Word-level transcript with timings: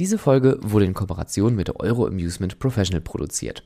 Diese 0.00 0.18
Folge 0.18 0.58
wurde 0.60 0.86
in 0.86 0.94
Kooperation 0.94 1.54
mit 1.54 1.68
der 1.68 1.78
Euro 1.78 2.06
Amusement 2.06 2.58
Professional 2.58 3.00
produziert. 3.00 3.62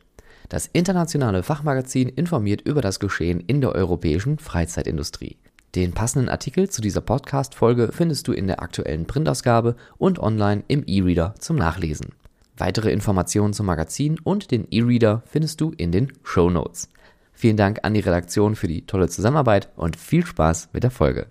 Das 0.50 0.68
internationale 0.70 1.42
Fachmagazin 1.42 2.10
informiert 2.10 2.60
über 2.60 2.82
das 2.82 3.00
Geschehen 3.00 3.40
in 3.40 3.62
der 3.62 3.72
europäischen 3.72 4.38
Freizeitindustrie. 4.38 5.38
Den 5.74 5.92
passenden 5.92 6.28
Artikel 6.28 6.68
zu 6.68 6.82
dieser 6.82 7.00
Podcast-Folge 7.00 7.90
findest 7.92 8.28
du 8.28 8.32
in 8.32 8.46
der 8.46 8.60
aktuellen 8.62 9.06
Printausgabe 9.06 9.76
und 9.96 10.18
online 10.18 10.64
im 10.68 10.84
E-Reader 10.86 11.34
zum 11.38 11.56
Nachlesen. 11.56 12.08
Weitere 12.58 12.92
Informationen 12.92 13.54
zum 13.54 13.64
Magazin 13.64 14.18
und 14.22 14.50
den 14.50 14.66
E-Reader 14.70 15.22
findest 15.24 15.62
du 15.62 15.72
in 15.78 15.92
den 15.92 16.12
Show 16.24 16.50
Notes. 16.50 16.90
Vielen 17.32 17.56
Dank 17.56 17.80
an 17.84 17.94
die 17.94 18.00
Redaktion 18.00 18.54
für 18.54 18.68
die 18.68 18.84
tolle 18.84 19.08
Zusammenarbeit 19.08 19.70
und 19.76 19.96
viel 19.96 20.26
Spaß 20.26 20.70
mit 20.74 20.82
der 20.82 20.90
Folge. 20.90 21.28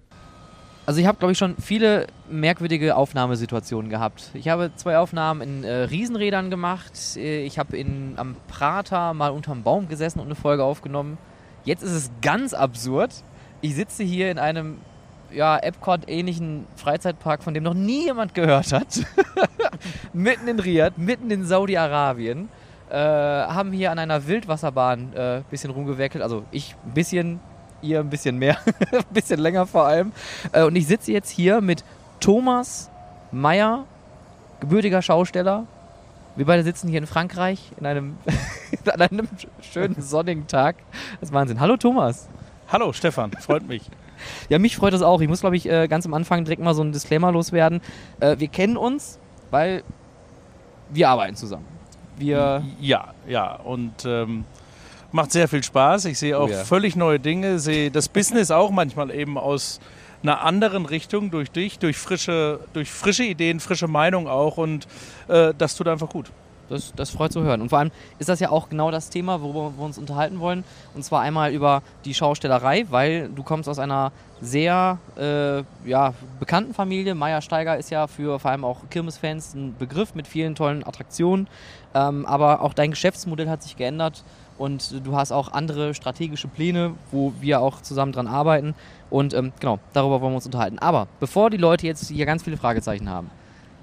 Also 0.88 1.02
ich 1.02 1.06
habe, 1.06 1.18
glaube 1.18 1.34
ich, 1.34 1.38
schon 1.38 1.58
viele 1.58 2.08
merkwürdige 2.30 2.96
Aufnahmesituationen 2.96 3.90
gehabt. 3.92 4.32
Ich 4.34 4.48
habe 4.48 4.72
zwei 4.78 4.98
Aufnahmen 4.98 5.42
in 5.42 5.64
äh, 5.66 5.74
Riesenrädern 5.84 6.50
gemacht. 6.50 6.94
Äh, 7.18 7.44
ich 7.44 7.60
habe 7.60 7.78
am 8.16 8.38
Prater 8.48 9.14
mal 9.14 9.32
unterm 9.32 9.64
Baum 9.64 9.90
gesessen 9.90 10.22
und 10.22 10.28
eine 10.28 10.36
Folge 10.36 10.64
aufgenommen. 10.64 11.18
Jetzt 11.66 11.84
ist 11.84 11.92
es 11.92 12.10
ganz 12.22 12.54
absurd. 12.54 13.12
Ich 13.60 13.76
sitze 13.76 14.02
hier 14.02 14.32
in 14.32 14.40
einem 14.40 14.78
ja, 15.30 15.58
Epcot-ähnlichen 15.58 16.64
Freizeitpark, 16.78 17.44
von 17.44 17.54
dem 17.54 17.64
noch 17.64 17.74
nie 17.74 18.06
jemand 18.06 18.34
gehört 18.34 18.72
hat. 18.72 19.02
mitten 20.14 20.48
in 20.48 20.58
Riyadh, 20.58 20.94
mitten 20.96 21.30
in 21.32 21.44
Saudi-Arabien. 21.44 22.48
Äh, 22.90 22.96
haben 22.96 23.74
hier 23.74 23.92
an 23.92 24.00
einer 24.00 24.26
Wildwasserbahn 24.26 25.12
ein 25.14 25.40
äh, 25.40 25.42
bisschen 25.52 25.72
rumgewerkelt. 25.72 26.24
Also 26.24 26.46
ich 26.52 26.78
ein 26.86 26.94
bisschen, 26.94 27.42
ihr 27.82 28.00
ein 28.00 28.10
bisschen 28.10 28.38
mehr, 28.38 28.58
ein 28.92 29.04
bisschen 29.12 29.40
länger 29.40 29.66
vor 29.66 29.86
allem. 29.86 30.12
Äh, 30.52 30.64
und 30.64 30.76
ich 30.76 30.88
sitze 30.88 31.12
jetzt 31.12 31.30
hier 31.30 31.62
mit 31.62 31.84
Thomas 32.20 32.90
Meyer, 33.32 33.86
gebürtiger 34.60 35.02
Schausteller. 35.02 35.66
Wir 36.36 36.46
beide 36.46 36.64
sitzen 36.64 36.88
hier 36.88 37.00
in 37.00 37.08
Frankreich 37.08 37.72
in 37.80 37.86
einem, 37.86 38.18
an 38.86 39.02
einem 39.02 39.28
schönen 39.62 40.02
sonnigen 40.02 40.48
Tag. 40.48 40.76
Das 41.20 41.30
ist 41.30 41.34
Wahnsinn. 41.34 41.60
Hallo 41.60 41.78
Thomas. 41.78 42.28
Hallo 42.70 42.94
Stefan, 42.94 43.32
freut 43.32 43.68
mich. 43.68 43.84
ja, 44.50 44.60
mich 44.60 44.76
freut 44.76 44.94
es 44.94 45.02
auch. 45.02 45.22
Ich 45.22 45.28
muss, 45.28 45.42
glaube 45.42 45.56
ich, 45.56 45.70
äh, 45.70 45.88
ganz 45.88 46.06
am 46.06 46.14
Anfang 46.14 46.44
direkt 46.44 46.62
mal 46.62 46.74
so 46.74 46.84
ein 46.84 46.92
Disclaimer 46.92 47.32
loswerden. 47.32 47.82
Äh, 48.20 48.40
wir 48.40 48.48
kennen 48.48 48.78
uns, 48.78 49.20
weil 49.52 49.84
wir 50.90 51.10
arbeiten 51.10 51.36
zusammen. 51.36 51.66
Wir 52.18 52.64
ja, 52.80 53.14
ja. 53.28 53.56
Und 53.56 54.06
ähm, 54.06 54.46
macht 55.12 55.32
sehr 55.32 55.48
viel 55.48 55.64
Spaß. 55.64 56.06
Ich 56.06 56.20
sehe 56.20 56.38
auch 56.38 56.48
oh 56.48 56.52
ja. 56.52 56.64
völlig 56.64 56.96
neue 56.96 57.20
Dinge, 57.20 57.60
sehe 57.60 57.92
das 57.92 58.10
Business 58.10 58.52
auch 58.52 58.72
manchmal 58.72 59.12
eben 59.12 59.38
aus 59.38 59.80
einer 60.24 60.42
anderen 60.42 60.86
Richtung 60.86 61.32
durch 61.32 61.52
dich, 61.52 61.80
durch 61.80 61.98
frische, 61.98 62.60
durch 62.74 62.90
frische 62.90 63.24
Ideen, 63.24 63.60
frische 63.60 63.88
Meinung 63.88 64.28
auch 64.28 64.58
und 64.58 64.88
äh, 65.28 65.54
das 65.58 65.76
tut 65.76 65.88
einfach 65.88 66.10
gut. 66.10 66.32
Das, 66.70 66.94
das 66.96 67.12
freut 67.12 67.32
zu 67.32 67.44
hören. 67.44 67.62
Und 67.62 67.70
vor 67.70 67.80
allem 67.80 67.92
ist 68.20 68.28
das 68.28 68.42
ja 68.42 68.50
auch 68.50 68.68
genau 68.68 68.92
das 68.92 69.10
Thema, 69.10 69.42
worüber 69.42 69.72
wir 69.78 69.86
uns 69.86 69.98
unterhalten 69.98 70.42
wollen. 70.42 70.66
Und 70.96 71.04
zwar 71.04 71.22
einmal 71.22 71.54
über 71.54 71.82
die 72.04 72.14
Schaustellerei, 72.14 72.86
weil 72.90 73.30
du 73.30 73.42
kommst 73.42 73.70
aus 73.70 73.80
einer 73.80 74.12
sehr 74.42 74.98
äh, 75.18 75.64
ja, 75.90 76.14
bekannten 76.40 76.74
Familie. 76.74 77.16
Meier 77.16 77.42
Steiger 77.42 77.78
ist 77.78 77.90
ja 77.90 78.08
für 78.08 78.38
vor 78.40 78.52
allem 78.52 78.66
auch 78.66 78.82
Kirmesfans 78.90 79.54
ein 79.54 79.76
Begriff 79.78 80.14
mit 80.14 80.28
vielen 80.28 80.56
tollen 80.56 80.86
Attraktionen. 80.86 81.48
Ähm, 81.94 82.26
aber 82.26 82.62
auch 82.62 82.74
dein 82.74 82.92
Geschäftsmodell 82.92 83.50
hat 83.50 83.64
sich 83.64 83.78
geändert 83.78 84.24
und 84.58 85.06
du 85.06 85.16
hast 85.16 85.32
auch 85.32 85.52
andere 85.52 85.94
strategische 85.94 86.48
Pläne, 86.48 86.94
wo 87.12 87.34
wir 87.40 87.62
auch 87.62 87.82
zusammen 87.82 88.12
dran 88.12 88.28
arbeiten. 88.28 88.76
Und 89.10 89.34
ähm, 89.34 89.54
genau, 89.60 89.80
darüber 89.94 90.22
wollen 90.22 90.34
wir 90.34 90.38
uns 90.38 90.46
unterhalten. 90.46 90.80
Aber 90.80 91.08
bevor 91.20 91.50
die 91.50 91.58
Leute 91.58 91.88
jetzt 91.88 92.08
hier 92.10 92.26
ganz 92.26 92.44
viele 92.44 92.58
Fragezeichen 92.58 93.10
haben, 93.10 93.30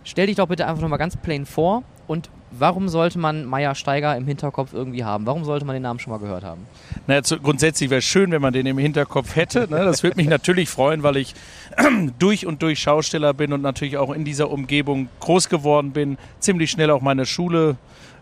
stell 0.04 0.26
dich 0.26 0.36
doch 0.36 0.48
bitte 0.48 0.66
einfach 0.66 0.82
nochmal 0.82 0.98
ganz 0.98 1.16
plain 1.16 1.46
vor 1.46 1.82
und 2.06 2.28
warum 2.58 2.88
sollte 2.88 3.18
man 3.18 3.44
Meier 3.44 3.74
Steiger 3.74 4.16
im 4.16 4.26
Hinterkopf 4.26 4.72
irgendwie 4.72 5.04
haben? 5.04 5.26
Warum 5.26 5.44
sollte 5.44 5.64
man 5.64 5.74
den 5.74 5.82
Namen 5.82 5.98
schon 5.98 6.12
mal 6.12 6.18
gehört 6.18 6.44
haben? 6.44 6.66
Naja, 7.06 7.22
zu, 7.22 7.38
grundsätzlich 7.38 7.90
wäre 7.90 7.98
es 7.98 8.04
schön, 8.04 8.30
wenn 8.30 8.42
man 8.42 8.52
den 8.52 8.66
im 8.66 8.78
Hinterkopf 8.78 9.36
hätte. 9.36 9.60
Ne? 9.70 9.84
Das 9.84 10.02
würde 10.02 10.16
mich 10.16 10.28
natürlich 10.28 10.68
freuen, 10.68 11.02
weil 11.02 11.16
ich 11.16 11.34
durch 12.18 12.46
und 12.46 12.62
durch 12.62 12.80
Schausteller 12.80 13.34
bin 13.34 13.52
und 13.52 13.62
natürlich 13.62 13.96
auch 13.96 14.12
in 14.12 14.24
dieser 14.24 14.50
Umgebung 14.50 15.08
groß 15.20 15.48
geworden 15.48 15.92
bin, 15.92 16.18
ziemlich 16.38 16.70
schnell 16.70 16.90
auch 16.90 17.00
meine 17.00 17.26
Schule 17.26 17.76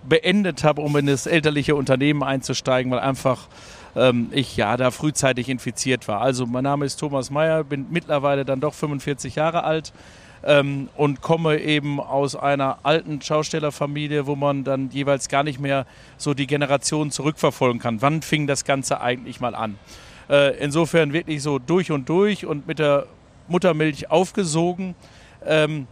beendet 0.09 0.65
habe, 0.65 0.83
um 0.83 0.97
in 0.97 1.07
das 1.07 1.27
elterliche 1.27 1.75
Unternehmen 1.75 2.23
einzusteigen, 2.23 2.91
weil 2.93 3.01
einfach 3.01 3.49
ähm, 3.97 4.29
ich 4.33 4.57
ja 4.57 4.77
da 4.77 4.91
frühzeitig 4.91 5.49
infiziert 5.49 6.09
war. 6.09 6.21
Also 6.21 6.47
mein 6.47 6.65
Name 6.65 6.85
ist 6.85 6.97
Thomas 6.97 7.31
Meyer, 7.31 7.65
bin 7.65 7.87
mittlerweile 7.91 8.45
dann 8.45 8.61
doch 8.61 8.75
45 8.75 9.37
Jahre 9.37 9.65
alt 9.65 9.93
ähm, 10.45 10.89
und 10.97 11.21
komme 11.21 11.61
eben 11.61 12.01
aus 12.01 12.37
einer 12.37 12.79
alten 12.83 13.21
Schaustellerfamilie, 13.21 14.27
wo 14.27 14.37
man 14.37 14.65
dann 14.65 14.91
jeweils 14.91 15.29
gar 15.29 15.43
nicht 15.43 15.61
mehr 15.61 15.87
so 16.17 16.35
die 16.35 16.47
Generation 16.47 17.11
zurückverfolgen 17.11 17.81
kann. 17.81 18.03
Wann 18.03 18.23
fing 18.23 18.47
das 18.47 18.65
Ganze 18.65 19.01
eigentlich 19.01 19.41
mal 19.41 19.55
an? 19.55 19.79
Äh, 20.29 20.57
insofern 20.59 21.13
wirklich 21.13 21.43
so 21.43 21.59
durch 21.59 21.91
und 21.91 22.09
durch 22.09 22.47
und 22.47 22.67
mit 22.67 22.79
der 22.79 23.07
Muttermilch 23.49 24.11
aufgesogen. 24.11 24.95
Ähm, 25.45 25.87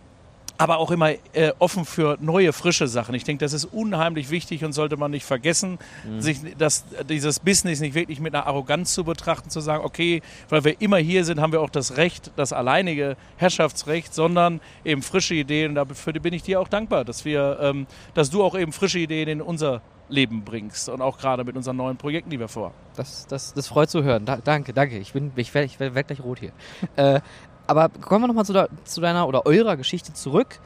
aber 0.60 0.76
auch 0.76 0.90
immer 0.90 1.12
äh, 1.32 1.52
offen 1.58 1.86
für 1.86 2.18
neue, 2.20 2.52
frische 2.52 2.86
Sachen. 2.86 3.14
Ich 3.14 3.24
denke, 3.24 3.42
das 3.42 3.54
ist 3.54 3.64
unheimlich 3.64 4.28
wichtig 4.28 4.62
und 4.62 4.74
sollte 4.74 4.98
man 4.98 5.10
nicht 5.10 5.24
vergessen, 5.24 5.78
mhm. 6.06 6.20
sich 6.20 6.40
das, 6.58 6.84
dieses 7.08 7.40
Business 7.40 7.80
nicht 7.80 7.94
wirklich 7.94 8.20
mit 8.20 8.34
einer 8.34 8.46
Arroganz 8.46 8.92
zu 8.92 9.04
betrachten, 9.04 9.48
zu 9.48 9.60
sagen, 9.60 9.82
okay, 9.82 10.20
weil 10.50 10.62
wir 10.64 10.78
immer 10.82 10.98
hier 10.98 11.24
sind, 11.24 11.40
haben 11.40 11.52
wir 11.52 11.62
auch 11.62 11.70
das 11.70 11.96
Recht, 11.96 12.30
das 12.36 12.52
alleinige 12.52 13.16
Herrschaftsrecht, 13.38 14.12
sondern 14.12 14.60
eben 14.84 15.00
frische 15.00 15.34
Ideen. 15.34 15.70
Und 15.70 15.74
dafür 15.76 16.12
bin 16.12 16.34
ich 16.34 16.42
dir 16.42 16.60
auch 16.60 16.68
dankbar, 16.68 17.06
dass 17.06 17.24
wir, 17.24 17.58
ähm, 17.62 17.86
dass 18.12 18.28
du 18.28 18.44
auch 18.44 18.54
eben 18.54 18.72
frische 18.72 18.98
Ideen 18.98 19.30
in 19.30 19.40
unser 19.40 19.80
Leben 20.10 20.44
bringst 20.44 20.88
und 20.88 21.00
auch 21.00 21.18
gerade 21.18 21.44
mit 21.44 21.56
unseren 21.56 21.76
neuen 21.76 21.96
Projekten, 21.96 22.30
die 22.30 22.38
wir 22.38 22.48
vor. 22.48 22.72
Das, 22.96 23.26
das, 23.28 23.54
das 23.54 23.68
freut 23.68 23.88
zu 23.88 24.02
hören. 24.02 24.26
Da, 24.26 24.36
danke, 24.36 24.72
danke. 24.72 24.98
Ich 24.98 25.12
bin, 25.12 25.32
ich 25.36 25.54
werde 25.54 25.66
ich 25.66 25.80
werd 25.80 26.06
gleich 26.06 26.20
rot 26.20 26.40
hier. 26.40 26.52
äh, 26.96 27.20
aber 27.70 27.88
kommen 27.88 28.24
wir 28.24 28.26
nochmal 28.26 28.44
zu, 28.44 28.68
zu 28.84 29.00
deiner 29.00 29.28
oder 29.28 29.46
eurer 29.46 29.76
Geschichte 29.76 30.12
zurück. 30.12 30.58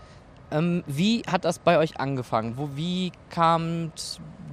Ähm, 0.50 0.82
wie 0.86 1.22
hat 1.30 1.44
das 1.44 1.58
bei 1.58 1.76
euch 1.76 2.00
angefangen? 2.00 2.54
Wo, 2.56 2.70
wie 2.76 3.12
kam 3.28 3.92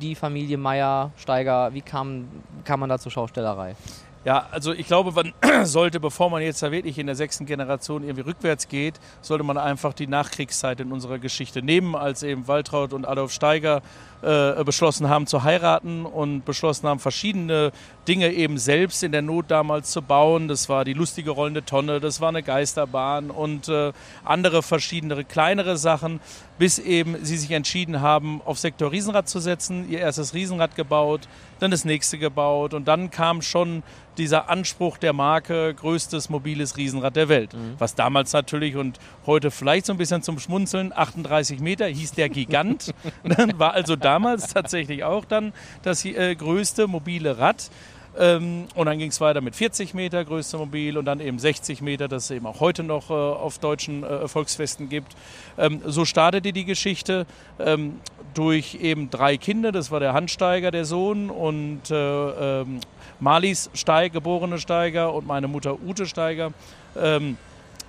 die 0.02 0.16
Familie 0.16 0.58
Meier, 0.58 1.12
Steiger, 1.16 1.74
wie 1.74 1.82
kam, 1.82 2.28
kam 2.66 2.82
man 2.82 2.90
da 2.90 3.00
zur 3.00 3.10
Schaustellerei? 3.10 3.78
Ja, 4.26 4.48
also 4.52 4.74
ich 4.74 4.86
glaube, 4.86 5.14
man 5.14 5.34
sollte, 5.66 6.02
bevor 6.02 6.30
man 6.30 6.42
jetzt 6.42 6.62
da 6.62 6.72
wirklich 6.72 7.00
in 7.00 7.08
der 7.08 7.16
sechsten 7.16 7.46
Generation 7.46 8.04
irgendwie 8.04 8.30
rückwärts 8.30 8.68
geht, 8.68 9.00
sollte 9.22 9.46
man 9.46 9.58
einfach 9.58 9.94
die 9.94 10.08
Nachkriegszeit 10.08 10.82
in 10.82 10.92
unserer 10.92 11.20
Geschichte 11.20 11.64
nehmen, 11.64 11.96
als 11.96 12.22
eben 12.22 12.50
Waltraud 12.50 12.92
und 12.92 13.08
Adolf 13.08 13.32
Steiger 13.32 13.82
äh, 14.22 14.64
beschlossen 14.64 15.10
haben 15.10 15.28
zu 15.28 15.44
heiraten 15.44 16.06
und 16.06 16.46
beschlossen 16.46 16.88
haben, 16.88 17.00
verschiedene 17.00 17.72
Dinge 18.08 18.32
eben 18.32 18.58
selbst 18.58 19.04
in 19.04 19.12
der 19.12 19.22
Not 19.22 19.50
damals 19.50 19.92
zu 19.92 20.02
bauen. 20.02 20.48
Das 20.48 20.70
war 20.70 20.86
die 20.86 20.94
lustige 20.94 21.32
rollende 21.32 21.66
Tonne, 21.66 22.00
das 22.00 22.22
war 22.22 22.30
eine 22.30 22.44
Geisterbahn 22.44 23.32
und 23.32 23.68
äh, 23.70 23.92
andere 24.24 24.64
verschiedene 24.64 25.24
kleinere 25.24 25.78
Sachen, 25.78 26.20
bis 26.58 26.78
eben 26.80 27.24
sie 27.24 27.38
sich 27.38 27.52
entschieden 27.52 28.02
haben, 28.02 28.42
auf 28.46 28.60
Sektor 28.60 28.92
Riesenrad 28.92 29.28
zu 29.28 29.40
setzen, 29.40 29.90
ihr 29.90 30.00
erstes 30.00 30.34
Riesenrad 30.34 30.76
gebaut, 30.76 31.28
dann 31.60 31.72
das 31.72 31.86
nächste 31.86 32.18
gebaut 32.18 32.74
und 32.74 32.88
dann 32.88 33.12
kam 33.12 33.42
schon 33.42 33.84
dieser 34.18 34.50
Anspruch 34.50 34.98
der 34.98 35.14
Marke, 35.14 35.74
größtes 35.74 36.30
mobiles 36.30 36.78
Riesenrad 36.78 37.16
der 37.16 37.30
Welt. 37.30 37.54
Mhm. 37.54 37.76
Was 37.78 37.96
damals 37.96 38.34
natürlich 38.34 38.76
und 38.76 39.00
heute 39.26 39.52
vielleicht 39.52 39.86
so 39.86 39.94
ein 39.94 39.98
bisschen 39.98 40.22
zum 40.22 40.40
Schmunzeln, 40.40 40.92
38 40.94 41.60
Meter 41.60 41.88
hieß 41.88 42.12
der 42.14 42.30
Gigant. 42.30 42.94
war 43.58 43.74
also 43.74 43.96
damals 44.12 44.54
tatsächlich 44.54 45.04
auch 45.04 45.24
dann 45.24 45.54
das 45.84 46.04
äh, 46.04 46.36
größte 46.36 46.88
mobile 46.88 47.38
Rad. 47.38 47.70
Ähm, 48.20 48.66
und 48.76 48.88
dann 48.88 49.00
ging 49.00 49.10
es 49.10 49.22
weiter 49.22 49.40
mit 49.40 49.56
40 49.56 49.94
Meter 49.94 50.26
größte 50.26 50.58
Mobil 50.58 50.98
und 50.98 51.06
dann 51.06 51.22
eben 51.22 51.40
60 51.40 51.82
Meter, 51.82 52.10
das 52.10 52.26
es 52.26 52.32
eben 52.32 52.46
auch 52.46 52.60
heute 52.60 52.84
noch 52.84 53.10
äh, 53.10 53.14
auf 53.14 53.60
deutschen 53.60 54.04
äh, 54.04 54.28
Volksfesten 54.28 54.90
gibt. 54.90 55.16
Ähm, 55.58 55.82
so 55.86 56.04
startete 56.04 56.52
die 56.52 56.66
Geschichte 56.66 57.26
ähm, 57.58 58.02
durch 58.34 58.76
eben 58.82 59.10
drei 59.10 59.38
Kinder. 59.38 59.72
Das 59.72 59.92
war 59.92 60.02
der 60.02 60.12
Handsteiger, 60.12 60.72
der 60.72 60.84
Sohn 60.84 61.30
und 61.30 61.90
äh, 61.90 62.62
ähm, 62.62 62.82
Marlies 63.22 63.70
Steig, 63.74 64.12
geborene 64.12 64.58
Steiger 64.58 65.14
und 65.14 65.26
meine 65.26 65.48
Mutter 65.48 65.78
Ute 65.82 66.06
Steiger. 66.06 66.52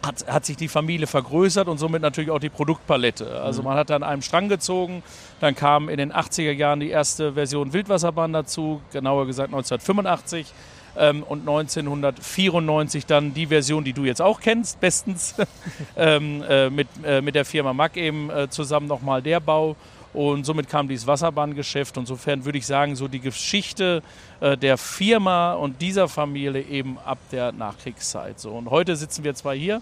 Hat, 0.04 0.26
hat, 0.26 0.44
sich 0.44 0.56
die 0.56 0.66
Familie 0.66 1.06
vergrößert 1.06 1.68
und 1.68 1.78
somit 1.78 2.02
natürlich 2.02 2.30
auch 2.30 2.40
die 2.40 2.48
Produktpalette. 2.48 3.40
Also 3.40 3.62
mhm. 3.62 3.68
man 3.68 3.76
hat 3.76 3.90
an 3.92 4.02
einem 4.02 4.22
Strang 4.22 4.48
gezogen, 4.48 5.04
dann 5.40 5.54
kam 5.54 5.88
in 5.88 5.96
den 5.96 6.12
80er 6.12 6.50
Jahren 6.50 6.80
die 6.80 6.90
erste 6.90 7.34
Version 7.34 7.72
Wildwasserbahn 7.72 8.32
dazu, 8.32 8.80
genauer 8.92 9.26
gesagt 9.26 9.50
1985 9.50 10.52
ähm, 10.96 11.22
und 11.22 11.40
1994 11.40 13.06
dann 13.06 13.34
die 13.34 13.46
Version, 13.46 13.84
die 13.84 13.92
du 13.92 14.04
jetzt 14.04 14.20
auch 14.20 14.40
kennst, 14.40 14.80
bestens, 14.80 15.34
ähm, 15.96 16.42
äh, 16.48 16.70
mit, 16.70 16.88
äh, 17.04 17.20
mit 17.20 17.34
der 17.34 17.44
Firma 17.44 17.72
Mack 17.72 17.96
eben 17.96 18.30
äh, 18.30 18.48
zusammen 18.50 18.86
nochmal 18.86 19.22
der 19.22 19.40
Bau 19.40 19.76
und 20.12 20.44
somit 20.44 20.68
kam 20.68 20.88
dieses 20.88 21.06
Wasserbahngeschäft. 21.06 21.96
Insofern 21.96 22.44
würde 22.44 22.58
ich 22.58 22.66
sagen, 22.66 22.96
so 22.96 23.08
die 23.08 23.20
Geschichte 23.20 24.02
äh, 24.40 24.56
der 24.56 24.76
Firma 24.76 25.54
und 25.54 25.80
dieser 25.80 26.08
Familie 26.08 26.62
eben 26.62 26.98
ab 26.98 27.18
der 27.30 27.52
Nachkriegszeit. 27.52 28.38
So. 28.38 28.50
Und 28.50 28.68
heute 28.68 28.94
sitzen 28.96 29.24
wir 29.24 29.34
zwar 29.34 29.54
hier, 29.54 29.80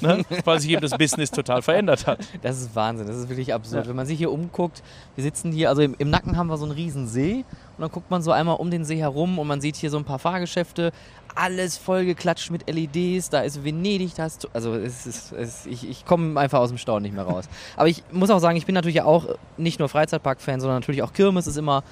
ne, 0.00 0.24
weil 0.44 0.60
sich 0.60 0.70
eben 0.70 0.82
das 0.82 0.96
Business 0.96 1.30
total 1.30 1.62
verändert 1.62 2.06
hat. 2.06 2.20
Das 2.42 2.60
ist 2.60 2.76
Wahnsinn, 2.76 3.06
das 3.08 3.16
ist 3.16 3.28
wirklich 3.28 3.52
absurd. 3.52 3.84
Ja. 3.84 3.88
Wenn 3.88 3.96
man 3.96 4.06
sich 4.06 4.18
hier 4.18 4.30
umguckt, 4.30 4.82
wir 5.16 5.24
sitzen 5.24 5.50
hier, 5.50 5.68
also 5.68 5.82
im, 5.82 5.96
im 5.98 6.10
Nacken 6.10 6.36
haben 6.36 6.46
wir 6.46 6.58
so 6.58 6.64
einen 6.64 6.74
riesen 6.74 7.08
See 7.08 7.44
und 7.76 7.80
dann 7.80 7.90
guckt 7.90 8.10
man 8.10 8.22
so 8.22 8.30
einmal 8.30 8.56
um 8.56 8.70
den 8.70 8.84
See 8.84 8.98
herum 8.98 9.38
und 9.38 9.48
man 9.48 9.60
sieht 9.60 9.76
hier 9.76 9.90
so 9.90 9.98
ein 9.98 10.04
paar 10.04 10.18
Fahrgeschäfte, 10.18 10.92
alles 11.34 11.76
vollgeklatscht 11.76 12.50
mit 12.50 12.68
LEDs, 12.68 13.30
da 13.30 13.40
ist 13.40 13.64
Venedig, 13.64 14.14
da 14.14 14.26
ist, 14.26 14.48
also 14.52 14.74
es 14.74 15.06
ist, 15.06 15.32
es, 15.32 15.66
ich, 15.66 15.88
ich 15.88 16.04
komme 16.04 16.38
einfach 16.38 16.60
aus 16.60 16.68
dem 16.68 16.78
Staunen 16.78 17.02
nicht 17.02 17.14
mehr 17.14 17.24
raus. 17.24 17.48
Aber 17.76 17.88
ich 17.88 18.02
muss 18.10 18.30
auch 18.30 18.38
sagen, 18.38 18.56
ich 18.56 18.66
bin 18.66 18.74
natürlich 18.74 19.02
auch 19.02 19.26
nicht 19.56 19.78
nur 19.78 19.88
Freizeitpark-Fan, 19.88 20.60
sondern 20.60 20.80
natürlich 20.80 21.02
auch 21.02 21.12
Kirmes 21.12 21.46
ist 21.46 21.56
immer 21.56 21.82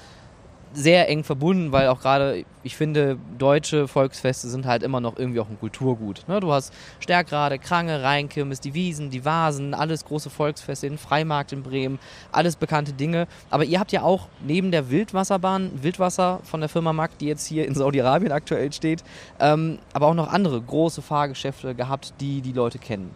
sehr 0.73 1.09
eng 1.09 1.23
verbunden, 1.23 1.71
weil 1.71 1.87
auch 1.87 2.01
gerade, 2.01 2.45
ich 2.63 2.75
finde, 2.75 3.17
deutsche 3.37 3.87
Volksfeste 3.87 4.47
sind 4.47 4.65
halt 4.65 4.83
immer 4.83 4.99
noch 4.99 5.17
irgendwie 5.17 5.39
auch 5.39 5.49
ein 5.49 5.59
Kulturgut. 5.59 6.23
Ne? 6.27 6.39
Du 6.39 6.51
hast 6.51 6.73
Stärkrade, 6.99 7.59
Krange, 7.59 8.03
Rheinkirmes, 8.03 8.59
die 8.59 8.73
Wiesen, 8.73 9.09
die 9.09 9.25
Vasen, 9.25 9.73
alles 9.73 10.05
große 10.05 10.29
Volksfeste, 10.29 10.87
den 10.87 10.97
Freimarkt 10.97 11.51
in 11.51 11.63
Bremen, 11.63 11.99
alles 12.31 12.55
bekannte 12.55 12.93
Dinge. 12.93 13.27
Aber 13.49 13.65
ihr 13.65 13.79
habt 13.79 13.91
ja 13.91 14.03
auch 14.03 14.27
neben 14.45 14.71
der 14.71 14.89
Wildwasserbahn, 14.89 15.83
Wildwasser 15.83 16.39
von 16.43 16.61
der 16.61 16.69
Firma 16.69 16.93
Mack, 16.93 17.17
die 17.17 17.27
jetzt 17.27 17.45
hier 17.45 17.67
in 17.67 17.75
Saudi-Arabien 17.75 18.31
aktuell 18.31 18.71
steht, 18.71 19.03
ähm, 19.39 19.79
aber 19.93 20.07
auch 20.07 20.13
noch 20.13 20.31
andere 20.31 20.61
große 20.61 21.01
Fahrgeschäfte 21.01 21.75
gehabt, 21.75 22.13
die 22.19 22.41
die 22.41 22.53
Leute 22.53 22.79
kennen. 22.79 23.11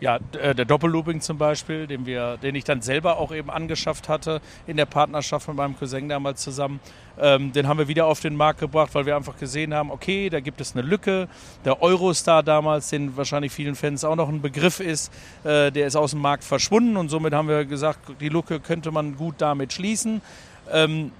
Ja, 0.00 0.20
äh, 0.40 0.54
der 0.54 0.64
Doppellooping 0.64 1.20
zum 1.20 1.38
Beispiel, 1.38 1.88
den, 1.88 2.06
wir, 2.06 2.36
den 2.36 2.54
ich 2.54 2.62
dann 2.62 2.82
selber 2.82 3.18
auch 3.18 3.32
eben 3.32 3.50
angeschafft 3.50 4.08
hatte 4.08 4.40
in 4.68 4.76
der 4.76 4.86
Partnerschaft 4.86 5.48
mit 5.48 5.56
meinem 5.56 5.76
Cousin 5.76 6.08
damals 6.08 6.40
zusammen. 6.40 6.78
Ähm, 7.20 7.52
den 7.52 7.66
haben 7.66 7.78
wir 7.78 7.88
wieder 7.88 8.06
auf 8.06 8.20
den 8.20 8.36
Markt 8.36 8.60
gebracht, 8.60 8.94
weil 8.94 9.06
wir 9.06 9.16
einfach 9.16 9.36
gesehen 9.38 9.74
haben, 9.74 9.90
okay, 9.90 10.30
da 10.30 10.38
gibt 10.38 10.60
es 10.60 10.76
eine 10.76 10.86
Lücke. 10.86 11.26
Der 11.64 11.82
Eurostar 11.82 12.44
damals, 12.44 12.90
den 12.90 13.16
wahrscheinlich 13.16 13.50
vielen 13.50 13.74
Fans 13.74 14.04
auch 14.04 14.14
noch 14.14 14.28
ein 14.28 14.40
Begriff 14.40 14.78
ist, 14.78 15.12
äh, 15.42 15.72
der 15.72 15.88
ist 15.88 15.96
aus 15.96 16.12
dem 16.12 16.20
Markt 16.20 16.44
verschwunden 16.44 16.96
und 16.96 17.08
somit 17.08 17.34
haben 17.34 17.48
wir 17.48 17.64
gesagt, 17.64 17.98
die 18.20 18.28
Lücke 18.28 18.60
könnte 18.60 18.92
man 18.92 19.16
gut 19.16 19.36
damit 19.38 19.72
schließen. 19.72 20.22
Ähm, 20.70 21.10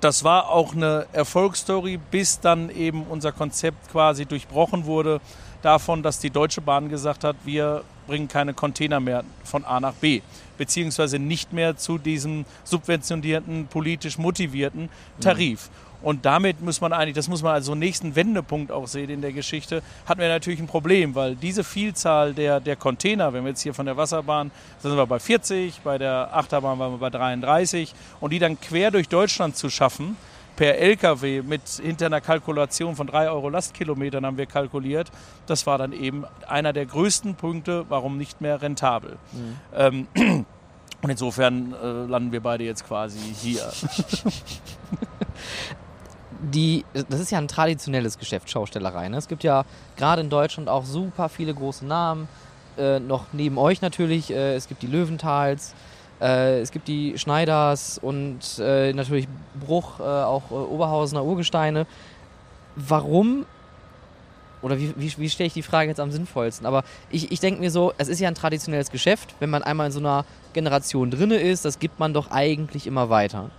das 0.00 0.24
war 0.24 0.50
auch 0.50 0.74
eine 0.74 1.06
Erfolgsstory, 1.12 1.98
bis 2.10 2.40
dann 2.40 2.70
eben 2.70 3.02
unser 3.04 3.32
Konzept 3.32 3.90
quasi 3.90 4.24
durchbrochen 4.26 4.86
wurde 4.86 5.20
davon, 5.62 6.02
dass 6.02 6.18
die 6.18 6.30
Deutsche 6.30 6.60
Bahn 6.60 6.88
gesagt 6.88 7.24
hat, 7.24 7.36
wir 7.44 7.82
bringen 8.06 8.28
keine 8.28 8.54
Container 8.54 9.00
mehr 9.00 9.24
von 9.44 9.64
A 9.64 9.80
nach 9.80 9.94
B, 9.94 10.22
beziehungsweise 10.58 11.18
nicht 11.18 11.52
mehr 11.52 11.76
zu 11.76 11.98
diesem 11.98 12.44
subventionierten, 12.64 13.66
politisch 13.66 14.18
motivierten 14.18 14.88
Tarif. 15.20 15.68
Mhm. 15.68 15.90
Und 16.02 16.24
damit 16.24 16.62
muss 16.62 16.80
man 16.80 16.92
eigentlich, 16.92 17.14
das 17.14 17.28
muss 17.28 17.42
man 17.42 17.52
als 17.52 17.66
so 17.66 17.74
nächsten 17.74 18.16
Wendepunkt 18.16 18.72
auch 18.72 18.88
sehen 18.88 19.10
in 19.10 19.20
der 19.20 19.32
Geschichte, 19.32 19.82
hatten 20.06 20.20
wir 20.20 20.28
natürlich 20.28 20.60
ein 20.60 20.66
Problem, 20.66 21.14
weil 21.14 21.36
diese 21.36 21.62
Vielzahl 21.62 22.32
der, 22.32 22.58
der 22.60 22.76
Container, 22.76 23.32
wenn 23.32 23.44
wir 23.44 23.50
jetzt 23.50 23.60
hier 23.60 23.74
von 23.74 23.86
der 23.86 23.96
Wasserbahn, 23.96 24.50
sind 24.80 24.96
wir 24.96 25.06
bei 25.06 25.18
40, 25.18 25.80
bei 25.84 25.98
der 25.98 26.30
Achterbahn 26.32 26.78
waren 26.78 26.92
wir 26.92 26.98
bei 26.98 27.10
33 27.10 27.94
und 28.20 28.32
die 28.32 28.38
dann 28.38 28.58
quer 28.58 28.90
durch 28.90 29.08
Deutschland 29.08 29.56
zu 29.56 29.68
schaffen, 29.68 30.16
per 30.56 30.78
LKW 30.78 31.42
mit 31.42 31.62
hinter 31.82 32.06
einer 32.06 32.20
Kalkulation 32.20 32.96
von 32.96 33.06
3 33.06 33.30
Euro 33.30 33.48
Lastkilometern 33.48 34.26
haben 34.26 34.36
wir 34.36 34.46
kalkuliert. 34.46 35.10
Das 35.46 35.66
war 35.66 35.78
dann 35.78 35.92
eben 35.92 36.24
einer 36.46 36.72
der 36.72 36.86
größten 36.86 37.34
Punkte, 37.34 37.86
warum 37.88 38.16
nicht 38.16 38.40
mehr 38.40 38.60
rentabel. 38.62 39.18
Mhm. 39.32 39.56
Ähm, 39.74 40.06
und 41.02 41.10
insofern 41.10 41.74
äh, 41.74 42.06
landen 42.06 42.32
wir 42.32 42.40
beide 42.40 42.64
jetzt 42.64 42.86
quasi 42.86 43.18
hier. 43.18 43.70
Die, 46.42 46.86
das 47.08 47.20
ist 47.20 47.30
ja 47.30 47.38
ein 47.38 47.48
traditionelles 47.48 48.18
Geschäft, 48.18 48.48
Schaustellerei. 48.50 49.08
Ne? 49.08 49.18
Es 49.18 49.28
gibt 49.28 49.44
ja 49.44 49.64
gerade 49.98 50.22
in 50.22 50.30
Deutschland 50.30 50.70
auch 50.70 50.86
super 50.86 51.28
viele 51.28 51.52
große 51.52 51.84
Namen. 51.84 52.28
Äh, 52.78 52.98
noch 52.98 53.26
neben 53.32 53.58
euch 53.58 53.82
natürlich. 53.82 54.30
Äh, 54.30 54.54
es 54.54 54.66
gibt 54.68 54.82
die 54.82 54.86
Löwentals, 54.86 55.74
äh, 56.20 56.60
es 56.60 56.70
gibt 56.70 56.88
die 56.88 57.18
Schneiders 57.18 57.98
und 57.98 58.40
äh, 58.58 58.92
natürlich 58.92 59.28
Bruch, 59.58 60.00
äh, 60.00 60.02
auch 60.02 60.50
äh, 60.50 60.54
Oberhausener 60.54 61.24
Urgesteine. 61.24 61.86
Warum, 62.76 63.46
oder 64.62 64.78
wie, 64.78 64.94
wie, 64.96 65.12
wie 65.16 65.30
stelle 65.30 65.46
ich 65.46 65.54
die 65.54 65.62
Frage 65.62 65.88
jetzt 65.88 66.00
am 66.00 66.10
sinnvollsten? 66.10 66.66
Aber 66.66 66.84
ich, 67.10 67.32
ich 67.32 67.40
denke 67.40 67.60
mir 67.60 67.70
so, 67.70 67.92
es 67.98 68.08
ist 68.08 68.20
ja 68.20 68.28
ein 68.28 68.34
traditionelles 68.34 68.90
Geschäft. 68.90 69.34
Wenn 69.40 69.50
man 69.50 69.62
einmal 69.62 69.86
in 69.86 69.92
so 69.92 70.00
einer 70.00 70.24
Generation 70.52 71.10
drinne 71.10 71.36
ist, 71.36 71.64
das 71.64 71.78
gibt 71.78 71.98
man 71.98 72.12
doch 72.12 72.30
eigentlich 72.30 72.86
immer 72.86 73.10
weiter. 73.10 73.50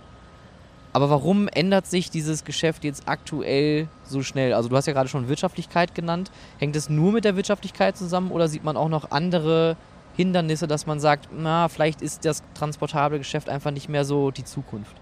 Aber 0.94 1.08
warum 1.08 1.48
ändert 1.48 1.86
sich 1.86 2.10
dieses 2.10 2.44
Geschäft 2.44 2.84
jetzt 2.84 3.08
aktuell 3.08 3.88
so 4.04 4.22
schnell? 4.22 4.52
Also 4.52 4.68
du 4.68 4.76
hast 4.76 4.86
ja 4.86 4.92
gerade 4.92 5.08
schon 5.08 5.26
Wirtschaftlichkeit 5.26 5.94
genannt. 5.94 6.30
Hängt 6.58 6.76
es 6.76 6.90
nur 6.90 7.12
mit 7.12 7.24
der 7.24 7.34
Wirtschaftlichkeit 7.34 7.96
zusammen 7.96 8.30
oder 8.30 8.46
sieht 8.48 8.62
man 8.62 8.76
auch 8.76 8.90
noch 8.90 9.10
andere 9.10 9.76
Hindernisse, 10.16 10.66
dass 10.66 10.86
man 10.86 11.00
sagt, 11.00 11.28
na, 11.36 11.68
vielleicht 11.68 12.02
ist 12.02 12.24
das 12.24 12.42
transportable 12.54 13.18
Geschäft 13.18 13.48
einfach 13.48 13.70
nicht 13.70 13.88
mehr 13.88 14.04
so 14.04 14.30
die 14.30 14.44
Zukunft? 14.44 14.94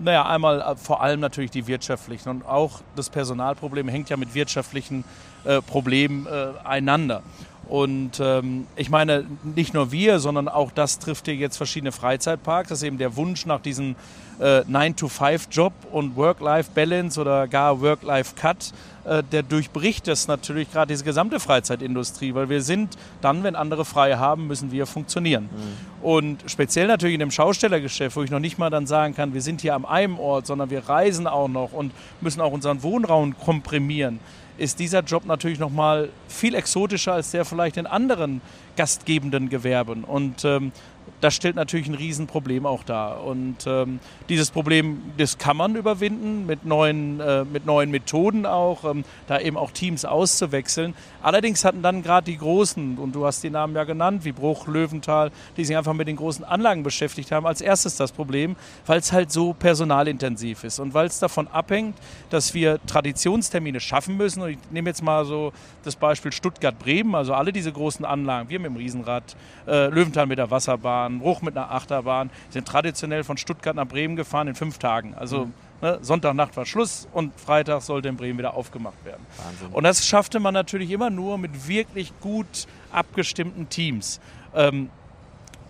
Naja, 0.00 0.26
einmal 0.26 0.60
äh, 0.60 0.76
vor 0.76 1.02
allem 1.02 1.20
natürlich 1.20 1.50
die 1.50 1.66
wirtschaftlichen 1.66 2.28
und 2.28 2.46
auch 2.46 2.80
das 2.96 3.10
Personalproblem 3.10 3.88
hängt 3.88 4.10
ja 4.10 4.16
mit 4.16 4.34
wirtschaftlichen 4.34 5.04
äh, 5.44 5.60
Problemen 5.62 6.26
äh, 6.26 6.48
einander. 6.64 7.22
Und 7.68 8.20
ähm, 8.20 8.66
ich 8.76 8.90
meine, 8.90 9.24
nicht 9.42 9.72
nur 9.72 9.90
wir, 9.90 10.18
sondern 10.18 10.48
auch 10.48 10.70
das 10.70 10.98
trifft 10.98 11.26
hier 11.26 11.34
jetzt 11.34 11.56
verschiedene 11.56 11.92
Freizeitparks. 11.92 12.68
Das 12.68 12.78
ist 12.78 12.84
eben 12.84 12.98
der 12.98 13.16
Wunsch 13.16 13.46
nach 13.46 13.60
diesem 13.60 13.96
äh, 14.38 14.60
9-to-5-Job 14.60 15.72
und 15.90 16.16
Work-Life-Balance 16.16 17.18
oder 17.20 17.48
gar 17.48 17.80
Work-Life-Cut. 17.80 18.72
Äh, 19.04 19.22
der 19.22 19.42
durchbricht 19.42 20.08
das 20.08 20.28
natürlich 20.28 20.72
gerade 20.72 20.92
diese 20.92 21.04
gesamte 21.04 21.38
Freizeitindustrie, 21.38 22.34
weil 22.34 22.48
wir 22.48 22.62
sind 22.62 22.96
dann, 23.20 23.42
wenn 23.42 23.54
andere 23.54 23.84
frei 23.84 24.16
haben, 24.16 24.46
müssen 24.46 24.72
wir 24.72 24.86
funktionieren. 24.86 25.44
Mhm. 25.44 26.04
Und 26.04 26.44
speziell 26.46 26.86
natürlich 26.86 27.14
in 27.14 27.20
dem 27.20 27.30
Schaustellergeschäft, 27.30 28.16
wo 28.16 28.22
ich 28.22 28.30
noch 28.30 28.38
nicht 28.40 28.58
mal 28.58 28.70
dann 28.70 28.86
sagen 28.86 29.14
kann, 29.14 29.34
wir 29.34 29.42
sind 29.42 29.60
hier 29.60 29.74
am 29.74 29.84
einem 29.84 30.18
Ort, 30.18 30.46
sondern 30.46 30.70
wir 30.70 30.88
reisen 30.88 31.26
auch 31.26 31.48
noch 31.48 31.72
und 31.72 31.92
müssen 32.20 32.40
auch 32.40 32.52
unseren 32.52 32.82
Wohnraum 32.82 33.38
komprimieren 33.38 34.20
ist 34.56 34.78
dieser 34.78 35.00
Job 35.00 35.26
natürlich 35.26 35.58
noch 35.58 35.70
mal 35.70 36.10
viel 36.28 36.54
exotischer 36.54 37.14
als 37.14 37.32
der 37.32 37.44
vielleicht 37.44 37.76
in 37.76 37.86
anderen 37.86 38.40
gastgebenden 38.76 39.48
Gewerben. 39.48 40.04
Und 40.04 40.44
ähm, 40.44 40.72
das 41.20 41.34
stellt 41.34 41.56
natürlich 41.56 41.88
ein 41.88 41.94
Riesenproblem 41.94 42.66
auch 42.66 42.82
dar. 42.82 43.24
Und 43.24 43.66
ähm, 43.66 43.98
dieses 44.28 44.50
Problem, 44.50 45.00
das 45.16 45.38
kann 45.38 45.56
man 45.56 45.74
überwinden 45.74 46.44
mit 46.46 46.64
neuen, 46.66 47.18
äh, 47.20 47.44
mit 47.44 47.66
neuen 47.66 47.90
Methoden 47.90 48.44
auch, 48.46 48.84
ähm, 48.84 49.04
da 49.26 49.38
eben 49.40 49.56
auch 49.56 49.70
Teams 49.70 50.04
auszuwechseln. 50.04 50.94
Allerdings 51.22 51.64
hatten 51.64 51.82
dann 51.82 52.02
gerade 52.02 52.30
die 52.30 52.36
Großen, 52.36 52.98
und 52.98 53.14
du 53.14 53.24
hast 53.24 53.42
die 53.42 53.50
Namen 53.50 53.74
ja 53.74 53.84
genannt, 53.84 54.24
wie 54.24 54.32
Bruch, 54.32 54.66
Löwenthal, 54.66 55.30
die 55.56 55.64
sich 55.64 55.76
einfach 55.76 55.94
mit 55.94 56.08
den 56.08 56.16
großen 56.16 56.44
Anlagen 56.44 56.82
beschäftigt 56.82 57.32
haben, 57.32 57.46
als 57.46 57.60
erstes 57.60 57.96
das 57.96 58.12
Problem, 58.12 58.56
weil 58.86 58.98
es 58.98 59.12
halt 59.12 59.32
so 59.32 59.54
personalintensiv 59.54 60.64
ist 60.64 60.78
und 60.78 60.94
weil 60.94 61.06
es 61.06 61.18
davon 61.18 61.48
abhängt, 61.48 61.96
dass 62.30 62.54
wir 62.54 62.78
Traditionstermine 62.86 63.80
schaffen 63.80 64.16
müssen. 64.16 64.42
Und 64.42 64.50
ich 64.50 64.58
nehme 64.70 64.90
jetzt 64.90 65.02
mal 65.02 65.24
so 65.24 65.52
das 65.84 65.96
Beispiel 65.96 66.32
Stuttgart-Bremen, 66.32 67.14
also 67.14 67.34
alle 67.34 67.52
diese 67.52 67.72
großen 67.72 68.04
Anlagen, 68.04 68.48
wir 68.50 68.58
mit 68.58 68.70
dem 68.70 68.76
Riesenrad, 68.76 69.36
äh, 69.66 69.88
Löwenthal 69.88 70.26
mit 70.26 70.38
der 70.38 70.50
Wasserbahn, 70.50 70.93
Achterbahn, 70.94 71.18
Bruch 71.18 71.42
mit 71.42 71.56
einer 71.56 71.70
Achterbahn, 71.70 72.30
sind 72.50 72.66
traditionell 72.66 73.24
von 73.24 73.36
Stuttgart 73.36 73.76
nach 73.76 73.86
Bremen 73.86 74.16
gefahren 74.16 74.48
in 74.48 74.54
fünf 74.54 74.78
Tagen. 74.78 75.14
Also 75.14 75.46
mhm. 75.46 75.52
ne, 75.82 75.98
Sonntagnacht 76.00 76.56
war 76.56 76.66
Schluss 76.66 77.08
und 77.12 77.38
Freitag 77.38 77.82
sollte 77.82 78.08
in 78.08 78.16
Bremen 78.16 78.38
wieder 78.38 78.54
aufgemacht 78.54 79.04
werden. 79.04 79.24
Wahnsinn. 79.36 79.68
Und 79.72 79.84
das 79.84 80.06
schaffte 80.06 80.40
man 80.40 80.54
natürlich 80.54 80.90
immer 80.90 81.10
nur 81.10 81.38
mit 81.38 81.68
wirklich 81.68 82.12
gut 82.20 82.66
abgestimmten 82.92 83.68
Teams. 83.68 84.20
Ähm, 84.54 84.90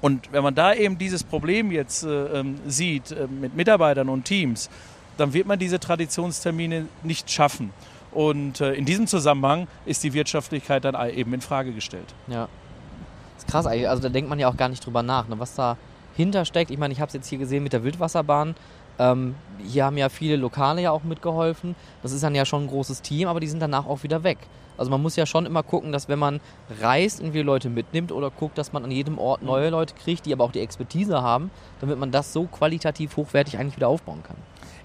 und 0.01 0.31
wenn 0.33 0.43
man 0.43 0.55
da 0.55 0.75
eben 0.75 0.99
dieses 0.99 1.25
Problem 1.25 1.71
jetzt 1.71 2.05
äh, 2.05 2.41
ähm, 2.41 2.59
sieht 2.67 3.11
äh, 3.11 3.27
mit 3.27 3.57
Mitarbeitern 3.57 4.11
und 4.11 4.25
Teams, 4.25 4.69
dann 5.17 5.33
wird 5.33 5.47
man 5.47 5.59
diese 5.59 5.81
Traditionstermine 5.81 6.87
nicht 7.03 7.31
schaffen. 7.31 7.73
Und 8.11 8.61
äh, 8.61 8.75
in 8.75 8.85
diesem 8.85 9.07
Zusammenhang 9.07 9.67
ist 9.87 10.05
die 10.05 10.13
Wirtschaftlichkeit 10.13 10.85
dann 10.85 10.95
eben 11.11 11.33
in 11.33 11.41
Frage 11.41 11.73
gestellt. 11.73 12.15
Ja, 12.27 12.49
ist 13.45 13.51
krass 13.51 13.67
eigentlich. 13.67 13.89
Also 13.89 14.03
da 14.03 14.09
denkt 14.09 14.31
man 14.31 14.39
ja 14.39 14.49
auch 14.49 14.57
gar 14.57 14.69
nicht 14.69 14.85
drüber 14.85 15.03
nach, 15.03 15.29
ne? 15.29 15.39
was 15.39 15.55
dahinter 15.55 16.45
steckt. 16.45 16.71
Ich 16.71 16.79
meine, 16.79 16.93
ich 16.93 17.01
habe 17.01 17.09
es 17.09 17.15
jetzt 17.15 17.29
hier 17.29 17.39
gesehen 17.39 17.63
mit 17.63 17.73
der 17.73 17.85
Wildwasserbahn. 17.85 18.55
Ähm, 18.99 19.35
hier 19.67 19.85
haben 19.85 19.97
ja 19.97 20.09
viele 20.09 20.37
Lokale 20.37 20.83
ja 20.83 20.91
auch 20.91 21.03
mitgeholfen. 21.03 21.75
Das 22.03 22.13
ist 22.13 22.23
dann 22.23 22.35
ja 22.35 22.45
schon 22.45 22.65
ein 22.65 22.69
großes 22.69 23.03
Team, 23.03 23.29
aber 23.29 23.41
die 23.41 23.49
sind 23.49 23.61
danach 23.61 23.87
auch 23.87 24.03
wieder 24.03 24.23
weg. 24.23 24.39
Also 24.77 24.91
man 24.91 25.03
muss 25.03 25.17
ja 25.17 25.25
schon 25.25 25.47
immer 25.47 25.63
gucken, 25.63 25.93
dass 25.93 26.09
wenn 26.09 26.19
man 26.19 26.41
reist, 26.81 27.21
irgendwie 27.21 27.43
Leute 27.43 27.71
mitnimmt 27.71 28.11
oder 28.11 28.31
guckt, 28.31 28.59
dass 28.59 28.73
man 28.73 28.85
an 28.85 28.91
jedem 28.91 29.19
Ort 29.19 29.43
neue 29.43 29.71
Leute 29.71 29.95
kriegt, 29.95 30.27
die 30.27 30.33
aber 30.33 30.45
auch 30.45 30.53
die 30.53 30.61
Expertise 30.61 31.23
haben, 31.23 31.51
damit 31.81 31.99
man 31.99 32.11
das 32.11 32.33
so 32.33 32.45
qualitativ 32.45 33.17
hochwertig 33.17 33.59
eigentlich 33.59 33.77
wieder 33.77 33.89
aufbauen 33.89 34.23
kann. 34.25 34.37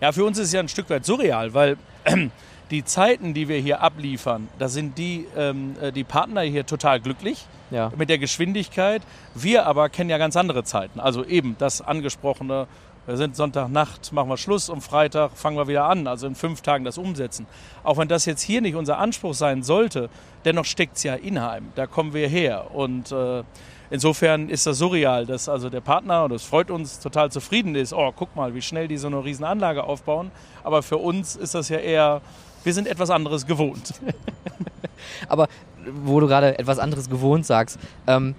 Ja, 0.01 0.11
für 0.11 0.23
uns 0.23 0.37
ist 0.37 0.47
es 0.47 0.53
ja 0.53 0.61
ein 0.61 0.69
Stück 0.69 0.89
weit 0.89 1.05
surreal, 1.05 1.53
weil 1.53 1.77
die 2.71 2.85
Zeiten, 2.85 3.33
die 3.33 3.47
wir 3.47 3.57
hier 3.57 3.81
abliefern, 3.81 4.47
da 4.59 4.69
sind 4.69 4.97
die, 4.97 5.27
ähm, 5.35 5.75
äh, 5.81 5.91
die 5.91 6.03
Partner 6.03 6.41
hier 6.41 6.65
total 6.65 6.99
glücklich 6.99 7.45
ja. 7.71 7.91
mit 7.97 8.09
der 8.09 8.17
Geschwindigkeit. 8.17 9.01
Wir 9.35 9.65
aber 9.65 9.89
kennen 9.89 10.09
ja 10.09 10.17
ganz 10.17 10.37
andere 10.37 10.63
Zeiten. 10.63 10.99
Also 10.99 11.25
eben 11.25 11.55
das 11.59 11.81
angesprochene 11.81 12.67
Wir 13.07 13.17
sind 13.17 13.35
Sonntagnacht, 13.35 14.13
machen 14.13 14.29
wir 14.29 14.37
Schluss 14.37 14.69
und 14.69 14.81
Freitag 14.81 15.31
fangen 15.35 15.57
wir 15.57 15.67
wieder 15.67 15.85
an, 15.85 16.05
also 16.05 16.27
in 16.27 16.35
fünf 16.35 16.61
Tagen 16.61 16.85
das 16.85 16.99
umsetzen. 16.99 17.47
Auch 17.83 17.97
wenn 17.97 18.07
das 18.07 18.25
jetzt 18.25 18.41
hier 18.41 18.61
nicht 18.61 18.75
unser 18.75 18.99
Anspruch 18.99 19.33
sein 19.33 19.63
sollte, 19.63 20.09
dennoch 20.45 20.65
steckt 20.65 20.97
es 20.97 21.03
ja 21.03 21.15
Inheim, 21.15 21.71
da 21.73 21.87
kommen 21.87 22.13
wir 22.13 22.27
her. 22.27 22.67
Und 22.71 23.11
äh, 23.11 23.43
insofern 23.89 24.49
ist 24.49 24.65
das 24.65 24.77
surreal, 24.77 25.25
dass 25.25 25.49
also 25.49 25.69
der 25.69 25.81
Partner, 25.81 26.25
und 26.25 26.33
das 26.33 26.43
freut 26.43 26.71
uns, 26.71 26.99
total 26.99 27.31
zufrieden 27.31 27.75
ist. 27.75 27.93
Oh, 27.93 28.11
guck 28.15 28.35
mal, 28.35 28.53
wie 28.53 28.61
schnell 28.61 28.87
die 28.87 28.97
so 28.97 29.07
eine 29.07 29.23
Riesenanlage 29.23 29.83
aufbauen. 29.83 30.31
Aber 30.63 30.83
für 30.83 30.97
uns 30.97 31.35
ist 31.35 31.55
das 31.55 31.69
ja 31.69 31.77
eher, 31.77 32.21
wir 32.63 32.73
sind 32.73 32.87
etwas 32.87 33.09
anderes 33.09 33.45
gewohnt. 33.45 33.93
Aber 35.29 35.47
wo 35.91 36.19
du 36.19 36.27
gerade 36.27 36.59
etwas 36.59 36.79
anderes 36.79 37.09
gewohnt 37.09 37.45
sagst, 37.45 37.79
ähm, 38.07 38.35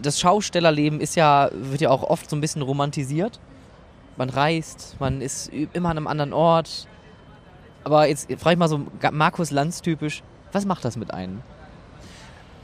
das 0.00 0.20
Schaustellerleben 0.20 1.00
ist 1.00 1.14
ja, 1.14 1.48
wird 1.52 1.80
ja 1.80 1.90
auch 1.90 2.02
oft 2.02 2.28
so 2.28 2.36
ein 2.36 2.40
bisschen 2.40 2.62
romantisiert. 2.62 3.40
Man 4.16 4.28
reist, 4.28 4.96
man 4.98 5.20
ist 5.20 5.50
immer 5.72 5.90
an 5.90 5.96
einem 5.96 6.06
anderen 6.06 6.32
Ort. 6.32 6.86
Aber 7.84 8.06
jetzt 8.06 8.30
frage 8.38 8.54
ich 8.54 8.58
mal 8.58 8.68
so 8.68 8.82
Markus 9.10 9.50
Lanz 9.50 9.82
typisch, 9.82 10.22
was 10.52 10.66
macht 10.66 10.84
das 10.84 10.96
mit 10.96 11.12
einem? 11.14 11.42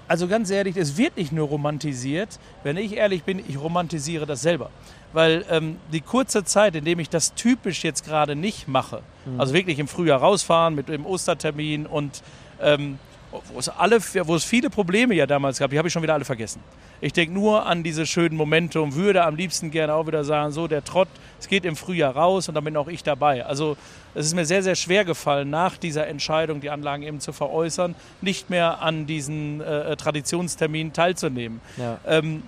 Also 0.09 0.27
ganz 0.27 0.51
ehrlich, 0.51 0.77
es 0.77 0.97
wird 0.97 1.17
nicht 1.19 1.33
nur 1.33 1.49
romantisiert. 1.49 2.39
Wenn 2.65 2.79
ich 2.79 2.97
ehrlich 2.97 3.25
bin, 3.25 3.39
ich 3.47 3.61
romantisiere 3.61 4.25
das 4.27 4.41
selber. 4.41 4.71
Weil 5.13 5.45
ähm, 5.51 5.77
die 5.93 6.01
kurze 6.01 6.45
Zeit, 6.45 6.75
in 6.75 6.85
dem 6.85 6.99
ich 6.99 7.11
das 7.11 7.35
typisch 7.35 7.85
jetzt 7.85 8.05
gerade 8.05 8.35
nicht 8.35 8.69
mache, 8.69 9.03
mhm. 9.27 9.41
also 9.41 9.53
wirklich 9.53 9.79
im 9.79 9.87
Frühjahr 9.87 10.21
rausfahren 10.21 10.75
mit 10.75 10.89
dem 10.89 11.05
Ostertermin 11.05 11.87
und 11.87 12.23
ähm, 12.61 12.99
wo 13.31 13.59
es, 13.59 13.69
alle, 13.69 14.01
wo 14.27 14.35
es 14.35 14.45
viele 14.45 14.71
Probleme 14.71 15.15
ja 15.15 15.27
damals 15.27 15.59
gab, 15.59 15.71
die 15.71 15.79
habe 15.79 15.89
ich 15.89 15.93
schon 15.93 16.03
wieder 16.03 16.15
alle 16.15 16.25
vergessen. 16.25 16.63
Ich 17.01 17.13
denke 17.13 17.33
nur 17.33 17.67
an 17.67 17.83
diese 17.83 18.07
schönen 18.07 18.37
Momente 18.37 18.81
und 18.81 18.95
würde 18.95 19.25
am 19.25 19.37
liebsten 19.37 19.71
gerne 19.71 19.95
auch 19.95 20.07
wieder 20.07 20.25
sagen, 20.25 20.51
so 20.51 20.67
der 20.67 20.83
Trott, 20.83 21.09
es 21.39 21.47
geht 21.47 21.65
im 21.65 21.77
Frühjahr 21.77 22.17
raus 22.17 22.49
und 22.49 22.55
dann 22.55 22.65
bin 22.65 22.77
auch 22.77 22.89
ich 22.89 23.03
dabei. 23.05 23.45
Also 23.45 23.77
es 24.15 24.27
ist 24.27 24.35
mir 24.35 24.47
sehr, 24.47 24.63
sehr 24.63 24.75
schwer 24.75 25.05
gefallen, 25.05 25.51
nach 25.51 25.77
dieser 25.77 26.09
Entscheidung, 26.09 26.61
die 26.61 26.71
Anlagen 26.71 27.03
eben 27.03 27.21
zu 27.21 27.33
veräußern, 27.33 27.95
nicht 28.21 28.51
mehr 28.51 28.83
an 28.83 29.07
diesen 29.07 29.61
äh, 29.61 29.97
Traditionsterminen 29.97 30.93
teilzunehmen. 30.93 31.61
Ja. 31.77 31.99
Ähm, 32.07 32.43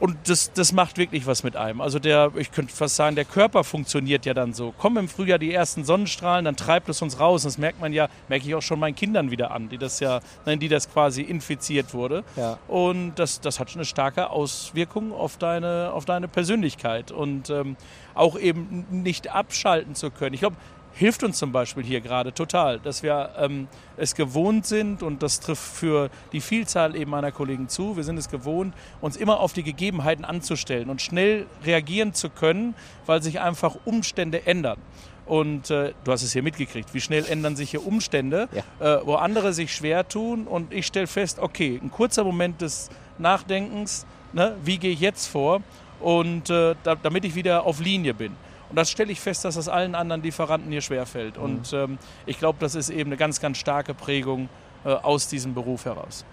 und 0.00 0.16
das, 0.24 0.52
das 0.54 0.72
macht 0.72 0.96
wirklich 0.96 1.26
was 1.26 1.42
mit 1.42 1.56
einem. 1.56 1.82
Also 1.82 1.98
der, 1.98 2.32
ich 2.36 2.50
könnte 2.50 2.74
fast 2.74 2.96
sagen, 2.96 3.16
der 3.16 3.26
Körper 3.26 3.64
funktioniert 3.64 4.24
ja 4.24 4.32
dann 4.32 4.54
so. 4.54 4.72
Kommen 4.72 4.96
im 4.96 5.08
Frühjahr 5.08 5.38
die 5.38 5.52
ersten 5.52 5.84
Sonnenstrahlen, 5.84 6.46
dann 6.46 6.56
treibt 6.56 6.88
es 6.88 7.02
uns 7.02 7.20
raus. 7.20 7.42
Das 7.42 7.58
merkt 7.58 7.80
man 7.80 7.92
ja, 7.92 8.08
merke 8.28 8.48
ich 8.48 8.54
auch 8.54 8.62
schon 8.62 8.80
meinen 8.80 8.94
Kindern 8.94 9.30
wieder 9.30 9.50
an, 9.50 9.68
die 9.68 9.76
das 9.76 10.00
ja, 10.00 10.20
die 10.46 10.68
das 10.68 10.90
quasi 10.90 11.20
infiziert 11.20 11.92
wurde. 11.92 12.24
Ja. 12.36 12.58
Und 12.66 13.14
das, 13.16 13.42
das 13.42 13.60
hat 13.60 13.70
schon 13.70 13.80
eine 13.80 13.84
starke 13.84 14.30
Auswirkung 14.30 15.12
auf 15.12 15.36
deine, 15.36 15.90
auf 15.92 16.06
deine 16.06 16.28
Persönlichkeit. 16.28 17.12
Und 17.12 17.50
ähm, 17.50 17.76
auch 18.14 18.38
eben 18.38 18.86
nicht 18.90 19.28
abschalten 19.28 19.94
zu 19.94 20.10
können. 20.10 20.34
Ich 20.34 20.40
glaube, 20.40 20.56
hilft 21.00 21.22
uns 21.22 21.38
zum 21.38 21.50
Beispiel 21.50 21.82
hier 21.82 22.02
gerade 22.02 22.34
total, 22.34 22.78
dass 22.78 23.02
wir 23.02 23.30
ähm, 23.38 23.68
es 23.96 24.14
gewohnt 24.14 24.66
sind 24.66 25.02
und 25.02 25.22
das 25.22 25.40
trifft 25.40 25.62
für 25.62 26.10
die 26.32 26.42
Vielzahl 26.42 26.94
eben 26.94 27.10
meiner 27.10 27.32
Kollegen 27.32 27.70
zu. 27.70 27.96
Wir 27.96 28.04
sind 28.04 28.18
es 28.18 28.28
gewohnt, 28.28 28.74
uns 29.00 29.16
immer 29.16 29.40
auf 29.40 29.54
die 29.54 29.62
Gegebenheiten 29.62 30.26
anzustellen 30.26 30.90
und 30.90 31.00
schnell 31.00 31.46
reagieren 31.64 32.12
zu 32.12 32.28
können, 32.28 32.74
weil 33.06 33.22
sich 33.22 33.40
einfach 33.40 33.76
Umstände 33.86 34.46
ändern. 34.46 34.76
Und 35.24 35.70
äh, 35.70 35.94
du 36.04 36.12
hast 36.12 36.22
es 36.22 36.34
hier 36.34 36.42
mitgekriegt, 36.42 36.92
wie 36.92 37.00
schnell 37.00 37.24
ändern 37.24 37.56
sich 37.56 37.70
hier 37.70 37.86
Umstände, 37.86 38.50
ja. 38.52 38.96
äh, 38.98 39.06
wo 39.06 39.14
andere 39.14 39.54
sich 39.54 39.74
schwer 39.74 40.06
tun. 40.06 40.46
Und 40.46 40.70
ich 40.70 40.84
stelle 40.84 41.06
fest, 41.06 41.38
okay, 41.38 41.80
ein 41.82 41.90
kurzer 41.90 42.24
Moment 42.24 42.60
des 42.60 42.90
Nachdenkens, 43.16 44.04
ne, 44.34 44.54
wie 44.62 44.76
gehe 44.76 44.90
ich 44.90 45.00
jetzt 45.00 45.28
vor? 45.28 45.62
Und 45.98 46.50
äh, 46.50 46.74
da, 46.82 46.94
damit 46.94 47.24
ich 47.24 47.34
wieder 47.34 47.64
auf 47.64 47.80
Linie 47.80 48.12
bin. 48.12 48.36
Und 48.70 48.76
das 48.76 48.90
stelle 48.90 49.12
ich 49.12 49.20
fest, 49.20 49.44
dass 49.44 49.56
das 49.56 49.68
allen 49.68 49.94
anderen 49.94 50.22
Lieferanten 50.22 50.70
hier 50.70 50.80
schwerfällt. 50.80 51.36
Mhm. 51.36 51.42
Und 51.42 51.72
ähm, 51.72 51.98
ich 52.24 52.38
glaube, 52.38 52.58
das 52.60 52.74
ist 52.74 52.88
eben 52.88 53.10
eine 53.10 53.16
ganz, 53.16 53.40
ganz 53.40 53.58
starke 53.58 53.94
Prägung 53.94 54.48
äh, 54.84 54.90
aus 54.90 55.28
diesem 55.28 55.54
Beruf 55.54 55.84
heraus. 55.84 56.24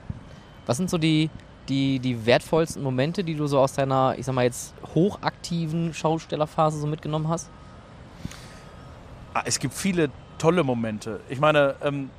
Was 0.67 0.77
sind 0.77 0.89
so 0.89 0.97
die, 0.97 1.29
die, 1.67 1.99
die 1.99 2.25
wertvollsten 2.25 2.83
Momente, 2.83 3.23
die 3.23 3.35
du 3.35 3.47
so 3.47 3.59
aus 3.59 3.73
deiner, 3.73 4.15
ich 4.17 4.25
sag 4.25 4.35
mal 4.35 4.43
jetzt, 4.43 4.73
hochaktiven 4.93 5.93
Schaustellerphase 5.93 6.79
so 6.79 6.87
mitgenommen 6.87 7.27
hast? 7.27 7.49
Ah, 9.33 9.41
es 9.45 9.59
gibt 9.59 9.73
viele 9.73 10.09
tolle 10.37 10.63
Momente. 10.63 11.19
Ich 11.29 11.39
meine, 11.39 11.75
ähm, 11.81 12.09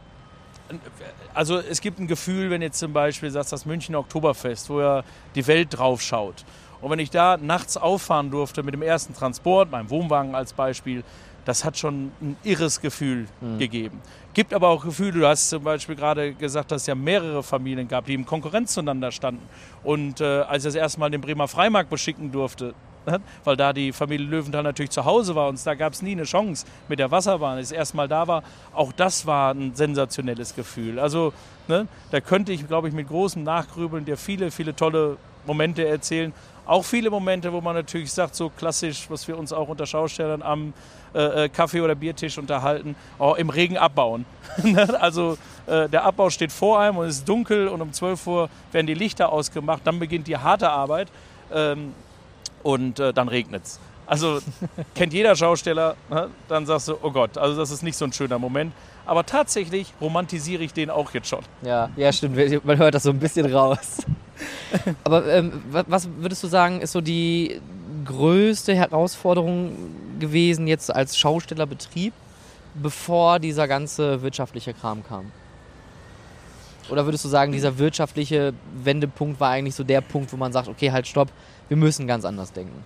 also 1.33 1.59
es 1.59 1.81
gibt 1.81 1.99
ein 1.99 2.07
Gefühl, 2.07 2.51
wenn 2.51 2.63
jetzt 2.63 2.79
zum 2.79 2.93
Beispiel 2.93 3.31
sagst, 3.31 3.53
das 3.53 3.65
München 3.65 3.95
Oktoberfest, 3.95 4.69
wo 4.71 4.81
ja 4.81 5.03
die 5.35 5.47
Welt 5.47 5.79
drauf 5.79 6.03
schaut. 6.03 6.45
Und 6.81 6.91
wenn 6.91 6.99
ich 6.99 7.11
da 7.11 7.37
nachts 7.37 7.77
auffahren 7.77 8.31
durfte 8.31 8.63
mit 8.63 8.75
dem 8.75 8.83
ersten 8.83 9.15
Transport, 9.15 9.71
meinem 9.71 9.91
Wohnwagen 9.91 10.35
als 10.35 10.53
Beispiel, 10.53 11.03
das 11.45 11.65
hat 11.65 11.79
schon 11.79 12.13
ein 12.21 12.37
irres 12.45 12.81
Gefühl 12.81 13.27
mhm. 13.41 13.59
gegeben. 13.59 14.03
Gibt 14.35 14.53
aber 14.53 14.69
auch 14.69 14.85
Gefühle, 14.85 15.13
du 15.13 15.27
hast 15.27 15.49
zum 15.49 15.65
Beispiel 15.65 15.97
gerade 15.97 16.35
gesagt, 16.35 16.71
dass 16.71 16.83
es 16.83 16.87
ja 16.87 16.95
mehrere 16.95 17.43
Familien 17.43 17.89
gab, 17.89 18.05
die 18.05 18.13
in 18.13 18.27
Konkurrenz 18.27 18.75
zueinander 18.75 19.11
standen. 19.11 19.43
Und 19.83 20.21
äh, 20.21 20.43
als 20.43 20.65
ich 20.65 20.69
das 20.69 20.75
erste 20.75 21.01
Mal 21.01 21.11
den 21.11 21.23
Bremer 21.23 21.49
Freimarkt 21.49 21.89
beschicken 21.89 22.31
durfte, 22.31 22.75
ne, 23.07 23.21
weil 23.45 23.57
da 23.57 23.73
die 23.73 23.93
Familie 23.93 24.27
Löwenthal 24.27 24.63
natürlich 24.63 24.91
zu 24.91 25.07
Hause 25.07 25.35
war 25.35 25.49
und 25.49 25.67
da 25.67 25.75
gab 25.75 25.95
es 25.95 26.03
nie 26.03 26.13
eine 26.13 26.25
Chance 26.25 26.67
mit 26.87 26.99
der 26.99 27.11
Wasserbahn, 27.11 27.57
als 27.57 27.71
ich 27.71 27.79
erstmal 27.79 28.09
da 28.09 28.29
war, 28.29 28.43
auch 28.75 28.93
das 28.93 29.27
war 29.27 29.55
ein 29.55 29.75
sensationelles 29.75 30.55
Gefühl. 30.55 30.99
Also 30.99 31.33
ne, 31.67 31.89
da 32.11 32.21
könnte 32.21 32.53
ich, 32.53 32.69
glaube 32.69 32.89
ich, 32.89 32.95
mit 32.95 33.09
großem 33.09 33.43
Nachgrübeln 33.43 34.05
dir 34.05 34.19
viele, 34.19 34.51
viele 34.51 34.77
tolle 34.77 35.17
Momente 35.47 35.89
erzählen. 35.89 36.33
Auch 36.69 36.85
viele 36.85 37.09
Momente, 37.09 37.51
wo 37.51 37.63
man 37.63 37.75
natürlich 37.75 38.13
sagt, 38.13 38.35
so 38.35 38.51
klassisch, 38.51 39.07
was 39.09 39.27
wir 39.27 39.39
uns 39.39 39.55
auch 39.55 39.69
unter 39.69 39.87
Schaustellern 39.87 40.43
am 40.43 40.75
äh, 41.15 41.45
äh 41.45 41.49
Kaffee- 41.49 41.81
oder 41.81 41.95
Biertisch 41.95 42.37
unterhalten, 42.37 42.95
oh, 43.19 43.35
im 43.39 43.49
Regen 43.49 43.79
abbauen. 43.79 44.27
Ne? 44.63 45.01
also 45.01 45.39
äh, 45.67 45.89
der 45.89 46.05
Abbau 46.05 46.29
steht 46.29 46.53
vor 46.53 46.79
einem 46.79 46.99
und 46.99 47.07
es 47.07 47.19
ist 47.19 47.29
dunkel 47.29 47.69
und 47.69 47.81
um 47.81 47.93
12 47.93 48.27
Uhr 48.27 48.51
werden 48.71 48.87
die 48.87 48.93
Lichter 48.95 49.33
ausgemacht, 49.33 49.81
dann 49.85 49.99
beginnt 49.99 50.27
die 50.27 50.37
harte 50.37 50.69
Arbeit 50.69 51.09
ähm, 51.55 51.95
und 52.63 53.01
äh, 53.01 53.15
dann 53.15 53.29
regnet 53.29 53.65
es. 53.65 53.81
Also 54.05 54.41
kennt 54.95 55.15
jeder 55.15 55.37
Schausteller, 55.37 55.97
ne? 56.11 56.29
dann 56.49 56.67
sagst 56.67 56.89
du, 56.89 56.99
oh 57.01 57.11
Gott, 57.11 57.39
also 57.39 57.57
das 57.57 57.71
ist 57.71 57.83
nicht 57.83 57.97
so 57.97 58.05
ein 58.05 58.13
schöner 58.13 58.39
Moment. 58.39 58.75
Aber 59.09 59.25
tatsächlich 59.25 59.95
romantisiere 60.03 60.62
ich 60.62 60.75
den 60.75 60.91
auch 60.91 61.15
jetzt 61.15 61.29
schon. 61.29 61.41
Ja, 61.62 61.88
ja, 61.97 62.12
stimmt. 62.12 62.37
Man 62.67 62.77
hört 62.77 62.95
das 62.95 63.05
so 63.05 63.11
ein 63.11 63.19
bisschen 63.19 63.50
raus. 63.50 64.05
Aber 65.05 65.27
ähm, 65.27 65.62
was 65.71 66.07
würdest 66.19 66.43
du 66.45 66.47
sagen, 66.47 66.83
ist 66.83 66.93
so 66.93 67.00
die 67.00 67.59
größte 68.05 68.75
Herausforderung 68.75 69.73
gewesen 70.19 70.67
jetzt 70.67 70.95
als 70.95 71.17
Schaustellerbetrieb, 71.17 72.12
bevor 72.75 73.38
dieser 73.38 73.67
ganze 73.67 74.21
wirtschaftliche 74.21 74.75
Kram 74.75 75.03
kam? 75.03 75.33
Oder 76.91 77.07
würdest 77.07 77.25
du 77.25 77.31
sagen, 77.31 77.53
dieser 77.53 77.79
wirtschaftliche 77.79 78.53
Wendepunkt 78.75 79.41
war 79.41 79.49
eigentlich 79.49 79.75
so 79.75 79.85
der 79.85 80.03
Punkt, 80.03 80.31
wo 80.35 80.37
man 80.37 80.53
sagt, 80.53 80.69
okay, 80.69 80.93
halt, 80.93 81.07
stopp, 81.07 81.29
wir 81.69 81.79
müssen 81.79 82.07
ganz 82.07 82.27
anders 82.27 82.53
denken? 82.53 82.85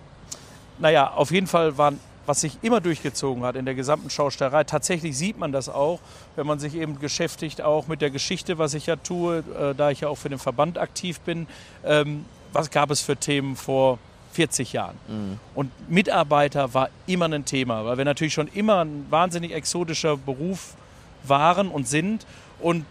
Naja, 0.79 1.11
auf 1.11 1.31
jeden 1.31 1.47
Fall 1.47 1.77
waren 1.77 1.99
was 2.25 2.41
sich 2.41 2.57
immer 2.61 2.81
durchgezogen 2.81 3.43
hat 3.43 3.55
in 3.55 3.65
der 3.65 3.75
gesamten 3.75 4.09
Schaustellerei. 4.09 4.63
Tatsächlich 4.63 5.17
sieht 5.17 5.37
man 5.37 5.51
das 5.51 5.69
auch, 5.69 5.99
wenn 6.35 6.47
man 6.47 6.59
sich 6.59 6.75
eben 6.75 6.97
beschäftigt, 6.97 7.61
auch 7.61 7.87
mit 7.87 8.01
der 8.01 8.11
Geschichte, 8.11 8.57
was 8.57 8.73
ich 8.73 8.85
ja 8.85 8.95
tue, 8.95 9.43
äh, 9.59 9.75
da 9.75 9.91
ich 9.91 10.01
ja 10.01 10.09
auch 10.09 10.17
für 10.17 10.29
den 10.29 10.39
Verband 10.39 10.77
aktiv 10.77 11.19
bin. 11.21 11.47
Ähm, 11.83 12.25
was 12.53 12.69
gab 12.69 12.91
es 12.91 13.01
für 13.01 13.17
Themen 13.17 13.55
vor 13.55 13.99
40 14.33 14.73
Jahren? 14.73 14.95
Mhm. 15.07 15.39
Und 15.55 15.71
Mitarbeiter 15.89 16.73
war 16.73 16.89
immer 17.07 17.25
ein 17.25 17.45
Thema, 17.45 17.85
weil 17.85 17.97
wir 17.97 18.05
natürlich 18.05 18.33
schon 18.33 18.47
immer 18.47 18.83
ein 18.83 19.05
wahnsinnig 19.09 19.53
exotischer 19.53 20.17
Beruf 20.17 20.75
waren 21.23 21.69
und 21.69 21.87
sind 21.87 22.25
und 22.63 22.85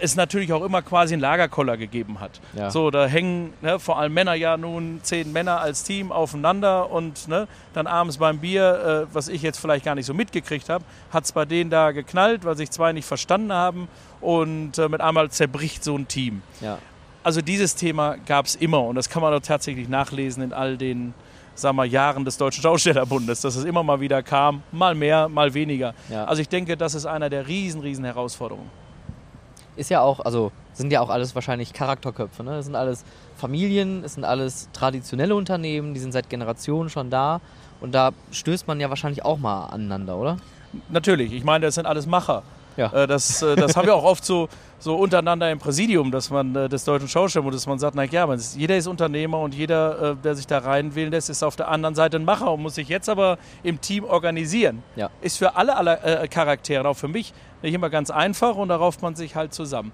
es 0.00 0.16
natürlich 0.16 0.52
auch 0.52 0.64
immer 0.64 0.82
quasi 0.82 1.14
einen 1.14 1.20
Lagerkoller 1.20 1.76
gegeben 1.76 2.20
hat. 2.20 2.40
Ja. 2.54 2.70
So, 2.70 2.90
da 2.90 3.06
hängen 3.06 3.52
ne, 3.60 3.78
vor 3.78 3.98
allem 3.98 4.14
Männer 4.14 4.34
ja 4.34 4.56
nun 4.56 5.00
zehn 5.02 5.32
Männer 5.32 5.60
als 5.60 5.82
Team 5.82 6.12
aufeinander 6.12 6.90
und 6.90 7.28
ne, 7.28 7.48
dann 7.74 7.86
abends 7.86 8.18
beim 8.18 8.38
Bier, 8.38 9.08
äh, 9.10 9.14
was 9.14 9.28
ich 9.28 9.42
jetzt 9.42 9.58
vielleicht 9.58 9.84
gar 9.84 9.94
nicht 9.94 10.06
so 10.06 10.14
mitgekriegt 10.14 10.68
habe, 10.68 10.84
hat 11.12 11.24
es 11.24 11.32
bei 11.32 11.44
denen 11.44 11.70
da 11.70 11.90
geknallt, 11.90 12.44
weil 12.44 12.56
sich 12.56 12.70
zwei 12.70 12.92
nicht 12.92 13.06
verstanden 13.06 13.52
haben 13.52 13.88
und 14.20 14.78
äh, 14.78 14.88
mit 14.88 15.00
einmal 15.00 15.30
zerbricht 15.30 15.82
so 15.82 15.96
ein 15.96 16.06
Team. 16.08 16.42
Ja. 16.60 16.78
Also 17.22 17.42
dieses 17.42 17.74
Thema 17.74 18.16
gab 18.26 18.46
es 18.46 18.54
immer 18.54 18.82
und 18.84 18.94
das 18.94 19.10
kann 19.10 19.22
man 19.22 19.32
doch 19.32 19.42
tatsächlich 19.42 19.88
nachlesen 19.88 20.42
in 20.42 20.52
all 20.52 20.76
den 20.78 21.14
sagen 21.60 21.76
wir, 21.76 21.84
Jahren 21.84 22.24
des 22.24 22.36
Deutschen 22.36 22.62
Schaustellerbundes, 22.62 23.40
dass 23.40 23.56
es 23.56 23.64
immer 23.64 23.82
mal 23.82 24.00
wieder 24.00 24.22
kam, 24.22 24.62
mal 24.72 24.94
mehr, 24.94 25.28
mal 25.28 25.52
weniger. 25.54 25.94
Ja. 26.08 26.24
Also 26.24 26.42
ich 26.42 26.48
denke, 26.48 26.76
das 26.76 26.94
ist 26.94 27.06
einer 27.06 27.30
der 27.30 27.46
riesen, 27.46 27.80
riesen 27.80 28.04
Herausforderungen 28.04 28.70
ist 29.80 29.90
ja 29.90 30.02
auch, 30.02 30.20
also 30.20 30.52
sind 30.74 30.92
ja 30.92 31.00
auch 31.00 31.08
alles 31.08 31.34
wahrscheinlich 31.34 31.72
Charakterköpfe. 31.72 32.44
Ne? 32.44 32.52
Das 32.52 32.66
sind 32.66 32.76
alles 32.76 33.04
Familien, 33.36 34.04
es 34.04 34.14
sind 34.14 34.24
alles 34.24 34.68
traditionelle 34.72 35.34
Unternehmen, 35.34 35.94
die 35.94 36.00
sind 36.00 36.12
seit 36.12 36.28
Generationen 36.28 36.90
schon 36.90 37.10
da. 37.10 37.40
Und 37.80 37.94
da 37.94 38.10
stößt 38.30 38.68
man 38.68 38.78
ja 38.78 38.90
wahrscheinlich 38.90 39.24
auch 39.24 39.38
mal 39.38 39.66
aneinander, 39.66 40.16
oder? 40.16 40.36
Natürlich. 40.90 41.32
Ich 41.32 41.44
meine, 41.44 41.66
das 41.66 41.74
sind 41.76 41.86
alles 41.86 42.06
Macher. 42.06 42.42
Ja. 42.76 42.92
Äh, 42.92 43.06
das, 43.06 43.42
äh, 43.42 43.56
das 43.56 43.74
haben 43.76 43.86
wir 43.86 43.94
auch 43.94 44.04
oft 44.04 44.24
so, 44.24 44.48
so 44.80 44.96
untereinander 44.96 45.50
im 45.50 45.58
Präsidium, 45.58 46.10
dass 46.10 46.30
man 46.30 46.54
äh, 46.56 46.68
des 46.68 46.84
deutschen 46.84 47.08
Schauspielers, 47.08 47.54
dass 47.54 47.66
man 47.66 47.78
sagt, 47.78 47.94
na 47.94 48.04
ja, 48.04 48.26
man 48.26 48.40
jeder 48.56 48.76
ist 48.76 48.86
Unternehmer 48.86 49.38
und 49.38 49.54
jeder, 49.54 50.16
der 50.16 50.34
sich 50.34 50.46
da 50.46 50.58
reinwählen 50.58 51.10
lässt, 51.10 51.30
ist 51.30 51.42
auf 51.42 51.54
der 51.54 51.68
anderen 51.68 51.94
Seite 51.94 52.16
ein 52.16 52.24
Macher 52.24 52.52
und 52.52 52.62
muss 52.62 52.74
sich 52.74 52.88
jetzt 52.88 53.08
aber 53.08 53.38
im 53.62 53.80
Team 53.80 54.04
organisieren. 54.04 54.82
Ja. 54.96 55.10
Ist 55.20 55.38
für 55.38 55.56
alle, 55.56 55.76
alle 55.76 56.00
äh, 56.00 56.28
Charaktere, 56.28 56.88
auch 56.88 56.96
für 56.96 57.08
mich, 57.08 57.32
nicht 57.62 57.74
immer 57.74 57.90
ganz 57.90 58.10
einfach 58.10 58.56
und 58.56 58.68
darauf 58.68 59.00
man 59.02 59.14
sich 59.14 59.36
halt 59.36 59.54
zusammen. 59.54 59.92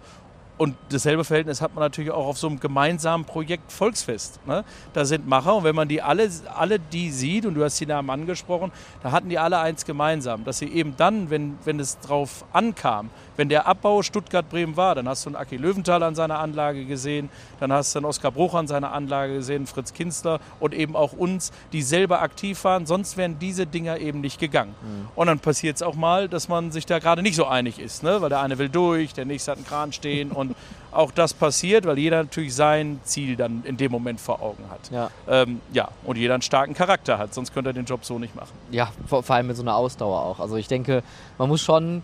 Und 0.59 0.75
dasselbe 0.89 1.23
Verhältnis 1.25 1.61
hat 1.61 1.75
man 1.75 1.83
natürlich 1.85 2.11
auch 2.11 2.27
auf 2.27 2.39
so 2.39 2.47
einem 2.47 2.59
gemeinsamen 2.59 3.27
Projekt 3.27 3.71
Volksfest. 3.71 4.41
Ne? 4.47 4.65
Da 4.95 5.05
sind 5.05 5.29
Macher 5.29 5.55
und 5.55 5.65
wenn 5.65 5.75
man 5.75 5.87
die 5.87 6.01
alle, 6.01 6.31
alle 6.55 6.79
die 6.79 7.11
sieht, 7.11 7.45
und 7.45 7.55
du 7.55 7.63
hast 7.63 7.79
die 7.79 7.85
Namen 7.85 8.09
angesprochen, 8.09 8.73
da 9.03 9.13
hatten 9.13 9.29
die 9.29 9.39
alle 9.39 9.59
eins 9.59 9.85
gemeinsam, 9.85 10.45
dass 10.45 10.59
sie 10.59 10.69
eben 10.69 10.97
dann, 10.97 11.29
wenn, 11.29 11.59
wenn 11.65 11.79
es 11.79 11.99
drauf 11.99 12.47
ankam, 12.55 13.11
wenn 13.37 13.49
der 13.49 13.67
Abbau 13.67 14.03
Stuttgart-Bremen 14.03 14.77
war, 14.77 14.95
dann 14.95 15.09
hast 15.09 15.25
du 15.25 15.31
einen 15.31 15.37
Aki 15.37 15.57
Löwenthal 15.57 16.03
an 16.03 16.15
seiner 16.15 16.39
Anlage 16.39 16.85
gesehen, 16.85 17.29
dann 17.61 17.73
hast 17.73 17.95
du 17.95 17.99
einen 17.99 18.07
Oskar 18.07 18.31
Bruch 18.31 18.55
an 18.55 18.67
seiner 18.67 18.93
Anlage 18.93 19.35
gesehen, 19.35 19.67
Fritz 19.67 19.93
Kinzler 19.93 20.41
und 20.61 20.75
eben 20.75 20.97
auch 20.97 21.13
uns, 21.13 21.53
die 21.73 21.83
selber 21.83 22.23
aktiv 22.23 22.63
waren. 22.65 22.87
Sonst 22.87 23.17
wären 23.17 23.39
diese 23.39 23.67
Dinger 23.67 23.99
eben 23.99 24.21
nicht 24.21 24.41
gegangen. 24.41 24.75
Mhm. 24.83 25.09
Und 25.15 25.27
dann 25.27 25.39
passiert 25.39 25.77
es 25.77 25.83
auch 25.83 25.95
mal, 25.95 26.29
dass 26.29 26.49
man 26.49 26.71
sich 26.73 26.87
da 26.87 26.99
gerade 26.99 27.23
nicht 27.23 27.37
so 27.37 27.47
einig 27.47 27.79
ist, 27.79 28.03
ne? 28.03 28.21
weil 28.21 28.29
der 28.29 28.41
eine 28.41 28.59
will 28.59 28.69
durch, 28.69 29.15
der 29.15 29.25
nächste 29.25 29.53
hat 29.53 29.59
einen 29.59 29.67
Kran 29.67 29.93
stehen 29.93 30.33
und 30.33 30.55
auch 30.97 31.11
das 31.11 31.35
passiert, 31.35 31.85
weil 31.85 31.99
jeder 31.99 32.23
natürlich 32.23 32.55
sein 32.55 33.01
Ziel 33.05 33.37
dann 33.37 33.63
in 33.65 33.77
dem 33.77 33.93
Moment 33.93 34.21
vor 34.21 34.41
Augen 34.41 34.65
hat. 34.71 34.91
Ja, 34.91 35.11
ähm, 35.29 35.61
ja 35.73 35.89
und 36.05 36.17
jeder 36.17 36.35
einen 36.35 36.43
starken 36.43 36.75
Charakter 36.75 37.19
hat, 37.19 37.35
sonst 37.35 37.53
könnte 37.53 37.71
er 37.71 37.75
den 37.75 37.85
Job 37.85 38.05
so 38.05 38.19
nicht 38.19 38.35
machen. 38.35 38.53
Ja, 38.71 38.89
vor, 39.07 39.23
vor 39.23 39.37
allem 39.37 39.49
mit 39.49 39.57
so 39.57 39.63
einer 39.63 39.77
Ausdauer 39.77 40.23
auch. 40.23 40.41
Also 40.41 40.57
ich 40.57 40.69
denke, 40.69 41.03
man 41.39 41.49
muss 41.49 41.63
schon 41.63 42.03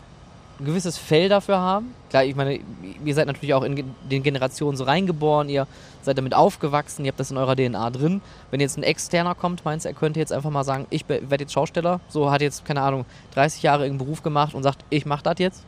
ein 0.62 0.64
gewisses 0.64 0.96
Fell 0.96 1.28
dafür 1.28 1.58
haben. 1.58 1.94
Klar, 2.10 2.24
ich 2.24 2.36
meine, 2.36 2.60
ihr 3.04 3.14
seid 3.14 3.26
natürlich 3.26 3.54
auch 3.54 3.64
in 3.64 3.94
den 4.08 4.22
Generationen 4.22 4.76
so 4.76 4.84
reingeboren, 4.84 5.48
ihr 5.48 5.66
seid 6.02 6.18
damit 6.18 6.34
aufgewachsen, 6.34 7.04
ihr 7.04 7.10
habt 7.10 7.20
das 7.20 7.30
in 7.30 7.36
eurer 7.36 7.56
DNA 7.56 7.90
drin. 7.90 8.22
Wenn 8.50 8.60
jetzt 8.60 8.76
ein 8.76 8.82
Externer 8.82 9.34
kommt, 9.34 9.64
meinst 9.64 9.84
du, 9.84 9.90
er 9.90 9.94
könnte 9.94 10.20
jetzt 10.20 10.32
einfach 10.32 10.50
mal 10.50 10.64
sagen, 10.64 10.86
ich 10.90 11.08
werde 11.08 11.44
jetzt 11.44 11.52
Schausteller, 11.52 12.00
so 12.08 12.30
hat 12.30 12.42
jetzt, 12.42 12.64
keine 12.64 12.82
Ahnung, 12.82 13.04
30 13.34 13.62
Jahre 13.62 13.84
irgendeinen 13.84 14.06
Beruf 14.06 14.22
gemacht 14.22 14.54
und 14.54 14.62
sagt, 14.62 14.84
ich 14.90 15.04
mache 15.04 15.24
das 15.24 15.34
jetzt? 15.38 15.64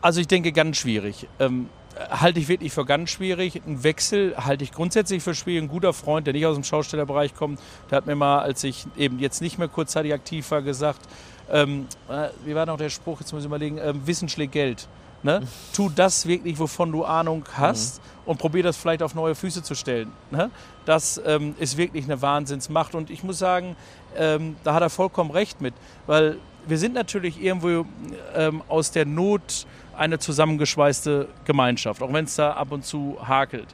Also 0.00 0.20
ich 0.20 0.28
denke, 0.28 0.52
ganz 0.52 0.76
schwierig. 0.76 1.28
Ähm, 1.38 1.68
halte 2.10 2.40
ich 2.40 2.48
wirklich 2.48 2.72
für 2.72 2.84
ganz 2.84 3.10
schwierig. 3.10 3.62
Ein 3.66 3.82
Wechsel 3.84 4.34
halte 4.36 4.64
ich 4.64 4.72
grundsätzlich 4.72 5.22
für 5.22 5.34
schwierig. 5.34 5.62
Ein 5.62 5.68
guter 5.68 5.92
Freund, 5.92 6.26
der 6.26 6.34
nicht 6.34 6.46
aus 6.46 6.54
dem 6.54 6.64
Schaustellerbereich 6.64 7.34
kommt, 7.34 7.60
der 7.90 7.96
hat 7.96 8.06
mir 8.06 8.16
mal, 8.16 8.40
als 8.40 8.64
ich 8.64 8.86
eben 8.96 9.18
jetzt 9.18 9.40
nicht 9.40 9.58
mehr 9.58 9.68
kurzzeitig 9.68 10.12
aktiv 10.12 10.50
war, 10.50 10.62
gesagt, 10.62 11.00
ähm, 11.50 11.86
äh, 12.08 12.28
wie 12.44 12.54
war 12.54 12.66
noch 12.66 12.78
der 12.78 12.90
Spruch, 12.90 13.20
jetzt 13.20 13.32
muss 13.32 13.42
ich 13.42 13.46
überlegen, 13.46 13.78
ähm, 13.78 14.06
Wissen 14.06 14.28
schlägt 14.28 14.52
Geld. 14.52 14.88
Ne? 15.22 15.42
Tu 15.72 15.88
das 15.88 16.26
wirklich, 16.26 16.58
wovon 16.58 16.92
du 16.92 17.04
Ahnung 17.04 17.44
hast 17.54 17.98
mhm. 17.98 18.30
und 18.30 18.38
probier 18.38 18.62
das 18.62 18.76
vielleicht 18.76 19.02
auf 19.02 19.14
neue 19.14 19.34
Füße 19.34 19.62
zu 19.62 19.74
stellen. 19.74 20.12
Ne? 20.30 20.50
Das 20.84 21.20
ähm, 21.24 21.54
ist 21.58 21.76
wirklich 21.76 22.04
eine 22.04 22.20
Wahnsinnsmacht 22.22 22.94
und 22.94 23.10
ich 23.10 23.22
muss 23.22 23.38
sagen, 23.38 23.76
ähm, 24.16 24.56
da 24.64 24.74
hat 24.74 24.82
er 24.82 24.90
vollkommen 24.90 25.30
recht 25.30 25.60
mit, 25.60 25.74
weil 26.06 26.38
wir 26.66 26.78
sind 26.78 26.94
natürlich 26.94 27.42
irgendwo 27.42 27.86
ähm, 28.34 28.62
aus 28.68 28.90
der 28.90 29.04
Not 29.04 29.66
eine 29.96 30.18
zusammengeschweißte 30.18 31.28
Gemeinschaft, 31.44 32.02
auch 32.02 32.12
wenn 32.12 32.24
es 32.24 32.36
da 32.36 32.52
ab 32.52 32.72
und 32.72 32.84
zu 32.84 33.18
hakelt. 33.26 33.68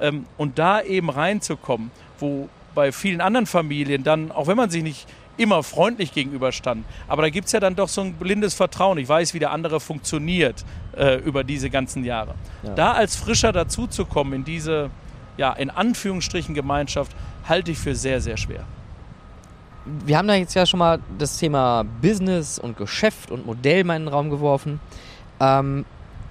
Ähm, 0.00 0.26
und 0.36 0.58
da 0.58 0.82
eben 0.82 1.10
reinzukommen, 1.10 1.90
wo 2.18 2.48
bei 2.74 2.92
vielen 2.92 3.20
anderen 3.20 3.46
Familien 3.46 4.02
dann, 4.02 4.32
auch 4.32 4.46
wenn 4.46 4.56
man 4.56 4.70
sich 4.70 4.82
nicht 4.82 5.06
immer 5.36 5.62
freundlich 5.62 6.12
gegenüberstand. 6.12 6.84
Aber 7.08 7.22
da 7.22 7.30
gibt 7.30 7.46
es 7.46 7.52
ja 7.52 7.60
dann 7.60 7.74
doch 7.74 7.88
so 7.88 8.02
ein 8.02 8.14
blindes 8.14 8.54
Vertrauen. 8.54 8.98
Ich 8.98 9.08
weiß, 9.08 9.34
wie 9.34 9.38
der 9.38 9.50
andere 9.50 9.80
funktioniert 9.80 10.64
äh, 10.96 11.16
über 11.16 11.44
diese 11.44 11.70
ganzen 11.70 12.04
Jahre. 12.04 12.34
Ja. 12.62 12.74
Da 12.74 12.92
als 12.92 13.16
Frischer 13.16 13.52
dazuzukommen 13.52 14.34
in 14.34 14.44
diese, 14.44 14.90
ja, 15.36 15.52
in 15.52 15.70
Anführungsstrichen 15.70 16.54
Gemeinschaft, 16.54 17.16
halte 17.48 17.70
ich 17.70 17.78
für 17.78 17.94
sehr, 17.94 18.20
sehr 18.20 18.36
schwer. 18.36 18.64
Wir 19.84 20.16
haben 20.16 20.28
da 20.28 20.34
jetzt 20.34 20.54
ja 20.54 20.64
schon 20.64 20.78
mal 20.78 21.00
das 21.18 21.38
Thema 21.38 21.84
Business 22.00 22.58
und 22.58 22.76
Geschäft 22.76 23.30
und 23.30 23.46
Modell 23.46 23.82
mal 23.84 23.96
in 23.96 24.02
den 24.02 24.08
Raum 24.08 24.30
geworfen. 24.30 24.80
Ähm, 25.40 25.84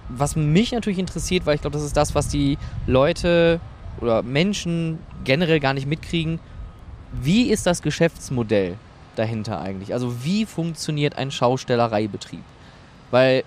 was 0.08 0.36
mich 0.36 0.72
natürlich 0.72 1.00
interessiert, 1.00 1.46
weil 1.46 1.56
ich 1.56 1.62
glaube, 1.62 1.74
das 1.74 1.84
ist 1.84 1.98
das, 1.98 2.16
was 2.16 2.28
die 2.28 2.58
Leute 2.88 3.60
oder 4.00 4.24
Menschen 4.24 5.00
generell 5.24 5.60
gar 5.60 5.74
nicht 5.74 5.88
mitkriegen. 5.88 6.40
Wie 7.12 7.50
ist 7.50 7.66
das 7.66 7.82
Geschäftsmodell 7.82 8.78
dahinter 9.22 9.62
eigentlich? 9.62 9.94
Also 9.94 10.24
wie 10.24 10.46
funktioniert 10.46 11.18
ein 11.18 11.32
Schaustellereibetrieb? 11.32 12.44
Weil 13.12 13.44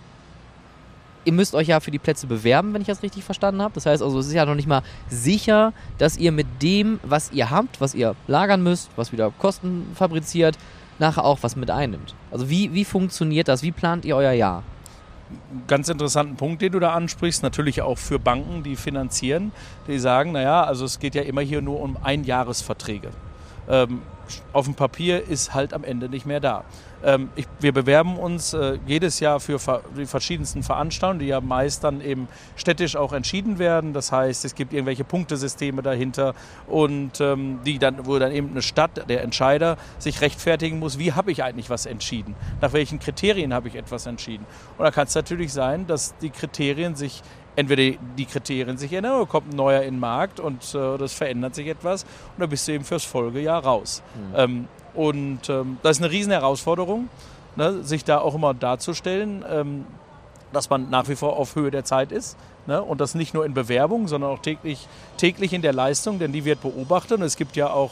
ihr 1.24 1.32
müsst 1.32 1.54
euch 1.54 1.68
ja 1.68 1.80
für 1.80 1.90
die 1.90 1.98
Plätze 1.98 2.26
bewerben, 2.26 2.72
wenn 2.74 2.80
ich 2.80 2.87
das 2.87 3.02
richtig 3.02 3.24
verstanden 3.24 3.60
habe. 3.62 3.74
Das 3.74 3.87
heißt 3.87 4.02
also, 4.02 4.18
es 4.18 4.26
ist 4.26 4.34
ja 4.34 4.46
noch 4.46 4.54
nicht 4.54 4.68
mal 4.68 4.82
sicher, 5.08 5.72
dass 5.98 6.16
ihr 6.16 6.32
mit 6.32 6.46
dem, 6.62 7.00
was 7.02 7.32
ihr 7.32 7.50
habt, 7.50 7.80
was 7.80 7.94
ihr 7.94 8.14
lagern 8.26 8.62
müsst, 8.62 8.90
was 8.96 9.12
wieder 9.12 9.30
Kosten 9.38 9.90
fabriziert, 9.94 10.56
nachher 10.98 11.24
auch 11.24 11.38
was 11.42 11.56
mit 11.56 11.70
einnimmt. 11.70 12.14
Also 12.30 12.48
wie, 12.50 12.72
wie 12.72 12.84
funktioniert 12.84 13.48
das? 13.48 13.62
Wie 13.62 13.72
plant 13.72 14.04
ihr 14.04 14.16
euer 14.16 14.32
Jahr? 14.32 14.62
Ganz 15.66 15.88
interessanten 15.88 16.37
Punkt, 16.37 16.62
den 16.62 16.72
du 16.72 16.78
da 16.78 16.92
ansprichst, 16.92 17.42
natürlich 17.42 17.82
auch 17.82 17.98
für 17.98 18.18
Banken, 18.18 18.62
die 18.62 18.76
finanzieren, 18.76 19.52
die 19.88 19.98
sagen, 19.98 20.32
naja, 20.32 20.62
also 20.62 20.84
es 20.84 20.98
geht 21.00 21.14
ja 21.14 21.22
immer 21.22 21.40
hier 21.40 21.62
nur 21.62 21.80
um 21.80 21.96
Einjahresverträge 21.96 23.10
ähm, 23.68 24.02
auf 24.52 24.64
dem 24.64 24.74
Papier 24.74 25.26
ist 25.26 25.54
halt 25.54 25.72
am 25.74 25.84
Ende 25.84 26.08
nicht 26.08 26.26
mehr 26.26 26.40
da. 26.40 26.64
Ähm, 27.04 27.28
ich, 27.37 27.46
wir 27.60 27.72
bewerben 27.72 28.16
uns 28.16 28.54
äh, 28.54 28.78
jedes 28.87 29.20
Jahr 29.20 29.40
für 29.40 29.58
die 29.96 30.06
verschiedensten 30.06 30.62
Veranstaltungen, 30.62 31.20
die 31.20 31.26
ja 31.26 31.40
meist 31.40 31.84
dann 31.84 32.00
eben 32.00 32.28
städtisch 32.56 32.96
auch 32.96 33.12
entschieden 33.12 33.58
werden. 33.58 33.92
Das 33.92 34.10
heißt, 34.10 34.44
es 34.44 34.54
gibt 34.54 34.72
irgendwelche 34.72 35.04
Punktesysteme 35.04 35.82
dahinter 35.82 36.34
und 36.66 37.20
ähm, 37.20 37.60
die 37.64 37.78
dann, 37.78 38.06
wo 38.06 38.18
dann 38.18 38.32
eben 38.32 38.50
eine 38.50 38.62
Stadt, 38.62 39.08
der 39.08 39.22
Entscheider, 39.22 39.76
sich 39.98 40.20
rechtfertigen 40.20 40.78
muss, 40.78 40.98
wie 40.98 41.12
habe 41.12 41.30
ich 41.30 41.42
eigentlich 41.42 41.68
was 41.68 41.87
entschieden? 41.87 42.34
Nach 42.60 42.72
welchen 42.72 42.98
Kriterien 42.98 43.52
habe 43.52 43.68
ich 43.68 43.74
etwas 43.74 44.06
entschieden? 44.06 44.46
Und 44.78 44.84
da 44.84 44.90
kann 44.90 45.06
es 45.06 45.14
natürlich 45.14 45.52
sein, 45.52 45.87
dass 45.87 46.16
die 46.18 46.30
Kriterien 46.30 46.96
sich 46.96 47.22
entweder 47.56 47.98
die 48.16 48.26
Kriterien 48.26 48.78
sich 48.78 48.92
ändern 48.92 49.16
oder 49.16 49.26
kommt 49.26 49.52
ein 49.52 49.56
neuer 49.56 49.82
in 49.82 49.94
den 49.94 50.00
Markt 50.00 50.40
und 50.40 50.74
äh, 50.74 50.98
das 50.98 51.12
verändert 51.12 51.54
sich 51.54 51.66
etwas 51.66 52.04
und 52.04 52.40
dann 52.40 52.50
bist 52.50 52.66
du 52.68 52.72
eben 52.72 52.84
fürs 52.84 53.04
Folgejahr 53.04 53.64
raus. 53.64 54.02
Mhm. 54.14 54.34
Ähm, 54.36 54.68
und 54.94 55.48
ähm, 55.48 55.78
das 55.82 55.98
ist 55.98 56.02
eine 56.02 56.12
riesen 56.12 56.32
Herausforderung, 56.32 57.08
ne, 57.56 57.82
sich 57.82 58.04
da 58.04 58.18
auch 58.18 58.34
immer 58.34 58.54
darzustellen, 58.54 59.44
ähm, 59.48 59.86
dass 60.52 60.70
man 60.70 60.88
nach 60.90 61.08
wie 61.08 61.16
vor 61.16 61.36
auf 61.36 61.56
Höhe 61.56 61.70
der 61.70 61.84
Zeit 61.84 62.12
ist. 62.12 62.36
Ne, 62.66 62.80
und 62.82 63.00
das 63.00 63.14
nicht 63.14 63.34
nur 63.34 63.44
in 63.44 63.52
Bewerbung, 63.52 64.08
sondern 64.08 64.30
auch 64.30 64.38
täglich, 64.38 64.88
täglich 65.18 65.52
in 65.52 65.60
der 65.60 65.74
Leistung, 65.74 66.18
denn 66.18 66.32
die 66.32 66.46
wird 66.46 66.62
beobachtet. 66.62 67.18
Und 67.18 67.24
es 67.24 67.36
gibt 67.36 67.56
ja 67.56 67.70
auch 67.70 67.90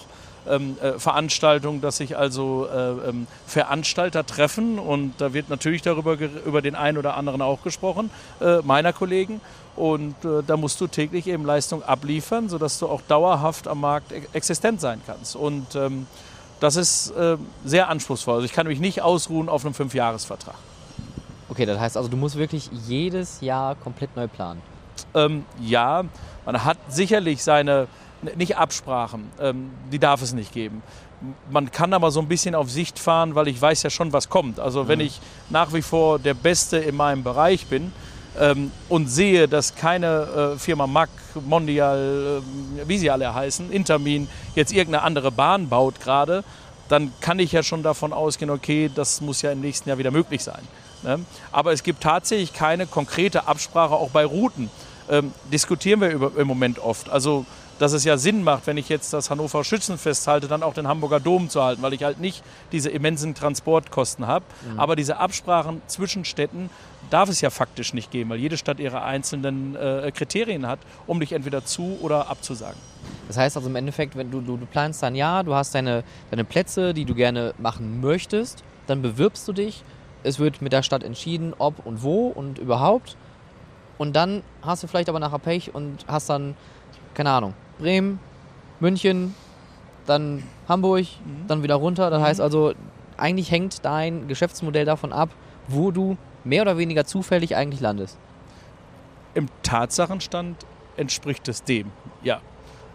ähm, 0.48 0.76
äh, 0.80 0.98
Veranstaltung, 0.98 1.80
dass 1.80 1.98
sich 1.98 2.16
also 2.16 2.68
äh, 2.72 3.08
ähm, 3.08 3.26
Veranstalter 3.46 4.26
treffen 4.26 4.78
und 4.78 5.14
da 5.18 5.32
wird 5.34 5.48
natürlich 5.48 5.82
darüber 5.82 6.16
über 6.44 6.62
den 6.62 6.74
einen 6.74 6.98
oder 6.98 7.16
anderen 7.16 7.42
auch 7.42 7.62
gesprochen, 7.62 8.10
äh, 8.40 8.58
meiner 8.62 8.92
Kollegen. 8.92 9.40
Und 9.74 10.22
äh, 10.24 10.42
da 10.46 10.56
musst 10.58 10.80
du 10.80 10.86
täglich 10.86 11.26
eben 11.26 11.46
Leistung 11.46 11.82
abliefern, 11.82 12.48
sodass 12.50 12.78
du 12.78 12.88
auch 12.88 13.00
dauerhaft 13.08 13.66
am 13.66 13.80
Markt 13.80 14.12
e-, 14.12 14.22
existent 14.34 14.80
sein 14.82 15.00
kannst. 15.06 15.34
Und 15.34 15.74
ähm, 15.74 16.06
das 16.60 16.76
ist 16.76 17.10
äh, 17.12 17.38
sehr 17.64 17.88
anspruchsvoll. 17.88 18.34
Also 18.34 18.44
ich 18.44 18.52
kann 18.52 18.66
mich 18.66 18.80
nicht 18.80 19.00
ausruhen 19.02 19.48
auf 19.48 19.64
einem 19.64 19.74
Fünfjahresvertrag. 19.74 20.54
Okay, 21.48 21.66
das 21.66 21.78
heißt 21.78 21.96
also, 21.96 22.08
du 22.08 22.16
musst 22.16 22.36
wirklich 22.36 22.70
jedes 22.86 23.40
Jahr 23.40 23.74
komplett 23.74 24.14
neu 24.16 24.28
planen. 24.28 24.62
Ähm, 25.14 25.44
ja, 25.60 26.04
man 26.44 26.64
hat 26.64 26.78
sicherlich 26.88 27.42
seine, 27.42 27.88
nicht 28.36 28.56
Absprachen, 28.56 29.30
ähm, 29.40 29.70
die 29.90 29.98
darf 29.98 30.22
es 30.22 30.32
nicht 30.32 30.52
geben. 30.52 30.82
Man 31.50 31.70
kann 31.70 31.92
aber 31.92 32.10
so 32.10 32.20
ein 32.20 32.28
bisschen 32.28 32.54
auf 32.54 32.70
Sicht 32.70 32.98
fahren, 32.98 33.34
weil 33.34 33.48
ich 33.48 33.60
weiß 33.60 33.82
ja 33.84 33.90
schon, 33.90 34.12
was 34.12 34.28
kommt. 34.28 34.58
Also 34.58 34.88
wenn 34.88 34.98
mhm. 34.98 35.06
ich 35.06 35.20
nach 35.50 35.72
wie 35.72 35.82
vor 35.82 36.18
der 36.18 36.34
Beste 36.34 36.78
in 36.78 36.96
meinem 36.96 37.22
Bereich 37.22 37.66
bin 37.66 37.92
ähm, 38.38 38.72
und 38.88 39.08
sehe, 39.08 39.46
dass 39.46 39.74
keine 39.74 40.54
äh, 40.54 40.58
Firma 40.58 40.86
Mack, 40.86 41.10
Mondial, 41.46 42.42
äh, 42.42 42.88
wie 42.88 42.98
sie 42.98 43.10
alle 43.10 43.32
heißen, 43.32 43.70
Intermin, 43.70 44.28
jetzt 44.54 44.72
irgendeine 44.72 45.04
andere 45.04 45.30
Bahn 45.30 45.68
baut 45.68 46.00
gerade, 46.00 46.42
dann 46.88 47.12
kann 47.20 47.38
ich 47.38 47.52
ja 47.52 47.62
schon 47.62 47.82
davon 47.82 48.12
ausgehen, 48.12 48.50
okay, 48.50 48.90
das 48.92 49.20
muss 49.20 49.42
ja 49.42 49.52
im 49.52 49.60
nächsten 49.60 49.88
Jahr 49.88 49.98
wieder 49.98 50.10
möglich 50.10 50.42
sein. 50.42 50.62
Ne? 51.02 51.20
Aber 51.50 51.72
es 51.72 51.82
gibt 51.82 52.02
tatsächlich 52.02 52.52
keine 52.52 52.86
konkrete 52.86 53.46
Absprache, 53.46 53.94
auch 53.94 54.10
bei 54.10 54.24
Routen. 54.24 54.70
Ähm, 55.10 55.32
diskutieren 55.52 56.00
wir 56.00 56.10
über, 56.10 56.32
im 56.36 56.46
Moment 56.46 56.78
oft. 56.78 57.08
Also 57.10 57.44
dass 57.82 57.92
es 57.92 58.04
ja 58.04 58.16
Sinn 58.16 58.44
macht, 58.44 58.66
wenn 58.66 58.76
ich 58.76 58.88
jetzt 58.88 59.12
das 59.12 59.30
Hannover 59.30 59.64
Schützenfest 59.64 60.26
halte, 60.26 60.48
dann 60.48 60.62
auch 60.62 60.74
den 60.74 60.88
Hamburger 60.88 61.20
Dom 61.20 61.48
zu 61.48 61.62
halten, 61.62 61.82
weil 61.82 61.92
ich 61.92 62.04
halt 62.04 62.20
nicht 62.20 62.42
diese 62.70 62.90
immensen 62.90 63.34
Transportkosten 63.34 64.26
habe. 64.26 64.44
Mhm. 64.70 64.80
Aber 64.80 64.96
diese 64.96 65.18
Absprachen 65.18 65.82
zwischen 65.86 66.24
Städten 66.24 66.70
darf 67.10 67.28
es 67.28 67.40
ja 67.40 67.50
faktisch 67.50 67.92
nicht 67.92 68.10
geben, 68.10 68.30
weil 68.30 68.38
jede 68.38 68.56
Stadt 68.56 68.80
ihre 68.80 69.02
einzelnen 69.02 69.76
äh, 69.76 70.12
Kriterien 70.14 70.66
hat, 70.66 70.78
um 71.06 71.20
dich 71.20 71.32
entweder 71.32 71.64
zu 71.64 71.98
oder 72.00 72.30
abzusagen. 72.30 72.78
Das 73.26 73.36
heißt 73.36 73.56
also 73.56 73.68
im 73.68 73.76
Endeffekt, 73.76 74.16
wenn 74.16 74.30
du, 74.30 74.40
du, 74.40 74.56
du 74.56 74.66
planst 74.66 75.02
dein 75.02 75.14
Jahr, 75.14 75.42
du 75.44 75.54
hast 75.54 75.74
deine, 75.74 76.04
deine 76.30 76.44
Plätze, 76.44 76.94
die 76.94 77.04
du 77.04 77.14
gerne 77.14 77.52
machen 77.58 78.00
möchtest, 78.00 78.62
dann 78.86 79.02
bewirbst 79.02 79.46
du 79.48 79.52
dich 79.52 79.82
es 80.22 80.38
wird 80.38 80.62
mit 80.62 80.72
der 80.72 80.82
Stadt 80.82 81.02
entschieden, 81.02 81.54
ob 81.58 81.84
und 81.84 82.02
wo 82.02 82.28
und 82.28 82.58
überhaupt. 82.58 83.16
Und 83.98 84.14
dann 84.14 84.42
hast 84.62 84.82
du 84.82 84.86
vielleicht 84.86 85.08
aber 85.08 85.18
nachher 85.18 85.38
Pech 85.38 85.74
und 85.74 86.04
hast 86.06 86.28
dann, 86.28 86.56
keine 87.14 87.30
Ahnung, 87.30 87.54
Bremen, 87.82 88.20
München, 88.78 89.34
dann 90.06 90.44
Hamburg, 90.68 91.06
dann 91.48 91.64
wieder 91.64 91.74
runter. 91.74 92.10
Das 92.10 92.22
heißt 92.22 92.40
also, 92.40 92.74
eigentlich 93.16 93.50
hängt 93.50 93.84
dein 93.84 94.28
Geschäftsmodell 94.28 94.84
davon 94.84 95.12
ab, 95.12 95.30
wo 95.66 95.90
du 95.90 96.16
mehr 96.44 96.62
oder 96.62 96.78
weniger 96.78 97.04
zufällig 97.04 97.56
eigentlich 97.56 97.80
landest. 97.80 98.18
Im 99.34 99.48
Tatsachenstand 99.62 100.64
entspricht 100.96 101.48
es 101.48 101.64
dem, 101.64 101.90
ja. 102.22 102.40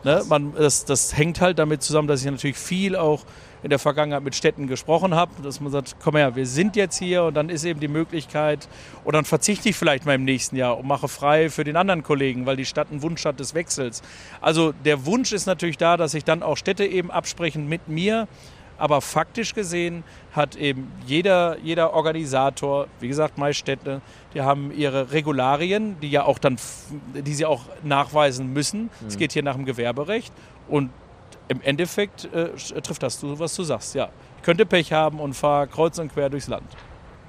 Ne? 0.03 0.23
Man, 0.29 0.53
das, 0.53 0.85
das 0.85 1.17
hängt 1.17 1.41
halt 1.41 1.59
damit 1.59 1.81
zusammen, 1.83 2.07
dass 2.07 2.23
ich 2.23 2.31
natürlich 2.31 2.57
viel 2.57 2.95
auch 2.95 3.23
in 3.63 3.69
der 3.69 3.79
Vergangenheit 3.79 4.23
mit 4.23 4.35
Städten 4.35 4.67
gesprochen 4.67 5.15
habe, 5.15 5.31
dass 5.41 5.59
man 5.59 5.71
sagt, 5.71 5.95
komm 6.01 6.15
her, 6.15 6.35
wir 6.35 6.45
sind 6.45 6.75
jetzt 6.75 6.97
hier 6.97 7.23
und 7.23 7.33
dann 7.33 7.49
ist 7.49 7.63
eben 7.63 7.79
die 7.79 7.87
Möglichkeit, 7.87 8.67
oder 9.03 9.17
dann 9.17 9.25
verzichte 9.25 9.69
ich 9.69 9.75
vielleicht 9.75 10.05
mal 10.05 10.15
im 10.15 10.25
nächsten 10.25 10.55
Jahr 10.55 10.77
und 10.77 10.87
mache 10.87 11.07
frei 11.07 11.49
für 11.49 11.63
den 11.63 11.75
anderen 11.75 12.03
Kollegen, 12.03 12.45
weil 12.45 12.55
die 12.55 12.65
Stadt 12.65 12.91
einen 12.91 13.01
Wunsch 13.01 13.25
hat 13.25 13.39
des 13.39 13.53
Wechsels. 13.53 14.01
Also 14.41 14.73
der 14.85 15.05
Wunsch 15.05 15.31
ist 15.31 15.45
natürlich 15.45 15.77
da, 15.77 15.97
dass 15.97 16.11
sich 16.11 16.23
dann 16.23 16.43
auch 16.43 16.57
Städte 16.57 16.85
eben 16.85 17.11
absprechen 17.11 17.67
mit 17.67 17.87
mir, 17.87 18.27
aber 18.77 19.01
faktisch 19.01 19.55
gesehen 19.55 20.03
hat 20.33 20.55
eben 20.55 20.91
jeder, 21.05 21.57
jeder 21.63 21.93
Organisator, 21.93 22.87
wie 22.99 23.07
gesagt, 23.07 23.37
Maistädte, 23.37 24.01
die 24.33 24.41
haben 24.41 24.71
ihre 24.71 25.11
Regularien, 25.11 25.99
die 25.99 26.11
ja 26.11 26.23
auch 26.25 26.37
dann, 26.37 26.57
die 27.13 27.33
sie 27.33 27.45
auch 27.45 27.63
nachweisen 27.83 28.53
müssen. 28.53 28.83
Mhm. 28.83 29.07
Es 29.07 29.17
geht 29.17 29.33
hier 29.33 29.43
nach 29.43 29.55
dem 29.55 29.65
Gewerberecht 29.65 30.31
und 30.67 30.91
im 31.47 31.61
Endeffekt 31.61 32.25
äh, 32.33 32.49
trifft 32.81 33.03
das 33.03 33.19
was 33.21 33.55
du 33.55 33.63
sagst. 33.63 33.95
Ja, 33.95 34.09
ich 34.37 34.43
könnte 34.43 34.65
Pech 34.65 34.93
haben 34.93 35.19
und 35.19 35.33
fahre 35.33 35.67
kreuz 35.67 35.99
und 35.99 36.13
quer 36.13 36.29
durchs 36.29 36.47
Land. 36.47 36.67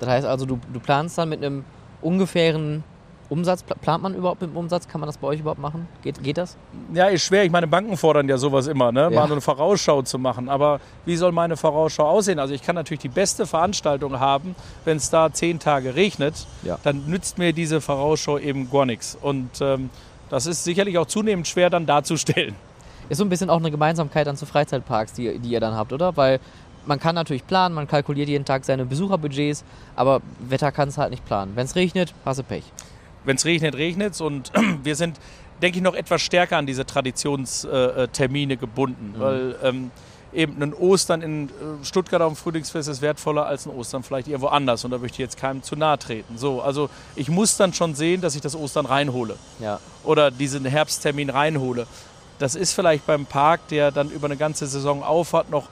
Das 0.00 0.08
heißt 0.08 0.26
also, 0.26 0.46
du, 0.46 0.58
du 0.72 0.80
planst 0.80 1.18
dann 1.18 1.28
mit 1.28 1.44
einem 1.44 1.64
ungefähren 2.00 2.84
Umsatz, 3.28 3.62
plant 3.62 4.02
man 4.02 4.14
überhaupt 4.14 4.40
mit 4.40 4.50
dem 4.50 4.56
Umsatz? 4.56 4.88
Kann 4.88 5.00
man 5.00 5.06
das 5.06 5.18
bei 5.18 5.26
euch 5.26 5.40
überhaupt 5.40 5.60
machen? 5.60 5.86
Geht, 6.02 6.22
geht 6.22 6.38
das? 6.38 6.56
Ja, 6.94 7.06
ist 7.06 7.24
schwer. 7.24 7.44
Ich 7.44 7.50
meine, 7.50 7.66
Banken 7.66 7.96
fordern 7.96 8.26
ja 8.28 8.38
sowas 8.38 8.66
immer, 8.66 8.90
ne? 8.90 9.02
Ja. 9.02 9.10
mal 9.10 9.30
eine 9.30 9.40
Vorausschau 9.40 10.02
zu 10.02 10.18
machen. 10.18 10.48
Aber 10.48 10.80
wie 11.04 11.16
soll 11.16 11.32
meine 11.32 11.56
Vorausschau 11.58 12.08
aussehen? 12.08 12.38
Also 12.38 12.54
ich 12.54 12.62
kann 12.62 12.74
natürlich 12.74 13.00
die 13.00 13.08
beste 13.08 13.46
Veranstaltung 13.46 14.18
haben, 14.18 14.54
wenn 14.86 14.96
es 14.96 15.10
da 15.10 15.30
zehn 15.30 15.58
Tage 15.58 15.94
regnet, 15.94 16.46
ja. 16.62 16.78
dann 16.82 17.04
nützt 17.06 17.36
mir 17.36 17.52
diese 17.52 17.82
Vorausschau 17.82 18.38
eben 18.38 18.70
gar 18.70 18.86
nichts. 18.86 19.18
Und 19.20 19.60
ähm, 19.60 19.90
das 20.30 20.46
ist 20.46 20.64
sicherlich 20.64 20.96
auch 20.96 21.06
zunehmend 21.06 21.46
schwer 21.46 21.68
dann 21.68 21.84
darzustellen. 21.84 22.54
Ist 23.08 23.18
so 23.18 23.24
ein 23.24 23.28
bisschen 23.28 23.50
auch 23.50 23.58
eine 23.58 23.70
Gemeinsamkeit 23.70 24.26
dann 24.26 24.36
zu 24.36 24.46
Freizeitparks, 24.46 25.12
die, 25.12 25.38
die 25.38 25.50
ihr 25.50 25.60
dann 25.60 25.74
habt, 25.74 25.92
oder? 25.92 26.16
Weil 26.16 26.40
man 26.86 26.98
kann 26.98 27.14
natürlich 27.14 27.46
planen, 27.46 27.74
man 27.74 27.86
kalkuliert 27.86 28.28
jeden 28.28 28.44
Tag 28.44 28.64
seine 28.64 28.86
Besucherbudgets, 28.86 29.64
aber 29.96 30.22
Wetter 30.40 30.72
kann 30.72 30.88
es 30.88 30.98
halt 30.98 31.10
nicht 31.10 31.24
planen. 31.24 31.52
Wenn 31.54 31.66
es 31.66 31.74
regnet, 31.74 32.14
hast 32.24 32.38
du 32.38 32.42
Pech 32.42 32.64
wenn 33.28 33.36
es 33.36 33.44
regnet, 33.44 33.76
regnet 33.76 34.14
es. 34.14 34.20
Und 34.20 34.50
wir 34.82 34.96
sind, 34.96 35.18
denke 35.62 35.78
ich, 35.78 35.84
noch 35.84 35.94
etwas 35.94 36.22
stärker 36.22 36.56
an 36.56 36.66
diese 36.66 36.84
Traditionstermine 36.84 38.56
gebunden. 38.56 39.14
Mhm. 39.16 39.20
Weil 39.20 39.56
ähm, 39.62 39.90
eben 40.32 40.60
ein 40.62 40.74
Ostern 40.74 41.22
in 41.22 41.48
äh, 41.48 41.84
Stuttgart 41.84 42.22
auf 42.22 42.32
dem 42.32 42.36
Frühlingsfest 42.36 42.88
ist 42.88 43.02
wertvoller 43.02 43.46
als 43.46 43.66
ein 43.66 43.72
Ostern 43.72 44.02
vielleicht 44.02 44.28
irgendwo 44.28 44.48
anders. 44.48 44.84
Und 44.84 44.90
da 44.90 44.98
möchte 44.98 45.16
ich 45.16 45.20
jetzt 45.20 45.36
keinem 45.36 45.62
zu 45.62 45.76
nahe 45.76 45.98
treten. 45.98 46.38
So, 46.38 46.62
also 46.62 46.90
ich 47.16 47.28
muss 47.28 47.56
dann 47.56 47.72
schon 47.72 47.94
sehen, 47.94 48.20
dass 48.20 48.34
ich 48.34 48.40
das 48.40 48.56
Ostern 48.56 48.86
reinhole. 48.86 49.36
Ja. 49.60 49.78
Oder 50.04 50.30
diesen 50.30 50.64
Herbsttermin 50.64 51.30
reinhole. 51.30 51.86
Das 52.38 52.54
ist 52.54 52.72
vielleicht 52.72 53.06
beim 53.06 53.26
Park, 53.26 53.68
der 53.68 53.90
dann 53.90 54.10
über 54.10 54.26
eine 54.26 54.36
ganze 54.36 54.66
Saison 54.66 55.02
aufhat, 55.02 55.50
noch 55.50 55.68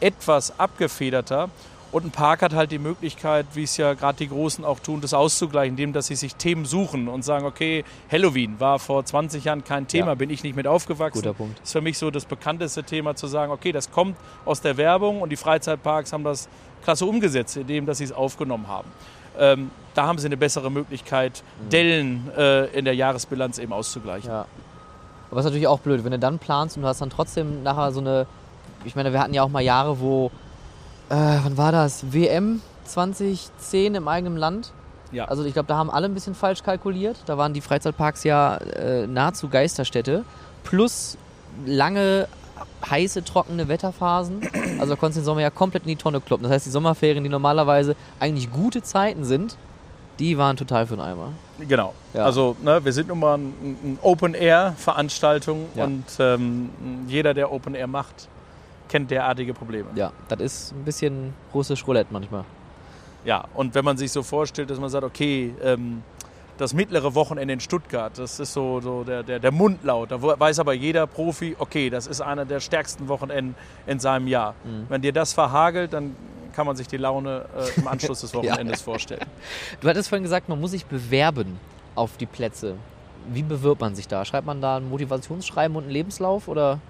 etwas 0.00 0.58
abgefederter. 0.58 1.50
Und 1.92 2.04
ein 2.04 2.10
Park 2.10 2.42
hat 2.42 2.52
halt 2.52 2.72
die 2.72 2.78
Möglichkeit, 2.78 3.46
wie 3.54 3.62
es 3.62 3.76
ja 3.76 3.94
gerade 3.94 4.18
die 4.18 4.28
Großen 4.28 4.64
auch 4.64 4.80
tun, 4.80 5.00
das 5.00 5.14
auszugleichen, 5.14 5.74
indem 5.74 5.92
dass 5.92 6.08
sie 6.08 6.16
sich 6.16 6.34
Themen 6.34 6.64
suchen 6.64 7.08
und 7.08 7.24
sagen, 7.24 7.46
okay, 7.46 7.84
Halloween 8.10 8.58
war 8.58 8.78
vor 8.78 9.04
20 9.04 9.44
Jahren 9.44 9.64
kein 9.64 9.86
Thema, 9.86 10.08
ja. 10.08 10.14
bin 10.14 10.28
ich 10.28 10.42
nicht 10.42 10.56
mit 10.56 10.66
aufgewachsen. 10.66 11.22
Guter 11.22 11.34
Punkt. 11.34 11.58
Das 11.58 11.68
ist 11.68 11.72
für 11.72 11.80
mich 11.80 11.96
so 11.96 12.10
das 12.10 12.24
bekannteste 12.24 12.82
Thema 12.82 13.14
zu 13.14 13.28
sagen, 13.28 13.52
okay, 13.52 13.72
das 13.72 13.90
kommt 13.92 14.16
aus 14.44 14.60
der 14.60 14.76
Werbung 14.76 15.22
und 15.22 15.30
die 15.30 15.36
Freizeitparks 15.36 16.12
haben 16.12 16.24
das 16.24 16.48
klasse 16.82 17.06
umgesetzt, 17.06 17.56
indem 17.56 17.86
dass 17.86 17.98
sie 17.98 18.04
es 18.04 18.12
aufgenommen 18.12 18.68
haben. 18.68 18.90
Ähm, 19.38 19.70
da 19.94 20.06
haben 20.06 20.18
sie 20.18 20.26
eine 20.26 20.36
bessere 20.36 20.70
Möglichkeit, 20.70 21.42
mhm. 21.64 21.70
Dellen 21.70 22.30
äh, 22.36 22.66
in 22.78 22.84
der 22.84 22.94
Jahresbilanz 22.94 23.58
eben 23.58 23.72
auszugleichen. 23.72 24.28
Ja. 24.30 24.46
Aber 25.30 25.40
ist 25.40 25.46
natürlich 25.46 25.66
auch 25.66 25.80
blöd, 25.80 26.04
wenn 26.04 26.12
du 26.12 26.18
dann 26.18 26.38
planst 26.38 26.76
und 26.76 26.82
du 26.82 26.88
hast 26.88 27.00
dann 27.00 27.10
trotzdem 27.10 27.62
nachher 27.62 27.92
so 27.92 28.00
eine, 28.00 28.26
ich 28.84 28.96
meine, 28.96 29.12
wir 29.12 29.20
hatten 29.20 29.34
ja 29.34 29.42
auch 29.42 29.48
mal 29.48 29.60
Jahre, 29.60 30.00
wo 30.00 30.30
äh, 31.08 31.14
wann 31.14 31.56
war 31.56 31.72
das? 31.72 32.12
WM 32.12 32.60
2010 32.84 33.94
im 33.94 34.08
eigenen 34.08 34.36
Land. 34.36 34.72
Ja. 35.12 35.26
Also 35.26 35.44
ich 35.44 35.52
glaube, 35.52 35.68
da 35.68 35.76
haben 35.76 35.90
alle 35.90 36.06
ein 36.06 36.14
bisschen 36.14 36.34
falsch 36.34 36.62
kalkuliert. 36.62 37.16
Da 37.26 37.38
waren 37.38 37.52
die 37.52 37.60
Freizeitparks 37.60 38.24
ja 38.24 38.56
äh, 38.56 39.06
nahezu 39.06 39.48
Geisterstädte. 39.48 40.24
Plus 40.64 41.16
lange, 41.64 42.28
heiße, 42.88 43.24
trockene 43.24 43.68
Wetterphasen. 43.68 44.40
Also 44.78 44.94
da 44.94 44.96
konntest 44.98 45.18
du 45.18 45.20
den 45.20 45.24
Sommer 45.24 45.40
ja 45.42 45.50
komplett 45.50 45.84
in 45.84 45.90
die 45.90 45.96
Tonne 45.96 46.20
kloppen. 46.20 46.44
Das 46.44 46.52
heißt, 46.52 46.66
die 46.66 46.70
Sommerferien, 46.70 47.22
die 47.22 47.30
normalerweise 47.30 47.94
eigentlich 48.18 48.50
gute 48.50 48.82
Zeiten 48.82 49.24
sind, 49.24 49.56
die 50.18 50.38
waren 50.38 50.56
total 50.56 50.86
für 50.86 50.96
den 50.96 51.04
Eimer. 51.04 51.32
Genau. 51.58 51.94
Ja. 52.14 52.24
Also 52.24 52.56
ne, 52.62 52.84
wir 52.84 52.92
sind 52.92 53.08
nun 53.08 53.20
mal 53.20 53.34
eine 53.34 53.46
ein 53.82 53.98
Open-Air-Veranstaltung 54.02 55.66
ja. 55.74 55.84
und 55.84 56.04
ähm, 56.18 56.70
jeder, 57.06 57.34
der 57.34 57.52
Open-Air 57.52 57.86
macht, 57.86 58.28
kennt 58.88 59.10
derartige 59.10 59.54
Probleme. 59.54 59.88
Ja, 59.94 60.12
das 60.28 60.40
ist 60.40 60.72
ein 60.72 60.84
bisschen 60.84 61.34
russisch 61.52 61.86
Roulette 61.86 62.12
manchmal. 62.12 62.44
Ja, 63.24 63.44
und 63.54 63.74
wenn 63.74 63.84
man 63.84 63.96
sich 63.96 64.12
so 64.12 64.22
vorstellt, 64.22 64.70
dass 64.70 64.78
man 64.78 64.88
sagt, 64.88 65.04
okay, 65.04 65.52
ähm, 65.62 66.02
das 66.58 66.72
mittlere 66.72 67.14
Wochenende 67.14 67.54
in 67.54 67.60
Stuttgart, 67.60 68.16
das 68.16 68.40
ist 68.40 68.52
so, 68.52 68.80
so 68.80 69.04
der, 69.04 69.22
der, 69.22 69.38
der 69.38 69.52
Mundlaut. 69.52 70.10
Da 70.10 70.22
weiß 70.22 70.58
aber 70.58 70.72
jeder 70.72 71.06
Profi, 71.06 71.56
okay, 71.58 71.90
das 71.90 72.06
ist 72.06 72.20
einer 72.20 72.44
der 72.44 72.60
stärksten 72.60 73.08
Wochenenden 73.08 73.54
in 73.86 73.98
seinem 73.98 74.26
Jahr. 74.26 74.54
Mhm. 74.64 74.86
Wenn 74.88 75.02
dir 75.02 75.12
das 75.12 75.32
verhagelt, 75.32 75.92
dann 75.92 76.16
kann 76.56 76.66
man 76.66 76.74
sich 76.74 76.88
die 76.88 76.96
Laune 76.96 77.44
äh, 77.56 77.78
im 77.80 77.86
Anschluss 77.86 78.22
des 78.22 78.34
Wochenendes 78.34 78.80
ja. 78.80 78.84
vorstellen. 78.84 79.26
Du 79.80 79.88
hattest 79.88 80.08
vorhin 80.08 80.22
gesagt, 80.24 80.48
man 80.48 80.58
muss 80.60 80.72
sich 80.72 80.86
bewerben 80.86 81.60
auf 81.94 82.16
die 82.16 82.26
Plätze. 82.26 82.74
Wie 83.28 83.42
bewirbt 83.42 83.80
man 83.80 83.94
sich 83.94 84.08
da? 84.08 84.24
Schreibt 84.24 84.46
man 84.46 84.60
da 84.60 84.78
ein 84.78 84.88
Motivationsschreiben 84.88 85.76
und 85.76 85.84
einen 85.84 85.92
Lebenslauf 85.92 86.48
oder? 86.48 86.80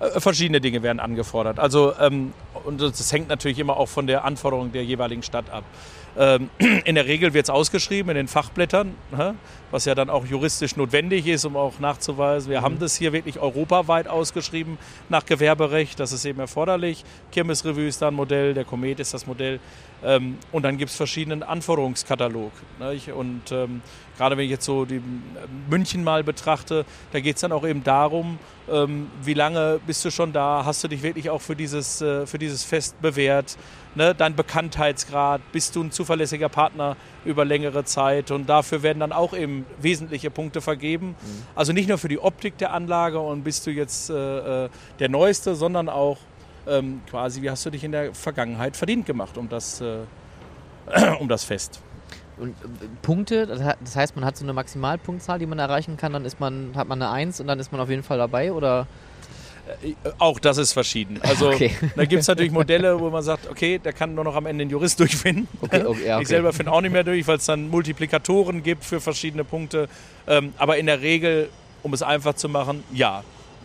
Äh, 0.00 0.20
verschiedene 0.20 0.60
Dinge 0.60 0.82
werden 0.82 1.00
angefordert. 1.00 1.58
Also, 1.58 1.94
ähm, 1.98 2.32
und 2.64 2.80
das 2.80 3.12
hängt 3.12 3.28
natürlich 3.28 3.58
immer 3.58 3.76
auch 3.76 3.88
von 3.88 4.06
der 4.06 4.24
Anforderung 4.24 4.72
der 4.72 4.84
jeweiligen 4.84 5.22
Stadt 5.22 5.50
ab. 5.50 5.64
Ähm, 6.18 6.50
in 6.84 6.96
der 6.96 7.06
Regel 7.06 7.32
wird 7.32 7.46
es 7.46 7.50
ausgeschrieben 7.50 8.10
in 8.10 8.16
den 8.16 8.28
Fachblättern, 8.28 8.94
was 9.70 9.84
ja 9.84 9.94
dann 9.94 10.10
auch 10.10 10.26
juristisch 10.26 10.76
notwendig 10.76 11.26
ist, 11.26 11.44
um 11.44 11.56
auch 11.56 11.78
nachzuweisen. 11.78 12.50
Wir 12.50 12.60
mhm. 12.60 12.64
haben 12.64 12.78
das 12.80 12.96
hier 12.96 13.12
wirklich 13.12 13.38
europaweit 13.38 14.08
ausgeschrieben 14.08 14.78
nach 15.08 15.24
Gewerberecht. 15.24 16.00
Das 16.00 16.12
ist 16.12 16.24
eben 16.24 16.40
erforderlich. 16.40 17.04
Kirmesrevue 17.30 17.86
ist 17.86 18.02
da 18.02 18.08
ein 18.08 18.14
Modell, 18.14 18.54
der 18.54 18.64
Komet 18.64 18.98
ist 18.98 19.14
das 19.14 19.26
Modell. 19.26 19.60
Ähm, 20.04 20.38
und 20.50 20.62
dann 20.62 20.76
gibt 20.76 20.90
es 20.90 20.96
verschiedenen 20.96 21.42
Anforderungskatalog. 21.42 22.52
Und 23.14 23.52
ähm, 23.52 23.82
gerade 24.16 24.36
wenn 24.36 24.44
ich 24.44 24.50
jetzt 24.50 24.64
so 24.64 24.84
die 24.84 25.02
München 25.70 26.02
mal 26.02 26.24
betrachte, 26.24 26.84
da 27.12 27.20
geht 27.20 27.36
es 27.36 27.42
dann 27.42 27.52
auch 27.52 27.66
eben 27.66 27.84
darum, 27.84 28.38
wie 29.22 29.32
lange 29.32 29.80
bist 29.86 30.04
du 30.04 30.10
schon 30.10 30.30
da? 30.34 30.62
Hast 30.62 30.84
du 30.84 30.88
dich 30.88 31.02
wirklich 31.02 31.30
auch 31.30 31.40
für 31.40 31.56
dieses, 31.56 32.02
äh, 32.02 32.26
für 32.26 32.38
dieses 32.38 32.47
Fest 32.64 33.00
bewährt? 33.00 33.56
ne, 33.98 34.14
dein 34.14 34.34
Bekanntheitsgrad, 34.34 35.40
bist 35.52 35.76
du 35.76 35.82
ein 35.82 35.90
zuverlässiger 35.90 36.48
Partner 36.48 36.96
über 37.24 37.44
längere 37.44 37.84
Zeit 37.84 38.30
und 38.30 38.48
dafür 38.48 38.82
werden 38.82 39.00
dann 39.00 39.12
auch 39.12 39.34
eben 39.34 39.66
wesentliche 39.80 40.30
Punkte 40.30 40.62
vergeben. 40.62 41.08
Mhm. 41.08 41.42
Also 41.54 41.72
nicht 41.72 41.88
nur 41.88 41.98
für 41.98 42.08
die 42.08 42.18
Optik 42.18 42.56
der 42.58 42.72
Anlage 42.72 43.18
und 43.18 43.44
bist 43.44 43.66
du 43.66 43.70
jetzt 43.70 44.08
äh, 44.08 44.64
äh, 44.64 44.68
der 44.98 45.08
Neueste, 45.08 45.54
sondern 45.54 45.88
auch 45.90 46.18
ähm, 46.66 47.02
quasi, 47.10 47.42
wie 47.42 47.50
hast 47.50 47.66
du 47.66 47.70
dich 47.70 47.84
in 47.84 47.92
der 47.92 48.14
Vergangenheit 48.14 48.76
verdient 48.76 49.04
gemacht 49.04 49.36
um 49.36 49.48
das, 49.48 49.80
äh, 49.80 49.98
um 51.18 51.28
das 51.28 51.44
Fest. 51.44 51.80
Und 52.38 52.50
äh, 52.50 52.54
Punkte, 53.02 53.46
das 53.46 53.96
heißt, 53.96 54.14
man 54.14 54.24
hat 54.24 54.36
so 54.36 54.44
eine 54.44 54.52
Maximalpunktzahl, 54.52 55.38
die 55.38 55.46
man 55.46 55.58
erreichen 55.58 55.96
kann, 55.96 56.12
dann 56.12 56.24
ist 56.24 56.40
man, 56.40 56.72
hat 56.76 56.88
man 56.88 57.02
eine 57.02 57.10
1 57.10 57.40
und 57.40 57.48
dann 57.48 57.58
ist 57.58 57.72
man 57.72 57.80
auf 57.80 57.90
jeden 57.90 58.02
Fall 58.02 58.18
dabei 58.18 58.52
oder? 58.52 58.86
Äh, 59.82 59.94
auch 60.18 60.38
das 60.38 60.58
ist 60.58 60.72
verschieden. 60.72 61.20
Also 61.22 61.48
okay. 61.52 61.72
da 61.96 62.04
gibt 62.04 62.22
es 62.22 62.28
natürlich 62.28 62.52
Modelle, 62.52 62.98
wo 62.98 63.10
man 63.10 63.22
sagt, 63.22 63.48
okay, 63.50 63.78
der 63.78 63.92
kann 63.92 64.14
nur 64.14 64.24
noch 64.24 64.34
am 64.34 64.46
Ende 64.46 64.64
den 64.64 64.70
Jurist 64.70 64.98
durchfinden. 65.00 65.48
Okay, 65.60 65.84
okay, 65.84 66.06
ja, 66.06 66.20
ich 66.20 66.28
selber 66.28 66.52
finde 66.52 66.72
auch 66.72 66.80
nicht 66.80 66.92
mehr 66.92 67.04
durch, 67.04 67.26
weil 67.26 67.38
es 67.38 67.46
dann 67.46 67.68
Multiplikatoren 67.68 68.62
gibt 68.62 68.84
für 68.84 69.00
verschiedene 69.00 69.44
Punkte. 69.44 69.88
Ähm, 70.26 70.52
aber 70.58 70.78
in 70.78 70.86
der 70.86 71.00
Regel, 71.00 71.48
um 71.82 71.92
es 71.92 72.02
einfach 72.02 72.34
zu 72.34 72.48
machen, 72.48 72.84
ja, 72.92 73.22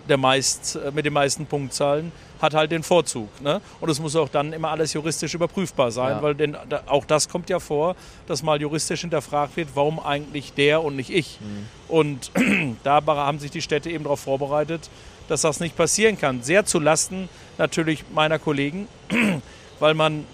der 0.10 0.18
meist, 0.18 0.76
äh, 0.76 0.92
mit 0.92 1.06
den 1.06 1.14
meisten 1.14 1.46
Punktzahlen 1.46 2.12
hat 2.42 2.54
halt 2.54 2.72
den 2.72 2.84
Vorzug. 2.84 3.30
Ne? 3.42 3.62
Und 3.80 3.90
es 3.90 4.02
muss 4.02 4.16
auch 4.18 4.28
dann 4.28 4.52
immer 4.52 4.70
alles 4.70 4.92
juristisch 4.94 5.34
überprüfbar 5.34 5.92
sein, 5.92 6.18
ja. 6.18 6.22
weil 6.22 6.36
denn 6.36 6.58
auch 6.88 7.06
das 7.06 7.30
kommt 7.30 7.50
ja 7.50 7.60
vor, 7.60 7.96
dass 8.28 8.44
mal 8.44 8.60
juristisch 8.60 9.02
hinterfragt 9.02 9.56
wird, 9.56 9.70
warum 9.76 10.00
eigentlich 10.00 10.54
der 10.54 10.84
und 10.84 10.98
nicht 10.98 11.10
ich. 11.10 11.40
Mhm. 11.40 11.68
Und 11.88 12.32
da 12.84 13.02
haben 13.06 13.40
sich 13.40 13.52
die 13.52 13.62
Städte 13.62 13.90
eben 13.90 14.04
darauf 14.04 14.20
vorbereitet, 14.20 14.90
dass 15.28 15.42
das 15.42 15.60
nicht 15.60 15.76
passieren 15.76 16.18
kann. 16.18 16.44
Sehr 16.44 16.66
zu 16.66 16.80
Lasten 16.80 17.30
natürlich 17.58 18.04
meiner 18.14 18.40
Kollegen, 18.40 18.88
weil 19.80 19.94
man 19.94 20.26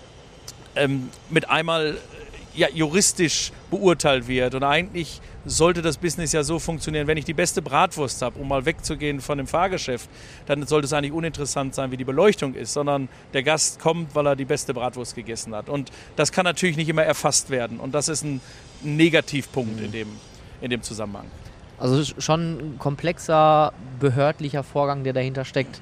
ähm, 0.76 1.10
mit 1.30 1.50
einmal 1.50 1.98
ja, 2.56 2.68
juristisch 2.74 3.52
beurteilt 3.70 4.28
wird. 4.28 4.56
Und 4.56 4.64
eigentlich 4.64 5.22
sollte 5.46 5.82
das 5.82 5.98
Business 5.98 6.34
ja 6.34 6.44
so 6.44 6.60
funktionieren, 6.60 7.08
wenn 7.08 7.18
ich 7.18 7.26
die 7.26 7.34
beste 7.34 7.62
Bratwurst 7.62 8.22
habe, 8.22 8.40
um 8.40 8.48
mal 8.48 8.66
wegzugehen 8.66 9.22
von 9.22 9.38
dem 9.38 9.48
Fahrgeschäft, 9.48 10.10
dann 10.46 10.66
sollte 10.68 10.86
es 10.86 10.94
eigentlich 10.94 11.14
uninteressant 11.14 11.76
sein, 11.76 11.92
wie 11.92 11.98
die 11.98 12.04
Beleuchtung 12.04 12.56
ist, 12.56 12.74
sondern 12.74 13.08
der 13.34 13.44
Gast 13.44 13.80
kommt, 13.80 14.14
weil 14.16 14.28
er 14.28 14.36
die 14.36 14.46
beste 14.46 14.74
Bratwurst 14.74 15.16
gegessen 15.16 15.56
hat. 15.56 15.70
Und 15.70 15.92
das 16.16 16.32
kann 16.32 16.44
natürlich 16.44 16.78
nicht 16.78 16.90
immer 16.90 17.04
erfasst 17.04 17.50
werden. 17.50 17.80
Und 17.80 17.94
das 17.94 18.10
ist 18.10 18.24
ein 18.24 18.42
Negativpunkt 18.82 19.78
mhm. 19.78 19.86
in, 19.86 19.92
dem, 19.92 20.08
in 20.62 20.70
dem 20.70 20.82
Zusammenhang. 20.82 21.26
Also 21.80 22.04
schon 22.20 22.58
ein 22.58 22.80
komplexer 22.80 23.74
behördlicher 24.00 24.64
Vorgang, 24.64 25.04
der 25.04 25.14
dahinter 25.14 25.46
steckt. 25.46 25.82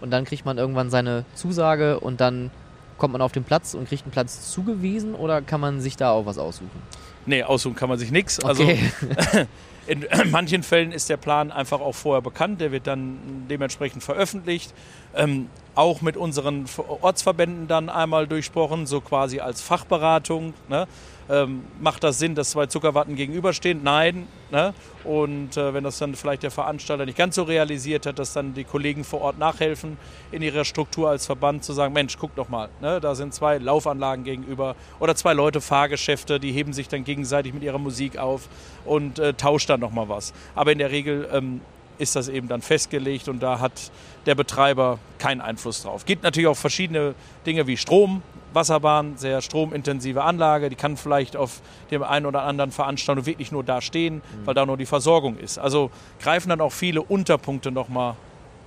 Und 0.00 0.10
dann 0.10 0.24
kriegt 0.24 0.44
man 0.44 0.58
irgendwann 0.58 0.90
seine 0.90 1.24
Zusage 1.34 1.98
und 2.00 2.20
dann 2.20 2.50
kommt 2.98 3.12
man 3.12 3.22
auf 3.22 3.32
den 3.32 3.44
Platz 3.44 3.74
und 3.74 3.88
kriegt 3.88 4.04
einen 4.04 4.12
Platz 4.12 4.50
zugewiesen 4.50 5.14
oder 5.14 5.40
kann 5.40 5.60
man 5.60 5.80
sich 5.80 5.96
da 5.96 6.10
auch 6.10 6.26
was 6.26 6.38
aussuchen? 6.38 6.82
Nee, 7.26 7.42
aussuchen 7.42 7.76
kann 7.76 7.88
man 7.88 7.98
sich 7.98 8.10
nichts. 8.10 8.42
Also 8.44 8.64
okay. 8.64 8.80
Also 9.16 9.46
in 9.86 10.06
manchen 10.30 10.62
Fällen 10.62 10.92
ist 10.92 11.08
der 11.08 11.16
Plan 11.16 11.50
einfach 11.50 11.80
auch 11.80 11.94
vorher 11.94 12.22
bekannt, 12.22 12.60
der 12.60 12.72
wird 12.72 12.86
dann 12.86 13.18
dementsprechend 13.48 14.02
veröffentlicht. 14.02 14.74
Ähm, 15.14 15.48
auch 15.74 16.02
mit 16.02 16.16
unseren 16.16 16.66
Ortsverbänden 17.00 17.68
dann 17.68 17.88
einmal 17.88 18.26
durchsprochen, 18.26 18.86
so 18.86 19.00
quasi 19.00 19.40
als 19.40 19.60
Fachberatung. 19.62 20.54
Ne? 20.68 20.86
Ähm, 21.30 21.64
macht 21.80 22.04
das 22.04 22.18
Sinn, 22.18 22.34
dass 22.34 22.50
zwei 22.50 22.66
Zuckerwatten 22.66 23.14
gegenüberstehen? 23.14 23.82
Nein. 23.82 24.26
Ne? 24.50 24.72
Und 25.04 25.56
äh, 25.56 25.74
wenn 25.74 25.84
das 25.84 25.98
dann 25.98 26.14
vielleicht 26.14 26.42
der 26.42 26.50
Veranstalter 26.50 27.04
nicht 27.04 27.18
ganz 27.18 27.34
so 27.34 27.42
realisiert 27.42 28.06
hat, 28.06 28.18
dass 28.18 28.32
dann 28.32 28.54
die 28.54 28.64
Kollegen 28.64 29.04
vor 29.04 29.20
Ort 29.20 29.38
nachhelfen 29.38 29.98
in 30.32 30.40
ihrer 30.40 30.64
Struktur 30.64 31.10
als 31.10 31.26
Verband 31.26 31.64
zu 31.64 31.74
sagen, 31.74 31.92
Mensch, 31.92 32.16
guck 32.18 32.34
doch 32.34 32.48
mal, 32.48 32.70
ne? 32.80 32.98
da 33.00 33.14
sind 33.14 33.34
zwei 33.34 33.58
Laufanlagen 33.58 34.24
gegenüber 34.24 34.74
oder 35.00 35.14
zwei 35.14 35.34
Leute 35.34 35.60
Fahrgeschäfte, 35.60 36.40
die 36.40 36.52
heben 36.52 36.72
sich 36.72 36.88
dann 36.88 37.04
gegenseitig 37.04 37.52
mit 37.52 37.62
ihrer 37.62 37.78
Musik 37.78 38.16
auf 38.16 38.48
und 38.86 39.18
äh, 39.18 39.34
tauscht 39.34 39.68
dann 39.68 39.80
nochmal 39.80 40.08
was. 40.08 40.32
Aber 40.54 40.72
in 40.72 40.78
der 40.78 40.90
Regel 40.90 41.28
ähm, 41.30 41.60
ist 41.98 42.16
das 42.16 42.28
eben 42.28 42.48
dann 42.48 42.62
festgelegt 42.62 43.28
und 43.28 43.40
da 43.40 43.60
hat 43.60 43.90
der 44.26 44.34
Betreiber 44.34 44.98
keinen 45.18 45.40
Einfluss 45.40 45.82
drauf. 45.82 46.04
Gibt 46.04 46.22
natürlich 46.22 46.46
auch 46.46 46.56
verschiedene 46.56 47.14
Dinge 47.44 47.66
wie 47.66 47.76
Strom, 47.76 48.22
Wasserbahn, 48.52 49.16
sehr 49.16 49.42
stromintensive 49.42 50.22
Anlage, 50.22 50.70
die 50.70 50.76
kann 50.76 50.96
vielleicht 50.96 51.36
auf 51.36 51.60
dem 51.90 52.02
einen 52.02 52.26
oder 52.26 52.42
anderen 52.42 52.70
Veranstaltung 52.70 53.26
wirklich 53.26 53.52
nur 53.52 53.64
da 53.64 53.80
stehen, 53.80 54.16
mhm. 54.16 54.46
weil 54.46 54.54
da 54.54 54.66
nur 54.66 54.76
die 54.76 54.86
Versorgung 54.86 55.36
ist. 55.36 55.58
Also 55.58 55.90
greifen 56.20 56.48
dann 56.48 56.60
auch 56.60 56.72
viele 56.72 57.02
Unterpunkte 57.02 57.70
nochmal 57.70 58.14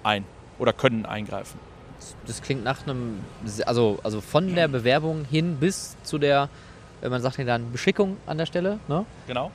ein 0.04 0.26
oder 0.60 0.74
können 0.74 1.06
eingreifen. 1.06 1.60
Das 2.26 2.42
klingt 2.42 2.64
nach 2.64 2.84
einem, 2.84 3.20
also, 3.66 4.00
also 4.04 4.22
von 4.22 4.56
der 4.56 4.68
Bewerbung 4.68 5.26
hin 5.30 5.58
bis 5.60 5.96
zu 6.04 6.18
der, 6.18 6.50
wenn 7.02 7.12
man 7.12 7.22
sagt 7.22 7.38
ja 7.38 7.44
dann 7.44 7.72
Beschickung 7.72 8.18
an 8.26 8.38
der 8.38 8.46
Stelle, 8.46 8.80
ne? 8.88 9.06
Genau 9.28 9.52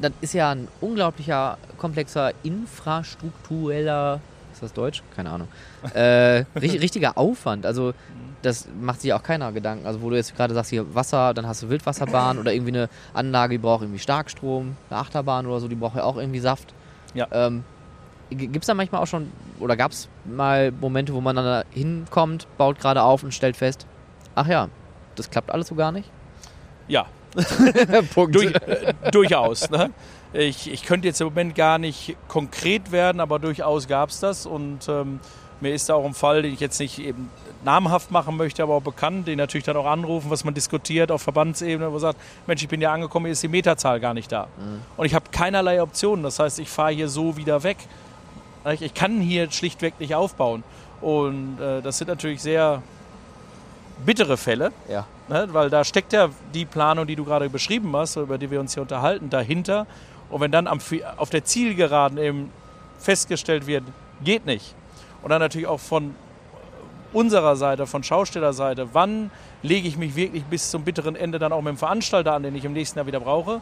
das 0.00 0.12
ist 0.20 0.34
ja 0.34 0.50
ein 0.50 0.68
unglaublicher, 0.80 1.58
komplexer, 1.76 2.32
infrastruktureller, 2.42 4.20
ist 4.52 4.62
das 4.62 4.72
Deutsch? 4.72 5.02
Keine 5.14 5.30
Ahnung. 5.30 5.48
Äh, 5.94 6.44
richtiger 6.56 7.16
Aufwand. 7.16 7.66
Also 7.66 7.92
das 8.42 8.68
macht 8.80 9.00
sich 9.00 9.12
auch 9.12 9.22
keiner 9.22 9.52
Gedanken. 9.52 9.86
Also 9.86 10.02
wo 10.02 10.10
du 10.10 10.16
jetzt 10.16 10.36
gerade 10.36 10.54
sagst, 10.54 10.70
hier 10.70 10.94
Wasser, 10.94 11.34
dann 11.34 11.46
hast 11.46 11.62
du 11.62 11.68
Wildwasserbahn 11.68 12.38
oder 12.38 12.52
irgendwie 12.52 12.72
eine 12.72 12.88
Anlage, 13.12 13.54
die 13.54 13.58
braucht 13.58 13.82
irgendwie 13.82 13.98
Starkstrom, 13.98 14.76
eine 14.88 15.00
Achterbahn 15.00 15.46
oder 15.46 15.60
so, 15.60 15.68
die 15.68 15.74
braucht 15.74 15.96
ja 15.96 16.04
auch 16.04 16.16
irgendwie 16.16 16.40
Saft. 16.40 16.74
Ja. 17.14 17.26
Ähm, 17.32 17.64
Gibt 18.30 18.58
es 18.58 18.66
da 18.66 18.74
manchmal 18.74 19.02
auch 19.02 19.06
schon, 19.06 19.32
oder 19.58 19.76
gab 19.76 19.90
es 19.90 20.08
mal 20.24 20.70
Momente, 20.70 21.12
wo 21.12 21.20
man 21.20 21.34
dann 21.34 21.44
da 21.44 21.64
hinkommt, 21.70 22.46
baut 22.58 22.78
gerade 22.78 23.02
auf 23.02 23.24
und 23.24 23.34
stellt 23.34 23.56
fest, 23.56 23.86
ach 24.36 24.46
ja, 24.46 24.68
das 25.16 25.30
klappt 25.30 25.50
alles 25.50 25.66
so 25.66 25.74
gar 25.74 25.90
nicht? 25.90 26.08
Ja, 26.86 27.06
Durch, 28.30 28.54
äh, 28.54 28.94
durchaus. 29.12 29.70
Ne? 29.70 29.90
Ich, 30.32 30.70
ich 30.70 30.84
könnte 30.84 31.08
jetzt 31.08 31.20
im 31.20 31.28
Moment 31.28 31.54
gar 31.54 31.78
nicht 31.78 32.16
konkret 32.28 32.92
werden, 32.92 33.20
aber 33.20 33.38
durchaus 33.38 33.88
gab 33.88 34.10
es 34.10 34.20
das. 34.20 34.46
Und 34.46 34.88
ähm, 34.88 35.20
mir 35.60 35.74
ist 35.74 35.88
da 35.88 35.94
auch 35.94 36.04
ein 36.04 36.14
Fall, 36.14 36.42
den 36.42 36.52
ich 36.52 36.60
jetzt 36.60 36.80
nicht 36.80 36.98
eben 36.98 37.30
namhaft 37.64 38.10
machen 38.10 38.36
möchte, 38.36 38.62
aber 38.62 38.74
auch 38.74 38.82
bekannt, 38.82 39.26
den 39.28 39.38
natürlich 39.38 39.64
dann 39.64 39.76
auch 39.76 39.86
anrufen, 39.86 40.30
was 40.30 40.44
man 40.44 40.54
diskutiert 40.54 41.10
auf 41.10 41.22
Verbandsebene, 41.22 41.86
wo 41.86 41.92
man 41.92 42.00
sagt, 42.00 42.18
Mensch, 42.46 42.62
ich 42.62 42.68
bin 42.68 42.80
ja 42.80 42.92
angekommen, 42.92 43.26
hier 43.26 43.32
ist 43.32 43.42
die 43.42 43.48
Meterzahl 43.48 44.00
gar 44.00 44.14
nicht 44.14 44.32
da. 44.32 44.44
Mhm. 44.58 44.82
Und 44.96 45.06
ich 45.06 45.14
habe 45.14 45.26
keinerlei 45.30 45.82
Optionen. 45.82 46.22
Das 46.22 46.38
heißt, 46.38 46.58
ich 46.58 46.68
fahre 46.68 46.92
hier 46.92 47.08
so 47.08 47.36
wieder 47.36 47.62
weg. 47.62 47.78
Ich 48.80 48.94
kann 48.94 49.20
hier 49.20 49.50
schlichtweg 49.50 49.98
nicht 50.00 50.14
aufbauen. 50.14 50.62
Und 51.00 51.58
äh, 51.60 51.80
das 51.82 51.98
sind 51.98 52.08
natürlich 52.08 52.42
sehr 52.42 52.82
bittere 54.04 54.36
Fälle. 54.36 54.72
Ja. 54.88 55.06
Ne, 55.28 55.48
weil 55.52 55.70
da 55.70 55.84
steckt 55.84 56.12
ja 56.12 56.28
die 56.52 56.64
Planung, 56.64 57.06
die 57.06 57.14
du 57.14 57.24
gerade 57.24 57.48
beschrieben 57.48 57.94
hast, 57.94 58.16
über 58.16 58.36
die 58.36 58.50
wir 58.50 58.58
uns 58.58 58.74
hier 58.74 58.82
unterhalten, 58.82 59.30
dahinter. 59.30 59.86
Und 60.28 60.40
wenn 60.40 60.50
dann 60.50 60.66
am, 60.66 60.80
auf 61.16 61.30
der 61.30 61.44
Zielgeraden 61.44 62.18
eben 62.18 62.50
festgestellt 62.98 63.66
wird, 63.66 63.84
geht 64.24 64.44
nicht. 64.44 64.74
Und 65.22 65.30
dann 65.30 65.40
natürlich 65.40 65.66
auch 65.66 65.80
von 65.80 66.14
unserer 67.12 67.56
Seite, 67.56 67.86
von 67.86 68.02
Schaustellerseite, 68.02 68.88
wann 68.92 69.30
lege 69.62 69.88
ich 69.88 69.96
mich 69.96 70.16
wirklich 70.16 70.44
bis 70.44 70.70
zum 70.70 70.84
bitteren 70.84 71.16
Ende 71.16 71.38
dann 71.38 71.52
auch 71.52 71.62
mit 71.62 71.74
dem 71.74 71.76
Veranstalter 71.76 72.32
an, 72.32 72.42
den 72.42 72.54
ich 72.54 72.64
im 72.64 72.72
nächsten 72.72 72.98
Jahr 72.98 73.06
wieder 73.06 73.20
brauche, 73.20 73.60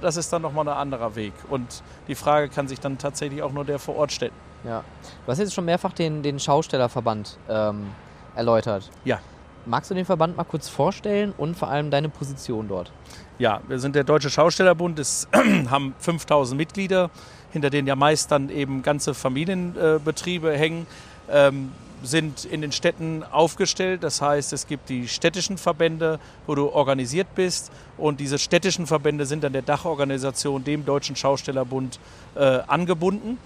das 0.00 0.16
ist 0.16 0.32
dann 0.32 0.42
nochmal 0.42 0.68
ein 0.68 0.76
anderer 0.76 1.16
Weg. 1.16 1.32
Und 1.50 1.82
die 2.06 2.14
Frage 2.14 2.48
kann 2.48 2.68
sich 2.68 2.80
dann 2.80 2.98
tatsächlich 2.98 3.42
auch 3.42 3.52
nur 3.52 3.64
der 3.64 3.78
vor 3.78 3.96
Ort 3.96 4.12
stellen. 4.12 4.32
Ja. 4.64 4.84
Du 5.24 5.32
hast 5.32 5.38
jetzt 5.38 5.54
schon 5.54 5.64
mehrfach 5.64 5.92
den, 5.92 6.22
den 6.22 6.38
Schaustellerverband 6.38 7.38
ähm, 7.48 7.86
erläutert. 8.34 8.90
Ja. 9.04 9.18
Magst 9.66 9.90
du 9.90 9.94
den 9.94 10.06
Verband 10.06 10.36
mal 10.36 10.44
kurz 10.44 10.68
vorstellen 10.68 11.34
und 11.36 11.56
vor 11.56 11.68
allem 11.68 11.90
deine 11.90 12.08
Position 12.08 12.68
dort? 12.68 12.90
Ja, 13.38 13.60
wir 13.68 13.78
sind 13.78 13.94
der 13.94 14.04
Deutsche 14.04 14.30
Schaustellerbund, 14.30 14.98
es 14.98 15.28
haben 15.70 15.94
5000 15.98 16.56
Mitglieder, 16.56 17.10
hinter 17.52 17.68
denen 17.70 17.86
ja 17.86 17.94
meist 17.94 18.30
dann 18.30 18.48
eben 18.48 18.82
ganze 18.82 19.14
Familienbetriebe 19.14 20.52
hängen. 20.52 20.86
Ähm, 21.30 21.72
sind 22.02 22.44
in 22.44 22.60
den 22.60 22.72
Städten 22.72 23.24
aufgestellt. 23.24 24.02
Das 24.02 24.22
heißt, 24.22 24.52
es 24.52 24.66
gibt 24.66 24.88
die 24.88 25.08
städtischen 25.08 25.58
Verbände, 25.58 26.20
wo 26.46 26.54
du 26.54 26.68
organisiert 26.68 27.34
bist. 27.34 27.72
Und 27.96 28.20
diese 28.20 28.38
städtischen 28.38 28.86
Verbände 28.86 29.26
sind 29.26 29.44
dann 29.44 29.52
der 29.52 29.62
Dachorganisation, 29.62 30.64
dem 30.64 30.84
Deutschen 30.84 31.16
Schaustellerbund, 31.16 31.98
äh, 32.34 32.60
angebunden. 32.66 33.38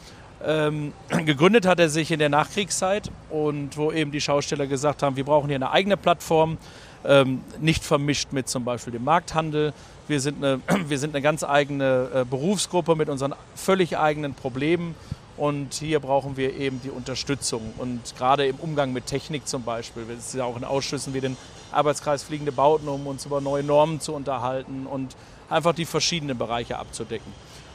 Ähm, 0.44 0.92
gegründet 1.24 1.66
hat 1.66 1.80
er 1.80 1.88
sich 1.88 2.10
in 2.10 2.18
der 2.18 2.28
Nachkriegszeit 2.28 3.10
und 3.30 3.76
wo 3.76 3.92
eben 3.92 4.12
die 4.12 4.20
Schausteller 4.20 4.66
gesagt 4.66 5.02
haben, 5.02 5.16
wir 5.16 5.24
brauchen 5.24 5.48
hier 5.48 5.56
eine 5.56 5.70
eigene 5.70 5.96
Plattform, 5.96 6.58
ähm, 7.04 7.40
nicht 7.60 7.84
vermischt 7.84 8.32
mit 8.32 8.48
zum 8.48 8.64
Beispiel 8.64 8.92
dem 8.92 9.04
Markthandel. 9.04 9.72
Wir 10.08 10.20
sind 10.20 10.42
eine, 10.44 10.60
wir 10.88 10.98
sind 10.98 11.14
eine 11.14 11.22
ganz 11.22 11.44
eigene 11.44 12.08
äh, 12.14 12.24
Berufsgruppe 12.24 12.96
mit 12.96 13.08
unseren 13.08 13.34
völlig 13.54 13.96
eigenen 13.96 14.34
Problemen 14.34 14.94
und 15.42 15.74
hier 15.74 15.98
brauchen 15.98 16.36
wir 16.36 16.54
eben 16.54 16.80
die 16.82 16.90
Unterstützung. 16.90 17.74
Und 17.76 18.14
gerade 18.16 18.46
im 18.46 18.54
Umgang 18.60 18.92
mit 18.92 19.06
Technik 19.06 19.48
zum 19.48 19.64
Beispiel, 19.64 20.04
es 20.16 20.28
ist 20.28 20.34
ja 20.36 20.44
auch 20.44 20.56
in 20.56 20.62
Ausschüssen 20.62 21.14
wie 21.14 21.20
den 21.20 21.36
Arbeitskreis 21.72 22.22
Fliegende 22.22 22.52
Bauten, 22.52 22.86
um 22.86 23.08
uns 23.08 23.26
über 23.26 23.40
neue 23.40 23.64
Normen 23.64 23.98
zu 23.98 24.14
unterhalten 24.14 24.86
und 24.86 25.16
einfach 25.50 25.74
die 25.74 25.84
verschiedenen 25.84 26.38
Bereiche 26.38 26.78
abzudecken. 26.78 27.32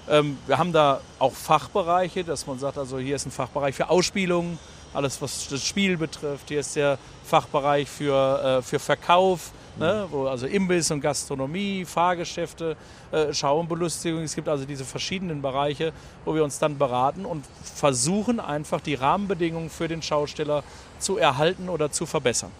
Ähm, 0.09 0.37
wir 0.47 0.57
haben 0.57 0.71
da 0.71 1.01
auch 1.19 1.33
Fachbereiche, 1.33 2.23
dass 2.23 2.47
man 2.47 2.57
sagt, 2.57 2.77
also 2.77 2.99
hier 2.99 3.17
ist 3.17 3.25
ein 3.25 3.31
Fachbereich 3.31 3.75
für 3.75 3.89
Ausspielungen, 3.89 4.57
alles 4.93 5.21
was 5.21 5.49
das 5.49 5.61
Spiel 5.61 5.97
betrifft. 5.97 6.47
Hier 6.47 6.61
ist 6.61 6.73
der 6.77 6.97
Fachbereich 7.25 7.89
für, 7.89 8.59
äh, 8.59 8.61
für 8.61 8.79
Verkauf, 8.79 9.51
ne, 9.79 10.07
wo 10.09 10.27
also 10.27 10.47
Imbiss 10.47 10.91
und 10.91 11.01
Gastronomie, 11.01 11.85
Fahrgeschäfte, 11.85 12.75
äh, 13.11 13.33
Schauenbelustigung. 13.33 14.21
Es 14.21 14.35
gibt 14.35 14.49
also 14.49 14.65
diese 14.65 14.85
verschiedenen 14.85 15.41
Bereiche, 15.41 15.93
wo 16.25 16.35
wir 16.35 16.43
uns 16.43 16.59
dann 16.59 16.77
beraten 16.77 17.25
und 17.25 17.45
versuchen 17.63 18.39
einfach 18.39 18.81
die 18.81 18.95
Rahmenbedingungen 18.95 19.69
für 19.69 19.87
den 19.87 20.01
Schausteller 20.01 20.63
zu 20.99 21.17
erhalten 21.17 21.69
oder 21.69 21.91
zu 21.91 22.05
verbessern. 22.05 22.51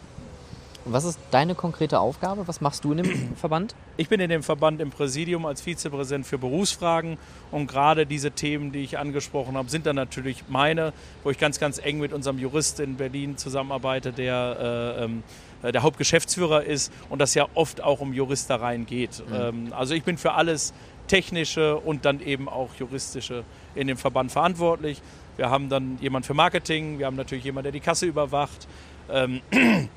Was 0.90 1.04
ist 1.04 1.20
deine 1.32 1.54
konkrete 1.54 2.00
Aufgabe? 2.00 2.48
Was 2.48 2.62
machst 2.62 2.86
du 2.86 2.94
in 2.94 3.04
dem 3.04 3.36
Verband? 3.36 3.76
Ich 3.98 4.08
bin 4.08 4.20
in 4.20 4.30
dem 4.30 4.44
Verband 4.44 4.80
im 4.80 4.90
Präsidium 4.90 5.46
als 5.46 5.62
Vizepräsident 5.62 6.26
für 6.26 6.38
Berufsfragen 6.38 7.18
und 7.52 7.68
gerade 7.68 8.06
diese 8.06 8.32
Themen, 8.32 8.72
die 8.72 8.80
ich 8.80 8.98
angesprochen 8.98 9.58
habe, 9.58 9.70
sind 9.70 9.86
dann 9.86 9.98
natürlich 9.98 10.46
meine, 10.48 10.94
wo 11.24 11.30
ich 11.30 11.38
ganz, 11.38 11.60
ganz 11.60 11.78
eng 11.78 12.00
mit 12.00 12.14
unserem 12.14 12.40
Jurist 12.40 12.80
in 12.80 12.96
Berlin 12.96 13.38
zusammenarbeite, 13.38 14.14
der 14.14 14.96
äh, 15.00 15.04
ähm, 15.04 15.24
der 15.64 15.84
Hauptgeschäftsführer 15.84 16.64
ist 16.64 16.92
und 17.10 17.20
das 17.20 17.34
ja 17.34 17.48
oft 17.54 17.82
auch 17.82 18.00
um 18.00 18.14
Juristereien 18.14 18.86
geht. 18.86 19.24
Mhm. 19.28 19.36
Ähm, 19.36 19.74
also 19.74 19.94
ich 19.94 20.04
bin 20.04 20.18
für 20.18 20.34
alles 20.34 20.74
Technische 21.08 21.78
und 21.78 22.06
dann 22.06 22.20
eben 22.20 22.50
auch 22.50 22.70
Juristische 22.80 23.44
in 23.76 23.88
dem 23.88 23.98
Verband 23.98 24.32
verantwortlich. 24.32 25.02
Wir 25.38 25.50
haben 25.50 25.70
dann 25.70 25.98
jemand 26.02 26.26
für 26.26 26.34
Marketing, 26.34 27.00
wir 27.00 27.06
haben 27.06 27.16
natürlich 27.16 27.46
jemand, 27.46 27.66
der 27.66 27.72
die 27.72 27.80
Kasse 27.80 28.06
überwacht. 28.06 28.68
Ähm, 29.10 29.42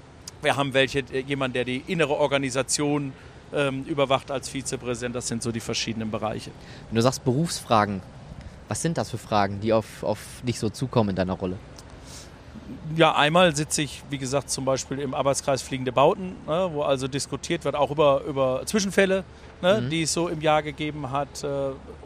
Wir 0.43 0.57
haben 0.57 0.73
welche, 0.73 1.01
äh, 1.01 1.21
jemand, 1.21 1.55
der 1.55 1.65
die 1.65 1.83
innere 1.87 2.17
Organisation 2.17 3.13
ähm, 3.53 3.85
überwacht 3.85 4.31
als 4.31 4.49
Vizepräsident. 4.49 5.15
Das 5.15 5.29
sind 5.29 5.43
so 5.43 5.53
die 5.53 5.61
verschiedenen 5.61 6.11
Bereiche. 6.11 6.51
Wenn 6.89 6.97
du 6.97 7.03
sagst 7.03 7.25
Berufsfragen, 7.25 8.01
was 8.69 8.81
sind 8.81 8.97
das 8.97 9.11
für 9.11 9.19
Fragen, 9.19 9.61
die 9.61 9.73
auf, 9.73 10.03
auf 10.03 10.19
dich 10.47 10.59
so 10.59 10.71
zukommen 10.71 11.11
in 11.11 11.17
deiner 11.17 11.35
Rolle? 11.35 11.57
Ja, 12.97 13.15
einmal 13.15 13.55
sitze 13.55 13.83
ich, 13.83 14.03
wie 14.11 14.19
gesagt, 14.19 14.51
zum 14.51 14.65
Beispiel 14.65 14.99
im 14.99 15.15
Arbeitskreis 15.15 15.63
Fliegende 15.63 15.93
Bauten, 15.93 16.35
ne, 16.47 16.71
wo 16.73 16.83
also 16.83 17.09
diskutiert 17.09 17.65
wird, 17.65 17.75
auch 17.75 17.91
über, 17.91 18.23
über 18.25 18.63
Zwischenfälle, 18.67 19.25
ne, 19.63 19.81
mhm. 19.81 19.91
die 19.91 20.03
es 20.03 20.13
so 20.13 20.29
im 20.29 20.41
Jahr 20.41 20.63
gegeben 20.63 21.11
hat. 21.11 21.45
Äh, 21.45 21.49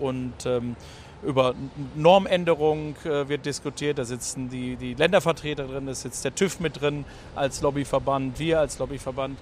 und 0.01 0.35
ähm, 0.47 0.77
über 1.25 1.55
Normänderung 1.95 2.97
äh, 3.05 3.29
wird 3.29 3.47
diskutiert. 3.47 3.99
Da 3.99 4.05
sitzen 4.05 4.51
die, 4.51 4.77
die 4.77 4.95
Ländervertreter 4.95 5.67
drin, 5.67 5.87
da 5.87 5.95
sitzt 5.95 6.25
der 6.25 6.35
TÜV 6.35 6.61
mit 6.61 6.81
drin 6.81 7.05
als 7.35 7.61
Lobbyverband, 7.63 8.39
wir 8.39 8.61
als 8.61 8.79
Lobbyverband. 8.79 9.39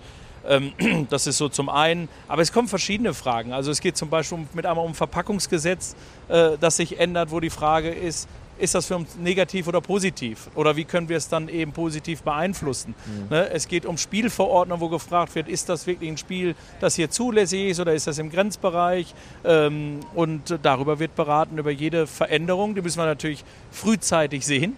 Ähm, 0.47 0.73
das 1.11 1.27
ist 1.27 1.39
so 1.39 1.49
zum 1.49 1.69
einen. 1.69 2.09
Aber 2.29 2.43
es 2.43 2.53
kommen 2.53 2.69
verschiedene 2.69 3.15
Fragen. 3.15 3.53
Also 3.53 3.71
es 3.71 3.81
geht 3.81 3.97
zum 3.97 4.11
Beispiel 4.11 4.47
mit 4.55 4.67
einmal 4.67 4.85
um 4.85 4.95
Verpackungsgesetz, 4.95 5.95
äh, 6.29 6.53
das 6.61 6.77
sich 6.77 6.99
ändert, 6.99 7.31
wo 7.31 7.41
die 7.41 7.51
Frage 7.51 7.91
ist, 7.91 8.29
ist 8.63 8.77
das 8.77 8.87
für 8.87 8.97
uns 8.97 9.17
negativ 9.17 9.67
oder 9.67 9.81
positiv? 9.81 10.49
Oder 10.55 10.77
wie 10.77 10.85
können 10.85 11.09
wir 11.09 11.17
es 11.17 11.29
dann 11.29 11.49
eben 11.49 11.73
positiv 11.73 12.23
beeinflussen? 12.23 12.95
Mhm. 13.07 13.29
Ne? 13.29 13.51
Es 13.51 13.67
geht 13.67 13.85
um 13.85 13.99
Spielverordnung, 13.99 14.81
wo 14.81 14.89
gefragt 14.89 15.35
wird, 15.35 15.49
ist 15.49 15.69
das 15.69 15.89
wirklich 15.89 16.09
ein 16.09 16.17
Spiel, 16.17 16.55
das 16.81 16.95
hier 16.95 17.11
zulässig 17.11 17.71
ist 17.71 17.81
oder 17.81 17.93
ist 17.93 18.07
das 18.07 18.19
im 18.19 18.31
Grenzbereich? 18.31 19.15
Ähm, 19.45 19.99
und 20.15 20.59
darüber 20.63 21.01
wird 21.01 21.17
beraten, 21.17 21.59
über 21.59 21.73
jede 21.73 22.07
Veränderung. 22.07 22.77
Die 22.77 22.83
müssen 22.83 22.99
wir 22.99 23.07
natürlich 23.07 23.45
frühzeitig 23.73 24.47
sehen 24.47 24.77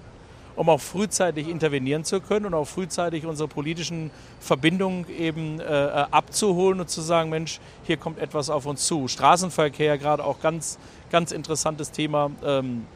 um 0.57 0.68
auch 0.68 0.81
frühzeitig 0.81 1.49
intervenieren 1.49 2.05
zu 2.05 2.20
können 2.20 2.47
und 2.47 2.55
auch 2.55 2.64
frühzeitig 2.64 3.27
unsere 3.27 3.49
politischen 3.49 4.12
Verbindungen 4.38 5.05
eben 5.18 5.59
äh, 5.59 5.64
abzuholen 5.64 6.79
und 6.79 6.88
zu 6.88 7.01
sagen, 7.01 7.29
Mensch, 7.29 7.59
hier 7.83 7.97
kommt 7.97 8.20
etwas 8.20 8.51
auf 8.51 8.64
uns 8.64 8.87
zu. 8.87 9.09
Straßenverkehr 9.09 9.99
gerade 9.99 10.25
auch 10.25 10.40
ganz, 10.40 10.79
ganz 11.11 11.33
interessantes 11.33 11.90
Thema. 11.90 12.31
Ähm, 12.44 12.87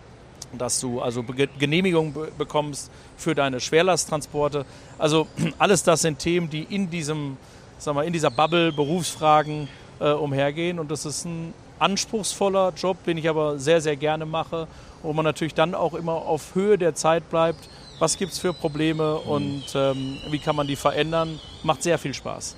dass 0.53 0.81
du 0.81 1.01
also 1.01 1.25
Genehmigung 1.59 2.15
bekommst 2.37 2.91
für 3.17 3.35
deine 3.35 3.61
Schwerlasttransporte. 3.61 4.65
Also 4.99 5.27
alles 5.59 5.83
das 5.83 6.03
sind 6.03 6.19
Themen, 6.19 6.49
die 6.49 6.63
in 6.63 6.91
diesem, 6.91 7.37
sag 7.79 7.95
mal, 7.95 8.05
in 8.05 8.13
dieser 8.13 8.31
Bubble 8.31 8.73
Berufsfragen 8.73 9.69
äh, 10.01 10.11
umhergehen 10.11 10.79
und 10.79 10.91
das 10.91 11.05
ist 11.05 11.25
ein 11.25 11.53
anspruchsvoller 11.79 12.73
Job, 12.77 13.05
den 13.05 13.19
ich 13.19 13.29
aber 13.29 13.59
sehr, 13.59 13.81
sehr 13.81 13.97
gerne 13.97 14.27
mache, 14.27 14.67
wo 15.03 15.13
man 15.13 15.25
natürlich 15.25 15.55
dann 15.55 15.75
auch 15.75 15.95
immer 15.95 16.15
auf 16.15 16.55
Höhe 16.55 16.79
der 16.79 16.95
Zeit 16.95 17.29
bleibt. 17.31 17.69
Was 17.99 18.17
gibt 18.17 18.33
es 18.33 18.39
für 18.39 18.53
Probleme 18.53 19.21
mhm. 19.25 19.31
und 19.31 19.65
ähm, 19.75 20.19
wie 20.31 20.39
kann 20.39 20.57
man 20.57 20.67
die 20.67 20.77
verändern? 20.77 21.41
Macht 21.63 21.83
sehr 21.83 21.99
viel 21.99 22.15
Spaß. 22.15 22.57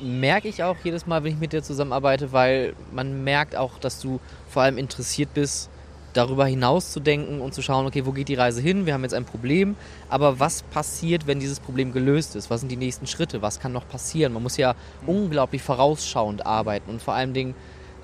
Merke 0.00 0.48
ich 0.48 0.62
auch 0.62 0.76
jedes 0.82 1.06
Mal, 1.06 1.22
wenn 1.22 1.32
ich 1.32 1.38
mit 1.38 1.52
dir 1.52 1.62
zusammenarbeite, 1.62 2.32
weil 2.32 2.74
man 2.92 3.22
merkt 3.22 3.54
auch, 3.54 3.78
dass 3.78 4.00
du 4.00 4.20
vor 4.48 4.62
allem 4.62 4.76
interessiert 4.76 5.32
bist, 5.34 5.70
darüber 6.14 6.46
hinaus 6.46 6.92
zu 6.92 7.00
denken 7.00 7.40
und 7.40 7.52
zu 7.52 7.60
schauen, 7.60 7.86
okay, 7.86 8.06
wo 8.06 8.12
geht 8.12 8.28
die 8.28 8.34
Reise 8.34 8.62
hin? 8.62 8.86
Wir 8.86 8.94
haben 8.94 9.02
jetzt 9.02 9.14
ein 9.14 9.24
Problem, 9.24 9.76
aber 10.08 10.40
was 10.40 10.62
passiert, 10.62 11.26
wenn 11.26 11.40
dieses 11.40 11.60
Problem 11.60 11.92
gelöst 11.92 12.36
ist? 12.36 12.48
Was 12.50 12.60
sind 12.60 12.70
die 12.70 12.76
nächsten 12.76 13.06
Schritte? 13.06 13.42
Was 13.42 13.60
kann 13.60 13.72
noch 13.72 13.86
passieren? 13.86 14.32
Man 14.32 14.42
muss 14.42 14.56
ja 14.56 14.74
unglaublich 15.06 15.62
vorausschauend 15.62 16.46
arbeiten 16.46 16.90
und 16.90 17.02
vor 17.02 17.14
allem 17.14 17.34
Dingen 17.34 17.54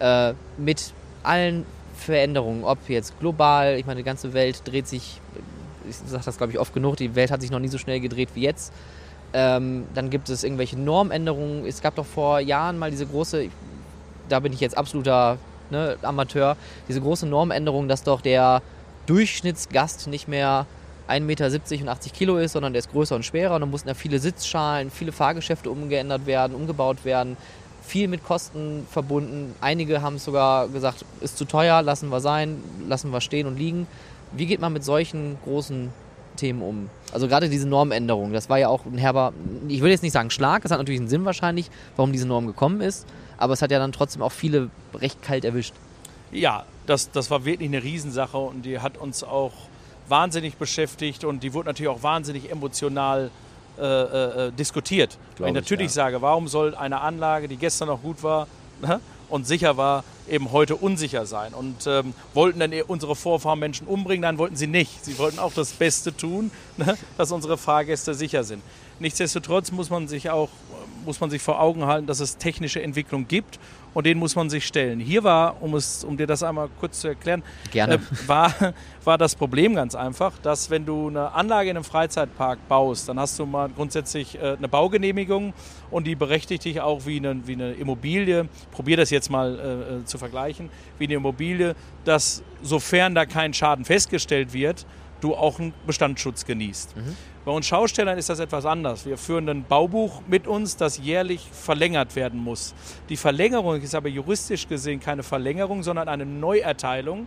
äh, 0.01 0.35
mit 0.59 0.92
allen 1.23 1.64
Veränderungen, 1.96 2.64
ob 2.64 2.88
jetzt 2.88 3.18
global, 3.20 3.77
ich 3.79 3.87
meine, 3.87 3.99
die 3.99 4.05
ganze 4.05 4.33
Welt 4.33 4.62
dreht 4.64 4.88
sich, 4.88 5.20
ich 5.88 5.96
sage 5.96 6.25
das 6.25 6.37
glaube 6.37 6.53
ich 6.53 6.59
oft 6.59 6.75
genug, 6.75 6.96
die 6.96 7.14
Welt 7.14 7.31
hat 7.31 7.40
sich 7.40 7.51
noch 7.51 7.59
nie 7.59 7.68
so 7.68 7.79
schnell 7.79 8.01
gedreht 8.01 8.31
wie 8.35 8.42
jetzt. 8.42 8.73
Ähm, 9.33 9.85
dann 9.94 10.11
gibt 10.11 10.29
es 10.29 10.42
irgendwelche 10.42 10.77
Normänderungen. 10.77 11.64
Es 11.64 11.81
gab 11.81 11.94
doch 11.94 12.07
vor 12.07 12.40
Jahren 12.40 12.79
mal 12.79 12.90
diese 12.90 13.07
große, 13.07 13.49
da 14.29 14.40
bin 14.40 14.53
ich 14.53 14.61
jetzt 14.61 14.77
absoluter 14.77 15.38
ne, 15.70 15.96
Amateur, 16.02 16.56
diese 16.88 17.00
große 17.00 17.26
Normänderung, 17.26 17.88
dass 17.88 18.02
doch 18.02 18.20
der 18.20 18.62
Durchschnittsgast 19.06 20.06
nicht 20.06 20.28
mehr 20.28 20.66
1,70 21.09 21.20
Meter 21.22 21.46
und 21.83 21.88
80 21.88 22.12
Kilo 22.12 22.37
ist, 22.37 22.52
sondern 22.52 22.72
der 22.72 22.80
ist 22.80 22.92
größer 22.92 23.16
und 23.16 23.24
schwerer. 23.24 23.56
Und 23.56 23.62
dann 23.62 23.70
mussten 23.70 23.88
ja 23.88 23.94
viele 23.94 24.18
Sitzschalen, 24.18 24.90
viele 24.90 25.12
Fahrgeschäfte 25.12 25.70
umgeändert 25.70 26.26
werden, 26.26 26.54
umgebaut 26.54 27.04
werden. 27.04 27.37
Viel 27.83 28.06
mit 28.06 28.24
Kosten 28.24 28.87
verbunden. 28.88 29.54
Einige 29.61 30.02
haben 30.02 30.18
sogar 30.18 30.68
gesagt, 30.68 31.04
ist 31.20 31.37
zu 31.37 31.44
teuer, 31.44 31.83
lassen 31.83 32.11
wir 32.11 32.20
sein, 32.20 32.62
lassen 32.88 33.11
wir 33.11 33.20
stehen 33.20 33.46
und 33.46 33.59
liegen. 33.59 33.88
Wie 34.33 34.46
geht 34.46 34.61
man 34.61 34.72
mit 34.72 34.85
solchen 34.85 35.38
großen 35.42 35.90
Themen 36.37 36.62
um? 36.62 36.88
Also 37.12 37.26
gerade 37.26 37.48
diese 37.48 37.66
Normänderung, 37.66 38.33
das 38.33 38.48
war 38.48 38.59
ja 38.59 38.68
auch 38.68 38.87
ein 38.87 38.98
herber, 38.98 39.33
ich 39.66 39.83
will 39.83 39.90
jetzt 39.90 40.04
nicht 40.04 40.12
sagen 40.12 40.30
Schlag, 40.30 40.62
das 40.62 40.70
hat 40.70 40.78
natürlich 40.78 41.00
einen 41.00 41.09
Sinn 41.09 41.24
wahrscheinlich, 41.24 41.68
warum 41.96 42.12
diese 42.12 42.28
Norm 42.28 42.46
gekommen 42.46 42.80
ist 42.80 43.06
aber 43.40 43.55
es 43.55 43.62
hat 43.62 43.70
ja 43.70 43.79
dann 43.79 43.90
trotzdem 43.90 44.22
auch 44.22 44.33
viele 44.33 44.70
recht 44.94 45.22
kalt 45.22 45.44
erwischt. 45.44 45.74
Ja, 46.31 46.64
das, 46.87 47.11
das 47.11 47.31
war 47.31 47.44
wirklich 47.44 47.68
eine 47.68 47.83
Riesensache 47.83 48.37
und 48.37 48.62
die 48.62 48.79
hat 48.79 48.96
uns 48.98 49.24
auch 49.24 49.53
wahnsinnig 50.09 50.57
beschäftigt 50.57 51.24
und 51.24 51.42
die 51.42 51.55
wurde 51.55 51.68
natürlich 51.68 51.88
auch 51.88 52.03
wahnsinnig 52.03 52.50
emotional 52.50 53.31
äh, 53.79 53.83
äh, 53.83 54.46
äh 54.48 54.53
diskutiert. 54.53 55.16
Wenn 55.38 55.48
ich 55.48 55.55
natürlich 55.55 55.88
ja. 55.88 55.92
sage, 55.92 56.22
warum 56.22 56.48
soll 56.48 56.74
eine 56.74 57.00
Anlage, 57.00 57.48
die 57.48 57.57
gestern 57.57 57.88
noch 57.88 58.03
gut 58.03 58.22
war 58.22 58.46
ne, 58.83 59.00
und 59.29 59.46
sicher 59.46 59.76
war, 59.76 60.05
eben 60.29 60.53
heute 60.53 60.76
unsicher 60.76 61.26
sein? 61.26 61.55
Und 61.55 61.87
ähm, 61.87 62.12
wollten 62.35 62.61
dann 62.61 62.72
unsere 62.88 63.16
Vorfahren 63.16 63.59
Menschen 63.59 63.87
umbringen? 63.87 64.22
Nein, 64.22 64.38
wollten 64.38 64.57
sie 64.57 64.66
nicht. 64.66 65.05
Sie 65.05 65.18
wollten 65.18 65.38
auch 65.38 65.55
das 65.55 65.72
Beste 65.72 66.14
tun, 66.14 66.50
ne, 66.76 66.96
dass 67.16 67.33
unsere 67.33 67.57
Fahrgäste 67.57 68.14
sicher 68.14 68.44
sind. 68.44 68.62
Nichtsdestotrotz 69.00 69.72
muss 69.72 69.90
man 69.90 70.06
sich 70.06 70.30
auch 70.30 70.50
muss 71.04 71.20
man 71.20 71.30
sich 71.30 71.42
vor 71.42 71.60
Augen 71.60 71.86
halten, 71.86 72.06
dass 72.06 72.20
es 72.20 72.36
technische 72.36 72.82
Entwicklung 72.82 73.26
gibt 73.26 73.58
und 73.94 74.06
denen 74.06 74.20
muss 74.20 74.36
man 74.36 74.50
sich 74.50 74.66
stellen. 74.66 75.00
Hier 75.00 75.24
war, 75.24 75.60
um, 75.62 75.74
es, 75.74 76.04
um 76.04 76.16
dir 76.16 76.26
das 76.26 76.42
einmal 76.42 76.68
kurz 76.78 77.00
zu 77.00 77.08
erklären, 77.08 77.42
Gerne. 77.72 77.94
Äh, 77.94 77.98
war, 78.26 78.54
war 79.04 79.18
das 79.18 79.34
Problem 79.34 79.74
ganz 79.74 79.94
einfach, 79.94 80.38
dass 80.38 80.70
wenn 80.70 80.86
du 80.86 81.08
eine 81.08 81.32
Anlage 81.32 81.70
in 81.70 81.76
einem 81.76 81.84
Freizeitpark 81.84 82.68
baust, 82.68 83.08
dann 83.08 83.18
hast 83.18 83.38
du 83.38 83.46
mal 83.46 83.68
grundsätzlich 83.68 84.36
äh, 84.36 84.56
eine 84.56 84.68
Baugenehmigung 84.68 85.52
und 85.90 86.06
die 86.06 86.14
berechtigt 86.14 86.64
dich 86.64 86.80
auch 86.80 87.06
wie 87.06 87.16
eine, 87.16 87.46
wie 87.46 87.54
eine 87.54 87.72
Immobilie, 87.72 88.48
probier 88.70 88.96
das 88.96 89.10
jetzt 89.10 89.30
mal 89.30 89.58
äh, 89.58 89.96
äh 89.96 90.04
zu 90.04 90.18
vergleichen, 90.18 90.70
wie 90.98 91.04
eine 91.04 91.14
Immobilie, 91.14 91.74
dass 92.04 92.42
sofern 92.62 93.14
da 93.14 93.26
kein 93.26 93.54
Schaden 93.54 93.84
festgestellt 93.84 94.52
wird, 94.52 94.86
du 95.20 95.35
auch 95.35 95.59
einen 95.59 95.72
Bestandsschutz 95.87 96.44
genießt. 96.44 96.96
Mhm. 96.96 97.16
Bei 97.44 97.52
uns 97.52 97.66
Schaustellern 97.66 98.18
ist 98.18 98.28
das 98.28 98.38
etwas 98.38 98.66
anders. 98.66 99.06
Wir 99.06 99.16
führen 99.16 99.48
ein 99.48 99.64
Baubuch 99.64 100.22
mit 100.28 100.46
uns, 100.46 100.76
das 100.76 100.98
jährlich 100.98 101.48
verlängert 101.52 102.14
werden 102.16 102.38
muss. 102.38 102.74
Die 103.09 103.16
Verlängerung 103.16 103.80
ist 103.80 103.94
aber 103.94 104.09
juristisch 104.09 104.68
gesehen 104.68 105.00
keine 105.00 105.22
Verlängerung, 105.22 105.83
sondern 105.83 106.09
eine 106.09 106.26
Neuerteilung 106.26 107.26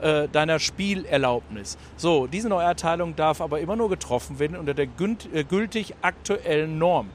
äh, 0.00 0.28
deiner 0.28 0.58
Spielerlaubnis. 0.58 1.78
So, 1.96 2.26
diese 2.26 2.48
Neuerteilung 2.48 3.16
darf 3.16 3.40
aber 3.40 3.60
immer 3.60 3.76
nur 3.76 3.88
getroffen 3.88 4.38
werden 4.38 4.56
unter 4.56 4.74
der 4.74 4.86
äh, 4.86 5.44
gültig 5.44 5.94
aktuellen 6.02 6.78
Norm. 6.78 7.10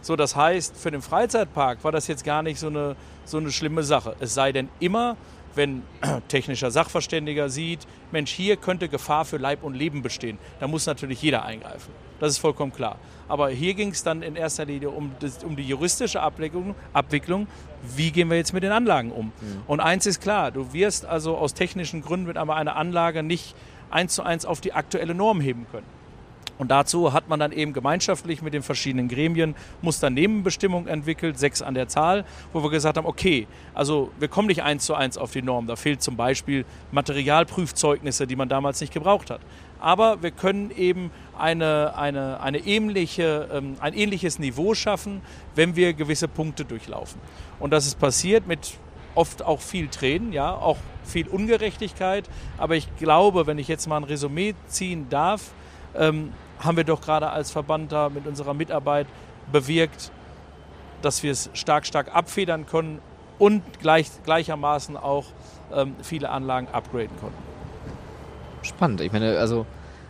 So, 0.00 0.16
das 0.16 0.36
heißt, 0.36 0.76
für 0.76 0.90
den 0.90 1.02
Freizeitpark 1.02 1.84
war 1.84 1.92
das 1.92 2.06
jetzt 2.06 2.24
gar 2.24 2.42
nicht 2.42 2.58
so 2.58 2.68
eine, 2.68 2.96
so 3.24 3.38
eine 3.38 3.50
schlimme 3.50 3.82
Sache. 3.82 4.16
Es 4.20 4.34
sei 4.34 4.52
denn 4.52 4.68
immer, 4.80 5.16
wenn 5.58 5.82
technischer 6.28 6.70
Sachverständiger 6.70 7.50
sieht, 7.50 7.80
Mensch, 8.10 8.30
hier 8.30 8.56
könnte 8.56 8.88
Gefahr 8.88 9.26
für 9.26 9.36
Leib 9.36 9.62
und 9.62 9.74
Leben 9.74 10.00
bestehen, 10.00 10.38
dann 10.60 10.70
muss 10.70 10.86
natürlich 10.86 11.20
jeder 11.20 11.44
eingreifen. 11.44 11.92
Das 12.18 12.30
ist 12.30 12.38
vollkommen 12.38 12.72
klar. 12.72 12.96
Aber 13.28 13.50
hier 13.50 13.74
ging 13.74 13.90
es 13.90 14.02
dann 14.02 14.22
in 14.22 14.34
erster 14.34 14.64
Linie 14.64 14.90
um, 14.90 15.12
das, 15.20 15.44
um 15.44 15.54
die 15.54 15.62
juristische 15.62 16.20
Abwicklung, 16.20 16.74
Abwicklung. 16.94 17.46
Wie 17.94 18.10
gehen 18.10 18.30
wir 18.30 18.38
jetzt 18.38 18.54
mit 18.54 18.62
den 18.62 18.72
Anlagen 18.72 19.12
um? 19.12 19.26
Mhm. 19.26 19.62
Und 19.66 19.80
eins 19.80 20.06
ist 20.06 20.20
klar, 20.20 20.50
du 20.50 20.72
wirst 20.72 21.04
also 21.04 21.36
aus 21.36 21.54
technischen 21.54 22.00
Gründen 22.00 22.26
mit 22.26 22.38
einer 22.38 22.76
Anlage 22.76 23.22
nicht 23.22 23.54
eins 23.90 24.14
zu 24.14 24.22
eins 24.22 24.46
auf 24.46 24.60
die 24.60 24.72
aktuelle 24.72 25.14
Norm 25.14 25.40
heben 25.40 25.66
können. 25.70 25.86
Und 26.58 26.70
dazu 26.70 27.12
hat 27.12 27.28
man 27.28 27.38
dann 27.40 27.52
eben 27.52 27.72
gemeinschaftlich 27.72 28.42
mit 28.42 28.52
den 28.52 28.62
verschiedenen 28.62 29.08
Gremien 29.08 29.54
Musternebenbestimmungen 29.80 30.88
entwickelt, 30.88 31.38
sechs 31.38 31.62
an 31.62 31.74
der 31.74 31.88
Zahl, 31.88 32.24
wo 32.52 32.62
wir 32.62 32.70
gesagt 32.70 32.96
haben, 32.96 33.06
okay, 33.06 33.46
also 33.74 34.10
wir 34.18 34.28
kommen 34.28 34.48
nicht 34.48 34.62
eins 34.62 34.84
zu 34.84 34.94
eins 34.94 35.16
auf 35.16 35.32
die 35.32 35.42
Norm. 35.42 35.66
Da 35.66 35.76
fehlt 35.76 36.02
zum 36.02 36.16
Beispiel 36.16 36.64
Materialprüfzeugnisse, 36.90 38.26
die 38.26 38.36
man 38.36 38.48
damals 38.48 38.80
nicht 38.80 38.92
gebraucht 38.92 39.30
hat. 39.30 39.40
Aber 39.80 40.22
wir 40.22 40.32
können 40.32 40.72
eben 40.76 41.12
eine, 41.38 41.96
eine, 41.96 42.40
eine 42.40 42.58
ähnliche, 42.58 43.48
ähm, 43.52 43.76
ein 43.78 43.94
ähnliches 43.94 44.40
Niveau 44.40 44.74
schaffen, 44.74 45.22
wenn 45.54 45.76
wir 45.76 45.92
gewisse 45.92 46.26
Punkte 46.26 46.64
durchlaufen. 46.64 47.20
Und 47.60 47.70
das 47.70 47.86
ist 47.86 48.00
passiert 48.00 48.48
mit 48.48 48.74
oft 49.14 49.44
auch 49.44 49.60
viel 49.60 49.88
Tränen, 49.88 50.32
ja, 50.32 50.52
auch 50.52 50.76
viel 51.04 51.28
Ungerechtigkeit. 51.28 52.28
Aber 52.56 52.76
ich 52.76 52.88
glaube, 52.96 53.46
wenn 53.46 53.58
ich 53.58 53.68
jetzt 53.68 53.86
mal 53.86 53.98
ein 53.98 54.04
Resümee 54.04 54.54
ziehen 54.66 55.06
darf, 55.08 55.52
ähm, 55.96 56.32
haben 56.60 56.76
wir 56.76 56.84
doch 56.84 57.00
gerade 57.00 57.30
als 57.30 57.50
Verband 57.50 57.92
da 57.92 58.08
mit 58.08 58.26
unserer 58.26 58.54
Mitarbeit 58.54 59.06
bewirkt, 59.50 60.10
dass 61.02 61.22
wir 61.22 61.32
es 61.32 61.50
stark, 61.54 61.86
stark 61.86 62.14
abfedern 62.14 62.66
können 62.66 63.00
und 63.38 63.62
gleich, 63.80 64.10
gleichermaßen 64.24 64.96
auch 64.96 65.26
ähm, 65.72 65.94
viele 66.02 66.30
Anlagen 66.30 66.68
upgraden 66.72 67.16
konnten. 67.20 67.42
Spannend. 68.62 69.00
Ich 69.00 69.12
meine, 69.12 69.38
also 69.38 69.66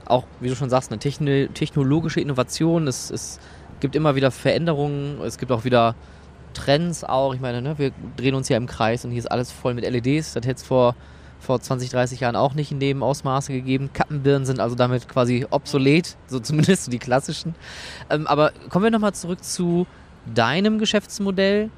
auch, 0.06 0.24
wie 0.40 0.48
du 0.48 0.56
schon 0.56 0.70
sagst, 0.70 0.90
eine 0.90 0.98
Techn 0.98 1.52
technologische 1.52 2.20
Innovation. 2.20 2.86
Es, 2.86 3.10
es 3.10 3.38
gibt 3.80 3.94
immer 3.94 4.14
wieder 4.14 4.30
Veränderungen. 4.30 5.20
Es 5.20 5.36
gibt 5.36 5.52
auch 5.52 5.64
wieder 5.64 5.94
Trends 6.54 7.04
auch. 7.04 7.34
Ich 7.34 7.40
meine, 7.40 7.60
ne, 7.60 7.78
wir 7.78 7.92
drehen 8.16 8.34
uns 8.34 8.48
ja 8.48 8.56
im 8.56 8.66
Kreis 8.66 9.04
und 9.04 9.10
hier 9.10 9.18
ist 9.18 9.30
alles 9.30 9.52
voll 9.52 9.74
mit 9.74 9.84
LEDs. 9.88 10.32
Das 10.32 10.46
hätte 10.46 10.56
es 10.56 10.62
vor 10.62 10.94
vor 11.40 11.60
20, 11.60 11.90
30 11.90 12.20
Jahren 12.20 12.36
auch 12.36 12.54
nicht 12.54 12.72
in 12.72 12.80
dem 12.80 13.02
Ausmaße 13.02 13.52
gegeben. 13.52 13.90
Kappenbirnen 13.92 14.44
sind 14.44 14.60
also 14.60 14.74
damit 14.74 15.08
quasi 15.08 15.46
obsolet, 15.50 16.16
so 16.26 16.40
zumindest 16.40 16.84
so 16.84 16.90
die 16.90 16.98
klassischen. 16.98 17.54
Ähm, 18.10 18.26
aber 18.26 18.52
kommen 18.70 18.84
wir 18.84 18.90
nochmal 18.90 19.14
zurück 19.14 19.42
zu 19.42 19.86
deinem 20.34 20.78
Geschäftsmodell. 20.78 21.70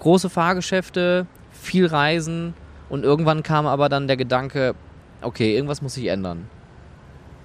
Große 0.00 0.30
Fahrgeschäfte, 0.30 1.26
viel 1.50 1.86
Reisen 1.86 2.54
und 2.88 3.04
irgendwann 3.04 3.42
kam 3.42 3.66
aber 3.66 3.88
dann 3.88 4.06
der 4.06 4.16
Gedanke, 4.16 4.74
okay, 5.22 5.54
irgendwas 5.54 5.80
muss 5.80 5.94
sich 5.94 6.06
ändern. 6.06 6.48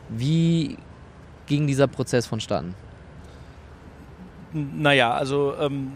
Wie 0.09 0.77
ging 1.45 1.67
dieser 1.67 1.87
Prozess 1.87 2.25
vonstatten? 2.25 2.75
Naja, 4.53 5.13
also 5.13 5.53
ähm, 5.59 5.91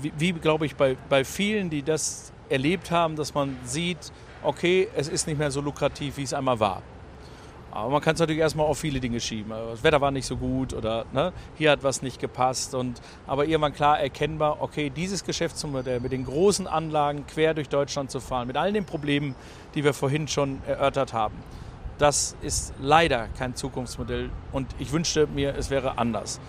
wie, 0.00 0.12
wie 0.18 0.32
glaube 0.32 0.66
ich 0.66 0.76
bei, 0.76 0.96
bei 1.08 1.24
vielen, 1.24 1.70
die 1.70 1.82
das 1.82 2.32
erlebt 2.48 2.90
haben, 2.90 3.16
dass 3.16 3.34
man 3.34 3.56
sieht, 3.64 4.12
okay, 4.42 4.88
es 4.96 5.08
ist 5.08 5.26
nicht 5.26 5.38
mehr 5.38 5.50
so 5.50 5.60
lukrativ, 5.60 6.16
wie 6.16 6.22
es 6.22 6.34
einmal 6.34 6.60
war. 6.60 6.82
Aber 7.70 7.90
man 7.90 8.00
kann 8.00 8.14
es 8.14 8.20
natürlich 8.20 8.40
erstmal 8.40 8.66
auf 8.66 8.78
viele 8.78 8.98
Dinge 8.98 9.20
schieben. 9.20 9.50
Das 9.50 9.82
Wetter 9.82 10.00
war 10.00 10.10
nicht 10.10 10.26
so 10.26 10.36
gut 10.36 10.72
oder 10.72 11.04
ne, 11.12 11.32
hier 11.56 11.70
hat 11.70 11.82
was 11.82 12.02
nicht 12.02 12.18
gepasst. 12.18 12.74
Und, 12.74 13.00
aber 13.26 13.46
irgendwann 13.46 13.74
klar 13.74 14.00
erkennbar, 14.00 14.60
okay, 14.60 14.90
dieses 14.90 15.22
Geschäftsmodell 15.22 16.00
mit 16.00 16.12
den 16.12 16.24
großen 16.24 16.66
Anlagen 16.66 17.26
quer 17.26 17.54
durch 17.54 17.68
Deutschland 17.68 18.10
zu 18.10 18.20
fahren, 18.20 18.46
mit 18.46 18.56
all 18.56 18.72
den 18.72 18.84
Problemen, 18.84 19.34
die 19.74 19.84
wir 19.84 19.92
vorhin 19.92 20.28
schon 20.28 20.60
erörtert 20.66 21.12
haben, 21.12 21.34
das 21.98 22.36
ist 22.42 22.72
leider 22.80 23.28
kein 23.38 23.54
Zukunftsmodell. 23.54 24.30
Und 24.50 24.66
ich 24.78 24.92
wünschte 24.92 25.26
mir, 25.26 25.54
es 25.56 25.68
wäre 25.68 25.98
anders. 25.98 26.40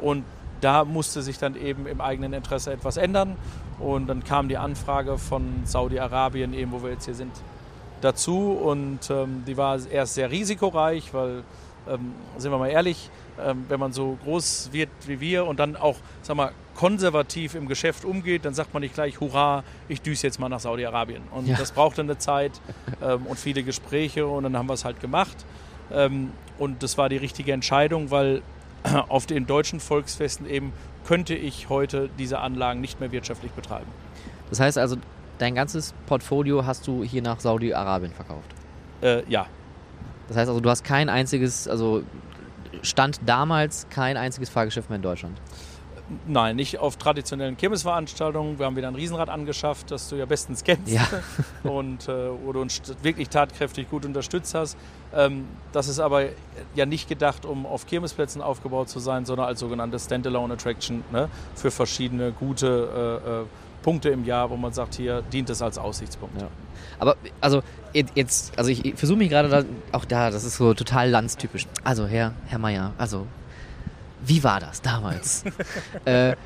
Und 0.00 0.24
da 0.60 0.84
musste 0.84 1.22
sich 1.22 1.38
dann 1.38 1.56
eben 1.56 1.86
im 1.86 2.00
eigenen 2.00 2.32
Interesse 2.32 2.72
etwas 2.72 2.96
ändern. 2.96 3.36
Und 3.78 4.08
dann 4.08 4.24
kam 4.24 4.48
die 4.48 4.56
Anfrage 4.56 5.18
von 5.18 5.62
Saudi-Arabien, 5.64 6.52
eben 6.54 6.72
wo 6.72 6.82
wir 6.82 6.90
jetzt 6.90 7.04
hier 7.04 7.14
sind, 7.14 7.32
dazu. 8.00 8.52
Und 8.52 9.10
ähm, 9.10 9.44
die 9.46 9.56
war 9.56 9.78
erst 9.90 10.14
sehr 10.14 10.30
risikoreich, 10.30 11.14
weil, 11.14 11.42
ähm, 11.88 12.12
sind 12.36 12.50
wir 12.50 12.58
mal 12.58 12.68
ehrlich, 12.68 13.10
ähm, 13.40 13.66
wenn 13.68 13.78
man 13.78 13.92
so 13.92 14.18
groß 14.24 14.70
wird 14.72 14.90
wie 15.06 15.20
wir 15.20 15.46
und 15.46 15.60
dann 15.60 15.76
auch, 15.76 15.96
sag 16.22 16.36
mal, 16.36 16.52
konservativ 16.74 17.54
im 17.54 17.66
Geschäft 17.66 18.04
umgeht, 18.04 18.44
dann 18.44 18.54
sagt 18.54 18.72
man 18.72 18.82
nicht 18.82 18.94
gleich, 18.94 19.20
hurra, 19.20 19.64
ich 19.88 20.00
düse 20.00 20.26
jetzt 20.26 20.38
mal 20.38 20.48
nach 20.48 20.60
Saudi-Arabien. 20.60 21.22
Und 21.32 21.46
ja. 21.46 21.56
das 21.56 21.72
braucht 21.72 21.98
dann 21.98 22.06
eine 22.06 22.18
Zeit 22.18 22.52
ähm, 23.02 23.26
und 23.26 23.38
viele 23.38 23.62
Gespräche 23.62 24.26
und 24.26 24.44
dann 24.44 24.56
haben 24.56 24.68
wir 24.68 24.74
es 24.74 24.84
halt 24.84 25.00
gemacht. 25.00 25.36
Ähm, 25.92 26.30
und 26.58 26.82
das 26.82 26.98
war 26.98 27.08
die 27.08 27.16
richtige 27.16 27.52
Entscheidung, 27.52 28.10
weil 28.10 28.42
auf 29.08 29.26
den 29.26 29.46
deutschen 29.46 29.80
Volksfesten 29.80 30.46
eben 30.46 30.72
könnte 31.06 31.34
ich 31.34 31.68
heute 31.68 32.10
diese 32.18 32.38
Anlagen 32.38 32.80
nicht 32.80 33.00
mehr 33.00 33.12
wirtschaftlich 33.12 33.52
betreiben. 33.52 33.86
Das 34.50 34.60
heißt 34.60 34.78
also, 34.78 34.96
dein 35.38 35.54
ganzes 35.54 35.94
Portfolio 36.06 36.66
hast 36.66 36.86
du 36.86 37.02
hier 37.02 37.22
nach 37.22 37.40
Saudi-Arabien 37.40 38.12
verkauft? 38.12 38.54
Äh, 39.02 39.22
ja. 39.28 39.46
Das 40.28 40.36
heißt 40.36 40.48
also, 40.48 40.60
du 40.60 40.68
hast 40.68 40.84
kein 40.84 41.08
einziges, 41.08 41.68
also 41.68 42.02
stand 42.82 43.20
damals 43.26 43.86
kein 43.90 44.16
einziges 44.16 44.48
Fahrgeschäft 44.48 44.90
mehr 44.90 44.96
in 44.96 45.02
Deutschland? 45.02 45.40
Nein, 46.26 46.56
nicht 46.56 46.78
auf 46.78 46.96
traditionellen 46.96 47.56
Kirmesveranstaltungen. 47.56 48.58
Wir 48.58 48.66
haben 48.66 48.76
wieder 48.76 48.88
ein 48.88 48.94
Riesenrad 48.94 49.28
angeschafft, 49.28 49.90
das 49.90 50.08
du 50.08 50.16
ja 50.16 50.24
bestens 50.24 50.64
kennst 50.64 50.90
ja. 50.90 51.06
und 51.64 52.08
äh, 52.08 52.30
wo 52.44 52.52
du 52.52 52.60
uns 52.60 52.80
wirklich 53.02 53.28
tatkräftig 53.28 53.90
gut 53.90 54.06
unterstützt 54.06 54.54
hast. 54.54 54.78
Ähm, 55.14 55.44
das 55.72 55.88
ist 55.88 55.98
aber 55.98 56.24
ja 56.74 56.86
nicht 56.86 57.08
gedacht, 57.08 57.44
um 57.44 57.66
auf 57.66 57.86
Kirmesplätzen 57.86 58.40
aufgebaut 58.40 58.88
zu 58.88 59.00
sein, 59.00 59.26
sondern 59.26 59.46
als 59.46 59.60
sogenannte 59.60 59.98
Standalone 59.98 60.54
Attraction 60.54 61.04
ne, 61.12 61.28
für 61.54 61.70
verschiedene 61.70 62.32
gute 62.32 63.20
äh, 63.26 63.42
äh, 63.42 63.44
Punkte 63.82 64.08
im 64.08 64.24
Jahr, 64.24 64.50
wo 64.50 64.56
man 64.56 64.72
sagt, 64.72 64.94
hier 64.94 65.22
dient 65.22 65.50
es 65.50 65.62
als 65.62 65.78
Aussichtspunkt. 65.78 66.40
Ja. 66.40 66.48
Aber 66.98 67.16
also 67.40 67.62
jetzt, 67.92 68.58
also 68.58 68.70
ich 68.70 68.94
versuche 68.96 69.18
mich 69.18 69.28
gerade 69.28 69.48
da, 69.48 69.64
auch 69.92 70.04
da, 70.04 70.30
das 70.30 70.44
ist 70.44 70.56
so 70.56 70.74
total 70.74 71.10
landstypisch. 71.10 71.66
Also 71.84 72.06
Herr, 72.06 72.32
Herr 72.46 72.58
Meier, 72.58 72.92
also 72.98 73.26
wie 74.28 74.44
war 74.44 74.60
das 74.60 74.82
damals? 74.82 75.44
äh, 76.04 76.36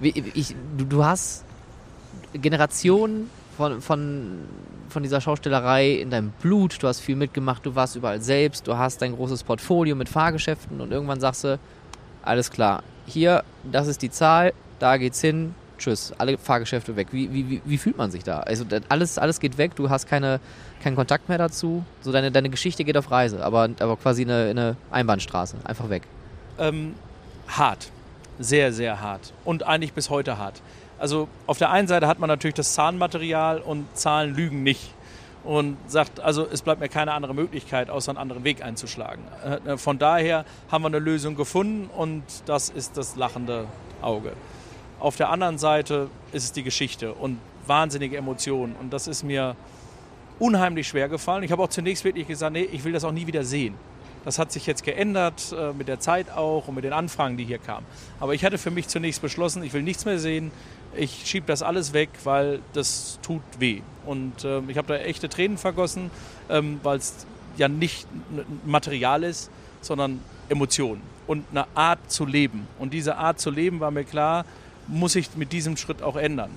ich, 0.00 0.54
du, 0.76 0.84
du, 0.84 1.04
hast 1.04 1.44
Generationen 2.34 3.30
von, 3.56 3.80
von, 3.80 4.38
von 4.88 5.02
dieser 5.02 5.20
Schaustellerei 5.20 5.92
in 5.92 6.10
deinem 6.10 6.30
Blut, 6.42 6.82
du 6.82 6.88
hast 6.88 7.00
viel 7.00 7.16
mitgemacht, 7.16 7.64
du 7.64 7.74
warst 7.74 7.96
überall 7.96 8.20
selbst, 8.20 8.66
du 8.66 8.76
hast 8.76 9.02
dein 9.02 9.14
großes 9.14 9.42
Portfolio 9.44 9.96
mit 9.96 10.08
Fahrgeschäften 10.08 10.80
und 10.80 10.92
irgendwann 10.92 11.20
sagst 11.20 11.44
du, 11.44 11.58
alles 12.22 12.50
klar, 12.50 12.82
hier, 13.06 13.44
das 13.64 13.88
ist 13.88 14.02
die 14.02 14.10
Zahl, 14.10 14.52
da 14.78 14.96
geht's 14.96 15.20
hin, 15.20 15.54
tschüss, 15.78 16.12
alle 16.18 16.38
Fahrgeschäfte 16.38 16.96
weg. 16.96 17.08
Wie, 17.12 17.32
wie, 17.32 17.62
wie, 17.64 17.78
fühlt 17.78 17.96
man 17.96 18.10
sich 18.10 18.24
da? 18.24 18.40
Also 18.40 18.64
alles, 18.88 19.18
alles 19.18 19.40
geht 19.40 19.58
weg, 19.58 19.74
du 19.74 19.90
hast 19.90 20.06
keine, 20.06 20.40
keinen 20.82 20.96
Kontakt 20.96 21.28
mehr 21.28 21.38
dazu, 21.38 21.84
so 22.02 22.12
deine, 22.12 22.30
deine 22.30 22.50
Geschichte 22.50 22.84
geht 22.84 22.96
auf 22.96 23.10
Reise, 23.10 23.44
aber, 23.44 23.70
aber 23.80 23.96
quasi 23.96 24.22
eine, 24.22 24.50
eine 24.50 24.76
Einbahnstraße, 24.90 25.56
einfach 25.64 25.88
weg. 25.88 26.02
Ähm, 26.58 26.94
hart. 27.58 27.90
Sehr, 28.38 28.72
sehr 28.72 29.00
hart. 29.00 29.32
Und 29.44 29.64
eigentlich 29.64 29.92
bis 29.92 30.10
heute 30.10 30.38
hart. 30.38 30.62
Also 30.98 31.28
auf 31.46 31.58
der 31.58 31.70
einen 31.70 31.88
Seite 31.88 32.06
hat 32.06 32.18
man 32.18 32.28
natürlich 32.28 32.54
das 32.54 32.74
Zahnmaterial 32.74 33.60
und 33.60 33.86
Zahlen 33.96 34.34
lügen 34.34 34.62
nicht. 34.62 34.94
Und 35.44 35.76
sagt, 35.88 36.20
also 36.20 36.46
es 36.46 36.62
bleibt 36.62 36.80
mir 36.80 36.88
keine 36.88 37.12
andere 37.12 37.34
Möglichkeit, 37.34 37.90
außer 37.90 38.12
einen 38.12 38.18
anderen 38.18 38.44
Weg 38.44 38.62
einzuschlagen. 38.62 39.24
Äh, 39.66 39.76
von 39.76 39.98
daher 39.98 40.44
haben 40.70 40.82
wir 40.82 40.86
eine 40.86 41.00
Lösung 41.00 41.34
gefunden 41.34 41.90
und 41.96 42.22
das 42.46 42.68
ist 42.68 42.96
das 42.96 43.16
lachende 43.16 43.66
Auge. 44.00 44.34
Auf 45.00 45.16
der 45.16 45.30
anderen 45.30 45.58
Seite 45.58 46.08
ist 46.32 46.44
es 46.44 46.52
die 46.52 46.62
Geschichte 46.62 47.12
und 47.12 47.40
wahnsinnige 47.66 48.16
Emotionen. 48.16 48.76
Und 48.76 48.92
das 48.92 49.08
ist 49.08 49.24
mir 49.24 49.56
unheimlich 50.38 50.86
schwer 50.86 51.08
gefallen. 51.08 51.42
Ich 51.42 51.50
habe 51.50 51.62
auch 51.62 51.68
zunächst 51.68 52.04
wirklich 52.04 52.28
gesagt, 52.28 52.52
nee, 52.52 52.68
ich 52.70 52.84
will 52.84 52.92
das 52.92 53.02
auch 53.02 53.10
nie 53.10 53.26
wieder 53.26 53.42
sehen. 53.42 53.74
Das 54.24 54.38
hat 54.38 54.52
sich 54.52 54.66
jetzt 54.66 54.84
geändert, 54.84 55.54
äh, 55.56 55.72
mit 55.72 55.88
der 55.88 56.00
Zeit 56.00 56.30
auch 56.30 56.68
und 56.68 56.76
mit 56.76 56.84
den 56.84 56.92
Anfragen, 56.92 57.36
die 57.36 57.44
hier 57.44 57.58
kamen. 57.58 57.86
Aber 58.20 58.34
ich 58.34 58.44
hatte 58.44 58.58
für 58.58 58.70
mich 58.70 58.88
zunächst 58.88 59.20
beschlossen, 59.20 59.62
ich 59.62 59.72
will 59.72 59.82
nichts 59.82 60.04
mehr 60.04 60.18
sehen. 60.18 60.50
Ich 60.96 61.22
schiebe 61.26 61.46
das 61.46 61.62
alles 61.62 61.92
weg, 61.92 62.10
weil 62.24 62.60
das 62.72 63.18
tut 63.22 63.42
weh. 63.58 63.80
Und 64.06 64.44
äh, 64.44 64.60
ich 64.68 64.76
habe 64.76 64.88
da 64.88 64.96
echte 64.96 65.28
Tränen 65.28 65.58
vergossen, 65.58 66.10
ähm, 66.48 66.80
weil 66.82 66.98
es 66.98 67.26
ja 67.56 67.68
nicht 67.68 68.06
Material 68.64 69.24
ist, 69.24 69.50
sondern 69.80 70.20
Emotionen 70.48 71.02
und 71.26 71.44
eine 71.50 71.66
Art 71.74 72.10
zu 72.10 72.26
leben. 72.26 72.66
Und 72.78 72.92
diese 72.92 73.16
Art 73.16 73.40
zu 73.40 73.50
leben 73.50 73.80
war 73.80 73.90
mir 73.90 74.04
klar, 74.04 74.44
muss 74.86 75.16
ich 75.16 75.34
mit 75.36 75.52
diesem 75.52 75.76
Schritt 75.76 76.02
auch 76.02 76.16
ändern. 76.16 76.50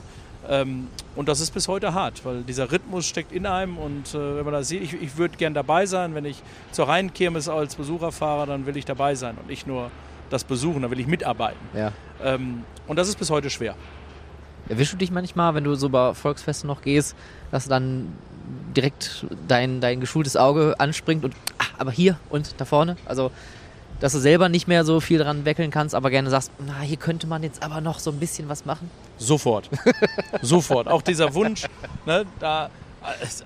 Ähm, 0.49 0.87
und 1.15 1.29
das 1.29 1.39
ist 1.39 1.51
bis 1.53 1.67
heute 1.67 1.93
hart, 1.93 2.25
weil 2.25 2.43
dieser 2.43 2.71
Rhythmus 2.71 3.05
steckt 3.05 3.31
in 3.31 3.45
einem 3.45 3.77
und 3.77 4.13
äh, 4.13 4.37
wenn 4.37 4.45
man 4.45 4.53
das 4.53 4.67
sieht, 4.67 4.81
ich, 4.81 5.01
ich 5.01 5.17
würde 5.17 5.37
gern 5.37 5.53
dabei 5.53 5.85
sein, 5.85 6.13
wenn 6.15 6.25
ich 6.25 6.41
zur 6.71 6.87
Rheinkirmes 6.87 7.49
als 7.49 7.75
Besucher 7.75 8.11
fahre, 8.11 8.45
dann 8.45 8.65
will 8.65 8.77
ich 8.77 8.85
dabei 8.85 9.15
sein 9.15 9.37
und 9.37 9.47
nicht 9.47 9.65
nur 9.65 9.91
das 10.29 10.43
besuchen, 10.43 10.81
dann 10.81 10.91
will 10.91 10.99
ich 10.99 11.07
mitarbeiten. 11.07 11.59
Ja. 11.73 11.91
Ähm, 12.23 12.63
und 12.87 12.97
das 12.97 13.07
ist 13.07 13.17
bis 13.17 13.29
heute 13.29 13.49
schwer. 13.49 13.75
Erwischst 14.67 14.93
du 14.93 14.97
dich 14.97 15.11
manchmal, 15.11 15.53
wenn 15.53 15.63
du 15.63 15.75
so 15.75 15.89
bei 15.89 16.13
Volksfesten 16.13 16.67
noch 16.67 16.81
gehst, 16.81 17.15
dass 17.51 17.67
dann 17.67 18.13
direkt 18.75 19.25
dein, 19.47 19.79
dein 19.79 19.99
geschultes 19.99 20.35
Auge 20.35 20.75
anspringt 20.79 21.23
und, 21.23 21.35
ach, 21.57 21.71
aber 21.77 21.91
hier 21.91 22.17
und 22.29 22.55
da 22.57 22.65
vorne? 22.65 22.97
Also 23.05 23.31
dass 23.99 24.13
du 24.13 24.19
selber 24.19 24.49
nicht 24.49 24.67
mehr 24.67 24.83
so 24.83 24.99
viel 24.99 25.19
dran 25.19 25.45
weckeln 25.45 25.71
kannst, 25.71 25.95
aber 25.95 26.09
gerne 26.09 26.29
sagst, 26.29 26.51
na, 26.65 26.81
hier 26.81 26.97
könnte 26.97 27.27
man 27.27 27.43
jetzt 27.43 27.63
aber 27.63 27.81
noch 27.81 27.99
so 27.99 28.11
ein 28.11 28.19
bisschen 28.19 28.49
was 28.49 28.65
machen? 28.65 28.89
Sofort. 29.17 29.69
Sofort. 30.41 30.87
Auch 30.87 31.01
dieser 31.01 31.33
Wunsch, 31.33 31.65
ne, 32.05 32.25
da, 32.39 32.69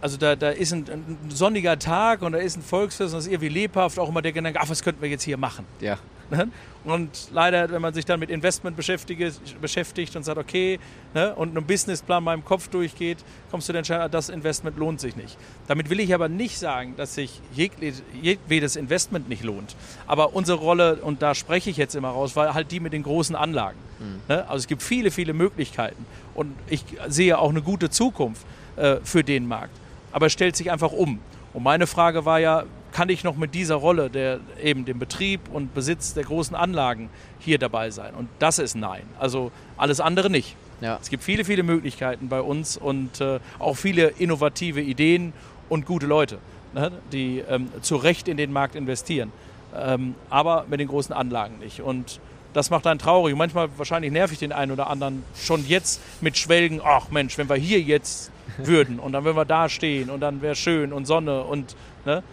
also 0.01 0.17
da, 0.17 0.35
da 0.35 0.49
ist 0.49 0.73
ein, 0.73 0.85
ein, 0.89 1.17
sonniger 1.29 1.77
Tag 1.77 2.21
und 2.21 2.31
da 2.31 2.39
ist 2.39 2.57
ein 2.57 2.61
Volksfest 2.61 3.13
und 3.13 3.17
das 3.17 3.25
ist 3.25 3.31
irgendwie 3.31 3.49
lebhaft, 3.49 3.99
auch 3.99 4.09
immer 4.09 4.21
der 4.21 4.31
Gedanke, 4.31 4.59
ach, 4.61 4.69
was 4.69 4.83
könnten 4.83 5.01
wir 5.01 5.09
jetzt 5.09 5.23
hier 5.23 5.37
machen? 5.37 5.65
Ja. 5.79 5.97
Ne? 6.31 6.49
Und 6.85 7.29
leider, 7.33 7.69
wenn 7.71 7.81
man 7.81 7.93
sich 7.93 8.05
dann 8.05 8.19
mit 8.19 8.29
Investment 8.29 8.77
beschäftigt 8.77 10.15
und 10.15 10.23
sagt, 10.23 10.37
okay, 10.37 10.79
ne, 11.13 11.35
und 11.35 11.55
einen 11.55 11.65
Businessplan 11.65 12.25
im 12.27 12.45
Kopf 12.45 12.69
durchgeht, 12.69 13.17
kommst 13.51 13.67
du 13.67 13.73
dann 13.73 13.79
Entscheidung, 13.79 14.05
ah, 14.05 14.09
das 14.09 14.29
Investment 14.29 14.77
lohnt 14.77 15.01
sich 15.01 15.15
nicht. 15.15 15.37
Damit 15.67 15.89
will 15.89 15.99
ich 15.99 16.13
aber 16.13 16.29
nicht 16.29 16.57
sagen, 16.57 16.95
dass 16.95 17.15
sich 17.15 17.41
jedes 17.51 18.75
Investment 18.75 19.27
nicht 19.27 19.43
lohnt. 19.43 19.75
Aber 20.07 20.33
unsere 20.33 20.57
Rolle, 20.57 20.95
und 20.97 21.21
da 21.21 21.35
spreche 21.35 21.69
ich 21.69 21.77
jetzt 21.77 21.95
immer 21.95 22.09
raus, 22.09 22.35
war 22.35 22.53
halt 22.53 22.71
die 22.71 22.79
mit 22.79 22.93
den 22.93 23.03
großen 23.03 23.35
Anlagen. 23.35 23.77
Mhm. 23.99 24.21
Ne? 24.27 24.47
Also 24.47 24.57
es 24.57 24.67
gibt 24.67 24.81
viele, 24.81 25.11
viele 25.11 25.33
Möglichkeiten. 25.33 26.05
Und 26.33 26.55
ich 26.67 26.85
sehe 27.07 27.37
auch 27.37 27.49
eine 27.49 27.61
gute 27.61 27.89
Zukunft 27.89 28.45
äh, 28.77 28.97
für 29.03 29.23
den 29.23 29.47
Markt. 29.47 29.75
Aber 30.11 30.27
es 30.27 30.33
stellt 30.33 30.55
sich 30.55 30.71
einfach 30.71 30.91
um. 30.91 31.19
Und 31.53 31.63
meine 31.63 31.87
Frage 31.87 32.25
war 32.25 32.39
ja, 32.39 32.63
kann 32.91 33.09
ich 33.09 33.23
noch 33.23 33.35
mit 33.35 33.53
dieser 33.53 33.75
Rolle, 33.75 34.09
der 34.09 34.39
eben 34.61 34.85
dem 34.85 34.99
Betrieb 34.99 35.41
und 35.51 35.73
Besitz 35.73 36.13
der 36.13 36.23
großen 36.23 36.55
Anlagen 36.55 37.09
hier 37.39 37.57
dabei 37.57 37.91
sein? 37.91 38.13
Und 38.13 38.29
das 38.39 38.59
ist 38.59 38.75
Nein. 38.75 39.03
Also 39.19 39.51
alles 39.77 39.99
andere 39.99 40.29
nicht. 40.29 40.55
Ja. 40.81 40.97
Es 41.01 41.09
gibt 41.09 41.23
viele, 41.23 41.45
viele 41.45 41.63
Möglichkeiten 41.63 42.29
bei 42.29 42.41
uns 42.41 42.77
und 42.77 43.19
äh, 43.21 43.39
auch 43.59 43.75
viele 43.75 44.07
innovative 44.17 44.81
Ideen 44.81 45.33
und 45.67 45.85
gute 45.85 46.05
Leute, 46.05 46.39
ne, 46.73 46.91
die 47.11 47.39
ähm, 47.49 47.69
zu 47.81 47.97
Recht 47.97 48.27
in 48.27 48.37
den 48.37 48.53
Markt 48.53 48.75
investieren. 48.75 49.31
Ähm, 49.75 50.15
aber 50.29 50.65
mit 50.69 50.79
den 50.79 50.87
großen 50.87 51.13
Anlagen 51.13 51.59
nicht. 51.59 51.81
Und 51.81 52.19
das 52.53 52.69
macht 52.69 52.87
einen 52.87 52.99
traurig. 52.99 53.35
Manchmal 53.35 53.69
wahrscheinlich 53.77 54.11
nerv 54.11 54.31
ich 54.31 54.39
den 54.39 54.51
einen 54.51 54.71
oder 54.71 54.89
anderen 54.89 55.23
schon 55.35 55.67
jetzt 55.67 56.01
mit 56.21 56.37
Schwelgen. 56.37 56.81
Ach 56.83 57.11
Mensch, 57.11 57.37
wenn 57.37 57.49
wir 57.49 57.55
hier 57.55 57.81
jetzt 57.81 58.31
würden. 58.57 58.99
Und 58.99 59.11
dann 59.11 59.23
würden 59.23 59.37
wir 59.37 59.45
da 59.45 59.69
stehen 59.69 60.09
und 60.09 60.21
dann 60.21 60.41
wäre 60.41 60.55
schön 60.55 60.93
und 60.93 61.05
Sonne 61.05 61.43
und, 61.43 61.75
ne? 62.05 62.23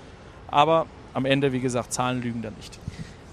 Aber 0.49 0.87
am 1.15 1.25
Ende, 1.25 1.53
wie 1.53 1.61
gesagt, 1.61 1.93
Zahlen 1.93 2.23
lügen 2.23 2.43
da 2.43 2.51
nicht. 2.51 2.79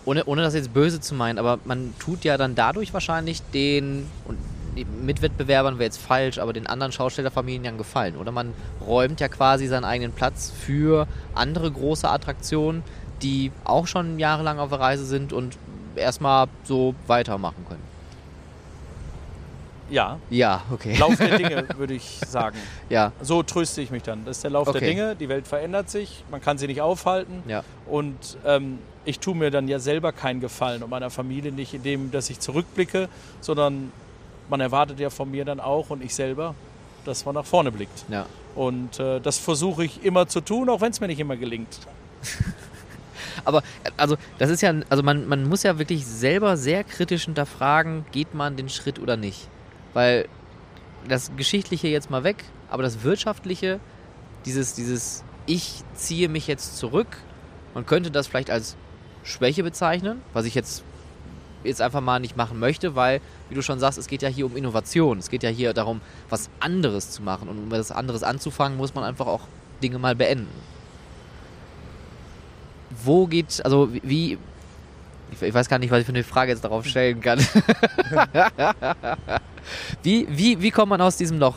Ohne, 0.05 0.25
ohne 0.25 0.41
das 0.41 0.53
jetzt 0.53 0.73
böse 0.73 0.99
zu 0.99 1.15
meinen, 1.15 1.39
aber 1.39 1.59
man 1.63 1.93
tut 1.97 2.25
ja 2.25 2.37
dann 2.37 2.55
dadurch 2.55 2.93
wahrscheinlich 2.93 3.41
den, 3.53 4.05
und 4.25 4.37
Mitwettbewerbern 5.05 5.75
wäre 5.75 5.85
jetzt 5.85 6.01
falsch, 6.01 6.39
aber 6.39 6.51
den 6.51 6.67
anderen 6.67 6.91
Schaustellerfamilien 6.91 7.63
ja 7.63 7.71
Gefallen, 7.71 8.17
oder? 8.17 8.31
Man 8.31 8.53
räumt 8.85 9.19
ja 9.21 9.27
quasi 9.27 9.67
seinen 9.67 9.85
eigenen 9.85 10.11
Platz 10.11 10.51
für 10.51 11.07
andere 11.35 11.71
große 11.71 12.09
Attraktionen, 12.09 12.83
die 13.21 13.51
auch 13.63 13.87
schon 13.87 14.19
jahrelang 14.19 14.59
auf 14.59 14.69
der 14.69 14.79
Reise 14.79 15.05
sind 15.05 15.31
und 15.31 15.57
erstmal 15.95 16.47
so 16.63 16.95
weitermachen 17.07 17.65
können. 17.67 17.92
Ja, 19.93 20.19
Ja, 20.29 20.63
okay. 20.71 20.95
Lauf 20.97 21.15
der 21.17 21.37
Dinge, 21.37 21.67
würde 21.77 21.93
ich 21.93 22.19
sagen. 22.27 22.57
Ja, 22.89 23.11
So 23.21 23.43
tröste 23.43 23.81
ich 23.81 23.91
mich 23.91 24.03
dann. 24.03 24.25
Das 24.25 24.37
ist 24.37 24.43
der 24.43 24.51
Lauf 24.51 24.67
Okay. 24.67 24.79
der 24.79 24.89
Dinge. 24.89 25.15
Die 25.15 25.29
Welt 25.29 25.47
verändert 25.47 25.89
sich, 25.89 26.23
man 26.31 26.41
kann 26.41 26.57
sie 26.57 26.67
nicht 26.67 26.81
aufhalten. 26.81 27.43
ja. 27.47 27.63
Und 27.85 28.37
ähm, 28.45 28.79
ich 29.05 29.19
tue 29.19 29.35
mir 29.35 29.51
dann 29.51 29.67
ja 29.67 29.79
selber 29.79 30.11
keinen 30.13 30.39
Gefallen 30.39 30.81
und 30.81 30.89
meiner 30.89 31.09
Familie 31.09 31.51
nicht, 31.51 31.73
indem 31.73 32.09
dass 32.11 32.29
ich 32.29 32.39
zurückblicke, 32.39 33.09
sondern 33.41 33.91
man 34.49 34.61
erwartet 34.61 34.99
ja 34.99 35.09
von 35.09 35.29
mir 35.29 35.45
dann 35.45 35.59
auch 35.59 35.89
und 35.89 36.03
ich 36.03 36.15
selber, 36.15 36.55
dass 37.05 37.25
man 37.25 37.35
nach 37.35 37.45
vorne 37.45 37.71
blickt. 37.71 38.05
Ja. 38.09 38.25
Und 38.55 38.99
äh, 38.99 39.19
das 39.19 39.37
versuche 39.39 39.83
ich 39.85 40.03
immer 40.05 40.27
zu 40.27 40.39
tun, 40.41 40.69
auch 40.69 40.79
wenn 40.81 40.91
es 40.91 40.99
mir 41.01 41.07
nicht 41.07 41.19
immer 41.19 41.35
gelingt. 41.37 41.79
Aber 43.45 43.61
also 43.97 44.15
das 44.37 44.49
ist 44.49 44.61
ja, 44.61 44.73
also 44.89 45.03
man, 45.03 45.27
man 45.27 45.47
muss 45.47 45.63
ja 45.63 45.77
wirklich 45.79 46.05
selber 46.05 46.55
sehr 46.55 46.83
kritisch 46.83 47.25
hinterfragen, 47.25 48.05
geht 48.11 48.33
man 48.33 48.55
den 48.55 48.69
Schritt 48.69 48.99
oder 48.99 49.17
nicht. 49.17 49.47
Weil 49.93 50.27
das 51.07 51.31
Geschichtliche 51.35 51.87
jetzt 51.87 52.09
mal 52.09 52.23
weg, 52.23 52.43
aber 52.69 52.83
das 52.83 53.03
Wirtschaftliche, 53.03 53.79
dieses, 54.45 54.73
dieses 54.73 55.23
Ich 55.45 55.83
ziehe 55.95 56.29
mich 56.29 56.47
jetzt 56.47 56.77
zurück, 56.77 57.17
man 57.73 57.85
könnte 57.85 58.11
das 58.11 58.27
vielleicht 58.27 58.49
als 58.49 58.75
Schwäche 59.23 59.63
bezeichnen, 59.63 60.21
was 60.33 60.45
ich 60.45 60.55
jetzt, 60.55 60.83
jetzt 61.63 61.81
einfach 61.81 62.01
mal 62.01 62.19
nicht 62.19 62.37
machen 62.37 62.59
möchte, 62.59 62.95
weil, 62.95 63.21
wie 63.49 63.55
du 63.55 63.61
schon 63.61 63.79
sagst, 63.79 63.97
es 63.97 64.07
geht 64.07 64.21
ja 64.21 64.29
hier 64.29 64.45
um 64.45 64.55
Innovation. 64.55 65.19
Es 65.19 65.29
geht 65.29 65.43
ja 65.43 65.49
hier 65.49 65.73
darum, 65.73 66.01
was 66.29 66.49
anderes 66.59 67.11
zu 67.11 67.21
machen. 67.21 67.47
Und 67.49 67.57
um 67.57 67.67
etwas 67.71 67.91
anderes 67.91 68.23
anzufangen, 68.23 68.77
muss 68.77 68.93
man 68.95 69.03
einfach 69.03 69.27
auch 69.27 69.41
Dinge 69.81 69.99
mal 69.99 70.15
beenden 70.15 70.47
wo 73.03 73.27
geht, 73.27 73.63
also 73.63 73.89
wie, 73.91 74.37
ich, 75.33 75.41
ich 75.41 75.53
weiß 75.53 75.69
gar 75.69 75.79
nicht, 75.79 75.91
was 75.91 75.99
ich 75.99 76.05
für 76.05 76.11
eine 76.11 76.23
Frage 76.23 76.51
jetzt 76.51 76.63
darauf 76.63 76.85
stellen 76.85 77.19
kann. 77.21 77.39
wie, 80.03 80.27
wie, 80.29 80.61
wie 80.61 80.71
kommt 80.71 80.89
man 80.89 81.01
aus 81.01 81.17
diesem 81.17 81.39
Loch? 81.39 81.55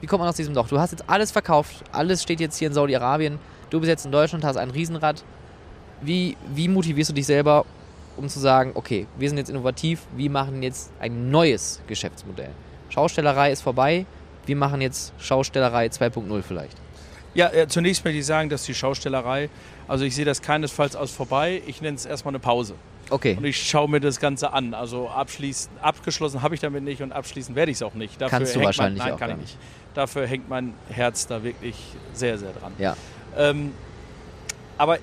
Wie 0.00 0.06
kommt 0.06 0.20
man 0.20 0.28
aus 0.28 0.36
diesem 0.36 0.54
Loch? 0.54 0.68
Du 0.68 0.78
hast 0.78 0.92
jetzt 0.92 1.08
alles 1.08 1.30
verkauft, 1.30 1.84
alles 1.92 2.22
steht 2.22 2.40
jetzt 2.40 2.56
hier 2.56 2.68
in 2.68 2.74
Saudi-Arabien, 2.74 3.38
du 3.70 3.80
bist 3.80 3.88
jetzt 3.88 4.06
in 4.06 4.12
Deutschland, 4.12 4.44
hast 4.44 4.56
ein 4.56 4.70
Riesenrad. 4.70 5.24
Wie, 6.00 6.36
wie 6.54 6.68
motivierst 6.68 7.10
du 7.10 7.14
dich 7.14 7.26
selber, 7.26 7.64
um 8.16 8.28
zu 8.28 8.38
sagen, 8.38 8.72
okay, 8.74 9.06
wir 9.16 9.28
sind 9.28 9.38
jetzt 9.38 9.50
innovativ, 9.50 10.02
wir 10.16 10.30
machen 10.30 10.62
jetzt 10.62 10.92
ein 11.00 11.30
neues 11.30 11.80
Geschäftsmodell? 11.88 12.50
Schaustellerei 12.88 13.50
ist 13.50 13.62
vorbei, 13.62 14.06
wir 14.46 14.56
machen 14.56 14.80
jetzt 14.80 15.12
Schaustellerei 15.18 15.86
2.0 15.86 16.42
vielleicht. 16.42 16.76
Ja, 17.34 17.52
äh, 17.52 17.68
zunächst 17.68 18.04
möchte 18.04 18.18
ich 18.18 18.26
sagen, 18.26 18.48
dass 18.48 18.64
die 18.64 18.74
Schaustellerei, 18.74 19.50
also 19.86 20.04
ich 20.04 20.14
sehe 20.14 20.24
das 20.24 20.40
keinesfalls 20.42 20.96
als 20.96 21.10
vorbei. 21.10 21.62
Ich 21.66 21.80
nenne 21.80 21.96
es 21.96 22.06
erstmal 22.06 22.32
eine 22.32 22.40
Pause. 22.40 22.74
Okay, 23.10 23.36
Und 23.36 23.44
ich 23.44 23.68
schaue 23.68 23.88
mir 23.88 24.00
das 24.00 24.20
Ganze 24.20 24.52
an. 24.52 24.74
Also 24.74 25.08
abschließen, 25.08 25.70
abgeschlossen 25.80 26.42
habe 26.42 26.54
ich 26.54 26.60
damit 26.60 26.84
nicht 26.84 27.02
und 27.02 27.12
abschließen 27.12 27.54
werde 27.54 27.70
ich 27.70 27.78
es 27.78 27.82
auch 27.82 27.94
nicht. 27.94 28.20
Dafür 28.20 28.38
Kannst 28.38 28.54
du 28.54 28.60
hängt 28.60 28.66
wahrscheinlich 28.66 28.98
mein, 28.98 29.08
nein, 29.08 29.14
auch 29.14 29.18
kann 29.18 29.28
gar 29.30 29.38
ich 29.38 29.42
nicht. 29.42 29.58
Dafür 29.94 30.26
hängt 30.26 30.48
mein 30.48 30.74
Herz 30.90 31.26
da 31.26 31.42
wirklich 31.42 31.76
sehr, 32.12 32.38
sehr 32.38 32.52
dran. 32.52 32.72
ja. 32.78 32.96
Ähm, 33.36 33.72
aber 34.76 34.98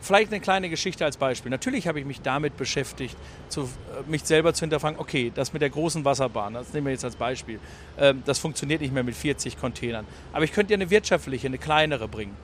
vielleicht 0.00 0.32
eine 0.32 0.40
kleine 0.40 0.68
Geschichte 0.68 1.04
als 1.04 1.16
Beispiel. 1.16 1.50
Natürlich 1.50 1.88
habe 1.88 1.98
ich 2.00 2.06
mich 2.06 2.20
damit 2.20 2.56
beschäftigt, 2.56 3.16
zu, 3.48 3.62
äh, 3.62 4.10
mich 4.10 4.24
selber 4.24 4.54
zu 4.54 4.60
hinterfragen, 4.60 4.98
okay, 4.98 5.32
das 5.34 5.52
mit 5.52 5.62
der 5.62 5.70
großen 5.70 6.04
Wasserbahn, 6.04 6.54
das 6.54 6.72
nehmen 6.72 6.86
wir 6.86 6.92
jetzt 6.92 7.04
als 7.04 7.16
Beispiel, 7.16 7.58
ähm, 7.98 8.22
das 8.24 8.38
funktioniert 8.38 8.80
nicht 8.80 8.92
mehr 8.92 9.04
mit 9.04 9.14
40 9.14 9.58
Containern. 9.58 10.06
Aber 10.32 10.44
ich 10.44 10.52
könnte 10.52 10.72
ja 10.72 10.76
eine 10.76 10.90
wirtschaftliche, 10.90 11.46
eine 11.46 11.58
kleinere 11.58 12.08
bringen. 12.08 12.36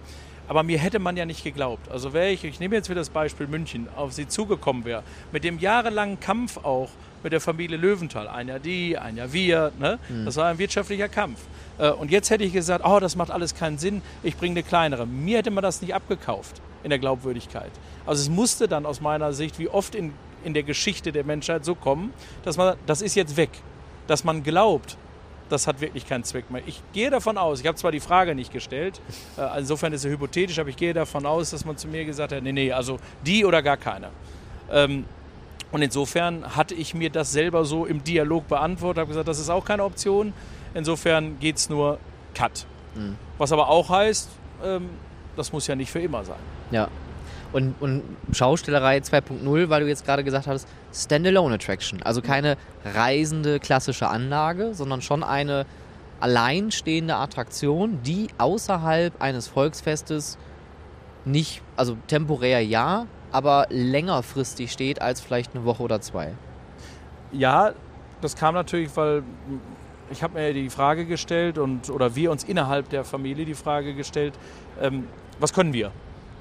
Aber 0.48 0.62
mir 0.62 0.78
hätte 0.78 0.98
man 0.98 1.16
ja 1.16 1.26
nicht 1.26 1.44
geglaubt. 1.44 1.90
Also 1.90 2.12
wäre 2.12 2.30
ich, 2.30 2.42
ich 2.42 2.58
nehme 2.58 2.74
jetzt 2.74 2.88
wieder 2.88 3.00
das 3.00 3.10
Beispiel 3.10 3.46
München, 3.46 3.86
auf 3.94 4.12
sie 4.14 4.26
zugekommen 4.26 4.84
wäre, 4.84 5.02
mit 5.30 5.44
dem 5.44 5.58
jahrelangen 5.58 6.18
Kampf 6.18 6.56
auch 6.58 6.88
mit 7.22 7.32
der 7.32 7.40
Familie 7.40 7.76
Löwenthal, 7.76 8.28
ein 8.28 8.48
Jahr 8.48 8.58
die, 8.58 8.96
ein 8.96 9.16
Jahr 9.16 9.32
wir, 9.32 9.72
ne? 9.78 9.98
das 10.24 10.36
war 10.36 10.46
ein 10.46 10.58
wirtschaftlicher 10.58 11.08
Kampf. 11.08 11.40
Äh, 11.78 11.90
Und 11.90 12.10
jetzt 12.10 12.30
hätte 12.30 12.44
ich 12.44 12.52
gesagt, 12.52 12.84
oh, 12.86 13.00
das 13.00 13.16
macht 13.16 13.30
alles 13.30 13.54
keinen 13.54 13.76
Sinn, 13.76 14.02
ich 14.22 14.36
bringe 14.36 14.52
eine 14.52 14.62
kleinere. 14.62 15.04
Mir 15.06 15.38
hätte 15.38 15.50
man 15.50 15.62
das 15.62 15.82
nicht 15.82 15.94
abgekauft 15.94 16.60
in 16.84 16.90
der 16.90 16.98
Glaubwürdigkeit. 16.98 17.70
Also 18.06 18.22
es 18.22 18.30
musste 18.30 18.68
dann 18.68 18.86
aus 18.86 19.00
meiner 19.00 19.32
Sicht, 19.32 19.58
wie 19.58 19.68
oft 19.68 19.94
in, 19.94 20.12
in 20.44 20.54
der 20.54 20.62
Geschichte 20.62 21.12
der 21.12 21.24
Menschheit 21.24 21.64
so 21.64 21.74
kommen, 21.74 22.12
dass 22.44 22.56
man, 22.56 22.76
das 22.86 23.02
ist 23.02 23.16
jetzt 23.16 23.36
weg. 23.36 23.50
Dass 24.06 24.24
man 24.24 24.42
glaubt, 24.44 24.96
das 25.48 25.66
hat 25.66 25.80
wirklich 25.80 26.06
keinen 26.06 26.24
Zweck 26.24 26.50
mehr. 26.50 26.62
Ich 26.66 26.82
gehe 26.92 27.10
davon 27.10 27.38
aus, 27.38 27.60
ich 27.60 27.66
habe 27.66 27.76
zwar 27.76 27.92
die 27.92 28.00
Frage 28.00 28.34
nicht 28.34 28.52
gestellt, 28.52 29.00
äh, 29.36 29.58
insofern 29.58 29.92
ist 29.92 30.04
es 30.04 30.10
hypothetisch, 30.10 30.58
aber 30.58 30.68
ich 30.68 30.76
gehe 30.76 30.94
davon 30.94 31.26
aus, 31.26 31.50
dass 31.50 31.64
man 31.64 31.76
zu 31.76 31.88
mir 31.88 32.04
gesagt 32.04 32.32
hat, 32.32 32.42
nee, 32.42 32.52
nee, 32.52 32.72
also 32.72 32.98
die 33.24 33.44
oder 33.44 33.62
gar 33.62 33.76
keiner. 33.76 34.10
Ähm, 34.70 35.04
und 35.70 35.82
insofern 35.82 36.56
hatte 36.56 36.74
ich 36.74 36.94
mir 36.94 37.10
das 37.10 37.32
selber 37.32 37.64
so 37.64 37.84
im 37.84 38.02
Dialog 38.02 38.48
beantwortet, 38.48 39.00
habe 39.00 39.08
gesagt, 39.08 39.28
das 39.28 39.38
ist 39.38 39.50
auch 39.50 39.64
keine 39.64 39.84
Option. 39.84 40.32
Insofern 40.74 41.38
geht 41.40 41.56
es 41.56 41.68
nur 41.68 41.98
Cut. 42.34 42.66
Mhm. 42.94 43.16
Was 43.36 43.52
aber 43.52 43.68
auch 43.68 43.90
heißt, 43.90 44.28
ähm, 44.64 44.88
das 45.36 45.52
muss 45.52 45.66
ja 45.66 45.74
nicht 45.74 45.90
für 45.90 46.00
immer 46.00 46.24
sein. 46.24 46.38
Ja. 46.70 46.88
Und, 47.52 47.74
und 47.80 48.02
Schaustellerei 48.32 48.98
2.0, 48.98 49.70
weil 49.70 49.82
du 49.82 49.88
jetzt 49.88 50.04
gerade 50.04 50.22
gesagt 50.22 50.46
hast, 50.46 50.68
Standalone 50.92 51.54
Attraction. 51.54 52.02
Also 52.02 52.20
keine 52.20 52.56
reisende 52.84 53.58
klassische 53.58 54.08
Anlage, 54.08 54.74
sondern 54.74 55.00
schon 55.00 55.22
eine 55.22 55.64
alleinstehende 56.20 57.16
Attraktion, 57.16 58.00
die 58.02 58.28
außerhalb 58.38 59.20
eines 59.22 59.48
Volksfestes 59.48 60.36
nicht, 61.24 61.62
also 61.76 61.96
temporär 62.06 62.64
ja, 62.64 63.06
aber 63.30 63.66
längerfristig 63.70 64.72
steht 64.72 65.00
als 65.00 65.20
vielleicht 65.20 65.54
eine 65.54 65.64
Woche 65.64 65.82
oder 65.82 66.00
zwei. 66.00 66.32
Ja, 67.32 67.72
das 68.20 68.36
kam 68.36 68.54
natürlich, 68.54 68.94
weil 68.96 69.22
ich 70.10 70.22
habe 70.22 70.38
mir 70.38 70.52
die 70.54 70.70
Frage 70.70 71.04
gestellt 71.04 71.58
und 71.58 71.90
oder 71.90 72.14
wir 72.16 72.30
uns 72.30 72.44
innerhalb 72.44 72.88
der 72.88 73.04
Familie 73.04 73.44
die 73.44 73.54
Frage 73.54 73.94
gestellt, 73.94 74.34
ähm, 74.80 75.06
was 75.38 75.52
können 75.52 75.72
wir? 75.72 75.92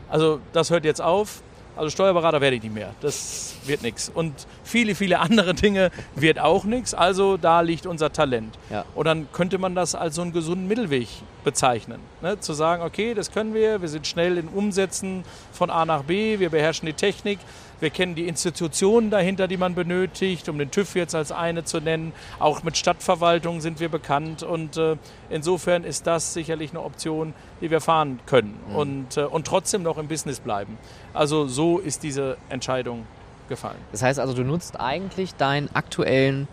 Also 0.09 0.39
das 0.53 0.69
hört 0.69 0.85
jetzt 0.85 1.01
auf. 1.01 1.41
Also 1.75 1.91
Steuerberater 1.91 2.41
werde 2.41 2.55
ich 2.55 2.63
nicht 2.63 2.73
mehr. 2.73 2.93
Das 3.01 3.55
wird 3.65 3.83
nichts. 3.83 4.09
Und 4.09 4.33
viele, 4.63 4.95
viele 4.95 5.19
andere 5.21 5.53
Dinge 5.53 5.91
wird 6.15 6.39
auch 6.39 6.63
nichts. 6.63 6.93
Also 6.93 7.37
da 7.37 7.61
liegt 7.61 7.85
unser 7.85 8.11
Talent. 8.11 8.57
Ja. 8.69 8.83
Und 8.95 9.05
dann 9.05 9.31
könnte 9.31 9.57
man 9.57 9.75
das 9.75 9.93
als 9.93 10.15
so 10.15 10.23
einen 10.23 10.33
gesunden 10.33 10.67
Mittelweg 10.67 11.07
bezeichnen. 11.43 11.99
Ne? 12.21 12.39
Zu 12.39 12.53
sagen, 12.53 12.83
okay, 12.83 13.13
das 13.13 13.31
können 13.31 13.53
wir, 13.53 13.81
wir 13.81 13.89
sind 13.89 14.07
schnell 14.07 14.37
in 14.37 14.47
Umsetzen 14.47 15.23
von 15.51 15.69
A 15.69 15.85
nach 15.85 16.03
B, 16.03 16.39
wir 16.39 16.49
beherrschen 16.49 16.87
die 16.87 16.93
Technik, 16.93 17.39
wir 17.79 17.89
kennen 17.89 18.15
die 18.15 18.27
Institutionen 18.27 19.09
dahinter, 19.09 19.47
die 19.47 19.57
man 19.57 19.75
benötigt, 19.75 20.49
um 20.49 20.57
den 20.57 20.71
TÜV 20.71 20.95
jetzt 20.95 21.13
als 21.15 21.31
eine 21.31 21.63
zu 21.63 21.79
nennen. 21.79 22.13
Auch 22.39 22.63
mit 22.63 22.77
Stadtverwaltung 22.77 23.61
sind 23.61 23.79
wir 23.79 23.89
bekannt 23.89 24.43
und 24.43 24.77
äh, 24.77 24.95
insofern 25.29 25.83
ist 25.83 26.07
das 26.07 26.33
sicherlich 26.33 26.71
eine 26.71 26.81
Option, 26.81 27.33
die 27.61 27.69
wir 27.69 27.81
fahren 27.81 28.19
können 28.25 28.59
und, 28.73 29.17
äh, 29.17 29.21
und 29.21 29.45
trotzdem 29.45 29.83
noch 29.83 29.97
im 29.97 30.07
Business 30.07 30.39
bleiben. 30.39 30.77
Also 31.13 31.47
so 31.47 31.77
ist 31.77 32.03
diese 32.03 32.37
Entscheidung 32.49 33.05
gefallen. 33.47 33.77
Das 33.91 34.01
heißt 34.01 34.19
also, 34.19 34.33
du 34.33 34.43
nutzt 34.43 34.79
eigentlich 34.79 35.35
deinen 35.35 35.69
aktuellen 35.73 36.47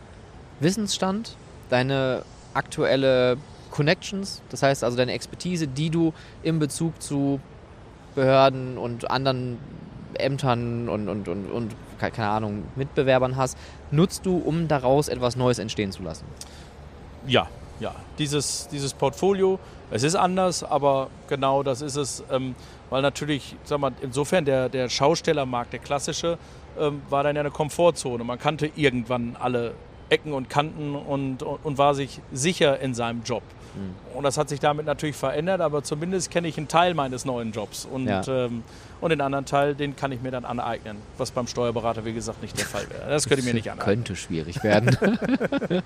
Wissensstand, 0.61 1.37
deine 1.71 2.23
aktuelle 2.53 3.39
Connections, 3.71 4.41
das 4.51 4.63
heißt 4.63 4.85
also 4.85 4.97
deine 4.97 5.13
Expertise, 5.13 5.67
die 5.67 5.91
du 5.91 6.13
in 6.43 6.59
Bezug 6.59 7.03
zu 7.03 7.41
Behörden 8.15 8.79
und 8.79 9.11
anderen 9.11 9.59
Ämtern 10.21 10.89
und, 10.89 11.09
und, 11.09 11.29
und, 11.29 11.51
und 11.51 11.75
ke- 11.99 12.11
keine 12.11 12.29
Ahnung, 12.29 12.65
Mitbewerbern 12.77 13.37
hast, 13.37 13.57
nutzt 13.91 14.27
du, 14.27 14.37
um 14.37 14.69
daraus 14.69 15.09
etwas 15.09 15.37
Neues 15.37 15.59
entstehen 15.59 15.93
zu 15.93 16.03
lassen. 16.03 16.25
Ja, 17.27 17.49
ja. 17.81 17.95
Dieses, 18.19 18.69
dieses 18.69 18.95
Portfolio, 18.95 19.59
es 19.91 20.03
ist 20.03 20.15
anders, 20.15 20.63
aber 20.65 21.09
genau 21.29 21.63
das 21.63 21.83
ist 21.83 21.97
es, 21.97 22.23
ähm, 22.31 22.55
weil 22.91 23.03
natürlich, 23.03 23.57
sag 23.65 23.81
mal, 23.81 23.93
insofern 24.03 24.45
der, 24.45 24.69
der 24.69 24.89
Schaustellermarkt, 24.89 25.73
der 25.73 25.81
klassische, 25.81 26.39
ähm, 26.79 27.03
war 27.09 27.23
dann 27.23 27.37
ja 27.37 27.41
eine 27.41 27.51
Komfortzone. 27.51 28.25
Man 28.25 28.39
kannte 28.39 28.71
irgendwann 28.77 29.37
alle 29.41 29.75
Ecken 30.11 30.33
und 30.33 30.51
Kanten 30.51 30.95
und, 30.95 31.43
und, 31.43 31.65
und 31.65 31.79
war 31.79 31.95
sich 31.95 32.21
sicher 32.33 32.79
in 32.81 32.95
seinem 32.95 33.23
Job. 33.23 33.43
Mhm. 33.75 34.17
Und 34.17 34.25
das 34.25 34.39
hat 34.39 34.49
sich 34.49 34.61
damit 34.61 34.87
natürlich 34.87 35.17
verändert, 35.17 35.61
aber 35.61 35.83
zumindest 35.83 36.31
kenne 36.31 36.49
ich 36.49 36.57
einen 36.57 36.69
Teil 36.69 36.95
meines 36.95 37.25
neuen 37.25 37.53
Jobs. 37.53 37.85
Und, 37.85 38.07
ja. 38.07 38.23
ähm, 38.27 38.63
und 39.01 39.11
den 39.11 39.21
anderen 39.21 39.45
Teil, 39.45 39.75
den 39.75 39.97
kann 39.97 40.13
ich 40.13 40.23
mir 40.23 40.31
dann 40.31 40.45
aneignen, 40.45 40.97
was 41.19 41.31
beim 41.31 41.47
Steuerberater, 41.47 42.05
wie 42.05 42.13
gesagt, 42.13 42.43
nicht 42.43 42.59
der 42.59 42.67
Fall 42.67 42.89
wäre. 42.91 43.09
Das 43.09 43.29
könnte 43.29 43.41
ich 43.41 43.47
mir 43.47 43.55
nicht 43.55 43.71
aneignen. 43.71 43.97
Könnte 43.97 44.17
schwierig 44.17 44.63
werden. 44.63 44.97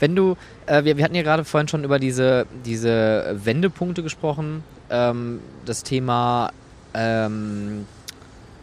Wenn 0.00 0.16
du, 0.16 0.36
äh, 0.66 0.84
wir, 0.84 0.96
wir 0.96 1.04
hatten 1.04 1.14
ja 1.14 1.22
gerade 1.22 1.44
vorhin 1.44 1.68
schon 1.68 1.84
über 1.84 1.98
diese, 1.98 2.46
diese 2.64 3.36
Wendepunkte 3.44 4.02
gesprochen, 4.02 4.62
ähm, 4.90 5.40
das 5.64 5.82
Thema 5.82 6.52
ähm, 6.94 7.86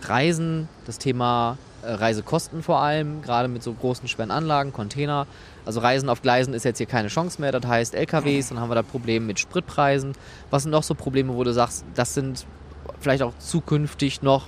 Reisen, 0.03 0.67
das 0.85 0.97
Thema 0.97 1.57
äh, 1.83 1.91
Reisekosten 1.91 2.63
vor 2.63 2.81
allem, 2.81 3.21
gerade 3.21 3.47
mit 3.47 3.63
so 3.63 3.73
großen, 3.73 4.07
schweren 4.07 4.31
Anlagen, 4.31 4.73
Container. 4.73 5.27
Also 5.65 5.79
Reisen 5.79 6.09
auf 6.09 6.21
Gleisen 6.21 6.53
ist 6.53 6.65
jetzt 6.65 6.77
hier 6.77 6.87
keine 6.87 7.07
Chance 7.07 7.39
mehr. 7.39 7.51
Das 7.51 7.65
heißt 7.65 7.95
LKWs, 7.95 8.49
dann 8.49 8.59
haben 8.59 8.69
wir 8.69 8.75
da 8.75 8.83
Probleme 8.83 9.25
mit 9.25 9.39
Spritpreisen. 9.39 10.13
Was 10.49 10.63
sind 10.63 10.71
noch 10.71 10.83
so 10.83 10.93
Probleme, 10.93 11.33
wo 11.35 11.43
du 11.43 11.53
sagst, 11.53 11.85
das 11.95 12.13
sind 12.13 12.45
vielleicht 12.99 13.23
auch 13.23 13.33
zukünftig 13.39 14.21
noch 14.21 14.47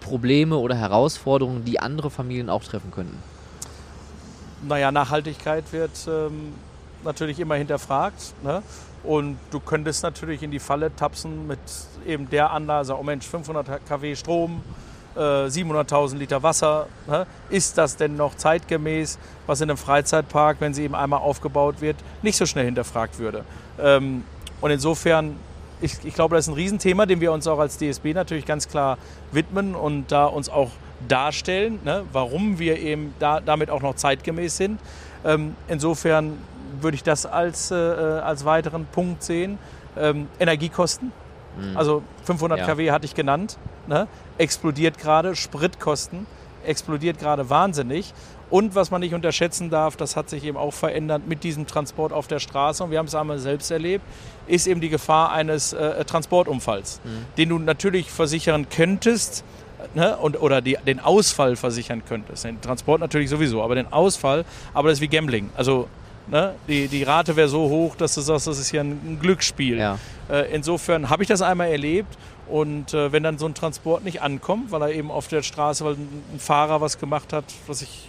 Probleme 0.00 0.56
oder 0.56 0.74
Herausforderungen, 0.74 1.64
die 1.64 1.80
andere 1.80 2.10
Familien 2.10 2.50
auch 2.50 2.64
treffen 2.64 2.90
könnten? 2.90 3.18
Naja, 4.66 4.90
Nachhaltigkeit 4.90 5.64
wird 5.72 6.08
ähm, 6.08 6.54
natürlich 7.04 7.38
immer 7.40 7.56
hinterfragt. 7.56 8.34
Ne? 8.42 8.62
Und 9.02 9.38
du 9.50 9.60
könntest 9.60 10.02
natürlich 10.02 10.42
in 10.42 10.50
die 10.50 10.58
Falle 10.58 10.94
tapsen 10.94 11.46
mit 11.46 11.58
eben 12.06 12.28
der 12.30 12.50
Anlage, 12.50 12.98
oh 12.98 13.02
Mensch, 13.02 13.26
500 13.26 13.86
kW 13.86 14.16
Strom, 14.16 14.62
700.000 15.16 16.14
äh, 16.14 16.18
Liter 16.18 16.42
Wasser. 16.42 16.86
Ist 17.50 17.78
das 17.78 17.96
denn 17.96 18.16
noch 18.16 18.34
zeitgemäß, 18.34 19.18
was 19.46 19.60
in 19.60 19.70
einem 19.70 19.76
Freizeitpark, 19.76 20.56
wenn 20.60 20.74
sie 20.74 20.84
eben 20.84 20.94
einmal 20.94 21.20
aufgebaut 21.20 21.80
wird, 21.80 21.96
nicht 22.22 22.36
so 22.36 22.46
schnell 22.46 22.64
hinterfragt 22.64 23.18
würde? 23.18 23.44
Ähm, 23.80 24.24
und 24.60 24.70
insofern, 24.70 25.36
ich, 25.80 26.04
ich 26.04 26.14
glaube, 26.14 26.36
das 26.36 26.46
ist 26.46 26.52
ein 26.52 26.54
Riesenthema, 26.54 27.06
dem 27.06 27.20
wir 27.20 27.32
uns 27.32 27.46
auch 27.46 27.58
als 27.58 27.78
DSB 27.78 28.14
natürlich 28.14 28.46
ganz 28.46 28.68
klar 28.68 28.98
widmen 29.32 29.74
und 29.74 30.10
da 30.10 30.26
uns 30.26 30.48
auch 30.48 30.70
darstellen, 31.06 31.80
ne? 31.84 32.04
warum 32.12 32.58
wir 32.58 32.78
eben 32.78 33.14
da, 33.18 33.40
damit 33.40 33.70
auch 33.70 33.82
noch 33.82 33.94
zeitgemäß 33.94 34.56
sind. 34.56 34.80
Ähm, 35.24 35.54
insofern 35.68 36.38
würde 36.80 36.94
ich 36.94 37.02
das 37.02 37.26
als, 37.26 37.70
äh, 37.70 37.74
als 37.74 38.44
weiteren 38.44 38.86
Punkt 38.86 39.22
sehen. 39.22 39.58
Ähm, 39.96 40.28
Energiekosten. 40.40 41.12
Mhm. 41.58 41.76
Also 41.76 42.02
500 42.24 42.58
ja. 42.58 42.66
kW 42.66 42.90
hatte 42.90 43.04
ich 43.04 43.14
genannt 43.14 43.58
ne, 43.86 44.08
explodiert 44.38 44.98
gerade, 44.98 45.36
Spritkosten 45.36 46.26
explodiert 46.66 47.18
gerade 47.18 47.50
wahnsinnig. 47.50 48.12
Und 48.50 48.74
was 48.74 48.90
man 48.90 49.00
nicht 49.00 49.14
unterschätzen 49.14 49.70
darf, 49.70 49.96
das 49.96 50.16
hat 50.16 50.28
sich 50.28 50.44
eben 50.44 50.56
auch 50.56 50.72
verändert 50.72 51.22
mit 51.26 51.44
diesem 51.44 51.66
Transport 51.66 52.12
auf 52.12 52.26
der 52.28 52.38
Straße, 52.38 52.84
und 52.84 52.90
wir 52.90 52.98
haben 52.98 53.06
es 53.06 53.14
einmal 53.14 53.38
selbst 53.38 53.70
erlebt, 53.70 54.04
ist 54.46 54.66
eben 54.66 54.80
die 54.80 54.90
Gefahr 54.90 55.32
eines 55.32 55.72
äh, 55.72 56.04
Transportunfalls, 56.04 57.00
mhm. 57.02 57.24
den 57.36 57.48
du 57.48 57.58
natürlich 57.58 58.10
versichern 58.10 58.68
könntest, 58.68 59.44
Ne, 59.92 60.16
und, 60.16 60.40
oder 60.40 60.62
die, 60.62 60.78
den 60.86 60.98
Ausfall 60.98 61.56
versichern 61.56 62.02
könntest. 62.08 62.44
Den 62.44 62.58
Transport 62.58 63.02
natürlich 63.02 63.28
sowieso, 63.28 63.62
aber 63.62 63.74
den 63.74 63.92
Ausfall, 63.92 64.46
aber 64.72 64.88
das 64.88 64.96
ist 64.98 65.02
wie 65.02 65.08
Gambling. 65.08 65.50
Also 65.56 65.88
ne, 66.26 66.54
die, 66.68 66.88
die 66.88 67.02
Rate 67.02 67.36
wäre 67.36 67.48
so 67.48 67.68
hoch, 67.68 67.94
dass 67.94 68.14
du 68.14 68.22
sagst, 68.22 68.46
das 68.46 68.58
ist 68.58 68.70
hier 68.70 68.80
ein, 68.80 69.18
Glücksspiel. 69.20 69.76
Ja. 69.76 69.98
Äh, 70.30 70.54
insofern 70.54 71.10
habe 71.10 71.22
ich 71.22 71.28
das 71.28 71.42
einmal 71.42 71.68
erlebt 71.68 72.16
und 72.48 72.92
äh, 72.92 73.12
wenn 73.12 73.22
dann 73.22 73.38
so 73.38 73.46
ein 73.46 73.54
Transport 73.54 74.04
nicht 74.04 74.22
ankommt, 74.22 74.70
weil 74.70 74.82
er 74.82 74.92
eben 74.92 75.10
auf 75.10 75.28
der 75.28 75.42
Straße, 75.42 75.84
weil 75.84 75.94
ein 75.94 76.38
Fahrer 76.38 76.80
was 76.80 76.98
gemacht 76.98 77.32
hat, 77.32 77.44
was 77.66 77.82
ich, 77.82 78.08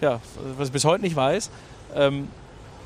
ja, 0.00 0.20
was 0.58 0.68
ich 0.68 0.72
bis 0.72 0.84
heute 0.84 1.02
nicht 1.02 1.16
weiß, 1.16 1.50
ähm, 1.94 2.28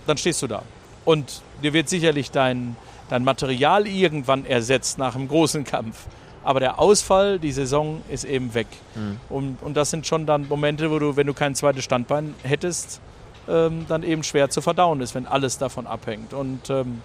dann 0.06 0.16
stehst 0.16 0.42
du 0.42 0.46
da. 0.46 0.62
Und 1.04 1.42
dir 1.62 1.72
wird 1.72 1.88
sicherlich 1.88 2.30
dein, 2.30 2.76
dein 3.08 3.24
Material 3.24 3.86
irgendwann 3.86 4.46
ersetzt 4.46 4.98
nach 4.98 5.14
einem 5.14 5.28
großen 5.28 5.64
Kampf. 5.64 6.06
Aber 6.44 6.60
der 6.60 6.78
Ausfall, 6.78 7.40
die 7.40 7.50
Saison 7.50 8.02
ist 8.08 8.24
eben 8.24 8.54
weg. 8.54 8.68
Mhm. 8.94 9.18
Und, 9.28 9.62
und 9.62 9.76
das 9.76 9.90
sind 9.90 10.06
schon 10.06 10.26
dann 10.26 10.46
Momente, 10.48 10.90
wo 10.92 11.00
du, 11.00 11.16
wenn 11.16 11.26
du 11.26 11.34
kein 11.34 11.56
zweites 11.56 11.82
Standbein 11.82 12.34
hättest, 12.44 13.00
ähm, 13.48 13.86
dann 13.88 14.04
eben 14.04 14.22
schwer 14.22 14.48
zu 14.50 14.60
verdauen 14.60 15.00
ist, 15.00 15.16
wenn 15.16 15.26
alles 15.26 15.58
davon 15.58 15.88
abhängt. 15.88 16.32
Und 16.32 16.70
ähm, 16.70 17.02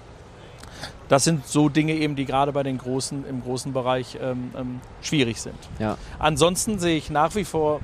das 1.09 1.23
sind 1.23 1.47
so 1.47 1.69
Dinge 1.69 1.93
eben, 1.93 2.15
die 2.15 2.25
gerade 2.25 2.51
bei 2.51 2.63
den 2.63 2.77
großen 2.77 3.25
im 3.27 3.43
großen 3.43 3.73
Bereich 3.73 4.17
ähm, 4.21 4.51
ähm, 4.57 4.81
schwierig 5.01 5.41
sind. 5.41 5.57
Ja. 5.79 5.97
Ansonsten 6.19 6.79
sehe 6.79 6.97
ich 6.97 7.09
nach 7.09 7.35
wie 7.35 7.43
vor 7.43 7.81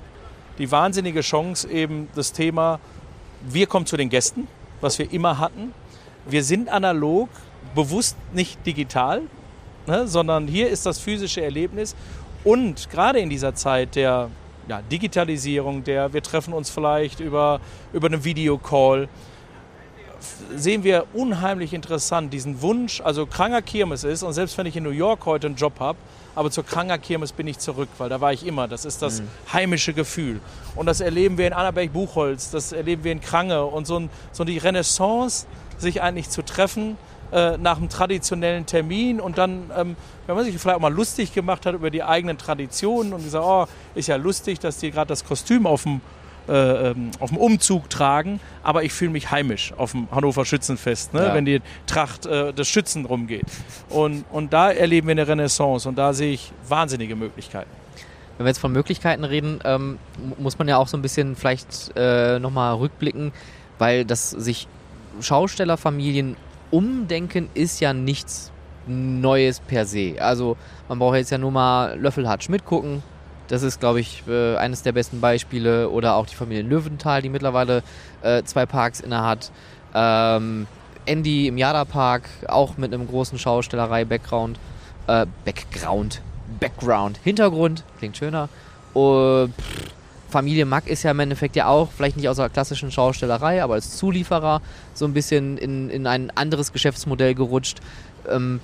die 0.57 0.71
wahnsinnige 0.71 1.21
Chance 1.21 1.69
eben 1.69 2.07
das 2.15 2.31
Thema, 2.33 2.79
wir 3.47 3.67
kommen 3.67 3.85
zu 3.85 3.97
den 3.97 4.09
Gästen, 4.09 4.47
was 4.81 4.97
wir 4.99 5.11
immer 5.11 5.37
hatten. 5.37 5.73
Wir 6.25 6.43
sind 6.43 6.69
analog, 6.69 7.29
bewusst 7.75 8.17
nicht 8.33 8.65
digital, 8.65 9.21
ne, 9.85 10.07
sondern 10.07 10.47
hier 10.47 10.69
ist 10.69 10.85
das 10.85 10.99
physische 10.99 11.41
Erlebnis. 11.41 11.95
Und 12.43 12.89
gerade 12.89 13.19
in 13.19 13.29
dieser 13.29 13.55
Zeit 13.55 13.95
der 13.95 14.29
ja, 14.67 14.81
Digitalisierung, 14.81 15.83
der 15.83 16.13
wir 16.13 16.21
treffen 16.21 16.53
uns 16.53 16.69
vielleicht 16.69 17.19
über, 17.19 17.59
über 17.93 18.07
einen 18.07 18.23
Videocall, 18.23 19.07
sehen 20.55 20.83
wir 20.83 21.05
unheimlich 21.13 21.73
interessant 21.73 22.33
diesen 22.33 22.61
Wunsch, 22.61 23.01
also 23.01 23.25
Kranger 23.25 23.61
Kirmes 23.61 24.03
ist, 24.03 24.23
und 24.23 24.33
selbst 24.33 24.57
wenn 24.57 24.65
ich 24.65 24.75
in 24.75 24.83
New 24.83 24.89
York 24.89 25.25
heute 25.25 25.47
einen 25.47 25.55
Job 25.55 25.79
habe, 25.79 25.97
aber 26.35 26.51
zur 26.51 26.65
Kranger 26.65 26.97
Kirmes 26.97 27.31
bin 27.31 27.47
ich 27.47 27.57
zurück, 27.57 27.89
weil 27.97 28.09
da 28.09 28.21
war 28.21 28.31
ich 28.31 28.45
immer. 28.45 28.67
Das 28.67 28.85
ist 28.85 29.01
das 29.01 29.21
mhm. 29.21 29.27
heimische 29.51 29.93
Gefühl. 29.93 30.39
Und 30.75 30.85
das 30.85 31.01
erleben 31.01 31.37
wir 31.37 31.47
in 31.47 31.53
Annaberg-Buchholz, 31.53 32.51
das 32.51 32.73
erleben 32.73 33.03
wir 33.03 33.11
in 33.11 33.21
Krange 33.21 33.65
und 33.65 33.87
so, 33.87 33.99
ein, 33.99 34.09
so 34.31 34.43
die 34.43 34.59
Renaissance, 34.59 35.47
sich 35.79 36.01
eigentlich 36.01 36.29
zu 36.29 36.43
treffen 36.43 36.97
äh, 37.31 37.57
nach 37.57 37.77
einem 37.77 37.89
traditionellen 37.89 38.65
Termin 38.65 39.19
und 39.19 39.37
dann, 39.37 39.71
ähm, 39.75 39.95
wenn 40.27 40.35
man 40.35 40.45
sich 40.45 40.57
vielleicht 40.57 40.77
auch 40.77 40.81
mal 40.81 40.93
lustig 40.93 41.33
gemacht 41.33 41.65
hat 41.65 41.75
über 41.75 41.89
die 41.89 42.03
eigenen 42.03 42.37
Traditionen 42.37 43.13
und 43.13 43.23
gesagt, 43.23 43.45
oh, 43.45 43.65
ist 43.95 44.07
ja 44.07 44.15
lustig, 44.15 44.59
dass 44.59 44.77
die 44.77 44.91
gerade 44.91 45.09
das 45.09 45.25
Kostüm 45.25 45.65
auf 45.65 45.83
dem 45.83 46.01
äh, 46.47 46.89
ähm, 46.91 47.11
auf 47.19 47.29
dem 47.29 47.37
Umzug 47.37 47.89
tragen, 47.89 48.39
aber 48.63 48.83
ich 48.83 48.93
fühle 48.93 49.11
mich 49.11 49.31
heimisch 49.31 49.73
auf 49.77 49.91
dem 49.91 50.09
Hannover 50.11 50.45
Schützenfest, 50.45 51.13
ne? 51.13 51.27
ja. 51.27 51.33
wenn 51.33 51.45
die 51.45 51.61
Tracht 51.85 52.25
äh, 52.25 52.53
des 52.53 52.67
Schützen 52.67 53.05
rumgeht. 53.05 53.45
Und, 53.89 54.25
und 54.31 54.53
da 54.53 54.71
erleben 54.71 55.07
wir 55.07 55.13
eine 55.13 55.27
Renaissance 55.27 55.87
und 55.87 55.97
da 55.97 56.13
sehe 56.13 56.33
ich 56.33 56.51
wahnsinnige 56.67 57.15
Möglichkeiten. 57.15 57.69
Wenn 58.37 58.45
wir 58.45 58.49
jetzt 58.49 58.59
von 58.59 58.71
Möglichkeiten 58.71 59.23
reden, 59.23 59.59
ähm, 59.65 59.97
muss 60.37 60.59
man 60.59 60.67
ja 60.67 60.77
auch 60.77 60.87
so 60.87 60.95
ein 60.95 61.01
bisschen 61.01 61.35
vielleicht 61.35 61.91
äh, 61.95 62.39
nochmal 62.39 62.75
rückblicken, 62.75 63.31
weil 63.79 64.05
das 64.05 64.29
sich 64.29 64.67
Schaustellerfamilien 65.21 66.35
umdenken 66.69 67.49
ist 67.53 67.79
ja 67.79 67.93
nichts 67.93 68.51
Neues 68.85 69.59
per 69.59 69.85
se. 69.85 70.15
Also 70.19 70.55
man 70.87 70.99
braucht 70.99 71.17
jetzt 71.17 71.31
ja 71.31 71.37
nur 71.37 71.51
mal 71.51 71.99
Löffelhardt 71.99 72.43
Schmidt 72.43 72.65
gucken, 72.65 73.03
das 73.47 73.63
ist, 73.63 73.79
glaube 73.79 73.99
ich, 73.99 74.23
äh, 74.27 74.55
eines 74.57 74.83
der 74.83 74.91
besten 74.91 75.21
Beispiele. 75.21 75.89
Oder 75.89 76.15
auch 76.15 76.25
die 76.25 76.35
Familie 76.35 76.63
Löwenthal, 76.63 77.21
die 77.21 77.29
mittlerweile 77.29 77.83
äh, 78.21 78.43
zwei 78.43 78.65
Parks 78.65 78.99
innehat. 78.99 79.51
Ähm, 79.93 80.67
Andy 81.05 81.47
im 81.47 81.57
Jada-Park, 81.57 82.23
auch 82.47 82.77
mit 82.77 82.93
einem 82.93 83.07
großen 83.07 83.39
Schaustellerei-Background. 83.39 84.59
Äh, 85.07 85.25
Background. 85.45 86.21
Background. 86.59 87.19
Hintergrund, 87.23 87.83
klingt 87.97 88.17
schöner. 88.17 88.49
Uh, 88.93 89.47
Familie 90.29 90.65
Mack 90.65 90.87
ist 90.87 91.03
ja 91.03 91.11
im 91.11 91.19
Endeffekt 91.19 91.55
ja 91.55 91.67
auch, 91.67 91.89
vielleicht 91.91 92.17
nicht 92.17 92.27
aus 92.27 92.37
der 92.37 92.49
klassischen 92.49 92.91
Schaustellerei, 92.91 93.63
aber 93.63 93.75
als 93.75 93.95
Zulieferer 93.95 94.61
so 94.93 95.05
ein 95.05 95.13
bisschen 95.13 95.57
in, 95.57 95.89
in 95.89 96.05
ein 96.07 96.31
anderes 96.35 96.73
Geschäftsmodell 96.73 97.33
gerutscht. 97.33 97.79
Ähm, 98.29 98.59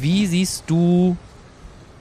wie 0.00 0.26
siehst 0.26 0.64
du 0.66 1.16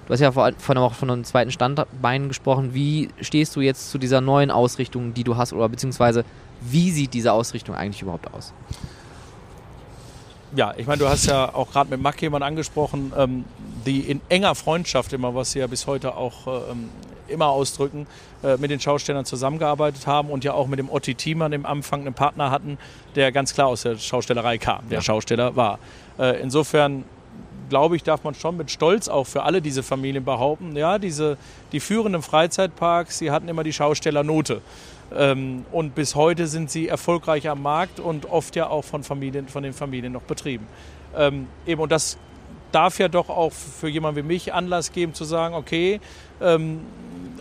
Du 0.06 0.14
hast 0.14 0.20
ja 0.20 0.32
vorhin 0.32 0.78
auch 0.78 0.94
von 0.94 1.10
einem 1.10 1.24
zweiten 1.24 1.52
Standbein 1.52 2.28
gesprochen. 2.28 2.74
Wie 2.74 3.10
stehst 3.22 3.56
du 3.56 3.62
jetzt 3.62 3.90
zu 3.90 3.98
dieser 3.98 4.22
neuen 4.22 4.52
Ausrichtung, 4.52 5.14
die 5.14 5.24
du 5.24 5.36
hast, 5.36 5.52
oder 5.52 5.68
beziehungsweise 5.68 6.24
wie 6.62 6.92
sieht 6.92 7.14
diese 7.14 7.34
Ausrichtung 7.34 7.76
eigentlich 7.76 8.02
überhaupt 8.02 8.32
aus? 8.34 8.54
Ja, 10.56 10.74
ich 10.78 10.86
meine, 10.86 11.00
du 11.00 11.10
hast 11.10 11.26
ja 11.26 11.54
auch 11.54 11.72
gerade 11.72 11.90
mit 11.90 12.02
Mack 12.02 12.22
jemand 12.22 12.44
angesprochen, 12.44 13.12
ähm, 13.18 13.46
die 13.86 14.00
in 14.00 14.22
enger 14.30 14.56
Freundschaft 14.56 15.12
immer, 15.12 15.36
was 15.36 15.52
sie 15.52 15.60
ja 15.60 15.68
bis 15.68 15.86
heute 15.88 16.16
auch 16.16 16.48
ähm, 16.72 16.90
immer 17.28 17.48
ausdrücken, 17.48 18.08
äh, 18.44 18.58
mit 18.58 18.72
den 18.72 18.80
Schaustellern 18.80 19.26
zusammengearbeitet 19.26 20.08
haben 20.08 20.30
und 20.30 20.44
ja 20.44 20.54
auch 20.54 20.68
mit 20.68 20.80
dem 20.80 20.90
Otti 20.90 21.16
Thiemann 21.16 21.52
im 21.52 21.66
Anfang 21.66 22.02
einen 22.02 22.14
Partner 22.14 22.52
hatten, 22.52 22.78
der 23.16 23.32
ganz 23.32 23.54
klar 23.54 23.68
aus 23.68 23.82
der 23.82 23.98
Schaustellerei 23.98 24.58
kam, 24.58 24.88
der 24.90 25.00
ja. 25.00 25.02
Schausteller 25.02 25.56
war. 25.56 25.80
Äh, 26.20 26.42
insofern 26.42 27.04
glaube 27.70 27.96
ich, 27.96 28.04
darf 28.04 28.24
man 28.24 28.36
schon 28.36 28.58
mit 28.58 28.72
Stolz 28.72 29.08
auch 29.08 29.26
für 29.26 29.44
alle 29.44 29.62
diese 29.62 29.84
Familien 29.84 30.24
behaupten, 30.24 30.76
ja, 30.76 30.98
diese, 30.98 31.38
die 31.72 31.80
führenden 31.80 32.22
Freizeitparks, 32.22 33.18
sie 33.18 33.32
hatten 33.32 33.48
immer 33.48 33.64
die 33.64 33.74
Schaustellernote. 33.74 34.62
Ähm, 35.16 35.66
und 35.72 35.96
bis 35.96 36.16
heute 36.16 36.48
sind 36.48 36.72
sie 36.72 36.88
erfolgreich 36.88 37.48
am 37.48 37.62
Markt 37.62 38.00
und 38.00 38.30
oft 38.30 38.56
ja 38.56 38.68
auch 38.68 38.84
von, 38.84 39.04
Familien, 39.04 39.48
von 39.48 39.64
den 39.64 39.74
Familien 39.74 40.14
noch 40.14 40.24
betrieben. 40.24 40.66
Ähm, 41.16 41.48
eben, 41.66 41.82
und 41.82 41.92
das 41.92 42.18
darf 42.72 43.00
ja 43.00 43.08
doch 43.08 43.30
auch 43.30 43.52
für 43.52 43.88
jemanden 43.88 44.24
wie 44.24 44.28
mich 44.28 44.54
Anlass 44.54 44.92
geben 44.92 45.14
zu 45.14 45.24
sagen, 45.24 45.56
okay, 45.56 46.02
ähm, 46.42 46.82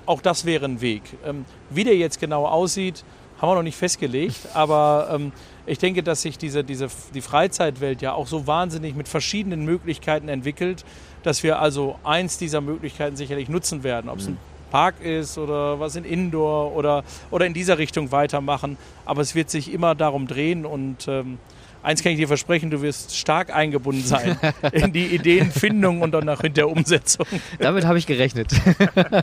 auch 0.06 0.20
das 0.20 0.44
wäre 0.44 0.66
ein 0.66 0.80
Weg. 0.80 1.02
Ähm, 1.24 1.44
wie 1.70 1.84
der 1.84 1.96
jetzt 1.96 2.20
genau 2.20 2.46
aussieht, 2.46 3.04
haben 3.40 3.50
wir 3.50 3.54
noch 3.56 3.62
nicht 3.62 3.76
festgelegt, 3.76 4.48
aber 4.54 5.08
ähm, 5.12 5.32
ich 5.66 5.78
denke, 5.78 6.02
dass 6.02 6.22
sich 6.22 6.38
diese, 6.38 6.62
diese, 6.64 6.88
die 7.14 7.20
Freizeitwelt 7.20 8.02
ja 8.02 8.12
auch 8.12 8.26
so 8.26 8.46
wahnsinnig 8.46 8.94
mit 8.94 9.08
verschiedenen 9.08 9.64
Möglichkeiten 9.64 10.28
entwickelt, 10.28 10.84
dass 11.22 11.42
wir 11.42 11.58
also 11.58 11.98
eins 12.04 12.38
dieser 12.38 12.60
Möglichkeiten 12.60 13.16
sicherlich 13.16 13.48
nutzen 13.48 13.82
werden. 13.82 14.10
Ob 14.10 14.18
es 14.18 14.28
ein 14.28 14.36
Park 14.70 15.00
ist 15.00 15.38
oder 15.38 15.78
was 15.80 15.96
in 15.96 16.04
Indoor 16.04 16.74
oder, 16.74 17.04
oder 17.30 17.46
in 17.46 17.54
dieser 17.54 17.78
Richtung 17.78 18.10
weitermachen. 18.12 18.76
Aber 19.04 19.22
es 19.22 19.34
wird 19.34 19.48
sich 19.48 19.72
immer 19.72 19.94
darum 19.94 20.26
drehen 20.26 20.66
und 20.66 21.06
ähm, 21.08 21.38
eins 21.84 22.02
kann 22.02 22.12
ich 22.12 22.18
dir 22.18 22.26
versprechen, 22.26 22.70
du 22.70 22.82
wirst 22.82 23.16
stark 23.16 23.54
eingebunden 23.54 24.02
sein 24.02 24.36
in 24.72 24.92
die 24.92 25.06
Ideenfindung 25.06 26.02
und 26.02 26.12
dann 26.12 26.28
auch 26.28 26.40
in 26.40 26.54
der 26.54 26.68
Umsetzung. 26.68 27.26
Damit 27.58 27.84
habe 27.84 27.98
ich 27.98 28.06
gerechnet. 28.06 28.50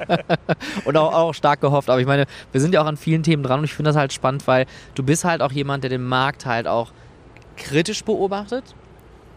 und 0.86 0.96
auch, 0.96 1.14
auch, 1.14 1.34
stark 1.34 1.60
gehofft. 1.62 1.90
Aber 1.90 2.00
ich 2.00 2.08
meine, 2.08 2.26
wir 2.52 2.62
sind 2.62 2.74
ja 2.74 2.82
auch 2.82 2.86
an 2.86 2.98
vielen 2.98 3.24
Themen 3.24 3.44
dran 3.44 3.60
und 3.60 3.66
ich 3.66 3.74
finde 3.74 3.90
das 3.90 3.98
halt 3.98 4.14
spannend, 4.14 4.48
weil 4.48 4.68
du 4.96 5.04
bist 5.04 5.26
halt 5.26 5.42
auch 5.42 5.52
jemand, 5.52 5.84
der 5.84 5.90
den 5.90 6.04
Markt 6.04 6.46
halt 6.46 6.68
auch 6.68 6.92
kritisch 7.58 8.04
beobachtet, 8.04 8.64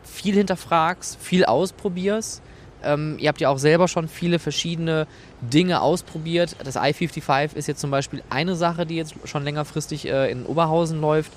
viel 0.02 0.34
hinterfragst, 0.34 1.18
viel 1.20 1.44
ausprobierst. 1.44 2.42
Ähm, 2.82 3.16
ihr 3.18 3.28
habt 3.28 3.40
ja 3.40 3.48
auch 3.48 3.58
selber 3.58 3.88
schon 3.88 4.08
viele 4.08 4.38
verschiedene 4.38 5.06
Dinge 5.40 5.80
ausprobiert. 5.80 6.56
Das 6.62 6.76
i55 6.76 7.56
ist 7.56 7.66
jetzt 7.66 7.80
zum 7.80 7.90
Beispiel 7.90 8.22
eine 8.28 8.54
Sache, 8.54 8.84
die 8.84 8.96
jetzt 8.96 9.14
schon 9.24 9.44
längerfristig 9.44 10.06
äh, 10.06 10.30
in 10.30 10.44
Oberhausen 10.44 11.00
läuft. 11.00 11.32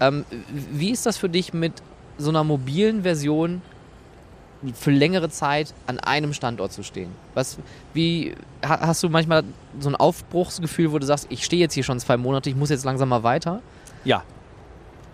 Ähm, 0.00 0.24
wie 0.50 0.90
ist 0.90 1.06
das 1.06 1.16
für 1.16 1.28
dich 1.28 1.52
mit 1.52 1.72
so 2.18 2.30
einer 2.30 2.44
mobilen 2.44 3.02
Version 3.02 3.62
für 4.74 4.90
längere 4.90 5.28
Zeit 5.28 5.74
an 5.86 6.00
einem 6.00 6.32
Standort 6.32 6.72
zu 6.72 6.82
stehen? 6.82 7.10
Was, 7.34 7.58
wie 7.94 8.34
hast 8.62 9.02
du 9.02 9.08
manchmal 9.08 9.44
so 9.78 9.88
ein 9.88 9.96
Aufbruchsgefühl, 9.96 10.92
wo 10.92 10.98
du 10.98 11.06
sagst, 11.06 11.26
ich 11.30 11.44
stehe 11.44 11.60
jetzt 11.60 11.74
hier 11.74 11.84
schon 11.84 12.00
zwei 12.00 12.16
Monate, 12.16 12.50
ich 12.50 12.56
muss 12.56 12.70
jetzt 12.70 12.84
langsam 12.84 13.08
mal 13.08 13.22
weiter? 13.22 13.60
Ja, 14.04 14.22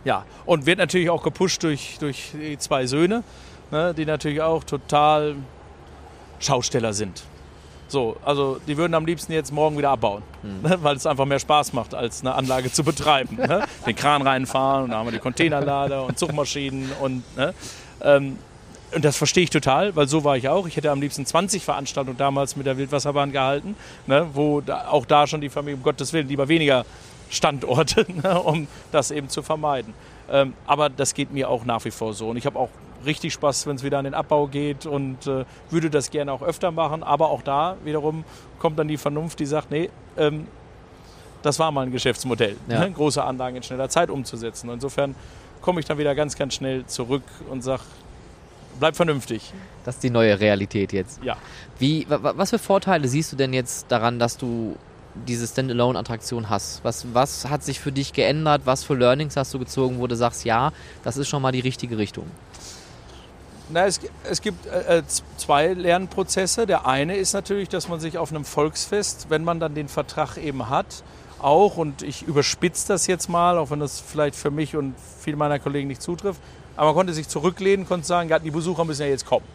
ja. 0.04 0.24
Und 0.46 0.66
wird 0.66 0.78
natürlich 0.78 1.10
auch 1.10 1.22
gepusht 1.22 1.62
durch, 1.62 1.96
durch 2.00 2.32
die 2.34 2.58
zwei 2.58 2.86
Söhne, 2.86 3.22
ne, 3.70 3.94
die 3.94 4.04
natürlich 4.04 4.40
auch 4.40 4.64
total 4.64 5.36
Schausteller 6.38 6.92
sind. 6.92 7.22
So, 7.92 8.16
also 8.24 8.58
die 8.66 8.78
würden 8.78 8.94
am 8.94 9.04
liebsten 9.04 9.34
jetzt 9.34 9.52
morgen 9.52 9.76
wieder 9.76 9.90
abbauen, 9.90 10.22
mhm. 10.42 10.66
ne, 10.66 10.78
weil 10.80 10.96
es 10.96 11.04
einfach 11.04 11.26
mehr 11.26 11.38
Spaß 11.38 11.74
macht, 11.74 11.94
als 11.94 12.22
eine 12.22 12.34
Anlage 12.34 12.72
zu 12.72 12.84
betreiben. 12.84 13.36
Ne? 13.36 13.64
Den 13.86 13.94
Kran 13.94 14.22
reinfahren 14.22 14.84
und 14.84 14.90
dann 14.90 15.00
haben 15.00 15.08
wir 15.08 15.12
die 15.12 15.18
Containerlader 15.18 16.06
und 16.06 16.18
Zugmaschinen 16.18 16.90
und 17.02 17.22
ne? 17.36 17.52
ähm, 18.00 18.38
und 18.94 19.04
das 19.04 19.18
verstehe 19.18 19.44
ich 19.44 19.50
total, 19.50 19.94
weil 19.94 20.08
so 20.08 20.24
war 20.24 20.38
ich 20.38 20.48
auch. 20.48 20.66
Ich 20.66 20.76
hätte 20.76 20.90
am 20.90 21.02
liebsten 21.02 21.26
20 21.26 21.62
Veranstaltungen 21.62 22.16
damals 22.16 22.56
mit 22.56 22.64
der 22.64 22.78
Wildwasserbahn 22.78 23.30
gehalten, 23.30 23.76
ne, 24.06 24.26
wo 24.32 24.62
da, 24.62 24.88
auch 24.88 25.04
da 25.04 25.26
schon 25.26 25.42
die 25.42 25.50
Familie, 25.50 25.76
um 25.76 25.82
Gottes 25.82 26.14
Willen, 26.14 26.28
lieber 26.28 26.48
weniger 26.48 26.86
Standorte, 27.28 28.06
ne, 28.22 28.40
um 28.40 28.68
das 28.90 29.10
eben 29.10 29.28
zu 29.28 29.42
vermeiden. 29.42 29.92
Ähm, 30.30 30.54
aber 30.66 30.88
das 30.88 31.12
geht 31.12 31.30
mir 31.30 31.50
auch 31.50 31.66
nach 31.66 31.84
wie 31.84 31.90
vor 31.90 32.14
so. 32.14 32.30
Und 32.30 32.38
ich 32.38 32.46
habe 32.46 32.58
auch 32.58 32.70
richtig 33.04 33.32
Spaß, 33.32 33.66
wenn 33.66 33.76
es 33.76 33.82
wieder 33.82 33.98
an 33.98 34.04
den 34.04 34.14
Abbau 34.14 34.46
geht 34.46 34.86
und 34.86 35.26
äh, 35.26 35.44
würde 35.70 35.90
das 35.90 36.10
gerne 36.10 36.32
auch 36.32 36.42
öfter 36.42 36.70
machen. 36.70 37.02
Aber 37.02 37.30
auch 37.30 37.42
da 37.42 37.76
wiederum 37.84 38.24
kommt 38.58 38.78
dann 38.78 38.88
die 38.88 38.96
Vernunft, 38.96 39.38
die 39.40 39.46
sagt, 39.46 39.70
nee, 39.70 39.90
ähm, 40.16 40.46
das 41.42 41.58
war 41.58 41.70
mal 41.72 41.82
ein 41.82 41.92
Geschäftsmodell, 41.92 42.56
ja. 42.68 42.80
ne? 42.80 42.90
große 42.92 43.22
Anlagen 43.22 43.56
in 43.56 43.62
schneller 43.62 43.88
Zeit 43.88 44.10
umzusetzen. 44.10 44.70
insofern 44.70 45.14
komme 45.60 45.80
ich 45.80 45.86
dann 45.86 45.98
wieder 45.98 46.14
ganz, 46.14 46.36
ganz 46.36 46.54
schnell 46.54 46.86
zurück 46.86 47.22
und 47.50 47.62
sage, 47.62 47.82
bleib 48.78 48.96
vernünftig. 48.96 49.52
Das 49.84 49.96
ist 49.96 50.04
die 50.04 50.10
neue 50.10 50.38
Realität 50.38 50.92
jetzt. 50.92 51.22
Ja. 51.22 51.36
Wie, 51.78 52.06
was 52.08 52.50
für 52.50 52.58
Vorteile 52.58 53.08
siehst 53.08 53.32
du 53.32 53.36
denn 53.36 53.52
jetzt 53.52 53.86
daran, 53.88 54.18
dass 54.18 54.36
du 54.36 54.76
diese 55.14 55.46
Standalone-Attraktion 55.46 56.48
hast? 56.48 56.82
Was, 56.84 57.06
was 57.12 57.48
hat 57.48 57.62
sich 57.62 57.80
für 57.80 57.92
dich 57.92 58.12
geändert? 58.12 58.62
Was 58.64 58.84
für 58.84 58.94
Learnings 58.94 59.36
hast 59.36 59.52
du 59.54 59.58
gezogen, 59.58 59.98
wo 59.98 60.06
du 60.06 60.16
sagst, 60.16 60.44
ja, 60.44 60.72
das 61.04 61.16
ist 61.16 61.28
schon 61.28 61.42
mal 61.42 61.52
die 61.52 61.60
richtige 61.60 61.98
Richtung? 61.98 62.26
Na, 63.72 63.86
es, 63.86 64.00
es 64.28 64.42
gibt 64.42 64.66
äh, 64.66 64.98
äh 64.98 65.02
zwei 65.38 65.68
Lernprozesse. 65.68 66.66
Der 66.66 66.86
eine 66.86 67.16
ist 67.16 67.32
natürlich, 67.32 67.70
dass 67.70 67.88
man 67.88 68.00
sich 68.00 68.18
auf 68.18 68.30
einem 68.30 68.44
Volksfest, 68.44 69.26
wenn 69.30 69.44
man 69.44 69.60
dann 69.60 69.74
den 69.74 69.88
Vertrag 69.88 70.36
eben 70.36 70.68
hat, 70.68 71.02
auch, 71.40 71.76
und 71.78 72.02
ich 72.02 72.22
überspitze 72.22 72.88
das 72.88 73.06
jetzt 73.06 73.28
mal, 73.28 73.58
auch 73.58 73.70
wenn 73.70 73.80
das 73.80 73.98
vielleicht 73.98 74.36
für 74.36 74.50
mich 74.50 74.76
und 74.76 74.94
viele 75.20 75.36
meiner 75.36 75.58
Kollegen 75.58 75.88
nicht 75.88 76.02
zutrifft, 76.02 76.40
aber 76.76 76.86
man 76.86 76.94
konnte 76.94 77.14
sich 77.14 77.28
zurücklehnen, 77.28 77.86
konnte 77.86 78.06
sagen, 78.06 78.30
die 78.44 78.50
Besucher 78.50 78.84
müssen 78.84 79.02
ja 79.02 79.08
jetzt 79.08 79.26
kommen. 79.26 79.46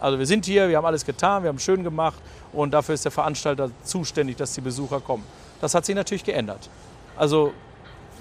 Also 0.00 0.18
wir 0.18 0.26
sind 0.26 0.44
hier, 0.44 0.68
wir 0.68 0.76
haben 0.76 0.84
alles 0.84 1.04
getan, 1.04 1.42
wir 1.42 1.48
haben 1.48 1.58
schön 1.58 1.82
gemacht 1.82 2.18
und 2.52 2.72
dafür 2.72 2.94
ist 2.94 3.04
der 3.04 3.12
Veranstalter 3.12 3.70
zuständig, 3.84 4.36
dass 4.36 4.52
die 4.52 4.60
Besucher 4.60 5.00
kommen. 5.00 5.24
Das 5.60 5.74
hat 5.74 5.86
sich 5.86 5.94
natürlich 5.94 6.24
geändert. 6.24 6.68
Also 7.16 7.52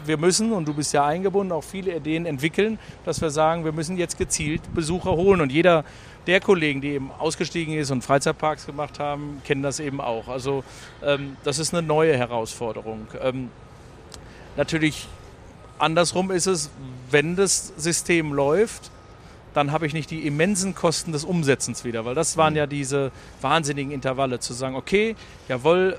wir 0.07 0.17
müssen, 0.17 0.51
und 0.51 0.67
du 0.67 0.73
bist 0.73 0.93
ja 0.93 1.05
eingebunden, 1.05 1.51
auch 1.51 1.63
viele 1.63 1.95
Ideen 1.95 2.25
entwickeln, 2.25 2.79
dass 3.03 3.21
wir 3.21 3.29
sagen, 3.29 3.65
wir 3.65 3.71
müssen 3.71 3.97
jetzt 3.97 4.17
gezielt 4.17 4.61
Besucher 4.73 5.11
holen. 5.11 5.41
Und 5.41 5.51
jeder 5.51 5.83
der 6.27 6.39
Kollegen, 6.39 6.81
die 6.81 6.89
eben 6.89 7.11
ausgestiegen 7.11 7.75
ist 7.75 7.91
und 7.91 8.03
Freizeitparks 8.03 8.65
gemacht 8.65 8.99
haben, 8.99 9.41
kennen 9.45 9.61
das 9.61 9.79
eben 9.79 10.01
auch. 10.01 10.27
Also 10.27 10.63
ähm, 11.03 11.37
das 11.43 11.59
ist 11.59 11.73
eine 11.73 11.85
neue 11.85 12.17
Herausforderung. 12.17 13.07
Ähm, 13.21 13.49
natürlich 14.57 15.07
andersrum 15.77 16.31
ist 16.31 16.47
es, 16.47 16.71
wenn 17.11 17.35
das 17.35 17.73
System 17.77 18.33
läuft, 18.33 18.91
dann 19.53 19.71
habe 19.71 19.87
ich 19.87 19.93
nicht 19.93 20.11
die 20.11 20.27
immensen 20.27 20.75
Kosten 20.75 21.11
des 21.11 21.23
Umsetzens 21.23 21.85
wieder, 21.85 22.03
weil 22.03 22.15
das 22.15 22.35
waren 22.35 22.53
mhm. 22.53 22.57
ja 22.57 22.67
diese 22.67 23.11
wahnsinnigen 23.41 23.91
Intervalle, 23.91 24.39
zu 24.39 24.53
sagen, 24.53 24.75
okay, 24.75 25.15
jawohl, 25.47 25.97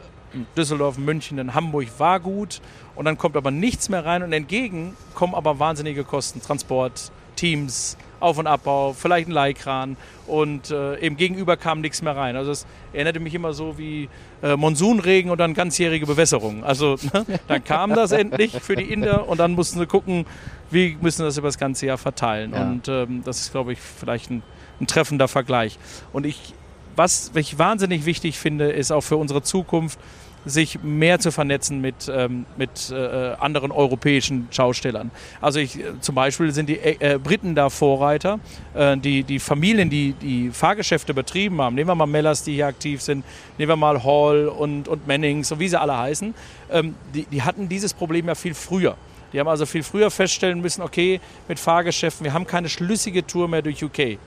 Düsseldorf, 0.57 0.99
München, 0.99 1.39
in 1.39 1.55
Hamburg 1.55 1.89
war 1.99 2.21
gut 2.21 2.61
und 2.95 3.05
dann 3.05 3.19
kommt 3.19 3.37
aber 3.37 3.51
nichts 3.51 3.89
mehr 3.89 4.05
rein 4.05 4.23
und 4.23 4.33
entgegen 4.33 4.97
kommen 5.15 5.35
aber 5.35 5.59
wahnsinnige 5.59 6.05
Kosten. 6.05 6.43
Transport, 6.43 7.11
Teams, 7.37 7.97
Auf- 8.19 8.39
und 8.39 8.47
Abbau, 8.47 8.93
vielleicht 8.95 9.29
ein 9.29 9.33
Leihkran 9.33 9.97
und 10.27 10.71
äh, 10.71 10.99
eben 11.01 11.17
gegenüber 11.17 11.57
kam 11.57 11.81
nichts 11.81 12.03
mehr 12.03 12.17
rein. 12.17 12.35
Also 12.35 12.51
es 12.51 12.67
erinnerte 12.93 13.21
mich 13.21 13.35
immer 13.35 13.53
so 13.53 13.79
wie 13.79 14.09
äh, 14.43 14.57
Monsunregen 14.57 15.31
und 15.31 15.39
dann 15.39 15.55
ganzjährige 15.55 16.07
Bewässerung. 16.07 16.65
Also 16.65 16.97
ne, 17.13 17.25
dann 17.49 17.63
kam 17.63 17.95
das 17.95 18.13
endlich 18.13 18.53
für 18.53 18.75
die 18.75 18.91
Inder 18.91 19.29
und 19.29 19.39
dann 19.39 19.53
mussten 19.53 19.79
sie 19.79 19.87
gucken, 19.87 20.27
wie 20.71 20.97
müssen 21.01 21.21
wir 21.21 21.27
das 21.27 21.39
über 21.39 21.49
das 21.49 21.59
ganze 21.59 21.87
Jahr 21.87 21.99
verteilen. 21.99 22.53
Ja. 22.53 22.63
Und 22.63 22.89
ähm, 22.89 23.23
das 23.25 23.41
ist, 23.41 23.53
glaube 23.53 23.73
ich, 23.75 23.81
vielleicht 23.81 24.31
ein, 24.31 24.43
ein 24.81 24.87
treffender 24.87 25.29
Vergleich. 25.29 25.79
Und 26.13 26.27
ich, 26.27 26.55
was 26.97 27.31
ich 27.35 27.59
wahnsinnig 27.59 28.07
wichtig 28.07 28.39
finde, 28.39 28.71
ist 28.73 28.91
auch 28.91 29.03
für 29.03 29.17
unsere 29.17 29.43
Zukunft, 29.43 29.99
sich 30.47 30.83
mehr 30.83 31.19
zu 31.19 31.33
vernetzen 31.33 31.81
mit, 31.81 32.09
ähm, 32.09 32.47
mit 32.57 32.91
äh, 32.91 32.95
anderen 33.39 33.73
europäischen 33.73 34.47
Schaustellern. 34.53 35.11
Also 35.41 35.59
ich, 35.59 35.81
äh, 35.81 36.01
zum 36.01 36.15
Beispiel 36.15 36.53
sind 36.53 36.69
die 36.69 36.79
äh, 36.79 37.15
äh, 37.15 37.19
Briten 37.19 37.57
da 37.57 37.69
Vorreiter. 37.69 38.39
Äh, 38.73 38.97
die, 38.97 39.25
die 39.25 39.41
Familien, 39.41 39.91
die 39.91 40.13
die 40.13 40.51
Fahrgeschäfte 40.51 41.15
betrieben 41.15 41.61
haben, 41.61 41.75
nehmen 41.75 41.91
wir 41.91 41.97
mal 41.97 42.07
Mellers, 42.07 42.45
die 42.45 42.55
hier 42.55 42.69
aktiv 42.69 43.03
sind, 43.03 43.25
nehmen 43.59 43.71
wir 43.71 43.77
mal 43.77 44.05
Hall 44.05 44.47
und, 44.47 44.87
und 44.87 45.09
Mannings 45.09 45.51
und 45.51 45.59
wie 45.59 45.69
sie 45.69 45.81
alle 45.81 45.99
heißen, 45.99 46.33
ähm, 46.71 46.95
die, 47.13 47.25
die 47.25 47.43
hatten 47.43 47.69
dieses 47.69 47.93
Problem 47.93 48.29
ja 48.29 48.37
viel 48.37 48.55
früher. 48.55 48.97
Die 49.33 49.41
haben 49.41 49.49
also 49.49 49.67
viel 49.67 49.83
früher 49.83 50.13
feststellen 50.13 50.61
müssen, 50.61 50.83
okay, 50.83 51.21
mit 51.49 51.59
Fahrgeschäften, 51.59 52.25
wir 52.25 52.33
haben 52.33 52.47
keine 52.47 52.69
schlüssige 52.69 53.27
Tour 53.27 53.49
mehr 53.49 53.63
durch 53.63 53.83
UK. 53.83 54.19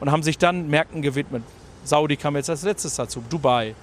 Und 0.00 0.10
haben 0.10 0.22
sich 0.22 0.36
dann 0.36 0.68
Märkten 0.68 1.00
gewidmet. 1.00 1.44
Saudi 1.84 2.16
kam 2.16 2.36
jetzt 2.36 2.50
als 2.50 2.62
letztes 2.62 2.96
dazu, 2.96 3.22
Dubai. 3.28 3.74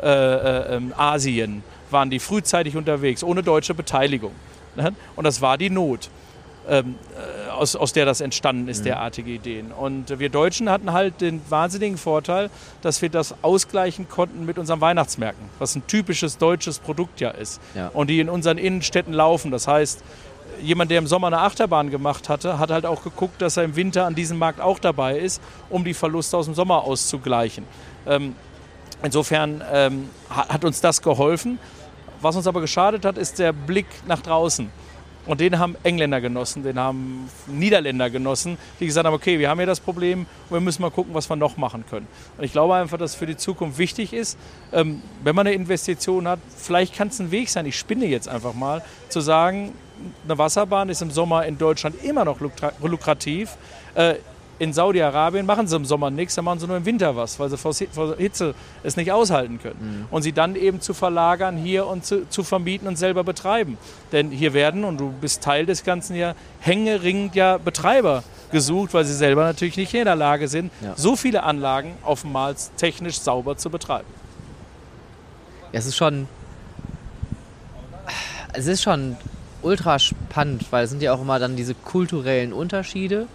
Äh, 0.00 0.08
äh, 0.08 0.76
ähm, 0.76 0.92
Asien 0.96 1.62
waren 1.90 2.10
die 2.10 2.18
frühzeitig 2.18 2.76
unterwegs, 2.76 3.24
ohne 3.24 3.42
deutsche 3.42 3.72
Beteiligung. 3.72 4.32
Ne? 4.74 4.92
Und 5.14 5.24
das 5.24 5.40
war 5.40 5.56
die 5.56 5.70
Not, 5.70 6.10
ähm, 6.68 6.96
äh, 7.14 7.50
aus, 7.50 7.76
aus 7.76 7.94
der 7.94 8.04
das 8.04 8.20
entstanden 8.20 8.68
ist, 8.68 8.80
mhm. 8.80 8.84
derartige 8.84 9.30
Ideen. 9.30 9.72
Und 9.72 10.18
wir 10.18 10.28
Deutschen 10.28 10.68
hatten 10.68 10.92
halt 10.92 11.22
den 11.22 11.40
wahnsinnigen 11.48 11.96
Vorteil, 11.96 12.50
dass 12.82 13.00
wir 13.00 13.08
das 13.08 13.34
ausgleichen 13.42 14.08
konnten 14.08 14.44
mit 14.44 14.58
unseren 14.58 14.82
Weihnachtsmärkten, 14.82 15.48
was 15.58 15.74
ein 15.76 15.86
typisches 15.86 16.36
deutsches 16.36 16.78
Produkt 16.78 17.20
ja 17.20 17.30
ist. 17.30 17.60
Ja. 17.74 17.88
Und 17.94 18.10
die 18.10 18.20
in 18.20 18.28
unseren 18.28 18.58
Innenstädten 18.58 19.14
laufen. 19.14 19.50
Das 19.50 19.66
heißt, 19.66 20.02
jemand, 20.62 20.90
der 20.90 20.98
im 20.98 21.06
Sommer 21.06 21.28
eine 21.28 21.38
Achterbahn 21.38 21.90
gemacht 21.90 22.28
hatte, 22.28 22.58
hat 22.58 22.70
halt 22.70 22.86
auch 22.86 23.02
geguckt, 23.02 23.40
dass 23.42 23.56
er 23.56 23.64
im 23.64 23.76
Winter 23.76 24.06
an 24.06 24.14
diesem 24.14 24.38
Markt 24.38 24.60
auch 24.60 24.78
dabei 24.78 25.18
ist, 25.18 25.40
um 25.70 25.84
die 25.84 25.94
Verluste 25.94 26.36
aus 26.36 26.46
dem 26.46 26.54
Sommer 26.54 26.84
auszugleichen. 26.84 27.64
Ähm, 28.06 28.34
Insofern 29.02 29.62
ähm, 29.72 30.08
hat 30.30 30.64
uns 30.64 30.80
das 30.80 31.02
geholfen. 31.02 31.58
Was 32.20 32.34
uns 32.36 32.46
aber 32.46 32.60
geschadet 32.60 33.04
hat, 33.04 33.18
ist 33.18 33.38
der 33.38 33.52
Blick 33.52 33.86
nach 34.06 34.22
draußen. 34.22 34.70
Und 35.26 35.40
den 35.40 35.58
haben 35.58 35.76
Engländer 35.82 36.20
genossen, 36.20 36.62
den 36.62 36.78
haben 36.78 37.28
Niederländer 37.48 38.10
genossen, 38.10 38.56
die 38.78 38.86
gesagt 38.86 39.06
haben, 39.06 39.14
okay, 39.14 39.40
wir 39.40 39.50
haben 39.50 39.58
hier 39.58 39.66
das 39.66 39.80
Problem 39.80 40.20
und 40.20 40.52
wir 40.52 40.60
müssen 40.60 40.82
mal 40.82 40.92
gucken, 40.92 41.14
was 41.14 41.28
wir 41.28 41.34
noch 41.34 41.56
machen 41.56 41.84
können. 41.90 42.06
Und 42.38 42.44
ich 42.44 42.52
glaube 42.52 42.76
einfach, 42.76 42.96
dass 42.96 43.10
es 43.10 43.16
für 43.16 43.26
die 43.26 43.36
Zukunft 43.36 43.76
wichtig 43.76 44.12
ist, 44.12 44.38
ähm, 44.72 45.02
wenn 45.24 45.34
man 45.34 45.48
eine 45.48 45.56
Investition 45.56 46.28
hat, 46.28 46.38
vielleicht 46.56 46.94
kann 46.94 47.08
es 47.08 47.18
ein 47.18 47.32
Weg 47.32 47.48
sein, 47.48 47.66
ich 47.66 47.76
spinne 47.76 48.06
jetzt 48.06 48.28
einfach 48.28 48.54
mal, 48.54 48.84
zu 49.08 49.20
sagen, 49.20 49.72
eine 50.24 50.38
Wasserbahn 50.38 50.88
ist 50.88 51.02
im 51.02 51.10
Sommer 51.10 51.46
in 51.46 51.58
Deutschland 51.58 52.02
immer 52.04 52.24
noch 52.24 52.38
lukrativ. 52.80 53.56
Äh, 53.94 54.16
In 54.58 54.72
Saudi-Arabien 54.72 55.44
machen 55.44 55.66
sie 55.66 55.76
im 55.76 55.84
Sommer 55.84 56.10
nichts, 56.10 56.34
dann 56.34 56.46
machen 56.46 56.58
sie 56.58 56.66
nur 56.66 56.78
im 56.78 56.86
Winter 56.86 57.14
was, 57.14 57.38
weil 57.38 57.50
sie 57.50 57.58
vor 57.58 57.74
Hitze 58.16 58.54
es 58.82 58.96
nicht 58.96 59.12
aushalten 59.12 59.58
können. 59.60 60.06
Mhm. 60.06 60.06
Und 60.10 60.22
sie 60.22 60.32
dann 60.32 60.56
eben 60.56 60.80
zu 60.80 60.94
verlagern 60.94 61.58
hier 61.58 61.86
und 61.86 62.06
zu, 62.06 62.26
zu, 62.30 62.42
vermieten 62.42 62.88
und 62.88 62.96
selber 62.96 63.22
betreiben. 63.22 63.76
Denn 64.12 64.30
hier 64.30 64.54
werden, 64.54 64.84
und 64.84 64.98
du 64.98 65.12
bist 65.20 65.42
Teil 65.42 65.66
des 65.66 65.84
Ganzen 65.84 66.14
hier, 66.14 66.34
hängeringend 66.60 67.34
ja 67.34 67.58
Betreiber 67.58 68.22
gesucht, 68.50 68.94
weil 68.94 69.04
sie 69.04 69.12
selber 69.12 69.44
natürlich 69.44 69.76
nicht 69.76 69.90
in 70.00 70.06
der 70.06 70.16
Lage 70.16 70.48
sind, 70.48 70.70
ja. 70.80 70.94
so 70.96 71.16
viele 71.16 71.42
Anlagen 71.42 71.92
Mals 72.24 72.70
technisch 72.78 73.20
sauber 73.20 73.58
zu 73.58 73.68
betreiben. 73.68 74.08
Ja, 75.72 75.80
es 75.80 75.86
ist 75.86 75.96
schon. 75.96 76.28
Es 78.54 78.66
ist 78.66 78.82
schon 78.82 79.16
ultra 79.62 79.98
spannend, 79.98 80.66
weil 80.70 80.84
es 80.84 80.90
sind 80.90 81.02
ja 81.02 81.12
auch 81.12 81.20
immer 81.20 81.38
dann 81.38 81.56
diese 81.56 81.74
kulturellen 81.74 82.52
Unterschiede 82.52 83.26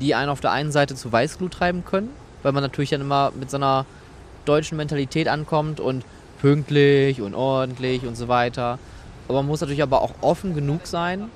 die 0.00 0.14
einen 0.14 0.30
auf 0.30 0.40
der 0.40 0.52
einen 0.52 0.72
Seite 0.72 0.94
zu 0.94 1.12
Weißglut 1.12 1.52
treiben 1.52 1.84
können, 1.84 2.10
weil 2.42 2.52
man 2.52 2.62
natürlich 2.62 2.90
dann 2.90 3.02
immer 3.02 3.32
mit 3.38 3.50
so 3.50 3.58
einer 3.58 3.84
deutschen 4.44 4.76
Mentalität 4.76 5.28
ankommt 5.28 5.78
und 5.78 6.04
pünktlich 6.40 7.20
und 7.20 7.34
ordentlich 7.34 8.06
und 8.06 8.16
so 8.16 8.28
weiter. 8.28 8.78
Aber 9.28 9.38
man 9.38 9.46
muss 9.46 9.60
natürlich 9.60 9.82
aber 9.82 10.00
auch 10.00 10.14
offen 10.22 10.54
genug 10.54 10.86
sein, 10.86 11.30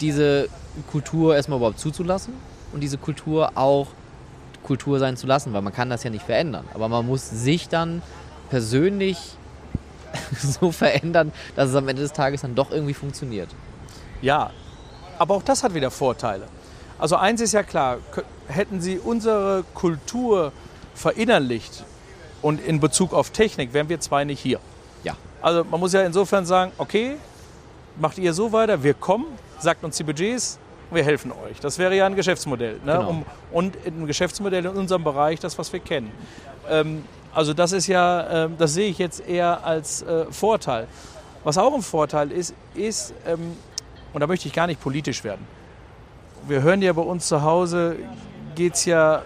diese 0.00 0.48
Kultur 0.90 1.36
erstmal 1.36 1.58
überhaupt 1.58 1.78
zuzulassen 1.78 2.34
und 2.72 2.80
diese 2.80 2.98
Kultur 2.98 3.52
auch 3.54 3.88
Kultur 4.64 4.98
sein 4.98 5.16
zu 5.16 5.26
lassen, 5.26 5.52
weil 5.52 5.62
man 5.62 5.72
kann 5.72 5.90
das 5.90 6.02
ja 6.02 6.10
nicht 6.10 6.24
verändern. 6.24 6.64
Aber 6.74 6.88
man 6.88 7.06
muss 7.06 7.30
sich 7.30 7.68
dann 7.68 8.02
persönlich 8.50 9.18
so 10.38 10.72
verändern, 10.72 11.32
dass 11.56 11.70
es 11.70 11.74
am 11.76 11.88
Ende 11.88 12.02
des 12.02 12.12
Tages 12.12 12.42
dann 12.42 12.54
doch 12.54 12.70
irgendwie 12.70 12.94
funktioniert. 12.94 13.48
Ja, 14.22 14.50
aber 15.18 15.34
auch 15.34 15.42
das 15.42 15.62
hat 15.62 15.74
wieder 15.74 15.90
Vorteile. 15.90 16.48
Also 16.98 17.16
eins 17.16 17.40
ist 17.40 17.52
ja 17.52 17.62
klar, 17.62 17.98
hätten 18.46 18.80
Sie 18.80 18.98
unsere 18.98 19.64
Kultur 19.74 20.52
verinnerlicht 20.94 21.84
und 22.42 22.64
in 22.64 22.80
Bezug 22.80 23.12
auf 23.12 23.30
Technik, 23.30 23.72
wären 23.72 23.88
wir 23.88 24.00
zwei 24.00 24.24
nicht 24.24 24.40
hier. 24.40 24.60
Ja. 25.04 25.16
Also 25.40 25.64
man 25.64 25.80
muss 25.80 25.92
ja 25.92 26.02
insofern 26.02 26.46
sagen, 26.46 26.72
okay, 26.78 27.16
macht 27.98 28.18
ihr 28.18 28.32
so 28.32 28.52
weiter, 28.52 28.82
wir 28.82 28.94
kommen, 28.94 29.26
sagt 29.58 29.84
uns 29.84 29.96
die 29.96 30.04
Budgets, 30.04 30.58
wir 30.90 31.04
helfen 31.04 31.32
euch. 31.32 31.58
Das 31.60 31.78
wäre 31.78 31.96
ja 31.96 32.06
ein 32.06 32.14
Geschäftsmodell. 32.14 32.74
Ne? 32.84 32.92
Genau. 32.92 33.08
Um, 33.08 33.24
und 33.50 33.76
ein 33.86 34.06
Geschäftsmodell 34.06 34.64
in 34.64 34.72
unserem 34.72 35.04
Bereich, 35.04 35.40
das, 35.40 35.58
was 35.58 35.72
wir 35.72 35.80
kennen. 35.80 36.12
Ähm, 36.68 37.04
also 37.34 37.54
das 37.54 37.72
ist 37.72 37.86
ja, 37.86 38.44
äh, 38.44 38.48
das 38.58 38.74
sehe 38.74 38.90
ich 38.90 38.98
jetzt 38.98 39.26
eher 39.26 39.64
als 39.64 40.02
äh, 40.02 40.26
Vorteil. 40.30 40.86
Was 41.44 41.58
auch 41.58 41.74
ein 41.74 41.82
Vorteil 41.82 42.30
ist, 42.30 42.54
ist, 42.74 43.14
ähm, 43.26 43.56
und 44.12 44.20
da 44.20 44.26
möchte 44.26 44.48
ich 44.48 44.54
gar 44.54 44.66
nicht 44.66 44.80
politisch 44.80 45.24
werden, 45.24 45.46
wir 46.48 46.62
hören 46.62 46.82
ja 46.82 46.92
bei 46.92 47.02
uns 47.02 47.28
zu 47.28 47.42
Hause, 47.42 47.96
geht's 48.54 48.84
ja, 48.84 49.22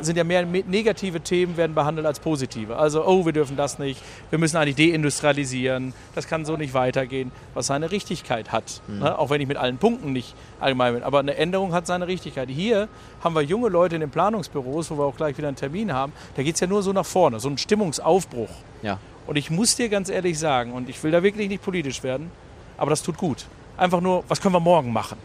sind 0.00 0.16
ja 0.16 0.24
mehr 0.24 0.44
negative 0.44 1.20
Themen 1.20 1.56
werden 1.56 1.74
behandelt 1.74 2.06
als 2.06 2.20
positive. 2.20 2.76
Also, 2.76 3.06
oh, 3.06 3.24
wir 3.24 3.32
dürfen 3.32 3.56
das 3.56 3.78
nicht, 3.78 4.02
wir 4.30 4.38
müssen 4.38 4.56
eigentlich 4.56 4.76
deindustrialisieren, 4.76 5.94
das 6.14 6.26
kann 6.26 6.44
so 6.44 6.56
nicht 6.56 6.74
weitergehen, 6.74 7.32
was 7.54 7.68
seine 7.68 7.90
Richtigkeit 7.90 8.52
hat. 8.52 8.82
Mhm. 8.88 8.98
Ne? 8.98 9.18
Auch 9.18 9.30
wenn 9.30 9.40
ich 9.40 9.48
mit 9.48 9.56
allen 9.56 9.78
Punkten 9.78 10.12
nicht 10.12 10.34
allgemein 10.60 10.94
bin. 10.94 11.02
Aber 11.02 11.20
eine 11.20 11.36
Änderung 11.36 11.72
hat 11.72 11.86
seine 11.86 12.06
Richtigkeit. 12.06 12.48
Hier 12.50 12.88
haben 13.22 13.34
wir 13.34 13.42
junge 13.42 13.68
Leute 13.68 13.94
in 13.94 14.00
den 14.00 14.10
Planungsbüros, 14.10 14.90
wo 14.90 14.98
wir 14.98 15.04
auch 15.04 15.16
gleich 15.16 15.38
wieder 15.38 15.48
einen 15.48 15.56
Termin 15.56 15.92
haben, 15.92 16.12
da 16.34 16.42
geht 16.42 16.54
es 16.54 16.60
ja 16.60 16.66
nur 16.66 16.82
so 16.82 16.92
nach 16.92 17.06
vorne, 17.06 17.40
so 17.40 17.48
ein 17.48 17.58
Stimmungsaufbruch. 17.58 18.50
Ja. 18.82 18.98
Und 19.26 19.36
ich 19.36 19.50
muss 19.50 19.76
dir 19.76 19.88
ganz 19.88 20.08
ehrlich 20.08 20.38
sagen, 20.38 20.72
und 20.72 20.88
ich 20.88 21.02
will 21.02 21.10
da 21.10 21.22
wirklich 21.22 21.48
nicht 21.48 21.62
politisch 21.62 22.02
werden, 22.02 22.30
aber 22.76 22.90
das 22.90 23.02
tut 23.02 23.16
gut. 23.16 23.46
Einfach 23.76 24.00
nur, 24.00 24.24
was 24.28 24.40
können 24.40 24.54
wir 24.54 24.60
morgen 24.60 24.92
machen? 24.92 25.18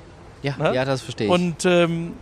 Ja, 0.43 0.58
ne? 0.58 0.74
ja 0.74 0.86
das 0.86 1.02
verstehe 1.02 1.28
ich. 1.28 1.34
Und, 1.34 1.66
ähm, 1.66 2.14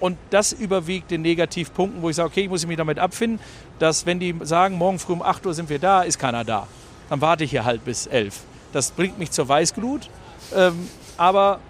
und 0.00 0.18
das 0.30 0.52
überwiegt 0.52 1.10
den 1.10 1.22
Negativpunkten, 1.22 2.02
wo 2.02 2.10
ich 2.10 2.16
sage, 2.16 2.28
okay, 2.28 2.42
ich 2.42 2.48
muss 2.48 2.66
mich 2.66 2.76
damit 2.76 2.98
abfinden, 2.98 3.40
dass 3.78 4.06
wenn 4.06 4.18
die 4.18 4.34
sagen, 4.42 4.76
morgen 4.76 4.98
früh 4.98 5.12
um 5.12 5.22
8 5.22 5.46
Uhr 5.46 5.54
sind 5.54 5.68
wir 5.68 5.78
da, 5.78 6.02
ist 6.02 6.18
keiner 6.18 6.44
da. 6.44 6.66
Dann 7.08 7.20
warte 7.20 7.44
ich 7.44 7.50
hier 7.50 7.64
halt 7.64 7.84
bis 7.84 8.06
11. 8.06 8.40
Das 8.72 8.90
bringt 8.90 9.18
mich 9.18 9.30
zur 9.30 9.48
Weißglut, 9.48 10.08
ähm, 10.54 10.88
aber 11.16 11.60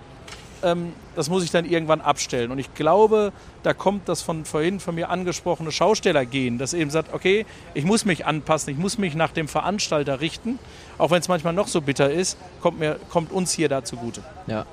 das 1.14 1.28
muss 1.28 1.44
ich 1.44 1.50
dann 1.50 1.64
irgendwann 1.64 2.00
abstellen. 2.00 2.50
Und 2.50 2.58
ich 2.58 2.74
glaube, 2.74 3.32
da 3.62 3.74
kommt 3.74 4.08
das 4.08 4.22
von 4.22 4.44
vorhin 4.44 4.80
von 4.80 4.94
mir 4.94 5.10
angesprochene 5.10 5.72
Schaustellergehen, 5.72 6.58
das 6.58 6.74
eben 6.74 6.90
sagt, 6.90 7.12
okay, 7.12 7.46
ich 7.74 7.84
muss 7.84 8.04
mich 8.04 8.26
anpassen, 8.26 8.72
ich 8.72 8.78
muss 8.78 8.98
mich 8.98 9.14
nach 9.14 9.32
dem 9.32 9.48
Veranstalter 9.48 10.20
richten, 10.20 10.58
auch 10.98 11.10
wenn 11.10 11.20
es 11.20 11.28
manchmal 11.28 11.52
noch 11.52 11.68
so 11.68 11.80
bitter 11.80 12.10
ist, 12.10 12.38
kommt, 12.60 12.78
mir, 12.78 12.98
kommt 13.10 13.32
uns 13.32 13.52
hier 13.52 13.68
da 13.68 13.84
zugute. 13.84 14.22
Ja, 14.46 14.66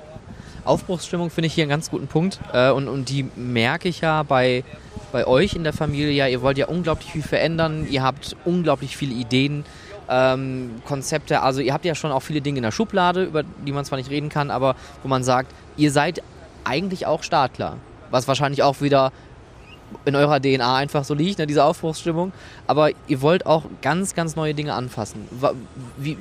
Aufbruchsstimmung 0.64 1.30
finde 1.30 1.46
ich 1.46 1.54
hier 1.54 1.64
einen 1.64 1.70
ganz 1.70 1.90
guten 1.90 2.06
Punkt. 2.06 2.38
Äh, 2.52 2.70
und, 2.70 2.88
und 2.88 3.08
die 3.08 3.26
merke 3.36 3.88
ich 3.88 4.00
ja 4.00 4.22
bei, 4.22 4.64
bei 5.10 5.26
euch 5.26 5.54
in 5.54 5.64
der 5.64 5.72
Familie. 5.72 6.12
Ja, 6.12 6.28
ihr 6.28 6.42
wollt 6.42 6.58
ja 6.58 6.66
unglaublich 6.66 7.10
viel 7.10 7.22
verändern. 7.22 7.86
Ihr 7.90 8.02
habt 8.02 8.36
unglaublich 8.44 8.96
viele 8.96 9.14
Ideen, 9.14 9.64
ähm, 10.12 10.82
Konzepte. 10.86 11.40
Also 11.40 11.60
ihr 11.62 11.72
habt 11.72 11.86
ja 11.86 11.94
schon 11.94 12.12
auch 12.12 12.20
viele 12.20 12.42
Dinge 12.42 12.58
in 12.58 12.62
der 12.62 12.70
Schublade, 12.70 13.24
über 13.24 13.42
die 13.42 13.72
man 13.72 13.84
zwar 13.84 13.96
nicht 13.96 14.10
reden 14.10 14.28
kann, 14.28 14.50
aber 14.50 14.76
wo 15.02 15.08
man 15.08 15.24
sagt, 15.24 15.54
ihr 15.78 15.90
seid 15.90 16.22
eigentlich 16.64 17.06
auch 17.06 17.22
Startler. 17.22 17.78
Was 18.10 18.28
wahrscheinlich 18.28 18.62
auch 18.62 18.82
wieder 18.82 19.10
in 20.04 20.14
eurer 20.14 20.38
DNA 20.40 20.76
einfach 20.76 21.04
so 21.04 21.14
liegt, 21.14 21.38
ne, 21.38 21.46
diese 21.46 21.64
Aufbruchsstimmung. 21.64 22.32
Aber 22.66 22.90
ihr 23.08 23.22
wollt 23.22 23.46
auch 23.46 23.64
ganz, 23.80 24.14
ganz 24.14 24.36
neue 24.36 24.54
Dinge 24.54 24.74
anfassen. 24.74 25.26
Wie, 25.96 26.18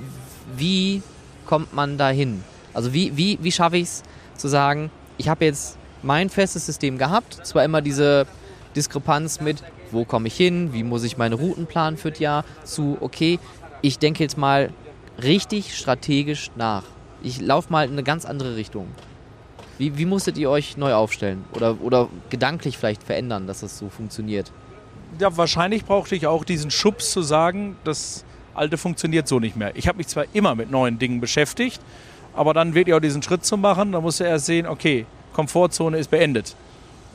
wie 0.55 1.03
kommt 1.45 1.73
man 1.73 1.97
da 1.97 2.09
hin? 2.09 2.43
Also 2.73 2.93
wie, 2.93 3.17
wie, 3.17 3.39
wie 3.41 3.51
schaffe 3.51 3.77
ich 3.77 3.83
es, 3.83 4.03
zu 4.37 4.47
sagen, 4.47 4.89
ich 5.17 5.27
habe 5.27 5.45
jetzt 5.45 5.77
mein 6.01 6.29
festes 6.29 6.65
System 6.65 6.97
gehabt, 6.97 7.45
zwar 7.45 7.63
immer 7.63 7.81
diese 7.81 8.25
Diskrepanz 8.75 9.41
mit, 9.41 9.63
wo 9.91 10.05
komme 10.05 10.27
ich 10.27 10.35
hin, 10.35 10.73
wie 10.73 10.83
muss 10.83 11.03
ich 11.03 11.17
meine 11.17 11.35
Routen 11.35 11.67
planen 11.67 11.97
für 11.97 12.11
das 12.11 12.19
Jahr, 12.19 12.45
zu, 12.63 12.97
okay, 13.01 13.37
ich 13.82 13.99
denke 13.99 14.23
jetzt 14.23 14.38
mal 14.38 14.71
richtig 15.21 15.77
strategisch 15.77 16.51
nach. 16.55 16.84
Ich 17.23 17.39
laufe 17.41 17.71
mal 17.71 17.86
in 17.86 17.93
eine 17.93 18.03
ganz 18.03 18.25
andere 18.25 18.55
Richtung. 18.55 18.88
Wie, 19.77 19.97
wie 19.97 20.05
musstet 20.05 20.38
ihr 20.38 20.49
euch 20.49 20.77
neu 20.77 20.93
aufstellen 20.93 21.43
oder, 21.53 21.82
oder 21.82 22.07
gedanklich 22.29 22.77
vielleicht 22.77 23.03
verändern, 23.03 23.47
dass 23.47 23.61
das 23.61 23.77
so 23.77 23.89
funktioniert? 23.89 24.51
Ja, 25.19 25.36
wahrscheinlich 25.36 25.86
brauchte 25.86 26.15
ich 26.15 26.27
auch 26.27 26.43
diesen 26.43 26.71
Schubs 26.71 27.11
zu 27.11 27.21
sagen, 27.21 27.75
das 27.84 28.23
alte 28.53 28.77
funktioniert 28.77 29.27
so 29.27 29.39
nicht 29.39 29.55
mehr. 29.55 29.75
Ich 29.75 29.88
habe 29.88 29.97
mich 29.97 30.07
zwar 30.07 30.25
immer 30.34 30.55
mit 30.55 30.71
neuen 30.71 30.99
Dingen 30.99 31.19
beschäftigt, 31.19 31.82
aber 32.34 32.53
dann 32.53 32.75
wirklich 32.75 32.93
auch 32.95 32.99
diesen 32.99 33.21
Schritt 33.21 33.45
zu 33.45 33.57
machen, 33.57 33.91
da 33.91 34.01
musst 34.01 34.19
du 34.19 34.23
erst 34.23 34.45
sehen, 34.45 34.67
okay, 34.67 35.05
Komfortzone 35.34 35.97
ist 35.97 36.11
beendet. 36.11 36.55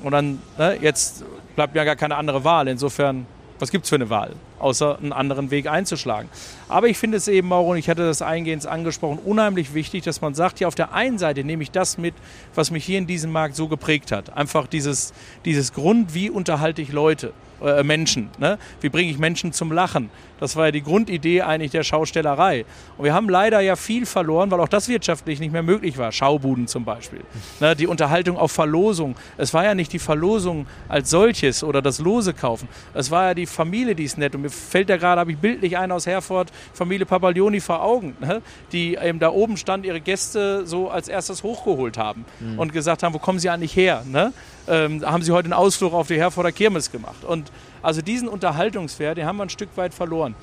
Und 0.03 0.13
dann, 0.13 0.41
ne, 0.59 0.79
jetzt 0.81 1.25
bleibt 1.55 1.75
mir 1.75 1.85
gar 1.85 1.97
keine 1.97 2.17
andere 2.17 2.45
Wahl. 2.45 2.69
Insofern, 2.69 3.27
was 3.59 3.71
gibt 3.71 3.85
es 3.85 3.91
für 3.91 3.97
eine 3.97 4.11
Wahl, 4.11 4.33
außer 4.59 4.99
einen 4.99 5.13
anderen 5.13 5.51
Weg 5.51 5.67
einzuschlagen? 5.67 6.29
Aber 6.69 6.89
ich 6.89 6.99
finde 6.99 7.17
es 7.17 7.29
eben 7.29 7.53
auch, 7.53 7.69
und 7.69 7.77
ich 7.77 7.89
hatte 7.89 8.07
das 8.07 8.23
eingehend 8.23 8.67
angesprochen, 8.67 9.19
unheimlich 9.25 9.75
wichtig, 9.75 10.05
dass 10.05 10.21
man 10.21 10.35
sagt, 10.35 10.61
ja, 10.61 10.69
auf 10.69 10.75
der 10.75 10.93
einen 10.93 11.19
Seite 11.19 11.45
nehme 11.45 11.63
ich 11.63 11.71
das 11.71 11.99
mit, 11.99 12.15
was 12.55 12.71
mich 12.71 12.85
hier 12.85 12.99
in 12.99 13.07
diesem 13.07 13.33
Markt 13.33 13.57
so 13.57 13.69
geprägt 13.69 14.13
hat. 14.13 14.37
Einfach 14.37 14.67
dieses, 14.67 15.13
dieses 15.45 15.73
Grund, 15.73 16.15
wie 16.15 16.31
unterhalte 16.31 16.83
ich 16.83 16.93
Leute. 16.93 17.33
Äh, 17.63 17.85
Menschen. 17.85 18.29
Ne? 18.39 18.59
Wie 18.83 18.91
bringe 18.91 19.11
ich 19.11 19.19
Menschen 19.19 19.51
zum 19.51 19.73
Lachen? 19.73 20.11
Das 20.41 20.57
war 20.57 20.67
ja 20.67 20.73
die 20.73 20.83
Grundidee 20.83 21.41
eigentlich 21.41 21.71
der 21.71 21.85
Schaustellerei. 21.85 22.67
Und 22.99 23.05
wir 23.05 23.15
haben 23.15 23.31
leider 23.31 23.61
ja 23.61 23.77
viel 23.77 24.05
verloren, 24.05 24.51
weil 24.51 24.61
auch 24.61 24.69
das 24.69 24.89
wirtschaftlich 24.89 25.41
nicht 25.41 25.53
mehr 25.53 25.63
möglich 25.63 25.97
war. 25.97 26.13
Schaubuden 26.13 26.67
zum 26.67 26.85
Beispiel. 26.85 27.23
Ne? 27.61 27.75
Die 27.75 27.87
Unterhaltung 27.87 28.37
auf 28.37 28.53
Verlosung. 28.53 29.17
Es 29.39 29.55
war 29.55 29.65
ja 29.65 29.75
nicht 29.75 29.91
die 29.95 29.99
Verlosung 29.99 30.67
als 30.89 31.09
solches 31.09 31.65
oder 31.65 31.81
das 31.81 31.99
Lose 31.99 32.35
kaufen. 32.35 32.69
Es 32.93 33.11
war 33.11 33.29
ja 33.29 33.35
die 33.35 33.47
Familie, 33.47 33.95
die 33.95 34.05
ist 34.05 34.19
nett. 34.19 34.35
Und 34.35 34.43
mir 34.47 34.51
fällt 34.51 34.89
da 34.89 34.97
gerade, 34.97 35.21
habe 35.21 35.33
ich 35.33 35.39
bildlich 35.39 35.77
einen 35.77 35.93
aus 35.93 36.07
Herford, 36.07 36.53
Familie 36.73 37.07
Papaglioni 37.07 37.61
vor 37.61 37.83
Augen, 37.83 38.17
ne? 38.21 38.43
die 38.73 38.97
eben 38.97 39.19
da 39.19 39.31
oben 39.31 39.57
stand, 39.57 39.85
ihre 39.85 40.01
Gäste 40.01 40.67
so 40.67 40.91
als 40.91 41.09
erstes 41.09 41.43
hochgeholt 41.43 41.99
haben 41.99 42.25
mhm. 42.41 42.59
und 42.59 42.73
gesagt 42.73 43.03
haben, 43.03 43.15
wo 43.15 43.19
kommen 43.19 43.39
sie 43.39 43.51
eigentlich 43.51 43.77
her? 43.77 44.05
Ne? 44.07 44.33
ähm, 44.69 45.05
haben 45.05 45.23
sie 45.23 45.33
heute 45.33 45.47
einen 45.47 45.53
Ausflug 45.53 45.93
auf 45.93 46.09
die 46.09 46.17
Herforder 46.17 46.53
Kirmes 46.53 46.91
gemacht. 46.91 47.25
Und 47.25 47.51
also 47.83 48.03
diesen 48.03 48.29
Unterhaltungswert, 48.29 49.19
den 49.19 49.27
haben 49.27 49.37
wir 49.37 49.45
ein 49.45 49.51
Stück 49.51 49.71
weit 49.77 49.95
verloren. 49.95 50.35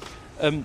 Ähm, 0.42 0.64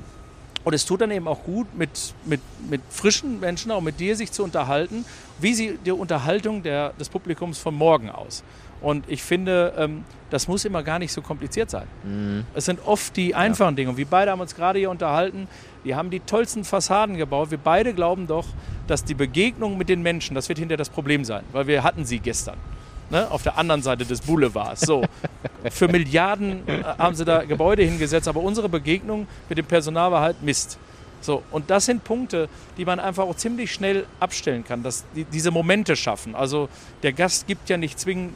und 0.64 0.74
es 0.74 0.84
tut 0.84 1.00
dann 1.00 1.10
eben 1.10 1.28
auch 1.28 1.44
gut, 1.44 1.66
mit, 1.76 2.14
mit, 2.24 2.40
mit 2.68 2.82
frischen 2.90 3.40
Menschen, 3.40 3.70
auch 3.70 3.80
mit 3.80 4.00
dir, 4.00 4.16
sich 4.16 4.32
zu 4.32 4.44
unterhalten. 4.44 5.04
Wie 5.38 5.54
sieht 5.54 5.86
die 5.86 5.92
Unterhaltung 5.92 6.62
der, 6.62 6.92
des 7.00 7.08
Publikums 7.08 7.58
von 7.58 7.74
morgen 7.74 8.10
aus? 8.10 8.42
Und 8.80 9.04
ich 9.08 9.22
finde, 9.22 9.74
ähm, 9.76 10.04
das 10.30 10.46
muss 10.46 10.64
immer 10.64 10.82
gar 10.82 10.98
nicht 10.98 11.12
so 11.12 11.22
kompliziert 11.22 11.70
sein. 11.70 11.86
Mhm. 12.04 12.44
Es 12.54 12.66
sind 12.66 12.80
oft 12.86 13.16
die 13.16 13.34
einfachen 13.34 13.72
ja. 13.72 13.76
Dinge. 13.76 13.90
Und 13.90 13.96
wir 13.96 14.06
beide 14.06 14.30
haben 14.30 14.40
uns 14.40 14.54
gerade 14.54 14.78
hier 14.78 14.90
unterhalten. 14.90 15.48
Die 15.84 15.94
haben 15.94 16.10
die 16.10 16.20
tollsten 16.20 16.64
Fassaden 16.64 17.16
gebaut. 17.16 17.50
Wir 17.50 17.58
beide 17.58 17.94
glauben 17.94 18.26
doch, 18.26 18.46
dass 18.86 19.04
die 19.04 19.14
Begegnung 19.14 19.78
mit 19.78 19.88
den 19.88 20.02
Menschen, 20.02 20.34
das 20.34 20.48
wird 20.48 20.58
hinterher 20.58 20.78
das 20.78 20.90
Problem 20.90 21.24
sein, 21.24 21.44
weil 21.52 21.66
wir 21.66 21.82
hatten 21.82 22.04
sie 22.04 22.18
gestern 22.18 22.56
ne, 23.10 23.30
auf 23.30 23.42
der 23.42 23.58
anderen 23.58 23.82
Seite 23.82 24.04
des 24.04 24.20
Boulevards. 24.20 24.82
So. 24.82 25.02
Für 25.70 25.88
Milliarden 25.88 26.66
äh, 26.68 26.82
haben 26.98 27.14
sie 27.14 27.24
da 27.24 27.44
Gebäude 27.44 27.82
hingesetzt, 27.82 28.28
aber 28.28 28.40
unsere 28.40 28.68
Begegnung 28.68 29.26
mit 29.48 29.58
dem 29.58 29.66
Personal 29.66 30.12
war 30.12 30.22
halt 30.22 30.42
Mist. 30.42 30.78
So, 31.20 31.42
und 31.50 31.70
das 31.70 31.86
sind 31.86 32.04
Punkte, 32.04 32.48
die 32.76 32.84
man 32.84 33.00
einfach 33.00 33.24
auch 33.24 33.36
ziemlich 33.36 33.72
schnell 33.72 34.06
abstellen 34.20 34.64
kann, 34.64 34.82
dass 34.82 35.04
die, 35.14 35.24
diese 35.24 35.50
Momente 35.50 35.96
schaffen. 35.96 36.34
Also 36.34 36.68
der 37.02 37.12
Gast 37.12 37.46
gibt 37.46 37.68
ja 37.68 37.76
nicht 37.76 37.98
zwingend 37.98 38.34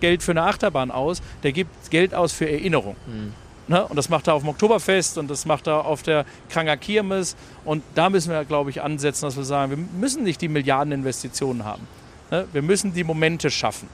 Geld 0.00 0.22
für 0.22 0.32
eine 0.32 0.42
Achterbahn 0.42 0.90
aus, 0.90 1.22
der 1.42 1.52
gibt 1.52 1.90
Geld 1.90 2.14
aus 2.14 2.32
für 2.32 2.50
Erinnerung. 2.50 2.96
Mhm. 3.06 3.34
Ne? 3.68 3.86
Und 3.86 3.96
das 3.96 4.08
macht 4.08 4.26
er 4.26 4.34
auf 4.34 4.42
dem 4.42 4.48
Oktoberfest 4.48 5.18
und 5.18 5.30
das 5.30 5.46
macht 5.46 5.66
er 5.66 5.84
auf 5.84 6.02
der 6.02 6.24
Kranger 6.48 6.76
Kirmes. 6.76 7.36
Und 7.64 7.82
da 7.94 8.10
müssen 8.10 8.30
wir, 8.30 8.44
glaube 8.44 8.70
ich, 8.70 8.82
ansetzen, 8.82 9.24
dass 9.24 9.36
wir 9.36 9.44
sagen, 9.44 9.70
wir 9.70 9.78
müssen 9.98 10.24
nicht 10.24 10.40
die 10.40 10.48
Milliardeninvestitionen 10.48 11.64
haben. 11.64 11.86
Ne? 12.30 12.46
Wir 12.52 12.62
müssen 12.62 12.92
die 12.92 13.04
Momente 13.04 13.50
schaffen, 13.50 13.88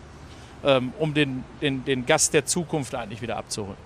ähm, 0.64 0.92
um 0.98 1.12
den, 1.12 1.44
den, 1.60 1.84
den 1.84 2.06
Gast 2.06 2.34
der 2.34 2.46
Zukunft 2.46 2.94
eigentlich 2.94 3.20
wieder 3.20 3.36
abzuholen. 3.36 3.76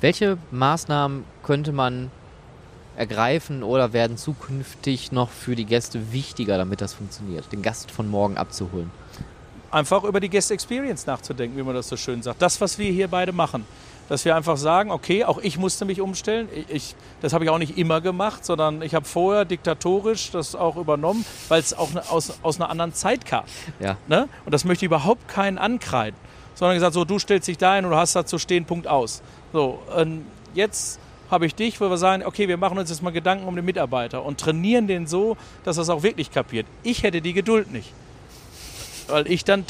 Welche 0.00 0.38
Maßnahmen 0.50 1.24
könnte 1.42 1.72
man 1.72 2.10
ergreifen 2.96 3.62
oder 3.62 3.92
werden 3.92 4.16
zukünftig 4.16 5.12
noch 5.12 5.30
für 5.30 5.56
die 5.56 5.64
Gäste 5.64 6.12
wichtiger, 6.12 6.58
damit 6.58 6.80
das 6.80 6.94
funktioniert, 6.94 7.50
den 7.52 7.62
Gast 7.62 7.90
von 7.90 8.08
morgen 8.08 8.36
abzuholen? 8.36 8.90
Einfach 9.70 10.04
über 10.04 10.20
die 10.20 10.30
Guest 10.30 10.52
Experience 10.52 11.06
nachzudenken, 11.06 11.56
wie 11.56 11.62
man 11.62 11.74
das 11.74 11.88
so 11.88 11.96
schön 11.96 12.22
sagt. 12.22 12.40
Das, 12.40 12.60
was 12.60 12.78
wir 12.78 12.92
hier 12.92 13.08
beide 13.08 13.32
machen. 13.32 13.66
Dass 14.08 14.24
wir 14.26 14.36
einfach 14.36 14.58
sagen, 14.58 14.90
okay, 14.90 15.24
auch 15.24 15.38
ich 15.38 15.56
musste 15.58 15.86
mich 15.86 16.00
umstellen. 16.00 16.48
Ich, 16.68 16.94
das 17.22 17.32
habe 17.32 17.44
ich 17.44 17.50
auch 17.50 17.58
nicht 17.58 17.78
immer 17.78 18.02
gemacht, 18.02 18.44
sondern 18.44 18.82
ich 18.82 18.94
habe 18.94 19.06
vorher 19.06 19.46
diktatorisch 19.46 20.30
das 20.30 20.54
auch 20.54 20.76
übernommen, 20.76 21.24
weil 21.48 21.60
es 21.60 21.72
auch 21.72 21.90
ne, 21.92 22.02
aus, 22.10 22.34
aus 22.42 22.60
einer 22.60 22.68
anderen 22.68 22.92
Zeit 22.92 23.24
kam. 23.24 23.44
Ja. 23.80 23.96
Ne? 24.06 24.28
Und 24.44 24.52
das 24.52 24.64
möchte 24.64 24.84
ich 24.84 24.88
überhaupt 24.88 25.26
keinen 25.26 25.56
ankreiden. 25.56 26.20
Sondern 26.54 26.76
gesagt, 26.76 26.92
so, 26.92 27.04
du 27.04 27.18
stellst 27.18 27.48
dich 27.48 27.58
da 27.58 27.72
ein 27.72 27.84
und 27.84 27.92
du 27.92 27.96
hast 27.96 28.14
da 28.14 28.26
zu 28.26 28.38
stehen, 28.38 28.66
Punkt 28.66 28.86
aus. 28.86 29.22
So, 29.52 29.80
jetzt 30.52 31.00
habe 31.30 31.46
ich 31.46 31.54
dich, 31.54 31.80
wo 31.80 31.88
wir 31.88 31.96
sagen, 31.96 32.24
okay, 32.24 32.48
wir 32.48 32.56
machen 32.56 32.78
uns 32.78 32.90
jetzt 32.90 33.02
mal 33.02 33.10
Gedanken 33.10 33.46
um 33.46 33.56
den 33.56 33.64
Mitarbeiter 33.64 34.24
und 34.24 34.38
trainieren 34.38 34.86
den 34.86 35.06
so, 35.06 35.36
dass 35.64 35.78
er 35.78 35.82
es 35.82 35.88
auch 35.88 36.02
wirklich 36.02 36.30
kapiert. 36.30 36.66
Ich 36.82 37.02
hätte 37.02 37.20
die 37.20 37.32
Geduld 37.32 37.72
nicht. 37.72 37.92
Weil 39.08 39.30
ich 39.30 39.44
dann 39.44 39.64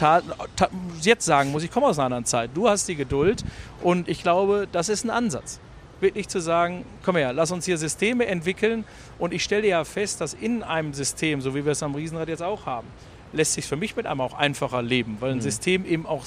jetzt 1.00 1.24
sagen 1.24 1.50
muss, 1.50 1.62
ich 1.62 1.70
komme 1.70 1.86
aus 1.86 1.98
einer 1.98 2.06
anderen 2.06 2.24
Zeit. 2.24 2.50
Du 2.54 2.68
hast 2.68 2.88
die 2.88 2.94
Geduld 2.94 3.44
und 3.82 4.08
ich 4.08 4.22
glaube, 4.22 4.68
das 4.70 4.88
ist 4.88 5.04
ein 5.04 5.10
Ansatz. 5.10 5.58
Wirklich 6.00 6.28
zu 6.28 6.40
sagen, 6.40 6.84
komm 7.04 7.16
her, 7.16 7.32
lass 7.32 7.50
uns 7.50 7.64
hier 7.64 7.78
Systeme 7.78 8.26
entwickeln 8.26 8.84
und 9.18 9.32
ich 9.32 9.42
stelle 9.42 9.66
ja 9.66 9.84
fest, 9.84 10.20
dass 10.20 10.34
in 10.34 10.62
einem 10.62 10.92
System, 10.92 11.40
so 11.40 11.54
wie 11.54 11.64
wir 11.64 11.72
es 11.72 11.82
am 11.82 11.94
Riesenrad 11.94 12.28
jetzt 12.28 12.42
auch 12.42 12.66
haben, 12.66 12.86
lässt 13.32 13.54
sich 13.54 13.66
für 13.66 13.76
mich 13.76 13.96
mit 13.96 14.06
einem 14.06 14.20
auch 14.20 14.34
einfacher 14.34 14.82
leben, 14.82 15.16
weil 15.20 15.32
ein 15.32 15.38
mhm. 15.38 15.42
System 15.42 15.84
eben 15.84 16.06
auch 16.06 16.24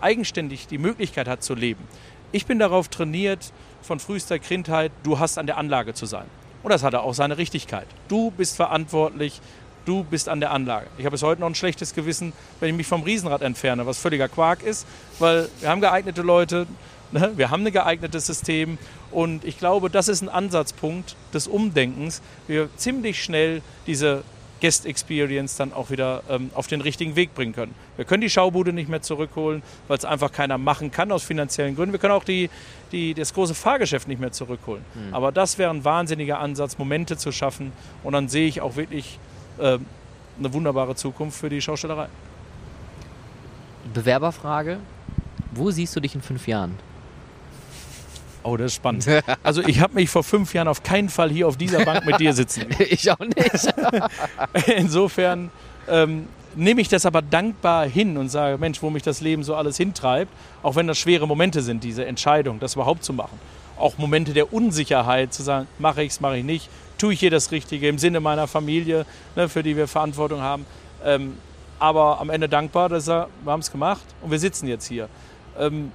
eigenständig 0.00 0.66
die 0.66 0.78
Möglichkeit 0.78 1.28
hat 1.28 1.42
zu 1.42 1.54
leben. 1.54 1.82
Ich 2.36 2.44
bin 2.44 2.58
darauf 2.58 2.88
trainiert, 2.88 3.50
von 3.80 3.98
frühester 3.98 4.38
Kindheit, 4.38 4.92
du 5.04 5.18
hast 5.18 5.38
an 5.38 5.46
der 5.46 5.56
Anlage 5.56 5.94
zu 5.94 6.04
sein. 6.04 6.26
Und 6.62 6.70
das 6.70 6.82
hat 6.82 6.94
auch 6.94 7.14
seine 7.14 7.38
Richtigkeit. 7.38 7.86
Du 8.08 8.30
bist 8.30 8.56
verantwortlich, 8.56 9.40
du 9.86 10.04
bist 10.04 10.28
an 10.28 10.40
der 10.40 10.50
Anlage. 10.50 10.88
Ich 10.98 11.06
habe 11.06 11.14
bis 11.14 11.22
heute 11.22 11.40
noch 11.40 11.48
ein 11.48 11.54
schlechtes 11.54 11.94
Gewissen, 11.94 12.34
wenn 12.60 12.68
ich 12.68 12.76
mich 12.76 12.86
vom 12.86 13.04
Riesenrad 13.04 13.40
entferne, 13.40 13.86
was 13.86 13.98
völliger 13.98 14.28
Quark 14.28 14.62
ist, 14.62 14.86
weil 15.18 15.48
wir 15.60 15.70
haben 15.70 15.80
geeignete 15.80 16.20
Leute, 16.20 16.66
ne? 17.10 17.32
wir 17.36 17.50
haben 17.50 17.66
ein 17.66 17.72
geeignetes 17.72 18.26
System 18.26 18.76
und 19.10 19.42
ich 19.42 19.58
glaube, 19.58 19.88
das 19.88 20.08
ist 20.08 20.20
ein 20.20 20.28
Ansatzpunkt 20.28 21.16
des 21.32 21.48
Umdenkens, 21.48 22.20
wie 22.48 22.56
wir 22.56 22.68
ziemlich 22.76 23.24
schnell 23.24 23.62
diese 23.86 24.24
Guest 24.60 24.86
Experience 24.86 25.56
dann 25.56 25.72
auch 25.72 25.90
wieder 25.90 26.22
ähm, 26.28 26.50
auf 26.54 26.66
den 26.66 26.80
richtigen 26.80 27.16
Weg 27.16 27.34
bringen 27.34 27.54
können. 27.54 27.74
Wir 27.96 28.04
können 28.04 28.22
die 28.22 28.30
Schaubude 28.30 28.72
nicht 28.72 28.88
mehr 28.88 29.02
zurückholen, 29.02 29.62
weil 29.88 29.98
es 29.98 30.04
einfach 30.04 30.32
keiner 30.32 30.58
machen 30.58 30.90
kann 30.90 31.12
aus 31.12 31.24
finanziellen 31.24 31.76
Gründen. 31.76 31.92
Wir 31.92 31.98
können 31.98 32.14
auch 32.14 32.24
die, 32.24 32.48
die, 32.92 33.14
das 33.14 33.34
große 33.34 33.54
Fahrgeschäft 33.54 34.08
nicht 34.08 34.20
mehr 34.20 34.32
zurückholen. 34.32 34.84
Mhm. 34.94 35.14
Aber 35.14 35.32
das 35.32 35.58
wäre 35.58 35.70
ein 35.70 35.84
wahnsinniger 35.84 36.38
Ansatz, 36.40 36.78
Momente 36.78 37.16
zu 37.16 37.32
schaffen. 37.32 37.72
Und 38.02 38.14
dann 38.14 38.28
sehe 38.28 38.48
ich 38.48 38.60
auch 38.60 38.76
wirklich 38.76 39.18
äh, 39.58 39.78
eine 40.38 40.52
wunderbare 40.52 40.94
Zukunft 40.94 41.38
für 41.38 41.48
die 41.48 41.60
Schaustellerei. 41.60 42.08
Bewerberfrage. 43.92 44.78
Wo 45.52 45.70
siehst 45.70 45.94
du 45.96 46.00
dich 46.00 46.14
in 46.14 46.22
fünf 46.22 46.48
Jahren? 46.48 46.76
Oh, 48.46 48.56
das 48.56 48.66
ist 48.66 48.76
spannend. 48.76 49.08
Also 49.42 49.60
ich 49.62 49.80
habe 49.80 49.94
mich 49.94 50.08
vor 50.08 50.22
fünf 50.22 50.54
Jahren 50.54 50.68
auf 50.68 50.84
keinen 50.84 51.08
Fall 51.08 51.30
hier 51.30 51.48
auf 51.48 51.56
dieser 51.56 51.84
Bank 51.84 52.06
mit 52.06 52.20
dir 52.20 52.32
sitzen. 52.32 52.66
ich 52.78 53.10
auch 53.10 53.18
nicht. 53.18 53.74
Insofern 54.76 55.50
ähm, 55.88 56.28
nehme 56.54 56.80
ich 56.80 56.88
das 56.88 57.06
aber 57.06 57.22
dankbar 57.22 57.86
hin 57.86 58.16
und 58.16 58.28
sage, 58.28 58.56
Mensch, 58.58 58.80
wo 58.82 58.90
mich 58.90 59.02
das 59.02 59.20
Leben 59.20 59.42
so 59.42 59.56
alles 59.56 59.76
hintreibt, 59.76 60.30
auch 60.62 60.76
wenn 60.76 60.86
das 60.86 60.96
schwere 60.96 61.26
Momente 61.26 61.60
sind, 61.60 61.82
diese 61.82 62.06
Entscheidung, 62.06 62.60
das 62.60 62.74
überhaupt 62.74 63.02
zu 63.02 63.12
machen. 63.12 63.38
Auch 63.78 63.98
Momente 63.98 64.32
der 64.32 64.52
Unsicherheit, 64.52 65.34
zu 65.34 65.42
sagen, 65.42 65.66
mache 65.80 66.04
ich 66.04 66.12
es, 66.12 66.20
mache 66.20 66.38
ich 66.38 66.44
nicht, 66.44 66.70
tue 66.98 67.14
ich 67.14 67.20
hier 67.20 67.32
das 67.32 67.50
Richtige 67.50 67.88
im 67.88 67.98
Sinne 67.98 68.20
meiner 68.20 68.46
Familie, 68.46 69.06
ne, 69.34 69.48
für 69.48 69.64
die 69.64 69.76
wir 69.76 69.88
Verantwortung 69.88 70.40
haben. 70.40 70.66
Ähm, 71.04 71.34
aber 71.80 72.20
am 72.20 72.30
Ende 72.30 72.48
dankbar, 72.48 72.88
dass 72.88 73.08
er, 73.08 73.28
wir 73.42 73.52
haben 73.52 73.60
es 73.60 73.72
gemacht 73.72 74.04
und 74.22 74.30
wir 74.30 74.38
sitzen 74.38 74.68
jetzt 74.68 74.86
hier. 74.86 75.08
Ähm, 75.58 75.90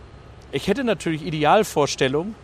ich 0.52 0.68
hätte 0.68 0.84
natürlich 0.84 1.26
Idealvorstellungen. 1.26 2.36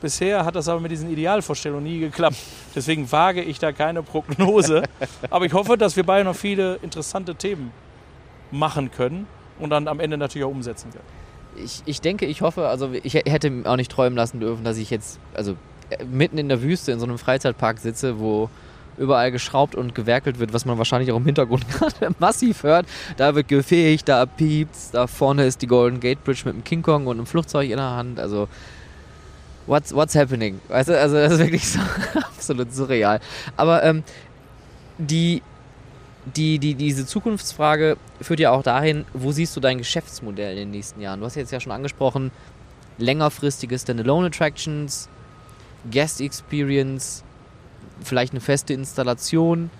Bisher 0.00 0.44
hat 0.44 0.54
das 0.54 0.68
aber 0.68 0.80
mit 0.80 0.90
diesen 0.90 1.10
Idealvorstellungen 1.10 1.84
nie 1.84 2.00
geklappt. 2.00 2.36
Deswegen 2.74 3.10
wage 3.10 3.42
ich 3.42 3.58
da 3.58 3.72
keine 3.72 4.02
Prognose. 4.02 4.82
Aber 5.30 5.46
ich 5.46 5.52
hoffe, 5.54 5.78
dass 5.78 5.96
wir 5.96 6.04
beide 6.04 6.24
noch 6.24 6.36
viele 6.36 6.76
interessante 6.82 7.34
Themen 7.34 7.72
machen 8.50 8.90
können 8.90 9.26
und 9.58 9.70
dann 9.70 9.88
am 9.88 10.00
Ende 10.00 10.18
natürlich 10.18 10.44
auch 10.44 10.50
umsetzen 10.50 10.90
können. 10.90 11.64
Ich, 11.64 11.82
ich 11.86 12.00
denke, 12.02 12.26
ich 12.26 12.42
hoffe, 12.42 12.68
also 12.68 12.90
ich 12.92 13.14
hätte 13.14 13.62
auch 13.64 13.76
nicht 13.76 13.90
träumen 13.90 14.16
lassen 14.16 14.40
dürfen, 14.40 14.62
dass 14.62 14.76
ich 14.76 14.90
jetzt, 14.90 15.18
also 15.34 15.56
äh, 15.88 16.04
mitten 16.04 16.36
in 16.36 16.50
der 16.50 16.60
Wüste 16.60 16.92
in 16.92 16.98
so 16.98 17.06
einem 17.06 17.16
Freizeitpark 17.16 17.78
sitze, 17.78 18.20
wo 18.20 18.50
überall 18.98 19.32
geschraubt 19.32 19.74
und 19.74 19.94
gewerkelt 19.94 20.38
wird, 20.38 20.52
was 20.52 20.64
man 20.64 20.78
wahrscheinlich 20.78 21.12
auch 21.12 21.16
im 21.16 21.24
Hintergrund 21.24 21.68
gerade 21.70 22.14
massiv 22.18 22.62
hört. 22.62 22.86
Da 23.16 23.34
wird 23.34 23.48
gefegt, 23.48 24.08
da 24.08 24.26
piept's, 24.26 24.90
da 24.90 25.06
vorne 25.06 25.44
ist 25.44 25.62
die 25.62 25.66
Golden 25.66 26.00
Gate 26.00 26.22
Bridge 26.24 26.42
mit 26.44 26.54
einem 26.54 26.64
King 26.64 26.82
Kong 26.82 27.06
und 27.06 27.16
einem 27.16 27.26
Flugzeug 27.26 27.70
in 27.70 27.76
der 27.76 27.90
Hand. 27.90 28.18
Also, 28.18 28.48
what's, 29.66 29.94
what's 29.94 30.14
happening? 30.14 30.60
Weißt 30.68 30.88
du, 30.88 30.98
also 30.98 31.16
das 31.16 31.34
ist 31.34 31.38
wirklich 31.38 31.68
so 31.68 31.80
absolut 32.14 32.72
surreal. 32.72 33.20
Aber 33.56 33.82
ähm, 33.82 34.02
die, 34.98 35.42
die, 36.34 36.58
die, 36.58 36.74
diese 36.74 37.06
Zukunftsfrage 37.06 37.96
führt 38.20 38.40
ja 38.40 38.50
auch 38.50 38.62
dahin, 38.62 39.04
wo 39.12 39.32
siehst 39.32 39.54
du 39.56 39.60
dein 39.60 39.78
Geschäftsmodell 39.78 40.52
in 40.52 40.58
den 40.58 40.70
nächsten 40.70 41.00
Jahren? 41.00 41.20
Du 41.20 41.26
hast 41.26 41.34
jetzt 41.36 41.52
ja 41.52 41.60
schon 41.60 41.72
angesprochen, 41.72 42.30
längerfristige 42.98 43.78
Standalone 43.78 44.28
Attractions, 44.28 45.08
Guest 45.90 46.20
Experience, 46.20 47.22
vielleicht 48.02 48.32
eine 48.32 48.40
feste 48.40 48.74
Installation. 48.74 49.70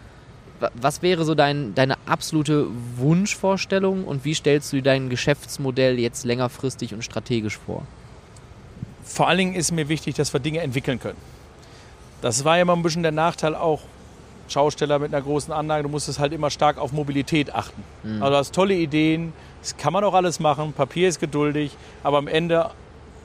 Was 0.74 1.02
wäre 1.02 1.24
so 1.24 1.34
dein, 1.34 1.74
deine 1.74 1.96
absolute 2.06 2.66
Wunschvorstellung 2.96 4.04
und 4.04 4.24
wie 4.24 4.34
stellst 4.34 4.72
du 4.72 4.80
dein 4.80 5.10
Geschäftsmodell 5.10 5.98
jetzt 5.98 6.24
längerfristig 6.24 6.94
und 6.94 7.04
strategisch 7.04 7.58
vor? 7.58 7.82
Vor 9.04 9.28
allen 9.28 9.38
Dingen 9.38 9.54
ist 9.54 9.70
mir 9.70 9.88
wichtig, 9.88 10.14
dass 10.14 10.32
wir 10.32 10.40
Dinge 10.40 10.60
entwickeln 10.60 10.98
können. 10.98 11.18
Das 12.22 12.44
war 12.44 12.56
ja 12.56 12.62
immer 12.62 12.74
ein 12.74 12.82
bisschen 12.82 13.02
der 13.02 13.12
Nachteil 13.12 13.54
auch 13.54 13.82
Schausteller 14.48 14.98
mit 14.98 15.12
einer 15.12 15.22
großen 15.22 15.52
Anlage, 15.52 15.82
du 15.82 15.88
musstest 15.88 16.18
halt 16.18 16.32
immer 16.32 16.50
stark 16.50 16.78
auf 16.78 16.92
Mobilität 16.92 17.54
achten. 17.54 17.82
Mhm. 18.02 18.22
Also 18.22 18.30
du 18.30 18.38
hast 18.38 18.54
tolle 18.54 18.74
Ideen, 18.74 19.32
das 19.60 19.76
kann 19.76 19.92
man 19.92 20.04
auch 20.04 20.14
alles 20.14 20.40
machen, 20.40 20.72
Papier 20.72 21.08
ist 21.08 21.20
geduldig, 21.20 21.76
aber 22.02 22.18
am 22.18 22.28
Ende 22.28 22.70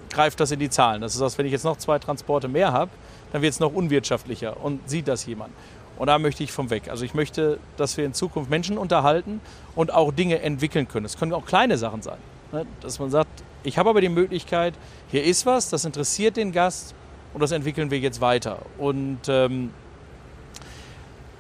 greift 0.10 0.40
das 0.40 0.52
in 0.52 0.60
die 0.60 0.70
Zahlen. 0.70 1.02
Das 1.02 1.16
ist, 1.16 1.22
als 1.22 1.38
wenn 1.38 1.46
ich 1.46 1.52
jetzt 1.52 1.64
noch 1.64 1.78
zwei 1.78 2.00
Transporte 2.00 2.48
mehr 2.48 2.74
habe, 2.74 2.92
dann 3.32 3.42
wird 3.42 3.54
es 3.54 3.60
noch 3.60 3.74
unwirtschaftlicher 3.74 4.64
und 4.64 4.88
sieht 4.90 5.08
das 5.08 5.26
jemand. 5.26 5.52
Und 5.98 6.08
da 6.08 6.18
möchte 6.20 6.44
ich 6.44 6.52
vom 6.52 6.70
weg. 6.70 6.90
Also 6.90 7.06
ich 7.06 7.14
möchte, 7.14 7.60
dass 7.78 7.96
wir 7.98 8.06
in 8.06 8.14
Zukunft 8.14 8.50
Menschen 8.50 8.78
unterhalten 8.78 9.40
und 9.76 9.94
auch 9.94 10.12
Dinge 10.12 10.42
entwickeln 10.42 10.88
können. 10.88 11.06
Es 11.06 11.18
können 11.18 11.34
auch 11.34 11.46
kleine 11.46 11.78
Sachen 11.78 12.02
sein. 12.02 12.18
Ne? 12.52 12.66
Dass 12.82 13.00
man 13.00 13.12
sagt, 13.12 13.44
ich 13.64 13.78
habe 13.78 13.90
aber 13.90 14.02
die 14.02 14.10
Möglichkeit, 14.10 14.74
hier 15.12 15.24
ist 15.24 15.46
was, 15.46 15.70
das 15.70 15.86
interessiert 15.86 16.38
den 16.38 16.52
Gast 16.52 16.96
und 17.34 17.42
das 17.42 17.52
entwickeln 17.52 17.92
wir 17.92 18.00
jetzt 18.00 18.20
weiter. 18.20 18.60
Und 18.78 19.20
ähm, 19.28 19.72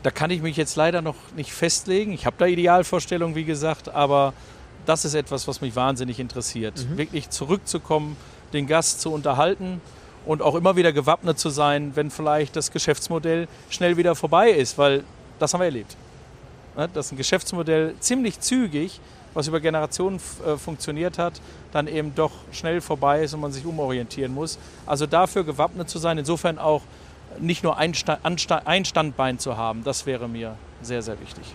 da 0.03 0.11
kann 0.11 0.31
ich 0.31 0.41
mich 0.41 0.57
jetzt 0.57 0.75
leider 0.75 1.01
noch 1.01 1.15
nicht 1.35 1.51
festlegen. 1.51 2.11
Ich 2.11 2.25
habe 2.25 2.35
da 2.37 2.45
Idealvorstellungen, 2.45 3.35
wie 3.35 3.45
gesagt, 3.45 3.89
aber 3.89 4.33
das 4.85 5.05
ist 5.05 5.13
etwas, 5.13 5.47
was 5.47 5.61
mich 5.61 5.75
wahnsinnig 5.75 6.19
interessiert. 6.19 6.85
Mhm. 6.89 6.97
Wirklich 6.97 7.29
zurückzukommen, 7.29 8.15
den 8.53 8.67
Gast 8.67 9.01
zu 9.01 9.11
unterhalten 9.11 9.81
und 10.25 10.41
auch 10.41 10.55
immer 10.55 10.75
wieder 10.75 10.91
gewappnet 10.93 11.39
zu 11.39 11.49
sein, 11.49 11.95
wenn 11.95 12.11
vielleicht 12.11 12.55
das 12.55 12.71
Geschäftsmodell 12.71 13.47
schnell 13.69 13.97
wieder 13.97 14.15
vorbei 14.15 14.51
ist, 14.51 14.77
weil 14.77 15.03
das 15.39 15.53
haben 15.53 15.61
wir 15.61 15.65
erlebt. 15.65 15.95
Ne, 16.77 16.89
dass 16.93 17.11
ein 17.11 17.17
Geschäftsmodell 17.17 17.95
ziemlich 17.99 18.39
zügig, 18.39 19.01
was 19.33 19.47
über 19.47 19.59
Generationen 19.59 20.19
äh, 20.45 20.57
funktioniert 20.57 21.17
hat, 21.17 21.41
dann 21.71 21.87
eben 21.87 22.15
doch 22.15 22.31
schnell 22.51 22.81
vorbei 22.81 23.23
ist 23.23 23.33
und 23.33 23.41
man 23.41 23.51
sich 23.51 23.65
umorientieren 23.65 24.33
muss. 24.33 24.57
Also 24.85 25.05
dafür 25.05 25.43
gewappnet 25.43 25.89
zu 25.89 25.99
sein, 25.99 26.17
insofern 26.17 26.59
auch 26.59 26.81
nicht 27.39 27.63
nur 27.63 27.77
ein, 27.77 27.93
ein 28.65 28.85
Standbein 28.85 29.39
zu 29.39 29.57
haben, 29.57 29.83
das 29.83 30.05
wäre 30.05 30.27
mir 30.27 30.55
sehr, 30.81 31.01
sehr 31.01 31.19
wichtig. 31.19 31.45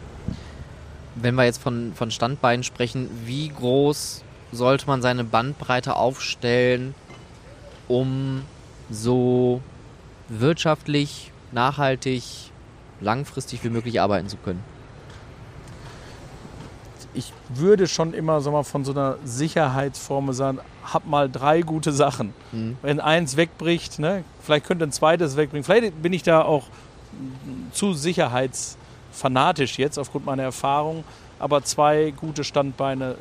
Wenn 1.15 1.35
wir 1.35 1.45
jetzt 1.45 1.63
von, 1.63 1.93
von 1.95 2.11
Standbeinen 2.11 2.63
sprechen, 2.63 3.09
wie 3.25 3.49
groß 3.49 4.23
sollte 4.53 4.87
man 4.87 5.03
seine 5.03 5.25
Bandbreite 5.25 5.97
aufstellen, 5.97 6.95
um 7.89 8.43
so 8.91 9.61
wirtschaftlich 10.29 11.33
nachhaltig, 11.53 12.23
langfristig 13.01 13.63
wie 13.65 13.71
möglich 13.71 14.01
arbeiten 14.01 14.29
zu 14.29 14.37
können? 14.37 14.63
ich 17.17 17.33
würde 17.49 17.89
schon 17.89 18.13
immer 18.13 18.41
so 18.41 18.51
mal 18.51 18.63
von 18.63 18.85
so 18.85 18.93
einer 18.93 19.17
Sicherheitsformel 19.25 20.35
sagen, 20.35 20.59
hab 20.85 21.07
mal 21.07 21.31
drei 21.31 21.63
gute 21.63 21.91
Sachen. 21.93 22.35
Mhm. 22.53 22.77
Wenn 22.83 23.01
eins 23.01 23.37
wegbricht, 23.37 23.99
ne, 23.99 24.23
vielleicht 24.43 24.67
könnte 24.67 24.85
ein 24.85 24.93
zweites 24.93 25.37
wegbringen. 25.37 25.65
Vielleicht 25.65 26.01
bin 26.03 26.13
ich 26.13 26.23
da 26.23 26.43
auch 26.43 26.65
zu 27.73 27.95
sicherheitsfanatisch 27.95 29.79
jetzt 29.79 29.99
aufgrund 29.99 30.27
meiner 30.27 30.43
Erfahrung, 30.43 31.05
aber 31.39 31.65
zwei 31.65 32.13
gute 32.15 32.45
Standbeine 32.45 33.17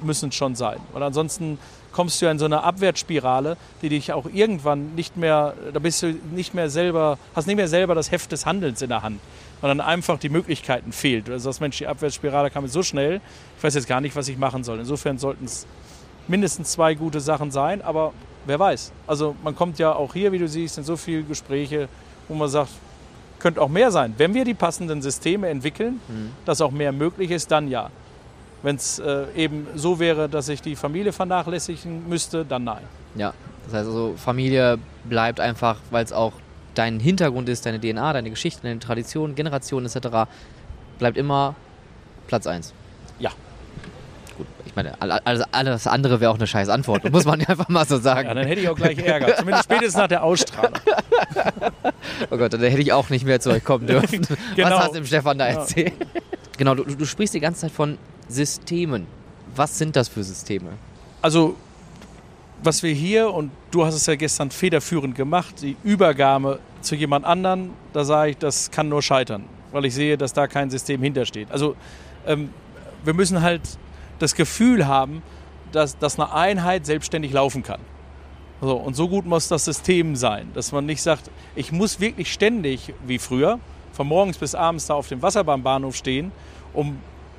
müssen 0.00 0.30
schon 0.30 0.54
sein. 0.54 0.78
Weil 0.92 1.02
ansonsten 1.02 1.58
kommst 1.92 2.20
du 2.20 2.26
ja 2.26 2.32
in 2.32 2.38
so 2.38 2.44
eine 2.44 2.62
Abwärtsspirale, 2.62 3.56
die 3.82 3.88
dich 3.88 4.12
auch 4.12 4.26
irgendwann 4.32 4.94
nicht 4.94 5.16
mehr, 5.16 5.54
da 5.72 5.78
bist 5.78 6.02
du 6.02 6.14
nicht 6.32 6.54
mehr 6.54 6.70
selber, 6.70 7.18
hast 7.34 7.46
nicht 7.46 7.56
mehr 7.56 7.68
selber 7.68 7.94
das 7.94 8.10
Heft 8.10 8.32
des 8.32 8.46
Handelns 8.46 8.82
in 8.82 8.88
der 8.88 9.02
Hand 9.02 9.20
dann 9.68 9.80
einfach 9.80 10.18
die 10.18 10.28
Möglichkeiten 10.28 10.92
fehlt. 10.92 11.28
Also 11.28 11.48
das 11.50 11.60
Mensch, 11.60 11.78
die 11.78 11.86
Abwärtsspirale 11.86 12.50
kam 12.50 12.66
so 12.66 12.82
schnell, 12.82 13.20
ich 13.56 13.64
weiß 13.64 13.74
jetzt 13.74 13.88
gar 13.88 14.00
nicht, 14.00 14.16
was 14.16 14.28
ich 14.28 14.38
machen 14.38 14.64
soll. 14.64 14.78
Insofern 14.78 15.18
sollten 15.18 15.44
es 15.44 15.66
mindestens 16.28 16.72
zwei 16.72 16.94
gute 16.94 17.20
Sachen 17.20 17.50
sein, 17.50 17.82
aber 17.82 18.12
wer 18.46 18.58
weiß. 18.58 18.92
Also 19.06 19.36
man 19.42 19.54
kommt 19.54 19.78
ja 19.78 19.92
auch 19.92 20.14
hier, 20.14 20.32
wie 20.32 20.38
du 20.38 20.48
siehst, 20.48 20.78
in 20.78 20.84
so 20.84 20.96
viele 20.96 21.22
Gespräche, 21.24 21.88
wo 22.28 22.34
man 22.34 22.48
sagt, 22.48 22.70
könnte 23.38 23.60
auch 23.60 23.68
mehr 23.68 23.90
sein. 23.90 24.14
Wenn 24.18 24.34
wir 24.34 24.44
die 24.44 24.54
passenden 24.54 25.02
Systeme 25.02 25.48
entwickeln, 25.48 26.00
mhm. 26.08 26.30
dass 26.44 26.60
auch 26.60 26.70
mehr 26.70 26.92
möglich 26.92 27.30
ist, 27.30 27.50
dann 27.50 27.68
ja. 27.68 27.90
Wenn 28.62 28.76
es 28.76 28.98
äh, 28.98 29.24
eben 29.34 29.66
so 29.74 29.98
wäre, 29.98 30.28
dass 30.28 30.48
ich 30.48 30.60
die 30.60 30.76
Familie 30.76 31.12
vernachlässigen 31.12 32.08
müsste, 32.08 32.44
dann 32.44 32.64
nein. 32.64 32.82
Ja, 33.14 33.32
das 33.64 33.74
heißt 33.74 33.86
also, 33.86 34.14
Familie 34.16 34.78
bleibt 35.04 35.40
einfach, 35.40 35.78
weil 35.90 36.04
es 36.04 36.12
auch 36.12 36.32
dein 36.74 37.00
Hintergrund 37.00 37.48
ist, 37.48 37.66
deine 37.66 37.80
DNA, 37.80 38.12
deine 38.12 38.30
Geschichte, 38.30 38.62
deine 38.62 38.78
Tradition, 38.78 39.34
Generation 39.34 39.84
etc., 39.84 40.30
bleibt 40.98 41.16
immer 41.16 41.54
Platz 42.26 42.46
1. 42.46 42.72
Ja. 43.18 43.30
Gut, 44.36 44.46
ich 44.64 44.76
meine, 44.76 44.94
alles, 45.00 45.44
alles 45.52 45.86
andere 45.86 46.20
wäre 46.20 46.30
auch 46.30 46.36
eine 46.36 46.46
scheiß 46.46 46.68
Antwort, 46.68 47.10
muss 47.10 47.24
man 47.24 47.40
einfach 47.46 47.68
mal 47.68 47.86
so 47.86 47.98
sagen. 47.98 48.28
Ja, 48.28 48.34
dann 48.34 48.46
hätte 48.46 48.60
ich 48.60 48.68
auch 48.68 48.76
gleich 48.76 48.98
Ärger, 48.98 49.36
zumindest 49.36 49.64
spätestens 49.64 49.96
nach 49.96 50.08
der 50.08 50.22
Ausstrahlung. 50.22 50.78
oh 52.30 52.36
Gott, 52.36 52.52
dann 52.52 52.60
hätte 52.60 52.80
ich 52.80 52.92
auch 52.92 53.10
nicht 53.10 53.24
mehr 53.24 53.40
zu 53.40 53.50
euch 53.50 53.64
kommen 53.64 53.86
dürfen. 53.86 54.20
genau. 54.56 54.70
Was 54.70 54.78
hast 54.78 54.90
du 54.90 54.94
dem 54.94 55.06
Stefan 55.06 55.38
da 55.38 55.46
erzählt? 55.46 55.94
Ja. 55.98 56.20
Genau, 56.56 56.74
du, 56.74 56.84
du 56.84 57.04
sprichst 57.06 57.34
die 57.34 57.40
ganze 57.40 57.62
Zeit 57.62 57.72
von 57.72 57.98
Systemen. 58.30 59.06
Was 59.54 59.76
sind 59.78 59.96
das 59.96 60.08
für 60.08 60.22
Systeme? 60.22 60.70
Also 61.22 61.56
was 62.62 62.82
wir 62.82 62.92
hier, 62.92 63.32
und 63.32 63.50
du 63.70 63.84
hast 63.84 63.94
es 63.94 64.06
ja 64.06 64.14
gestern 64.16 64.50
federführend 64.50 65.14
gemacht, 65.14 65.62
die 65.62 65.76
Übergabe 65.82 66.60
zu 66.82 66.94
jemand 66.94 67.24
anderen, 67.24 67.70
da 67.92 68.04
sage 68.04 68.32
ich, 68.32 68.36
das 68.36 68.70
kann 68.70 68.88
nur 68.88 69.02
scheitern, 69.02 69.44
weil 69.72 69.86
ich 69.86 69.94
sehe, 69.94 70.18
dass 70.18 70.32
da 70.32 70.46
kein 70.46 70.70
System 70.70 71.02
hintersteht. 71.02 71.50
Also 71.50 71.74
ähm, 72.26 72.50
wir 73.04 73.14
müssen 73.14 73.40
halt 73.40 73.62
das 74.18 74.34
Gefühl 74.34 74.86
haben, 74.86 75.22
dass, 75.72 75.98
dass 75.98 76.18
eine 76.18 76.32
Einheit 76.32 76.84
selbstständig 76.84 77.32
laufen 77.32 77.62
kann. 77.62 77.80
So, 78.60 78.76
und 78.76 78.94
so 78.94 79.08
gut 79.08 79.24
muss 79.24 79.48
das 79.48 79.64
System 79.64 80.16
sein, 80.16 80.50
dass 80.52 80.70
man 80.72 80.84
nicht 80.84 81.00
sagt, 81.00 81.30
ich 81.56 81.72
muss 81.72 81.98
wirklich 81.98 82.30
ständig, 82.30 82.92
wie 83.06 83.18
früher, 83.18 83.58
von 83.92 84.06
morgens 84.06 84.36
bis 84.36 84.54
abends 84.54 84.86
da 84.86 84.94
auf 84.94 85.08
dem 85.08 85.22
Wasserbahnbahnhof 85.22 85.96
stehen, 85.96 86.30
um, 86.74 86.98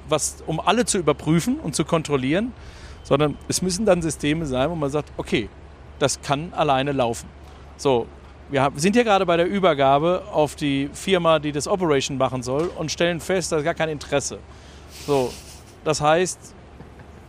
was, 0.09 0.43
um 0.45 0.59
alle 0.59 0.85
zu 0.85 0.97
überprüfen 0.97 1.59
und 1.59 1.75
zu 1.75 1.85
kontrollieren, 1.85 2.53
sondern 3.03 3.37
es 3.47 3.61
müssen 3.61 3.85
dann 3.85 4.01
Systeme 4.01 4.45
sein, 4.45 4.69
wo 4.69 4.75
man 4.75 4.89
sagt, 4.89 5.11
okay, 5.17 5.49
das 5.99 6.21
kann 6.21 6.53
alleine 6.53 6.91
laufen. 6.91 7.27
So, 7.77 8.07
wir 8.49 8.71
sind 8.75 8.95
hier 8.95 9.03
gerade 9.03 9.25
bei 9.25 9.37
der 9.37 9.47
Übergabe 9.47 10.23
auf 10.31 10.55
die 10.55 10.89
Firma, 10.93 11.39
die 11.39 11.51
das 11.51 11.67
Operation 11.67 12.17
machen 12.17 12.43
soll 12.43 12.69
und 12.77 12.91
stellen 12.91 13.19
fest, 13.19 13.51
da 13.51 13.57
ist 13.57 13.63
gar 13.63 13.73
kein 13.73 13.89
Interesse. 13.89 14.39
So, 15.07 15.31
das 15.83 16.01
heißt, 16.01 16.53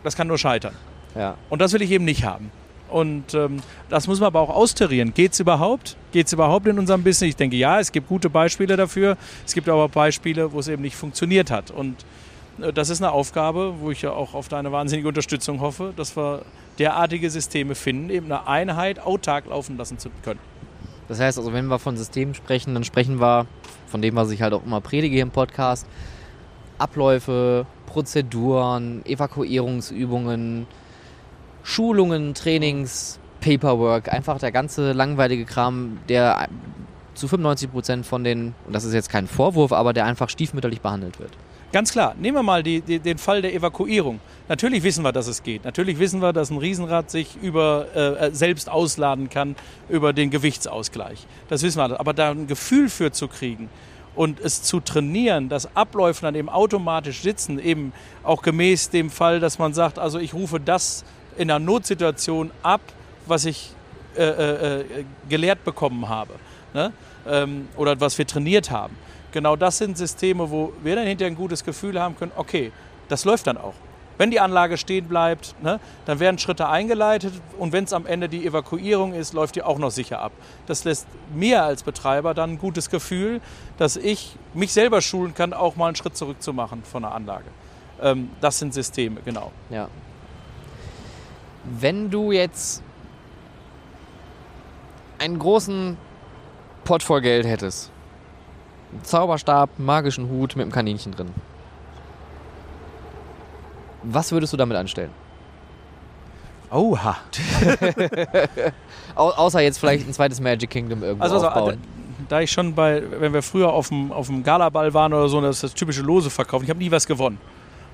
das 0.03 0.15
kann 0.15 0.27
nur 0.27 0.37
scheitern. 0.37 0.75
Ja. 1.15 1.37
Und 1.49 1.61
das 1.61 1.73
will 1.73 1.81
ich 1.81 1.91
eben 1.91 2.05
nicht 2.05 2.25
haben. 2.25 2.51
Und 2.89 3.33
ähm, 3.33 3.61
das 3.89 4.07
muss 4.07 4.19
man 4.19 4.27
aber 4.27 4.41
auch 4.41 4.49
austarieren. 4.49 5.13
Geht 5.13 5.33
es 5.33 5.39
überhaupt? 5.39 5.97
Geht 6.11 6.27
es 6.27 6.33
überhaupt 6.33 6.67
in 6.67 6.77
unserem 6.77 7.03
Business? 7.03 7.29
Ich 7.29 7.35
denke, 7.35 7.55
ja, 7.55 7.79
es 7.79 7.91
gibt 7.91 8.07
gute 8.07 8.29
Beispiele 8.29 8.75
dafür. 8.75 9.17
Es 9.45 9.53
gibt 9.53 9.67
aber 9.67 9.89
Beispiele, 9.89 10.51
wo 10.51 10.59
es 10.59 10.67
eben 10.67 10.83
nicht 10.83 10.95
funktioniert 10.95 11.49
hat. 11.49 11.71
Und 11.71 12.05
das 12.73 12.89
ist 12.89 13.01
eine 13.01 13.11
Aufgabe, 13.11 13.75
wo 13.79 13.91
ich 13.91 14.01
ja 14.01 14.11
auch 14.11 14.33
auf 14.33 14.47
deine 14.47 14.71
wahnsinnige 14.71 15.07
Unterstützung 15.07 15.59
hoffe, 15.61 15.93
dass 15.95 16.15
wir 16.15 16.43
derartige 16.79 17.29
Systeme 17.29 17.75
finden, 17.75 18.09
eben 18.09 18.27
eine 18.27 18.47
Einheit 18.47 18.99
autark 18.99 19.47
laufen 19.47 19.77
lassen 19.77 19.97
zu 19.97 20.09
können. 20.23 20.39
Das 21.07 21.19
heißt 21.19 21.37
also, 21.37 21.53
wenn 21.53 21.67
wir 21.67 21.79
von 21.79 21.97
Systemen 21.97 22.33
sprechen, 22.33 22.73
dann 22.73 22.83
sprechen 22.83 23.19
wir 23.19 23.47
von 23.87 24.01
dem, 24.01 24.15
was 24.15 24.31
ich 24.31 24.41
halt 24.41 24.53
auch 24.53 24.65
immer 24.65 24.81
predige 24.81 25.19
im 25.19 25.31
Podcast, 25.31 25.85
Abläufe, 26.77 27.65
Prozeduren, 27.87 29.05
Evakuierungsübungen, 29.05 30.65
Schulungen, 31.63 32.33
Trainings, 32.33 33.19
Paperwork, 33.41 34.11
einfach 34.11 34.39
der 34.39 34.51
ganze 34.51 34.93
langweilige 34.93 35.45
Kram, 35.45 35.99
der 36.09 36.47
zu 37.13 37.27
95 37.27 37.71
Prozent 37.71 38.05
von 38.05 38.23
den, 38.23 38.55
und 38.65 38.73
das 38.73 38.83
ist 38.83 38.93
jetzt 38.93 39.09
kein 39.09 39.27
Vorwurf, 39.27 39.71
aber 39.71 39.93
der 39.93 40.05
einfach 40.05 40.29
stiefmütterlich 40.29 40.81
behandelt 40.81 41.19
wird. 41.19 41.31
Ganz 41.73 41.91
klar, 41.91 42.13
nehmen 42.19 42.37
wir 42.37 42.43
mal 42.43 42.61
die, 42.61 42.81
die, 42.81 42.99
den 42.99 43.17
Fall 43.17 43.41
der 43.41 43.51
Evakuierung. 43.51 44.19
Natürlich 44.47 44.83
wissen 44.83 45.03
wir, 45.03 45.11
dass 45.11 45.25
es 45.25 45.41
geht. 45.41 45.65
Natürlich 45.65 45.97
wissen 45.97 46.21
wir, 46.21 46.31
dass 46.31 46.51
ein 46.51 46.59
Riesenrad 46.59 47.09
sich 47.09 47.35
über, 47.41 47.87
äh, 47.95 48.29
selbst 48.31 48.69
ausladen 48.69 49.31
kann 49.31 49.55
über 49.89 50.13
den 50.13 50.29
Gewichtsausgleich. 50.29 51.25
Das 51.49 51.63
wissen 51.63 51.79
wir. 51.79 51.99
Aber 51.99 52.13
da 52.13 52.29
ein 52.29 52.45
Gefühl 52.45 52.89
für 52.89 53.11
zu 53.11 53.27
kriegen 53.27 53.69
und 54.13 54.39
es 54.39 54.61
zu 54.61 54.81
trainieren, 54.81 55.49
dass 55.49 55.75
Abläufe 55.75 56.21
dann 56.21 56.35
eben 56.35 56.47
automatisch 56.47 57.21
sitzen, 57.21 57.57
eben 57.57 57.91
auch 58.21 58.43
gemäß 58.43 58.91
dem 58.91 59.09
Fall, 59.09 59.39
dass 59.39 59.57
man 59.57 59.73
sagt, 59.73 59.97
also 59.97 60.19
ich 60.19 60.35
rufe 60.35 60.59
das 60.59 61.03
in 61.39 61.49
einer 61.49 61.57
Notsituation 61.57 62.51
ab, 62.61 62.81
was 63.25 63.45
ich 63.45 63.71
äh, 64.15 64.21
äh, 64.21 64.81
äh 64.81 64.85
gelehrt 65.27 65.63
bekommen 65.63 66.07
habe 66.07 66.35
ne? 66.75 66.93
ähm, 67.27 67.67
oder 67.77 67.99
was 67.99 68.15
wir 68.19 68.27
trainiert 68.27 68.69
haben 68.69 68.95
genau 69.33 69.57
das 69.57 69.77
sind 69.77 69.97
Systeme, 69.97 70.49
wo 70.49 70.71
wir 70.81 70.95
dann 70.95 71.05
hinterher 71.05 71.31
ein 71.31 71.35
gutes 71.35 71.65
Gefühl 71.65 71.99
haben 71.99 72.15
können, 72.15 72.31
okay, 72.37 72.71
das 73.09 73.25
läuft 73.25 73.47
dann 73.47 73.57
auch. 73.57 73.73
Wenn 74.17 74.29
die 74.29 74.39
Anlage 74.39 74.77
stehen 74.77 75.07
bleibt, 75.07 75.55
ne, 75.61 75.79
dann 76.05 76.19
werden 76.19 76.37
Schritte 76.37 76.69
eingeleitet 76.69 77.33
und 77.57 77.73
wenn 77.73 77.83
es 77.83 77.93
am 77.93 78.05
Ende 78.05 78.29
die 78.29 78.45
Evakuierung 78.45 79.13
ist, 79.13 79.33
läuft 79.33 79.55
die 79.55 79.63
auch 79.63 79.79
noch 79.79 79.89
sicher 79.89 80.19
ab. 80.21 80.31
Das 80.67 80.83
lässt 80.83 81.07
mir 81.33 81.63
als 81.63 81.83
Betreiber 81.83 82.33
dann 82.33 82.51
ein 82.51 82.57
gutes 82.59 82.89
Gefühl, 82.89 83.41
dass 83.77 83.97
ich 83.97 84.37
mich 84.53 84.71
selber 84.71 85.01
schulen 85.01 85.33
kann, 85.33 85.51
auch 85.51 85.75
mal 85.75 85.87
einen 85.87 85.95
Schritt 85.95 86.15
zurück 86.15 86.41
zu 86.41 86.53
machen 86.53 86.83
von 86.83 87.01
der 87.01 87.13
Anlage. 87.13 87.45
Ähm, 88.01 88.29
das 88.39 88.59
sind 88.59 88.73
Systeme, 88.73 89.19
genau. 89.25 89.51
Ja. 89.71 89.89
Wenn 91.63 92.11
du 92.11 92.31
jetzt 92.31 92.83
einen 95.17 95.39
großen 95.39 95.97
Pot 96.83 97.01
voll 97.01 97.21
Geld 97.21 97.47
hättest, 97.47 97.92
Zauberstab, 99.03 99.69
magischen 99.77 100.29
Hut 100.29 100.55
mit 100.55 100.63
einem 100.63 100.71
Kaninchen 100.71 101.11
drin. 101.13 101.29
Was 104.03 104.31
würdest 104.31 104.53
du 104.53 104.57
damit 104.57 104.77
anstellen? 104.77 105.11
Oha. 106.71 107.17
Au 109.15 109.29
außer 109.29 109.61
jetzt 109.61 109.77
vielleicht 109.77 110.07
ein 110.07 110.13
zweites 110.13 110.41
Magic 110.41 110.69
Kingdom 110.69 111.03
irgendwo 111.03 111.23
also, 111.23 111.35
also 111.35 111.47
aufbauen. 111.47 111.77
Da, 112.29 112.37
da, 112.37 112.41
ich 112.41 112.51
schon 112.51 112.73
bei, 112.73 113.03
wenn 113.19 113.33
wir 113.33 113.43
früher 113.43 113.71
auf 113.71 113.89
dem, 113.89 114.11
auf 114.11 114.27
dem 114.27 114.43
Galaball 114.43 114.93
waren 114.93 115.13
oder 115.13 115.29
so, 115.29 115.39
das 115.39 115.57
ist 115.57 115.63
das 115.63 115.73
typische 115.75 116.01
Lose 116.01 116.29
verkaufen. 116.29 116.63
Ich 116.63 116.69
habe 116.69 116.79
nie 116.79 116.91
was 116.91 117.05
gewonnen. 117.05 117.37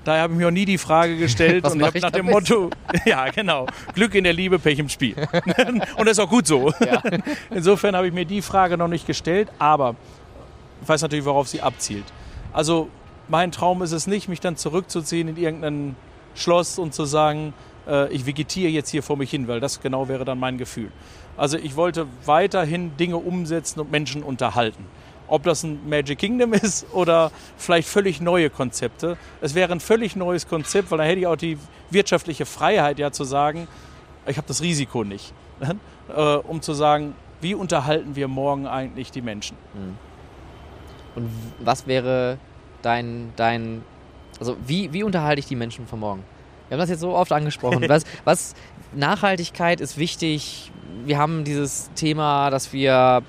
Daher 0.04 0.22
habe 0.22 0.32
ich 0.32 0.38
mir 0.38 0.46
auch 0.46 0.52
nie 0.52 0.64
die 0.64 0.78
Frage 0.78 1.16
gestellt 1.18 1.64
und 1.70 1.82
habe 1.82 1.98
nach 2.00 2.10
dem 2.10 2.26
Motto, 2.26 2.70
ja 3.04 3.28
genau, 3.30 3.66
Glück 3.94 4.14
in 4.14 4.24
der 4.24 4.32
Liebe, 4.32 4.58
Pech 4.58 4.78
im 4.78 4.88
Spiel. 4.88 5.14
und 5.96 6.06
das 6.06 6.12
ist 6.12 6.20
auch 6.20 6.30
gut 6.30 6.46
so. 6.46 6.72
Ja. 6.80 7.02
Insofern 7.50 7.94
habe 7.94 8.06
ich 8.06 8.14
mir 8.14 8.24
die 8.24 8.40
Frage 8.40 8.78
noch 8.78 8.88
nicht 8.88 9.06
gestellt, 9.06 9.48
aber 9.58 9.94
weiß 10.88 11.02
natürlich, 11.02 11.24
worauf 11.24 11.48
sie 11.48 11.60
abzielt. 11.62 12.04
Also 12.52 12.88
mein 13.28 13.52
Traum 13.52 13.82
ist 13.82 13.92
es 13.92 14.06
nicht, 14.06 14.28
mich 14.28 14.40
dann 14.40 14.56
zurückzuziehen 14.56 15.28
in 15.28 15.36
irgendein 15.36 15.96
Schloss 16.34 16.78
und 16.78 16.94
zu 16.94 17.04
sagen, 17.04 17.54
äh, 17.86 18.12
ich 18.12 18.26
vegetiere 18.26 18.70
jetzt 18.70 18.90
hier 18.90 19.02
vor 19.02 19.16
mich 19.16 19.30
hin, 19.30 19.48
weil 19.48 19.60
das 19.60 19.80
genau 19.80 20.08
wäre 20.08 20.24
dann 20.24 20.38
mein 20.38 20.58
Gefühl. 20.58 20.90
Also 21.36 21.56
ich 21.56 21.76
wollte 21.76 22.06
weiterhin 22.24 22.96
Dinge 22.96 23.16
umsetzen 23.16 23.80
und 23.80 23.90
Menschen 23.90 24.22
unterhalten. 24.22 24.84
Ob 25.28 25.44
das 25.44 25.62
ein 25.62 25.88
Magic 25.88 26.18
Kingdom 26.18 26.52
ist 26.54 26.86
oder 26.92 27.30
vielleicht 27.56 27.88
völlig 27.88 28.20
neue 28.20 28.50
Konzepte. 28.50 29.16
Es 29.40 29.54
wäre 29.54 29.72
ein 29.72 29.80
völlig 29.80 30.16
neues 30.16 30.48
Konzept, 30.48 30.90
weil 30.90 30.98
dann 30.98 31.06
hätte 31.06 31.20
ich 31.20 31.26
auch 31.26 31.36
die 31.36 31.58
wirtschaftliche 31.90 32.46
Freiheit 32.46 32.98
ja 32.98 33.12
zu 33.12 33.24
sagen, 33.24 33.68
ich 34.26 34.36
habe 34.36 34.46
das 34.46 34.60
Risiko 34.60 35.04
nicht. 35.04 35.32
äh, 36.14 36.20
um 36.20 36.62
zu 36.62 36.72
sagen, 36.74 37.14
wie 37.40 37.54
unterhalten 37.54 38.16
wir 38.16 38.28
morgen 38.28 38.66
eigentlich 38.66 39.10
die 39.12 39.22
Menschen? 39.22 39.56
Mhm. 39.74 40.09
Und 41.14 41.30
was 41.58 41.86
wäre 41.86 42.38
dein, 42.82 43.32
dein 43.36 43.82
also 44.38 44.56
wie, 44.66 44.92
wie 44.92 45.02
unterhalte 45.02 45.40
ich 45.40 45.46
die 45.46 45.56
Menschen 45.56 45.86
von 45.86 46.00
morgen? 46.00 46.24
Wir 46.68 46.76
haben 46.76 46.80
das 46.80 46.90
jetzt 46.90 47.00
so 47.00 47.14
oft 47.14 47.30
angesprochen. 47.32 47.84
was, 47.88 48.04
was, 48.24 48.54
Nachhaltigkeit 48.92 49.80
ist 49.80 49.98
wichtig. 49.98 50.72
Wir 51.04 51.18
haben 51.18 51.44
dieses 51.44 51.90
Thema, 51.94 52.50
dass 52.50 52.72
wir 52.72 53.22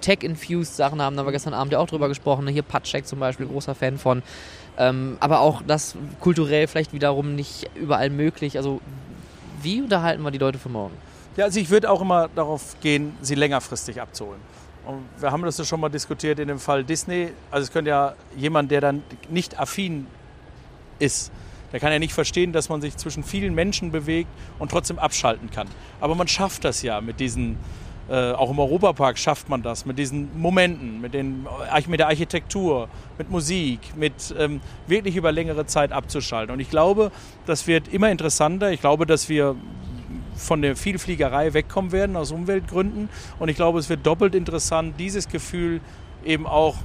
Tech-infused 0.00 0.76
Sachen 0.76 1.02
haben. 1.02 1.16
Da 1.16 1.20
haben 1.20 1.26
wir 1.26 1.32
gestern 1.32 1.54
Abend 1.54 1.72
ja 1.72 1.78
auch 1.78 1.86
drüber 1.86 2.08
gesprochen. 2.08 2.46
Hier 2.48 2.62
Patschek 2.62 3.06
zum 3.06 3.20
Beispiel, 3.20 3.46
großer 3.46 3.74
Fan 3.74 3.98
von. 3.98 4.22
Ähm, 4.78 5.16
aber 5.20 5.40
auch 5.40 5.62
das 5.66 5.96
kulturell 6.20 6.66
vielleicht 6.66 6.92
wiederum 6.92 7.34
nicht 7.34 7.70
überall 7.74 8.10
möglich. 8.10 8.56
Also 8.56 8.80
wie 9.62 9.82
unterhalten 9.82 10.22
wir 10.22 10.30
die 10.30 10.38
Leute 10.38 10.58
für 10.58 10.68
morgen? 10.68 10.94
Ja, 11.36 11.44
also 11.44 11.58
ich 11.60 11.70
würde 11.70 11.90
auch 11.90 12.00
immer 12.00 12.28
darauf 12.34 12.76
gehen, 12.80 13.16
sie 13.20 13.34
längerfristig 13.34 14.00
abzuholen. 14.00 14.40
Und 14.86 15.04
wir 15.18 15.30
haben 15.30 15.42
das 15.42 15.58
ja 15.58 15.64
schon 15.64 15.80
mal 15.80 15.88
diskutiert 15.88 16.38
in 16.38 16.48
dem 16.48 16.58
Fall 16.58 16.84
Disney. 16.84 17.30
Also 17.50 17.64
es 17.64 17.72
könnte 17.72 17.90
ja 17.90 18.14
jemand, 18.36 18.70
der 18.70 18.80
dann 18.80 19.02
nicht 19.30 19.58
affin 19.58 20.06
ist, 20.98 21.32
der 21.72 21.80
kann 21.80 21.90
ja 21.90 21.98
nicht 21.98 22.12
verstehen, 22.12 22.52
dass 22.52 22.68
man 22.68 22.80
sich 22.80 22.96
zwischen 22.96 23.24
vielen 23.24 23.52
Menschen 23.54 23.90
bewegt 23.90 24.28
und 24.60 24.70
trotzdem 24.70 24.98
abschalten 24.98 25.50
kann. 25.50 25.66
Aber 26.00 26.14
man 26.14 26.28
schafft 26.28 26.64
das 26.64 26.82
ja 26.82 27.00
mit 27.00 27.18
diesen, 27.18 27.56
äh, 28.08 28.30
auch 28.30 28.50
im 28.50 28.60
Europapark 28.60 29.18
schafft 29.18 29.48
man 29.48 29.62
das, 29.62 29.84
mit 29.84 29.98
diesen 29.98 30.38
Momenten, 30.38 31.00
mit, 31.00 31.14
den, 31.14 31.48
mit 31.88 31.98
der 31.98 32.06
Architektur, 32.06 32.88
mit 33.18 33.28
Musik, 33.28 33.80
mit 33.96 34.32
ähm, 34.38 34.60
wirklich 34.86 35.16
über 35.16 35.32
längere 35.32 35.66
Zeit 35.66 35.90
abzuschalten. 35.90 36.52
Und 36.52 36.60
ich 36.60 36.70
glaube, 36.70 37.10
das 37.44 37.66
wird 37.66 37.88
immer 37.88 38.08
interessanter. 38.08 38.70
Ich 38.70 38.80
glaube, 38.80 39.04
dass 39.04 39.28
wir 39.28 39.56
von 40.34 40.62
der 40.62 40.76
Vielfliegerei 40.76 41.54
wegkommen 41.54 41.92
werden 41.92 42.16
aus 42.16 42.32
Umweltgründen. 42.32 43.08
Und 43.38 43.48
ich 43.48 43.56
glaube, 43.56 43.78
es 43.78 43.88
wird 43.88 44.06
doppelt 44.06 44.34
interessant, 44.34 44.94
dieses 44.98 45.28
Gefühl 45.28 45.80
eben 46.24 46.46
auch 46.46 46.76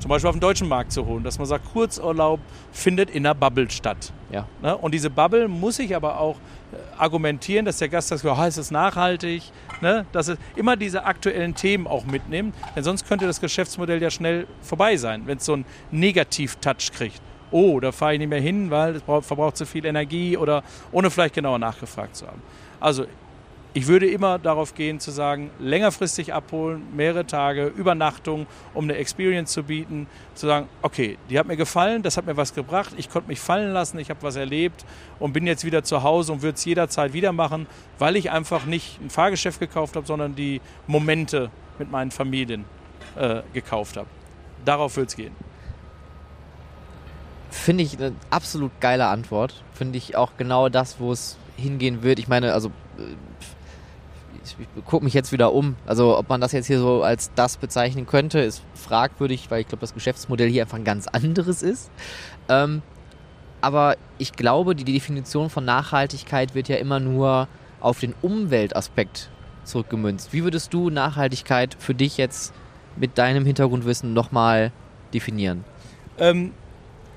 zum 0.00 0.08
Beispiel 0.08 0.28
auf 0.28 0.34
den 0.34 0.40
deutschen 0.40 0.66
Markt 0.66 0.92
zu 0.92 1.04
holen, 1.06 1.22
dass 1.22 1.38
man 1.38 1.46
sagt, 1.46 1.70
Kurzurlaub 1.72 2.40
findet 2.72 3.10
in 3.10 3.26
einer 3.26 3.34
Bubble 3.34 3.70
statt. 3.70 4.12
Ja. 4.32 4.46
Ne? 4.62 4.76
Und 4.76 4.94
diese 4.94 5.10
Bubble 5.10 5.46
muss 5.46 5.78
ich 5.78 5.94
aber 5.94 6.18
auch 6.18 6.36
äh, 6.36 6.76
argumentieren, 6.98 7.66
dass 7.66 7.78
der 7.78 7.90
Gast 7.90 8.08
sagt, 8.08 8.24
oh, 8.24 8.42
ist 8.42 8.56
es 8.56 8.70
nachhaltig, 8.70 9.42
ne? 9.82 10.06
dass 10.12 10.28
es 10.28 10.38
immer 10.56 10.76
diese 10.76 11.04
aktuellen 11.04 11.54
Themen 11.54 11.86
auch 11.86 12.06
mitnimmt, 12.06 12.54
denn 12.74 12.82
sonst 12.82 13.06
könnte 13.06 13.26
das 13.26 13.40
Geschäftsmodell 13.40 14.00
ja 14.00 14.10
schnell 14.10 14.46
vorbei 14.62 14.96
sein, 14.96 15.26
wenn 15.26 15.36
es 15.36 15.44
so 15.44 15.52
einen 15.52 15.66
Negativ-Touch 15.90 16.92
kriegt. 16.92 17.20
Oh, 17.50 17.78
da 17.80 17.92
fahre 17.92 18.14
ich 18.14 18.20
nicht 18.20 18.28
mehr 18.28 18.40
hin, 18.40 18.70
weil 18.70 18.96
es 18.96 19.02
verbraucht 19.02 19.56
zu 19.56 19.66
viel 19.66 19.84
Energie 19.84 20.36
oder 20.36 20.62
ohne 20.92 21.10
vielleicht 21.10 21.34
genauer 21.34 21.58
nachgefragt 21.58 22.16
zu 22.16 22.26
haben. 22.26 22.40
Also 22.80 23.06
ich 23.72 23.86
würde 23.86 24.10
immer 24.10 24.38
darauf 24.38 24.74
gehen 24.74 24.98
zu 24.98 25.12
sagen, 25.12 25.50
längerfristig 25.60 26.34
abholen, 26.34 26.82
mehrere 26.94 27.24
Tage, 27.24 27.66
Übernachtung, 27.66 28.46
um 28.74 28.84
eine 28.84 28.96
Experience 28.96 29.52
zu 29.52 29.62
bieten, 29.62 30.08
zu 30.34 30.46
sagen, 30.48 30.68
okay, 30.82 31.18
die 31.28 31.38
hat 31.38 31.46
mir 31.46 31.56
gefallen, 31.56 32.02
das 32.02 32.16
hat 32.16 32.26
mir 32.26 32.36
was 32.36 32.52
gebracht, 32.52 32.92
ich 32.96 33.08
konnte 33.08 33.28
mich 33.28 33.38
fallen 33.38 33.72
lassen, 33.72 33.98
ich 33.98 34.10
habe 34.10 34.22
was 34.22 34.34
erlebt 34.34 34.84
und 35.20 35.32
bin 35.32 35.46
jetzt 35.46 35.64
wieder 35.64 35.84
zu 35.84 36.02
Hause 36.02 36.32
und 36.32 36.42
würde 36.42 36.56
es 36.56 36.64
jederzeit 36.64 37.12
wieder 37.12 37.32
machen, 37.32 37.68
weil 37.98 38.16
ich 38.16 38.30
einfach 38.32 38.64
nicht 38.64 39.00
ein 39.00 39.10
Fahrgeschäft 39.10 39.60
gekauft 39.60 39.94
habe, 39.94 40.06
sondern 40.06 40.34
die 40.34 40.60
Momente 40.88 41.50
mit 41.78 41.90
meinen 41.90 42.10
Familien 42.10 42.64
äh, 43.16 43.42
gekauft 43.52 43.96
habe. 43.96 44.08
Darauf 44.64 44.96
wird 44.96 45.10
es 45.10 45.16
gehen. 45.16 45.34
Finde 47.50 47.84
ich 47.84 47.98
eine 47.98 48.14
absolut 48.30 48.72
geile 48.80 49.06
Antwort. 49.06 49.62
Finde 49.74 49.98
ich 49.98 50.16
auch 50.16 50.32
genau 50.36 50.68
das, 50.68 51.00
wo 51.00 51.12
es 51.12 51.36
hingehen 51.60 52.02
wird. 52.02 52.18
Ich 52.18 52.28
meine, 52.28 52.52
also 52.52 52.68
äh, 52.98 53.02
ich, 54.44 54.56
ich 54.58 54.84
gucke 54.84 55.04
mich 55.04 55.14
jetzt 55.14 55.32
wieder 55.32 55.52
um. 55.52 55.76
Also 55.86 56.16
ob 56.18 56.28
man 56.28 56.40
das 56.40 56.52
jetzt 56.52 56.66
hier 56.66 56.78
so 56.78 57.02
als 57.02 57.30
das 57.34 57.56
bezeichnen 57.56 58.06
könnte, 58.06 58.40
ist 58.40 58.62
fragwürdig, 58.74 59.50
weil 59.50 59.60
ich 59.60 59.68
glaube, 59.68 59.80
das 59.80 59.94
Geschäftsmodell 59.94 60.48
hier 60.48 60.62
einfach 60.62 60.78
ein 60.78 60.84
ganz 60.84 61.06
anderes 61.06 61.62
ist. 61.62 61.90
Ähm, 62.48 62.82
aber 63.60 63.96
ich 64.18 64.32
glaube, 64.32 64.74
die 64.74 64.84
Definition 64.84 65.50
von 65.50 65.64
Nachhaltigkeit 65.64 66.54
wird 66.54 66.68
ja 66.68 66.76
immer 66.76 66.98
nur 66.98 67.48
auf 67.80 68.00
den 68.00 68.14
Umweltaspekt 68.22 69.30
zurückgemünzt. 69.64 70.32
Wie 70.32 70.44
würdest 70.44 70.72
du 70.72 70.90
Nachhaltigkeit 70.90 71.76
für 71.78 71.94
dich 71.94 72.16
jetzt 72.16 72.52
mit 72.96 73.18
deinem 73.18 73.44
Hintergrundwissen 73.44 74.12
nochmal 74.12 74.72
definieren? 75.12 75.64
Ähm, 76.18 76.52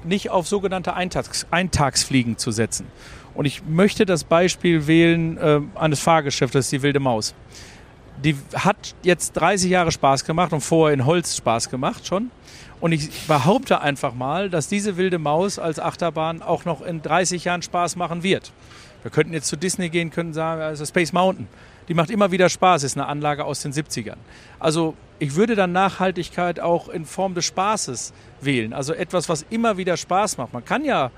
nicht 0.03 0.29
auf 0.29 0.47
sogenannte 0.47 0.93
Eintags 0.93 1.47
Eintagsfliegen 1.51 2.37
zu 2.37 2.51
setzen. 2.51 2.87
Und 3.35 3.45
ich 3.45 3.63
möchte 3.65 4.05
das 4.05 4.23
Beispiel 4.23 4.87
wählen 4.87 5.37
äh, 5.37 5.61
eines 5.75 5.99
Fahrgeschäftes, 5.99 6.69
die 6.69 6.81
Wilde 6.81 6.99
Maus. 6.99 7.33
Die 8.23 8.35
hat 8.53 8.95
jetzt 9.01 9.33
30 9.33 9.71
Jahre 9.71 9.91
Spaß 9.91 10.23
gemacht 10.23 10.53
und 10.53 10.61
vorher 10.61 10.93
in 10.93 11.05
Holz 11.05 11.35
Spaß 11.35 11.69
gemacht 11.69 12.05
schon. 12.05 12.31
Und 12.79 12.91
ich 12.91 13.09
behaupte 13.27 13.81
einfach 13.81 14.13
mal, 14.13 14.49
dass 14.49 14.67
diese 14.67 14.97
Wilde 14.97 15.17
Maus 15.17 15.57
als 15.57 15.79
Achterbahn 15.79 16.41
auch 16.41 16.65
noch 16.65 16.81
in 16.81 17.01
30 17.01 17.45
Jahren 17.45 17.61
Spaß 17.61 17.95
machen 17.95 18.23
wird. 18.23 18.51
Wir 19.01 19.11
könnten 19.11 19.33
jetzt 19.33 19.47
zu 19.47 19.55
Disney 19.55 19.89
gehen, 19.89 20.11
könnten 20.11 20.33
sagen, 20.33 20.61
also 20.61 20.85
Space 20.85 21.13
Mountain. 21.13 21.47
Die 21.87 21.93
macht 21.93 22.09
immer 22.09 22.31
wieder 22.31 22.49
Spaß, 22.49 22.83
ist 22.83 22.97
eine 22.97 23.07
Anlage 23.07 23.43
aus 23.43 23.61
den 23.61 23.73
70ern. 23.73 24.17
Also 24.59 24.95
ich 25.19 25.35
würde 25.35 25.55
dann 25.55 25.71
Nachhaltigkeit 25.71 26.59
auch 26.59 26.89
in 26.89 27.05
Form 27.05 27.33
des 27.35 27.45
Spaßes 27.45 28.13
wählen. 28.41 28.73
Also 28.73 28.93
etwas, 28.93 29.27
was 29.27 29.45
immer 29.49 29.77
wieder 29.77 29.97
Spaß 29.97 30.37
macht. 30.37 30.53
Man 30.53 30.63
kann 30.63 30.85
ja 30.85 31.11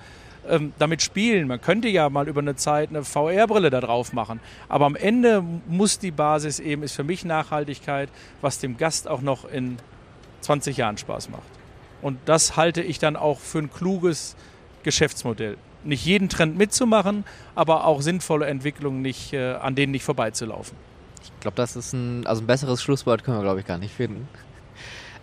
ähm, 0.50 0.74
damit 0.80 1.02
spielen. 1.02 1.48
Man 1.48 1.62
könnte 1.62 1.88
ja 1.88 2.10
mal 2.10 2.28
über 2.28 2.42
eine 2.42 2.56
Zeit 2.56 2.90
eine 2.90 3.04
VR-Brille 3.04 3.70
da 3.70 3.82
drauf 3.82 4.14
machen. 4.14 4.40
Aber 4.70 4.86
am 4.86 4.96
Ende 4.96 5.44
muss 5.68 6.00
die 6.00 6.12
Basis 6.12 6.60
eben, 6.60 6.84
ist 6.84 6.96
für 6.96 7.04
mich 7.04 7.26
Nachhaltigkeit, 7.26 8.10
was 8.42 8.60
dem 8.60 8.78
Gast 8.78 9.08
auch 9.08 9.22
noch 9.22 9.46
in 9.46 9.78
20 10.42 10.78
Jahren 10.78 10.98
Spaß 10.98 11.30
macht. 11.30 11.44
Und 12.02 12.20
das 12.26 12.56
halte 12.56 12.82
ich 12.82 13.00
dann 13.00 13.16
auch 13.16 13.40
für 13.40 13.60
ein 13.60 13.72
kluges 13.72 14.36
Geschäftsmodell. 14.84 15.58
Nicht 15.84 16.06
jeden 16.06 16.30
Trend 16.30 16.58
mitzumachen, 16.58 17.24
aber 17.54 17.86
auch 17.86 18.02
sinnvolle 18.02 18.46
Entwicklungen 18.48 19.02
nicht, 19.02 19.34
äh, 19.34 19.54
an 19.54 19.76
denen 19.76 19.92
nicht 19.92 20.04
vorbeizulaufen. 20.04 20.78
Ich 21.24 21.40
glaube, 21.40 21.58
das 21.58 21.76
ist 21.76 21.94
ein, 21.94 22.26
also 22.28 22.44
ein 22.44 22.48
besseres 22.48 22.82
Schlusswort 22.82 23.24
können 23.24 23.38
wir, 23.38 23.44
glaube 23.44 23.60
ich, 23.60 23.66
gar 23.66 23.78
nicht 23.78 23.94
finden. 23.94 24.28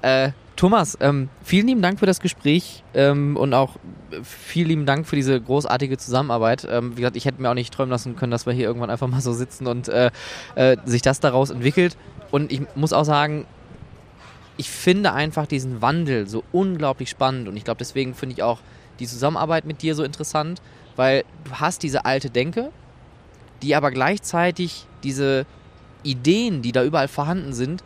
Äh, 0.02 0.32
Thomas, 0.62 0.96
ähm, 1.00 1.28
vielen 1.42 1.66
lieben 1.66 1.82
Dank 1.82 1.98
für 1.98 2.06
das 2.06 2.20
Gespräch 2.20 2.84
ähm, 2.94 3.36
und 3.36 3.52
auch 3.52 3.78
vielen 4.22 4.68
lieben 4.68 4.86
Dank 4.86 5.08
für 5.08 5.16
diese 5.16 5.40
großartige 5.40 5.98
Zusammenarbeit. 5.98 6.64
Ähm, 6.70 6.92
wie 6.92 7.00
gesagt, 7.00 7.16
ich 7.16 7.24
hätte 7.24 7.42
mir 7.42 7.50
auch 7.50 7.54
nicht 7.54 7.74
träumen 7.74 7.90
lassen 7.90 8.14
können, 8.14 8.30
dass 8.30 8.46
wir 8.46 8.52
hier 8.52 8.66
irgendwann 8.66 8.88
einfach 8.88 9.08
mal 9.08 9.20
so 9.20 9.32
sitzen 9.32 9.66
und 9.66 9.88
äh, 9.88 10.12
äh, 10.54 10.76
sich 10.84 11.02
das 11.02 11.18
daraus 11.18 11.50
entwickelt. 11.50 11.96
Und 12.30 12.52
ich 12.52 12.62
muss 12.76 12.92
auch 12.92 13.02
sagen, 13.02 13.44
ich 14.56 14.70
finde 14.70 15.12
einfach 15.12 15.46
diesen 15.46 15.82
Wandel 15.82 16.28
so 16.28 16.44
unglaublich 16.52 17.10
spannend 17.10 17.48
und 17.48 17.56
ich 17.56 17.64
glaube, 17.64 17.78
deswegen 17.78 18.14
finde 18.14 18.34
ich 18.34 18.44
auch 18.44 18.60
die 19.00 19.08
Zusammenarbeit 19.08 19.64
mit 19.64 19.82
dir 19.82 19.96
so 19.96 20.04
interessant, 20.04 20.62
weil 20.94 21.24
du 21.42 21.54
hast 21.54 21.82
diese 21.82 22.04
alte 22.04 22.30
Denke, 22.30 22.70
die 23.62 23.74
aber 23.74 23.90
gleichzeitig 23.90 24.86
diese 25.02 25.44
Ideen, 26.04 26.62
die 26.62 26.70
da 26.70 26.84
überall 26.84 27.08
vorhanden 27.08 27.52
sind, 27.52 27.82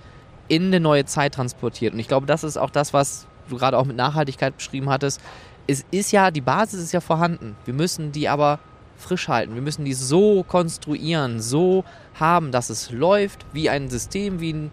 in 0.49 0.67
eine 0.67 0.81
neue 0.81 1.05
Zeit 1.05 1.35
transportiert. 1.35 1.95
Und 1.95 2.01
ich 2.01 2.09
glaube, 2.09 2.27
das 2.27 2.45
ist 2.45 2.57
auch 2.57 2.71
das, 2.71 2.93
was 2.93 3.27
du 3.49 3.57
gerade 3.57 3.79
auch 3.79 3.85
mit 3.85 3.97
Nachhaltigkeit 3.97 4.57
beschrieben 4.57 4.89
hattest. 4.89 5.21
Es 5.67 5.85
ist 5.91 6.13
ja, 6.13 6.31
die 6.31 6.41
Basis 6.41 6.81
ist 6.81 6.93
ja 6.93 7.01
vorhanden. 7.01 7.57
Wir 7.65 7.75
müssen 7.75 8.13
die 8.13 8.29
aber 8.29 8.59
frisch 8.97 9.29
halten. 9.29 9.55
Wir 9.55 9.63
müssen 9.63 9.85
die 9.85 9.95
so 9.95 10.43
konstruieren, 10.43 11.41
so 11.41 11.85
haben, 12.19 12.53
dass 12.53 12.71
es 12.71 12.91
läuft 12.91 13.45
wie 13.53 13.69
ein 13.69 13.91
System, 13.91 14.41
wie 14.41 14.53
ein 14.53 14.73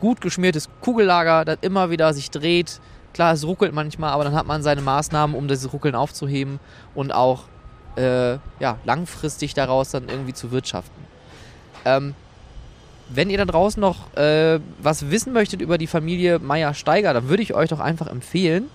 gut 0.00 0.20
geschmiertes 0.20 0.68
Kugellager, 0.80 1.44
das 1.44 1.58
immer 1.60 1.90
wieder 1.90 2.12
sich 2.12 2.30
dreht. 2.30 2.80
Klar, 3.12 3.32
es 3.32 3.46
ruckelt 3.46 3.72
manchmal, 3.72 4.10
aber 4.12 4.24
dann 4.24 4.34
hat 4.34 4.46
man 4.46 4.62
seine 4.62 4.82
Maßnahmen, 4.82 5.34
um 5.36 5.48
dieses 5.48 5.72
Ruckeln 5.72 5.94
aufzuheben 5.94 6.60
und 6.94 7.12
auch 7.12 7.44
äh, 7.96 8.34
ja, 8.60 8.78
langfristig 8.84 9.54
daraus 9.54 9.90
dann 9.90 10.08
irgendwie 10.08 10.34
zu 10.34 10.50
wirtschaften. 10.50 11.02
Ähm, 11.84 12.14
wenn 13.08 13.30
ihr 13.30 13.38
da 13.38 13.44
draußen 13.44 13.80
noch 13.80 14.14
äh, 14.16 14.60
was 14.80 15.10
wissen 15.10 15.32
möchtet 15.32 15.60
über 15.60 15.78
die 15.78 15.86
Familie 15.86 16.38
Meier-Steiger, 16.38 17.14
dann 17.14 17.28
würde 17.28 17.42
ich 17.42 17.54
euch 17.54 17.68
doch 17.68 17.80
einfach 17.80 18.08
empfehlen, 18.08 18.68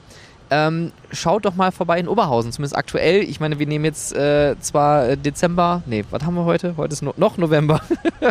ähm, 0.54 0.92
schaut 1.14 1.46
doch 1.46 1.56
mal 1.56 1.72
vorbei 1.72 1.98
in 1.98 2.10
Oberhausen, 2.10 2.52
zumindest 2.52 2.76
aktuell. 2.76 3.24
Ich 3.24 3.40
meine, 3.40 3.58
wir 3.58 3.66
nehmen 3.68 3.86
jetzt 3.86 4.14
äh, 4.14 4.58
zwar 4.60 5.16
Dezember, 5.16 5.82
nee, 5.86 6.04
was 6.12 6.24
haben 6.24 6.36
wir 6.36 6.44
heute? 6.44 6.76
Heute 6.76 6.92
ist 6.92 7.02
no 7.02 7.14
noch 7.16 7.38
November. 7.38 7.82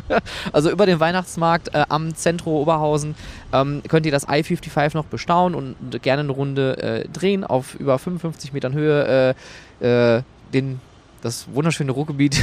also 0.52 0.70
über 0.70 0.84
den 0.84 1.00
Weihnachtsmarkt 1.00 1.74
äh, 1.74 1.84
am 1.88 2.14
Zentro 2.14 2.60
Oberhausen 2.60 3.14
ähm, 3.54 3.82
könnt 3.88 4.04
ihr 4.04 4.12
das 4.12 4.24
I-55 4.24 4.94
noch 4.94 5.06
bestaunen 5.06 5.54
und 5.54 6.02
gerne 6.02 6.20
eine 6.20 6.32
Runde 6.32 6.76
äh, 6.76 7.08
drehen 7.08 7.42
auf 7.42 7.74
über 7.74 7.98
55 7.98 8.52
Metern 8.52 8.74
Höhe. 8.74 9.34
Äh, 9.80 10.16
äh, 10.18 10.22
den 10.52 10.80
das 11.22 11.46
wunderschöne 11.52 11.92
Ruhrgebiet 11.92 12.42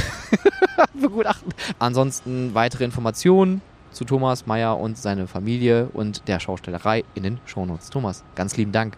begutachten. 1.00 1.52
Ansonsten 1.78 2.54
weitere 2.54 2.84
Informationen 2.84 3.60
zu 3.92 4.04
Thomas 4.04 4.46
Meyer 4.46 4.78
und 4.78 4.98
seine 4.98 5.26
Familie 5.26 5.88
und 5.92 6.28
der 6.28 6.40
Schaustellerei 6.40 7.04
in 7.14 7.22
den 7.22 7.40
Shownotes. 7.46 7.90
Thomas, 7.90 8.24
ganz 8.34 8.56
lieben 8.56 8.72
Dank. 8.72 8.96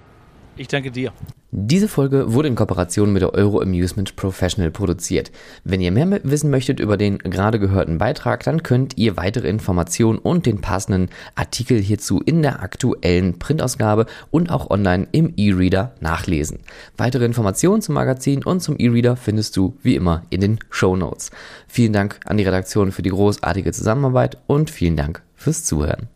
Ich 0.57 0.69
danke 0.69 0.91
dir. 0.91 1.13
Diese 1.53 1.89
Folge 1.89 2.33
wurde 2.33 2.47
in 2.47 2.55
Kooperation 2.55 3.13
mit 3.13 3.23
der 3.23 3.35
Euro 3.35 3.61
Amusement 3.61 4.15
Professional 4.15 4.71
produziert. 4.71 5.33
Wenn 5.65 5.81
ihr 5.81 5.91
mehr 5.91 6.21
wissen 6.23 6.49
möchtet 6.49 6.79
über 6.79 6.97
den 6.97 7.19
gerade 7.19 7.59
gehörten 7.59 7.99
Beitrag, 7.99 8.45
dann 8.45 8.63
könnt 8.63 8.97
ihr 8.97 9.17
weitere 9.17 9.49
Informationen 9.49 10.19
und 10.21 10.47
den 10.47 10.61
passenden 10.61 11.09
Artikel 11.35 11.81
hierzu 11.81 12.21
in 12.25 12.43
der 12.43 12.63
aktuellen 12.63 13.41
Printausgabe 13.41 14.07
und 14.31 14.53
auch 14.53 14.71
online 14.71 15.09
im 15.11 15.33
E-Reader 15.37 15.93
nachlesen. 15.99 16.61
Weitere 16.97 17.25
Informationen 17.25 17.83
zum 17.83 17.97
Magazin 17.97 18.45
und 18.45 18.61
zum 18.61 18.77
E-Reader 18.79 19.17
findest 19.17 19.57
du 19.57 19.77
wie 19.83 19.97
immer 19.97 20.23
in 20.31 20.43
den 20.43 20.61
Show 20.71 20.95
Notes. 20.95 21.33
Vielen 21.67 21.93
Dank 21.93 22.21
an 22.27 22.37
die 22.37 22.45
Redaktion 22.45 22.93
für 22.93 23.03
die 23.03 23.11
großartige 23.11 23.73
Zusammenarbeit 23.73 24.39
und 24.47 24.71
vielen 24.71 24.95
Dank 24.95 25.23
fürs 25.35 25.65
Zuhören. 25.65 26.07